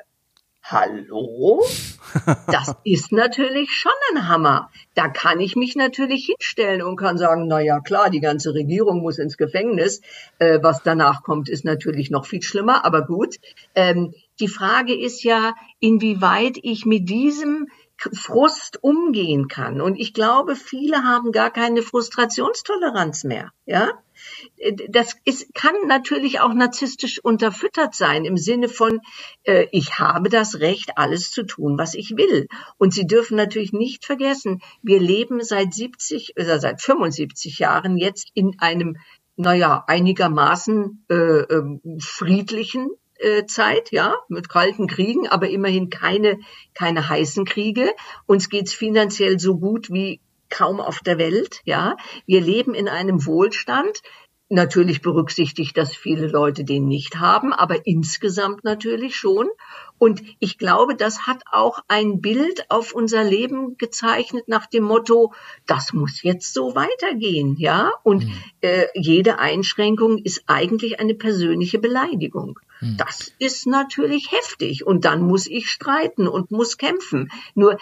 Hallo? 0.72 1.66
Das 2.48 2.74
ist 2.86 3.12
natürlich 3.12 3.72
schon 3.72 3.92
ein 4.14 4.30
Hammer. 4.30 4.70
Da 4.96 5.10
kann 5.10 5.42
ich 5.42 5.58
mich 5.58 5.76
natürlich 5.76 6.28
hinstellen 6.28 6.82
und 6.82 6.96
kann 6.96 7.18
sagen, 7.18 7.48
na 7.48 7.60
ja, 7.60 7.82
klar, 7.82 8.10
die 8.10 8.22
ganze 8.22 8.54
Regierung 8.54 9.02
muss 9.02 9.20
ins 9.20 9.36
Gefängnis. 9.36 10.00
Äh, 10.40 10.60
was 10.62 10.82
danach 10.82 11.24
kommt, 11.24 11.50
ist 11.50 11.66
natürlich 11.66 12.10
noch 12.10 12.26
viel 12.26 12.42
schlimmer, 12.42 12.86
aber 12.86 13.06
gut. 13.06 13.36
Ähm, 13.76 14.14
die 14.40 14.48
Frage 14.48 14.98
ist 14.98 15.24
ja, 15.24 15.56
inwieweit 15.82 16.58
ich 16.62 16.86
mit 16.86 17.10
diesem 17.10 17.68
Frust 17.98 18.82
umgehen 18.82 19.50
kann. 19.50 19.82
Und 19.82 20.00
ich 20.00 20.14
glaube, 20.14 20.56
viele 20.56 21.04
haben 21.04 21.34
gar 21.34 21.52
keine 21.52 21.82
Frustrationstoleranz 21.82 23.26
mehr. 23.26 23.52
Ja, 23.66 23.90
das 24.90 25.16
ist, 25.26 25.54
kann 25.54 25.74
natürlich 25.88 26.40
auch 26.40 26.54
narzisstisch 26.54 27.20
unterfüttert 27.24 27.96
sein 27.96 28.26
im 28.26 28.38
Sinne 28.38 28.70
von, 28.70 29.00
äh, 29.44 29.68
ich 29.72 30.00
habe 30.00 30.30
das 30.30 30.60
Recht, 30.60 30.98
alles 30.98 31.32
zu 31.32 31.44
tun, 31.44 31.78
was 31.78 31.94
ich 31.94 32.16
will. 32.18 32.48
Und 32.78 32.94
Sie 32.94 33.08
dürfen 33.08 33.38
natürlich 33.38 33.74
nicht 33.74 34.06
vergessen, 34.06 34.62
wir 34.82 35.00
leben 35.00 35.44
seit 35.44 35.74
70 35.74 36.36
oder 36.38 36.60
seit 36.60 36.82
75 36.82 37.60
Jahren 37.60 37.98
jetzt 37.98 38.30
in 38.34 38.60
einem 38.60 38.98
naja, 39.38 39.84
einigermaßen 39.88 41.06
äh, 41.10 41.16
äh, 41.16 41.80
friedlichen 42.00 42.90
äh, 43.16 43.46
Zeit, 43.46 43.92
ja, 43.92 44.16
mit 44.30 44.50
kalten 44.50 44.88
Kriegen, 44.88 45.28
aber 45.28 45.50
immerhin 45.50 45.90
keine, 45.90 46.40
keine 46.74 47.08
heißen 47.08 47.46
Kriege. 47.46 47.92
Uns 48.28 48.50
geht's 48.50 48.74
finanziell 48.74 49.40
so 49.40 49.58
gut 49.58 49.92
wie 49.92 50.20
kaum 50.50 50.80
auf 50.80 51.00
der 51.00 51.18
Welt, 51.18 51.62
ja. 51.64 51.96
Wir 52.26 52.42
leben 52.42 52.74
in 52.74 52.88
einem 52.88 53.26
Wohlstand, 53.26 54.02
natürlich 54.52 55.02
berücksichtigt, 55.02 55.78
dass 55.78 55.96
viele 55.96 56.28
Leute 56.28 56.64
den 56.64 56.88
nicht 56.88 57.20
haben, 57.20 57.54
aber 57.54 57.86
insgesamt 57.86 58.64
natürlich 58.64 59.16
schon. 59.16 59.48
Und 59.98 60.22
ich 60.40 60.58
glaube, 60.58 60.96
das 60.96 61.28
hat 61.28 61.44
auch 61.52 61.80
ein 61.88 62.22
Bild 62.22 62.66
auf 62.70 62.94
unser 62.94 63.24
Leben 63.24 63.78
gezeichnet 63.78 64.48
nach 64.48 64.66
dem 64.66 64.84
Motto, 64.84 65.34
das 65.68 65.94
muss 65.94 66.24
jetzt 66.24 66.54
so 66.54 66.76
weitergehen, 66.76 67.56
ja. 67.58 67.92
Und 68.04 68.26
mhm. 68.26 68.34
äh, 68.62 68.88
jede 68.96 69.40
Einschränkung 69.40 70.18
ist 70.18 70.44
eigentlich 70.48 71.00
eine 71.00 71.14
persönliche 71.14 71.80
Beleidigung. 71.80 72.60
Mhm. 72.82 72.98
Das 72.98 73.32
ist 73.40 73.68
natürlich 73.68 74.32
heftig. 74.32 74.86
Und 74.86 75.06
dann 75.06 75.22
muss 75.22 75.48
ich 75.48 75.70
streiten 75.70 76.28
und 76.28 76.52
muss 76.52 76.78
kämpfen. 76.78 77.32
Nur 77.56 77.78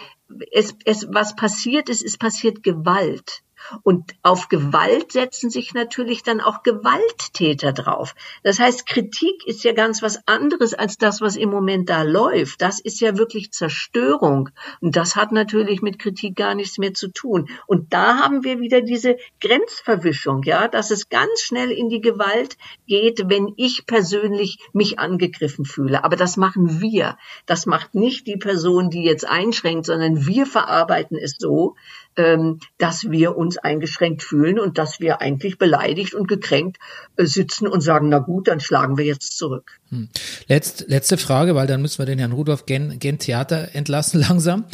es, 0.52 0.76
es, 0.86 1.08
was 1.12 1.36
passiert 1.36 1.90
ist, 1.90 2.04
ist 2.04 2.20
passiert 2.20 2.64
Gewalt. 2.64 3.42
Und 3.84 4.16
auf 4.24 4.49
Gewalt 4.49 5.12
setzen 5.12 5.49
sich 5.49 5.74
natürlich 5.74 6.24
dann 6.24 6.41
auch 6.41 6.64
Gewalttäter 6.64 7.74
drauf. 7.74 8.16
Das 8.43 8.60
heißt, 8.60 8.86
Kritik 8.86 9.45
ist 9.45 9.64
ja 9.64 9.74
ganz 9.74 10.01
was 10.01 10.28
anderes 10.28 10.74
als 10.74 10.97
das, 10.97 11.22
was 11.22 11.36
im 11.36 11.49
Moment 11.49 11.89
da 11.89 12.03
läuft. 12.03 12.62
Das 12.62 12.80
ist 12.80 12.99
ja 12.99 13.18
wirklich 13.18 13.51
Zerstörung. 13.51 14.49
Und 14.82 14.95
das 14.95 15.16
hat 15.16 15.32
natürlich 15.32 15.82
mit 15.82 15.99
Kritik 15.99 16.36
gar 16.36 16.55
nichts 16.55 16.78
mehr 16.78 16.93
zu 16.93 17.10
tun. 17.10 17.49
Und 17.68 17.93
da 17.93 18.18
haben 18.18 18.43
wir 18.43 18.60
wieder 18.60 18.82
diese 18.82 19.18
Grenzverwischung, 19.41 20.43
ja, 20.43 20.68
dass 20.68 20.91
es 20.91 21.10
ganz 21.10 21.41
schnell 21.41 21.72
in 21.72 21.89
die 21.89 22.01
Gewalt 22.01 22.57
geht, 22.88 23.24
wenn 23.28 23.53
ich 23.57 23.86
persönlich 23.86 24.60
mich 24.74 24.99
angegriffen 24.99 25.66
fühle. 25.66 26.03
Aber 26.03 26.16
das 26.16 26.38
machen 26.38 26.82
wir. 26.82 27.18
Das 27.45 27.66
macht 27.66 27.95
nicht 27.95 28.28
die 28.28 28.38
Person, 28.38 28.89
die 28.89 29.03
jetzt 29.03 29.28
einschränkt, 29.28 29.86
sondern 29.86 30.26
wir 30.26 30.45
verarbeiten 30.45 31.18
es 31.18 31.36
so, 31.38 31.76
dass 32.16 33.10
wir 33.10 33.38
uns 33.38 33.57
eingeschränkt 33.57 34.24
fühlen 34.24 34.60
und 34.60 34.78
dass 34.78 34.99
wir 34.99 35.22
eigentlich 35.22 35.57
beleidigt 35.57 36.14
und 36.14 36.28
gekränkt 36.28 36.78
äh, 37.16 37.26
sitzen 37.26 37.68
und 37.68 37.82
sagen, 37.82 38.10
na 38.10 38.20
gut, 38.20 38.47
dann 38.47 38.60
schlagen 38.60 38.97
wir 38.97 39.05
jetzt 39.05 39.38
zurück. 39.38 39.80
Hm. 39.89 40.10
Letzt, 40.47 40.86
letzte 40.88 41.18
Frage, 41.18 41.55
weil 41.55 41.68
dann 41.68 41.82
müssen 41.82 41.99
wir 41.99 42.05
den 42.05 42.20
Herrn 42.20 42.34
Rudolf 42.34 42.66
Gen, 42.66 42.99
Gen 42.99 43.20
Theater 43.20 43.70
entlassen 43.74 44.20
langsam. 44.28 44.66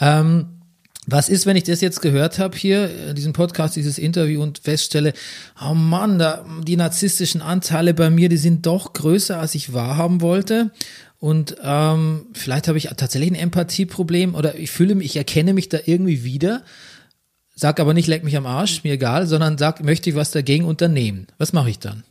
Ähm, 0.00 0.46
was 1.06 1.28
ist, 1.28 1.44
wenn 1.44 1.56
ich 1.56 1.64
das 1.64 1.82
jetzt 1.82 2.00
gehört 2.00 2.38
habe 2.38 2.56
hier, 2.56 2.84
äh, 2.84 3.14
diesen 3.14 3.34
Podcast, 3.34 3.76
dieses 3.76 3.98
Interview 3.98 4.42
und 4.42 4.58
feststelle, 4.58 5.12
oh 5.62 5.74
Mann, 5.74 6.18
da, 6.18 6.46
die 6.62 6.76
narzisstischen 6.76 7.42
Anteile 7.42 7.92
bei 7.92 8.08
mir, 8.08 8.28
die 8.28 8.38
sind 8.38 8.64
doch 8.64 8.94
größer, 8.94 9.38
als 9.38 9.54
ich 9.54 9.74
wahrhaben 9.74 10.22
wollte. 10.22 10.70
Und 11.24 11.56
ähm, 11.62 12.26
vielleicht 12.34 12.68
habe 12.68 12.76
ich 12.76 12.90
tatsächlich 12.98 13.30
ein 13.30 13.34
Empathieproblem 13.34 14.34
oder 14.34 14.56
ich 14.56 14.70
fühle 14.70 14.94
mich, 14.94 15.06
ich 15.06 15.16
erkenne 15.16 15.54
mich 15.54 15.70
da 15.70 15.78
irgendwie 15.82 16.22
wieder, 16.22 16.64
sag 17.54 17.80
aber 17.80 17.94
nicht, 17.94 18.08
leck 18.08 18.24
mich 18.24 18.36
am 18.36 18.44
Arsch, 18.44 18.84
mir 18.84 18.92
egal, 18.92 19.26
sondern 19.26 19.56
sag, 19.56 19.82
möchte 19.82 20.10
ich 20.10 20.16
was 20.16 20.32
dagegen 20.32 20.66
unternehmen. 20.66 21.26
Was 21.38 21.54
mache 21.54 21.70
ich 21.70 21.78
dann? 21.78 22.04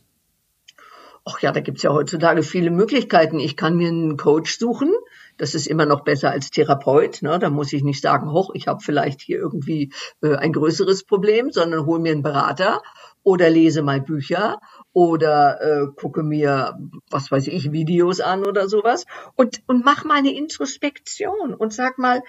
Ach 1.24 1.38
ja, 1.38 1.52
da 1.52 1.60
gibt's 1.60 1.84
ja 1.84 1.92
heutzutage 1.92 2.42
viele 2.42 2.72
Möglichkeiten. 2.72 3.38
Ich 3.38 3.56
kann 3.56 3.76
mir 3.76 3.86
einen 3.86 4.16
Coach 4.16 4.58
suchen. 4.58 4.92
Das 5.36 5.54
ist 5.54 5.68
immer 5.68 5.86
noch 5.86 6.02
besser 6.02 6.32
als 6.32 6.50
Therapeut. 6.50 7.22
Ne? 7.22 7.38
Da 7.38 7.50
muss 7.50 7.72
ich 7.72 7.84
nicht 7.84 8.02
sagen, 8.02 8.32
hoch, 8.32 8.50
ich 8.54 8.66
habe 8.66 8.80
vielleicht 8.82 9.20
hier 9.20 9.38
irgendwie 9.38 9.92
äh, 10.22 10.34
ein 10.34 10.52
größeres 10.52 11.04
Problem, 11.04 11.52
sondern 11.52 11.86
hol 11.86 12.00
mir 12.00 12.10
einen 12.10 12.24
Berater 12.24 12.82
oder 13.22 13.48
lese 13.48 13.82
mal 13.82 14.00
Bücher 14.00 14.58
oder 14.94 15.60
äh, 15.60 15.86
gucke 16.00 16.22
mir, 16.22 16.78
was 17.10 17.30
weiß 17.30 17.48
ich, 17.48 17.72
Videos 17.72 18.20
an 18.20 18.46
oder 18.46 18.68
sowas 18.68 19.04
und, 19.34 19.60
und 19.66 19.84
mach 19.84 20.04
mal 20.04 20.16
eine 20.16 20.34
Introspektion 20.34 21.52
und 21.52 21.74
sag 21.74 21.98
mal, 21.98 22.22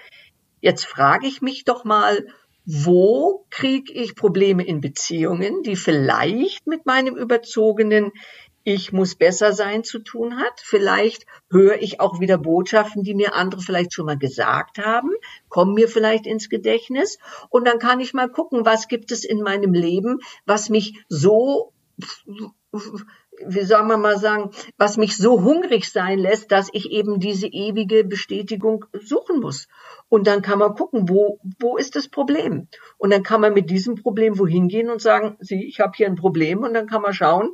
jetzt 0.60 0.84
frage 0.84 1.26
ich 1.26 1.40
mich 1.40 1.64
doch 1.64 1.84
mal, 1.84 2.26
wo 2.66 3.46
kriege 3.50 3.92
ich 3.92 4.16
Probleme 4.16 4.66
in 4.66 4.80
Beziehungen, 4.80 5.62
die 5.62 5.76
vielleicht 5.76 6.66
mit 6.66 6.84
meinem 6.84 7.16
überzogenen 7.16 8.12
ich 8.68 8.92
muss 8.92 9.14
besser 9.14 9.52
sein 9.52 9.84
zu 9.84 10.00
tun 10.00 10.38
hat. 10.38 10.60
Vielleicht 10.60 11.24
höre 11.48 11.80
ich 11.80 12.00
auch 12.00 12.18
wieder 12.18 12.36
Botschaften, 12.36 13.04
die 13.04 13.14
mir 13.14 13.36
andere 13.36 13.60
vielleicht 13.60 13.94
schon 13.94 14.06
mal 14.06 14.18
gesagt 14.18 14.78
haben, 14.78 15.10
kommen 15.48 15.74
mir 15.74 15.88
vielleicht 15.88 16.26
ins 16.26 16.48
Gedächtnis 16.48 17.20
und 17.48 17.64
dann 17.64 17.78
kann 17.78 18.00
ich 18.00 18.12
mal 18.12 18.28
gucken, 18.28 18.66
was 18.66 18.88
gibt 18.88 19.12
es 19.12 19.24
in 19.24 19.40
meinem 19.40 19.72
Leben, 19.72 20.18
was 20.46 20.68
mich 20.68 21.04
so 21.08 21.74
wie 23.46 23.64
soll 23.64 23.82
man 23.84 24.00
mal 24.00 24.18
sagen, 24.18 24.50
was 24.76 24.96
mich 24.96 25.16
so 25.16 25.42
hungrig 25.42 25.90
sein 25.90 26.18
lässt, 26.18 26.52
dass 26.52 26.68
ich 26.72 26.90
eben 26.90 27.20
diese 27.20 27.46
ewige 27.46 28.04
Bestätigung 28.04 28.84
suchen 28.92 29.40
muss. 29.40 29.68
Und 30.08 30.26
dann 30.26 30.42
kann 30.42 30.58
man 30.58 30.74
gucken, 30.74 31.08
wo, 31.08 31.38
wo 31.58 31.76
ist 31.76 31.96
das 31.96 32.08
Problem? 32.08 32.68
Und 32.98 33.12
dann 33.12 33.22
kann 33.22 33.40
man 33.40 33.54
mit 33.54 33.70
diesem 33.70 33.96
Problem 33.96 34.38
wohin 34.38 34.68
gehen 34.68 34.90
und 34.90 35.00
sagen, 35.00 35.36
Sie, 35.40 35.64
ich 35.66 35.80
habe 35.80 35.92
hier 35.96 36.06
ein 36.06 36.16
Problem 36.16 36.62
und 36.62 36.74
dann 36.74 36.86
kann 36.86 37.02
man 37.02 37.12
schauen, 37.12 37.50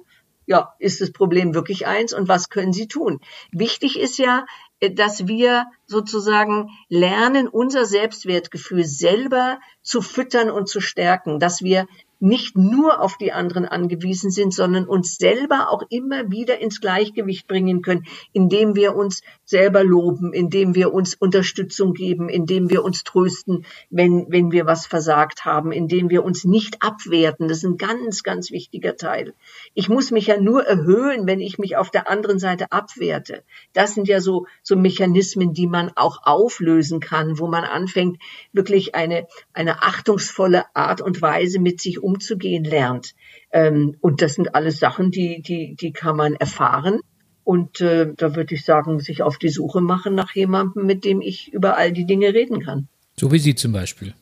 ja, 0.47 0.75
ist 0.79 1.01
das 1.01 1.13
Problem 1.13 1.55
wirklich 1.55 1.87
eins 1.87 2.13
und 2.13 2.29
was 2.29 2.49
können 2.49 2.73
Sie 2.73 2.89
tun? 2.89 3.21
Wichtig 3.53 3.99
ist 3.99 4.19
ja, 4.19 4.45
äh, 4.81 4.91
dass 4.91 5.29
wir 5.29 5.67
sozusagen 5.87 6.71
lernen, 6.89 7.49
unser 7.49 7.87
Selbstwertgefühl 7.87 8.85
selber 8.85 9.61
zu 9.83 10.03
füttern 10.03 10.51
und 10.51 10.69
zu 10.69 10.81
stärken, 10.81 11.39
dass 11.39 11.63
wir 11.63 11.87
nicht 12.23 12.57
nur 12.57 13.01
auf 13.01 13.19
die 13.19 13.33
anderen 13.33 13.67
angewiesen 13.67 14.31
sind, 14.31 14.55
sondern 14.55 14.87
uns 14.87 15.17
selber 15.17 15.71
auch 15.71 15.83
immer 15.91 16.31
wieder 16.31 16.61
ins 16.61 16.81
Gleichgewicht 16.81 17.49
bringen 17.49 17.83
können, 17.83 18.07
indem 18.33 18.77
wir 18.77 18.95
uns 18.95 19.23
selber 19.45 19.83
loben, 19.83 20.33
indem 20.33 20.77
wir 20.77 20.95
uns 20.95 21.17
Unterstützung 21.17 21.95
geben, 21.95 22.29
indem 22.29 22.71
wir 22.71 22.85
uns 22.85 23.03
trösten, 23.03 23.67
wenn, 23.91 24.27
wenn 24.29 24.53
wir 24.53 24.67
was 24.67 24.87
versagt 24.87 25.45
haben, 25.45 25.73
indem 25.73 26.11
wir 26.11 26.23
uns 26.23 26.45
nicht 26.45 26.81
abwerten. 26.81 27.49
Das 27.49 27.59
ist 27.59 27.65
ein 27.65 27.77
ganz, 27.77 28.23
ganz 28.23 28.53
wichtiger 28.53 28.97
Teil. 28.97 29.35
Ich 29.75 29.89
muss 29.89 30.13
mich 30.13 30.29
ja 30.29 30.41
nur 30.41 30.65
erhöhen, 30.65 31.27
wenn 31.27 31.41
ich 31.41 31.59
mich 31.59 31.77
auf 31.77 31.91
der 31.91 32.09
anderen 32.09 32.39
Seite 32.39 32.71
abwerte. 32.71 33.43
Das 33.73 33.95
sind 33.95 34.07
ja 34.07 34.21
so, 34.21 34.47
so 34.63 34.77
Mechanismen, 34.77 35.55
die 35.55 35.67
man 35.67 35.91
auch 35.97 36.19
auflösen 36.23 37.01
kann, 37.01 37.41
wo 37.41 37.49
man 37.49 37.65
anfängt, 37.65 38.23
wirklich 38.53 38.95
eine, 38.95 39.27
eine 39.53 39.83
achtungsvolle 39.83 40.67
Art 40.77 41.01
und 41.01 41.21
Weise 41.21 41.59
mit 41.59 41.81
sich 41.81 42.01
umzugehen 42.01 42.12
umzugehen 42.13 42.65
lernt. 42.65 43.15
Ähm, 43.51 43.97
und 44.01 44.23
das 44.23 44.35
sind 44.35 44.55
alles 44.55 44.79
Sachen, 44.79 45.11
die, 45.11 45.43
die, 45.43 45.75
die 45.75 45.93
kann 45.93 46.17
man 46.17 46.35
erfahren. 46.35 47.01
Und 47.45 47.81
äh, 47.81 48.13
da 48.17 48.37
würde 48.37 48.55
ich 48.55 48.65
sagen, 48.65 49.01
sich 49.01 49.23
auf 49.23 49.39
die 49.39 49.49
Suche 49.49 49.81
machen 49.81 50.15
nach 50.15 50.35
jemandem, 50.35 50.87
mit 50.87 51.05
dem 51.05 51.21
ich 51.21 51.53
über 51.53 51.77
all 51.77 51.93
die 51.93 52.07
Dinge 52.07 52.35
reden 52.35 52.61
kann. 52.61 52.89
So 53.19 53.33
wie 53.33 53.39
Sie 53.39 53.55
zum 53.55 53.73
Beispiel. 53.73 54.15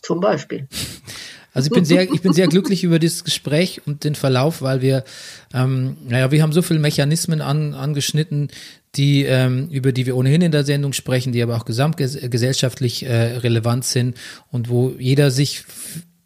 Zum 0.00 0.20
Beispiel. 0.20 0.68
Also 1.54 1.66
ich 1.66 1.72
bin 1.72 1.84
sehr, 1.84 2.10
ich 2.10 2.22
bin 2.22 2.32
sehr 2.32 2.48
glücklich 2.48 2.82
über 2.82 2.98
dieses 2.98 3.24
Gespräch 3.24 3.82
und 3.84 4.04
den 4.04 4.14
Verlauf, 4.14 4.62
weil 4.62 4.80
wir, 4.80 5.04
ähm, 5.52 5.98
naja, 6.08 6.30
wir 6.30 6.42
haben 6.42 6.52
so 6.52 6.62
viele 6.62 6.80
Mechanismen 6.80 7.42
an, 7.42 7.74
angeschnitten, 7.74 8.48
die 8.94 9.24
ähm, 9.24 9.68
über 9.70 9.92
die 9.92 10.06
wir 10.06 10.16
ohnehin 10.16 10.40
in 10.40 10.52
der 10.52 10.64
Sendung 10.64 10.94
sprechen, 10.94 11.32
die 11.32 11.42
aber 11.42 11.56
auch 11.56 11.66
gesamtgesellschaftlich 11.66 13.04
äh, 13.04 13.36
relevant 13.38 13.84
sind 13.84 14.16
und 14.50 14.70
wo 14.70 14.94
jeder 14.98 15.30
sich 15.30 15.64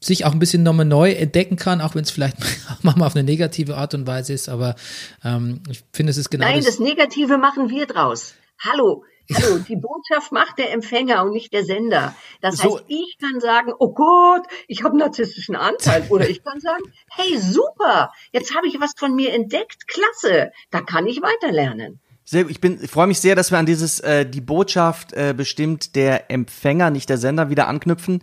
sich 0.00 0.24
auch 0.24 0.32
ein 0.32 0.38
bisschen 0.38 0.62
nochmal 0.62 0.86
neu 0.86 1.12
entdecken 1.12 1.56
kann, 1.56 1.80
auch 1.80 1.94
wenn 1.94 2.02
es 2.02 2.10
vielleicht 2.10 2.36
manchmal 2.82 3.06
auf 3.08 3.16
eine 3.16 3.24
negative 3.24 3.76
Art 3.76 3.94
und 3.94 4.06
Weise 4.06 4.32
ist, 4.32 4.48
aber 4.48 4.76
ähm, 5.24 5.62
ich 5.70 5.82
finde, 5.92 6.10
es 6.10 6.16
ist 6.16 6.30
genau 6.30 6.44
Nein, 6.46 6.56
das, 6.56 6.66
das 6.66 6.78
Negative 6.78 7.38
machen 7.38 7.70
wir 7.70 7.86
draus. 7.86 8.34
Hallo, 8.58 9.04
Hallo, 9.34 9.58
die 9.58 9.76
Botschaft 9.76 10.30
macht 10.30 10.58
der 10.58 10.72
Empfänger 10.72 11.24
und 11.24 11.32
nicht 11.32 11.52
der 11.52 11.64
Sender. 11.64 12.14
Das 12.40 12.58
So. 12.58 12.76
heißt, 12.76 12.84
ich 12.86 13.16
kann 13.20 13.40
sagen, 13.40 13.72
oh 13.78 13.92
Gott, 13.92 14.42
ich 14.68 14.84
habe 14.84 14.90
einen 14.90 15.00
narzisstischen 15.00 15.56
Anteil. 15.56 16.06
Oder 16.10 16.28
ich 16.28 16.44
kann 16.44 16.60
sagen, 16.60 16.84
hey, 17.10 17.36
super, 17.38 18.12
jetzt 18.32 18.54
habe 18.54 18.68
ich 18.68 18.80
was 18.80 18.92
von 18.96 19.14
mir 19.14 19.32
entdeckt, 19.32 19.88
klasse, 19.88 20.52
da 20.70 20.80
kann 20.80 21.06
ich 21.06 21.22
weiterlernen. 21.22 22.00
Ich 22.30 22.60
bin, 22.60 22.78
ich 22.82 22.90
freue 22.90 23.06
mich 23.06 23.20
sehr, 23.20 23.36
dass 23.36 23.52
wir 23.52 23.58
an 23.58 23.66
dieses 23.66 24.00
äh, 24.00 24.26
die 24.28 24.40
Botschaft 24.40 25.12
äh, 25.12 25.32
bestimmt 25.36 25.94
der 25.94 26.30
Empfänger, 26.30 26.90
nicht 26.90 27.08
der 27.08 27.18
Sender, 27.18 27.50
wieder 27.50 27.68
anknüpfen. 27.68 28.20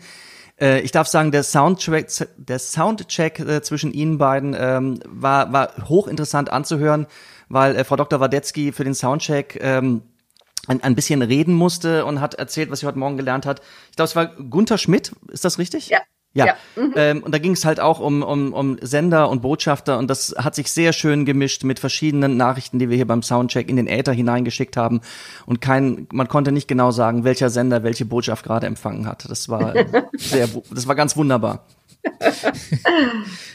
Äh, 0.60 0.82
ich 0.82 0.92
darf 0.92 1.08
sagen, 1.08 1.32
der 1.32 1.44
Soundtrack, 1.44 2.08
der 2.38 2.60
Soundcheck 2.60 3.40
äh, 3.40 3.62
zwischen 3.62 3.92
Ihnen 3.92 4.18
beiden 4.18 4.56
ähm, 4.58 5.00
war 5.08 5.52
war 5.52 5.74
hochinteressant 5.88 6.52
anzuhören, 6.52 7.08
weil 7.50 7.76
äh, 7.76 7.84
Frau 7.84 7.96
Dr. 7.96 8.20
Wadetzky 8.20 8.72
für 8.72 8.84
den 8.84 8.96
Soundcheck 8.96 9.60
ähm, 9.62 10.04
ein, 10.68 10.82
ein 10.84 10.96
bisschen 10.96 11.22
reden 11.22 11.54
musste 11.54 12.06
und 12.06 12.22
hat 12.22 12.36
erzählt, 12.36 12.72
was 12.72 12.80
sie 12.80 12.86
heute 12.86 13.00
Morgen 13.00 13.18
gelernt 13.18 13.46
hat. 13.46 13.62
Ich 13.90 13.96
glaube, 13.96 14.08
es 14.08 14.16
war 14.16 14.28
Gunther 14.28 14.78
Schmidt, 14.78 15.12
ist 15.30 15.44
das 15.44 15.58
richtig? 15.58 15.90
Ja. 15.90 16.00
Ja, 16.34 16.46
Ja, 16.48 16.56
mhm. 16.76 16.94
ähm, 16.96 17.24
und 17.24 17.32
da 17.34 17.38
ging 17.38 17.52
es 17.52 17.64
halt 17.64 17.80
auch 17.80 18.00
um, 18.00 18.24
um, 18.24 18.54
um 18.54 18.78
Sender 18.82 19.30
und 19.30 19.42
Botschafter 19.42 20.00
und 20.00 20.10
das 20.10 20.34
hat 20.38 20.56
sich 20.56 20.72
sehr 20.72 20.92
schön 20.92 21.26
gemischt 21.26 21.64
mit 21.64 21.80
verschiedenen 21.80 22.38
Nachrichten, 22.38 22.80
die 22.80 22.90
wir 22.90 22.96
hier 22.96 23.08
beim 23.08 23.22
Soundcheck 23.22 23.70
in 23.70 23.76
den 23.76 23.88
Äther 23.88 24.14
hineingeschickt 24.14 24.76
haben 24.76 25.02
und 25.46 25.62
kein, 25.62 26.08
man 26.12 26.28
konnte 26.28 26.52
nicht 26.52 26.68
genau 26.68 26.92
sagen, 26.92 27.24
welcher 27.24 27.50
Sender 27.50 27.84
welche 27.84 28.06
Botschaft 28.06 28.44
gerade 28.44 28.66
empfangen 28.66 29.06
hat. 29.06 29.30
Das 29.30 29.48
war 29.48 29.74
sehr, 30.18 30.50
das 30.72 30.88
war 30.88 30.96
ganz 30.96 31.16
wunderbar. 31.16 31.66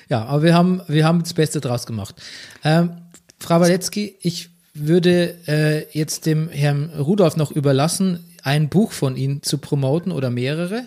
Ja, 0.09 0.25
aber 0.25 0.43
wir 0.43 0.55
haben, 0.55 0.81
wir 0.89 1.05
haben 1.05 1.21
das 1.21 1.35
Beste 1.35 1.61
draus 1.61 1.87
gemacht. 1.87 2.15
Ähm, 2.65 2.93
Frau 3.39 3.61
Waletzki, 3.61 4.17
ich 4.21 4.51
würde 4.73 5.37
äh, 5.47 5.87
jetzt 5.91 6.27
dem 6.27 6.49
Herrn 6.49 6.91
Rudolf 6.99 7.37
noch 7.37 7.51
überlassen, 7.51 8.25
ein 8.43 8.69
Buch 8.69 8.93
von 8.93 9.17
Ihnen 9.17 9.43
zu 9.43 9.59
promoten 9.59 10.13
oder 10.13 10.31
mehrere. 10.31 10.85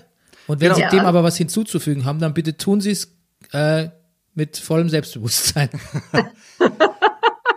Und 0.47 0.61
wenn 0.61 0.73
Genau. 0.73 0.89
Sie 0.89 0.95
dem 0.97 1.05
aber 1.05 1.23
was 1.23 1.37
hinzuzufügen 1.37 2.05
haben, 2.05 2.19
dann 2.19 2.33
bitte 2.33 2.57
tun 2.57 2.81
Sie 2.81 2.91
es 2.91 3.15
äh, 3.51 3.89
mit 4.33 4.57
vollem 4.57 4.89
Selbstbewusstsein. 4.89 5.69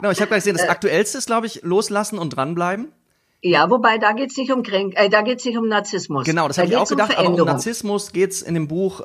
Genau, 0.04 0.12
ich 0.12 0.20
habe 0.20 0.28
gleich 0.28 0.40
gesehen, 0.40 0.56
das 0.58 0.68
aktuellste 0.68 1.16
ist, 1.16 1.26
glaube 1.28 1.46
ich, 1.46 1.62
loslassen 1.62 2.18
und 2.18 2.36
dranbleiben. 2.36 2.92
Ja, 3.40 3.70
wobei 3.70 3.96
da 3.96 4.12
geht's 4.12 4.36
nicht 4.36 4.52
um 4.52 4.62
Kränk, 4.62 4.92
äh, 4.96 5.08
da 5.08 5.22
geht's 5.22 5.46
nicht 5.46 5.56
um 5.56 5.66
Narzissmus. 5.66 6.26
Genau, 6.26 6.46
das 6.46 6.56
da 6.56 6.62
habe 6.62 6.70
ich 6.72 6.76
auch 6.76 6.80
geht's 6.80 6.90
um 6.92 6.96
gedacht, 6.98 7.16
aber 7.16 7.30
um. 7.30 7.46
Narzissmus 7.46 8.12
geht's 8.12 8.42
in 8.42 8.52
dem 8.52 8.68
Buch, 8.68 9.00
äh, 9.00 9.04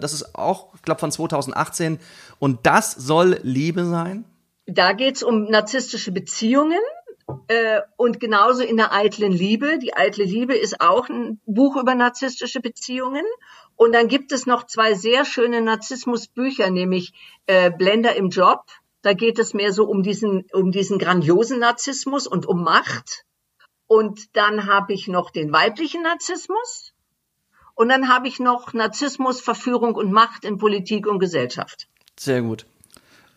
das 0.00 0.12
ist 0.12 0.34
auch, 0.34 0.74
ich 0.74 0.82
glaube, 0.82 0.98
von 0.98 1.12
2018 1.12 2.00
und 2.40 2.66
das 2.66 2.90
soll 2.90 3.38
Liebe 3.44 3.84
sein. 3.84 4.24
Da 4.66 4.92
geht's 4.92 5.22
um 5.22 5.44
narzisstische 5.44 6.10
Beziehungen 6.10 6.78
äh, 6.78 6.80
und 7.96 8.20
genauso 8.20 8.62
in 8.62 8.76
der 8.76 8.92
eitlen 8.92 9.32
Liebe. 9.32 9.78
Die 9.78 9.94
eitle 9.94 10.24
Liebe 10.24 10.54
ist 10.54 10.80
auch 10.80 11.08
ein 11.08 11.40
Buch 11.46 11.76
über 11.76 11.94
narzisstische 11.94 12.60
Beziehungen. 12.60 13.24
Und 13.76 13.92
dann 13.92 14.08
gibt 14.08 14.32
es 14.32 14.46
noch 14.46 14.66
zwei 14.66 14.94
sehr 14.94 15.24
schöne 15.24 15.60
Narzissmusbücher, 15.60 16.70
nämlich 16.70 17.12
äh, 17.46 17.70
Blender 17.70 18.14
im 18.14 18.28
Job. 18.28 18.64
Da 19.02 19.14
geht 19.14 19.38
es 19.38 19.54
mehr 19.54 19.72
so 19.72 19.84
um 19.84 20.02
diesen, 20.02 20.44
um 20.52 20.70
diesen 20.70 20.98
grandiosen 20.98 21.58
Narzissmus 21.58 22.26
und 22.26 22.46
um 22.46 22.62
Macht. 22.62 23.24
Und 23.86 24.36
dann 24.36 24.66
habe 24.66 24.92
ich 24.92 25.08
noch 25.08 25.30
den 25.30 25.52
weiblichen 25.52 26.02
Narzissmus. 26.02 26.92
Und 27.74 27.88
dann 27.88 28.08
habe 28.08 28.28
ich 28.28 28.38
noch 28.38 28.74
Narzissmus, 28.74 29.40
Verführung 29.40 29.94
und 29.94 30.12
Macht 30.12 30.44
in 30.44 30.58
Politik 30.58 31.06
und 31.06 31.18
Gesellschaft. 31.18 31.88
Sehr 32.18 32.42
gut. 32.42 32.66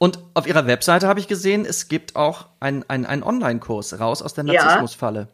Und 0.04 0.20
auf 0.34 0.48
ihrer 0.48 0.68
Webseite 0.68 1.08
habe 1.08 1.22
ich 1.22 1.30
gesehen, 1.30 1.64
es 1.66 1.88
gibt 1.88 2.18
auch 2.18 2.48
einen 2.60 2.84
ein 2.84 3.24
Online-Kurs 3.24 4.02
raus 4.02 4.22
aus 4.22 4.34
der 4.34 4.44
Ja. 4.44 4.62
Narzissmusfalle. 4.62 5.30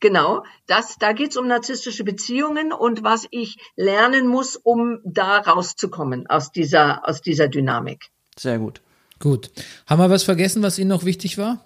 Genau, 0.00 0.44
das, 0.66 0.98
da 0.98 1.12
geht's 1.12 1.38
um 1.38 1.46
narzisstische 1.46 2.04
Beziehungen 2.04 2.74
und 2.74 3.02
was 3.02 3.26
ich 3.30 3.56
lernen 3.74 4.26
muss, 4.26 4.56
um 4.56 4.98
da 5.06 5.38
rauszukommen 5.38 6.26
aus 6.26 6.52
dieser, 6.52 7.08
aus 7.08 7.22
dieser 7.22 7.48
Dynamik. 7.48 8.10
Sehr 8.38 8.58
gut. 8.58 8.82
Gut. 9.18 9.50
Haben 9.86 10.02
wir 10.02 10.10
was 10.10 10.24
vergessen, 10.24 10.62
was 10.62 10.78
Ihnen 10.78 10.90
noch 10.90 11.06
wichtig 11.06 11.38
war? 11.38 11.64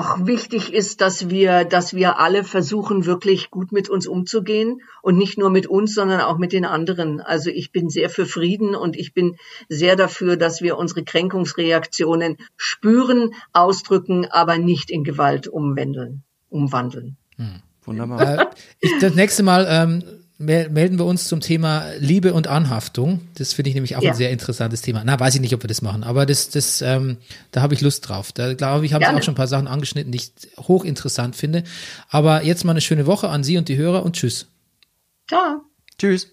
Auch 0.00 0.24
wichtig 0.24 0.72
ist, 0.72 1.02
dass 1.02 1.28
wir, 1.28 1.64
dass 1.66 1.92
wir 1.92 2.18
alle 2.18 2.42
versuchen, 2.42 3.04
wirklich 3.04 3.50
gut 3.50 3.70
mit 3.70 3.90
uns 3.90 4.06
umzugehen 4.06 4.80
und 5.02 5.18
nicht 5.18 5.36
nur 5.36 5.50
mit 5.50 5.66
uns, 5.66 5.92
sondern 5.92 6.22
auch 6.22 6.38
mit 6.38 6.54
den 6.54 6.64
anderen. 6.64 7.20
Also 7.20 7.50
ich 7.50 7.70
bin 7.70 7.90
sehr 7.90 8.08
für 8.08 8.24
Frieden 8.24 8.74
und 8.74 8.96
ich 8.96 9.12
bin 9.12 9.36
sehr 9.68 9.96
dafür, 9.96 10.38
dass 10.38 10.62
wir 10.62 10.78
unsere 10.78 11.04
Kränkungsreaktionen 11.04 12.38
spüren, 12.56 13.34
ausdrücken, 13.52 14.24
aber 14.30 14.56
nicht 14.56 14.90
in 14.90 15.04
Gewalt 15.04 15.48
umwandeln, 15.48 16.22
umwandeln. 16.48 17.18
Wunderbar. 17.82 18.40
Äh, 18.40 18.46
ich, 18.80 18.92
das 19.00 19.14
nächste 19.14 19.42
Mal 19.42 19.66
ähm, 19.68 20.02
melden 20.40 20.98
wir 20.98 21.04
uns 21.04 21.28
zum 21.28 21.40
Thema 21.40 21.84
Liebe 21.98 22.32
und 22.32 22.46
Anhaftung. 22.46 23.20
Das 23.34 23.52
finde 23.52 23.68
ich 23.68 23.74
nämlich 23.74 23.96
auch 23.96 24.02
Ja. 24.02 24.12
ein 24.12 24.16
sehr 24.16 24.30
interessantes 24.30 24.80
Thema. 24.80 25.02
Na, 25.04 25.20
weiß 25.20 25.34
ich 25.34 25.40
nicht, 25.40 25.54
ob 25.54 25.62
wir 25.62 25.68
das 25.68 25.82
machen, 25.82 26.02
aber 26.02 26.24
das, 26.26 26.48
das, 26.48 26.80
ähm, 26.82 27.18
da 27.52 27.60
habe 27.60 27.74
ich 27.74 27.82
Lust 27.82 28.08
drauf. 28.08 28.32
Da 28.32 28.54
glaube 28.54 28.86
ich, 28.86 28.92
haben 28.94 29.02
Sie 29.02 29.04
Gerne. 29.04 29.18
auch 29.18 29.22
schon 29.22 29.34
ein 29.34 29.36
paar 29.36 29.46
Sachen 29.48 29.68
angeschnitten, 29.68 30.12
die 30.12 30.18
ich 30.18 30.32
hochinteressant 30.58 31.36
finde. 31.36 31.62
Aber 32.08 32.42
jetzt 32.44 32.64
mal 32.64 32.72
eine 32.72 32.80
schöne 32.80 33.04
Woche 33.06 33.28
an 33.28 33.44
Sie 33.44 33.58
und 33.58 33.68
die 33.68 33.76
Hörer 33.76 34.02
und 34.02 34.16
tschüss. 34.16 34.46
Ciao. 35.28 35.60
Tschüss. 35.98 36.32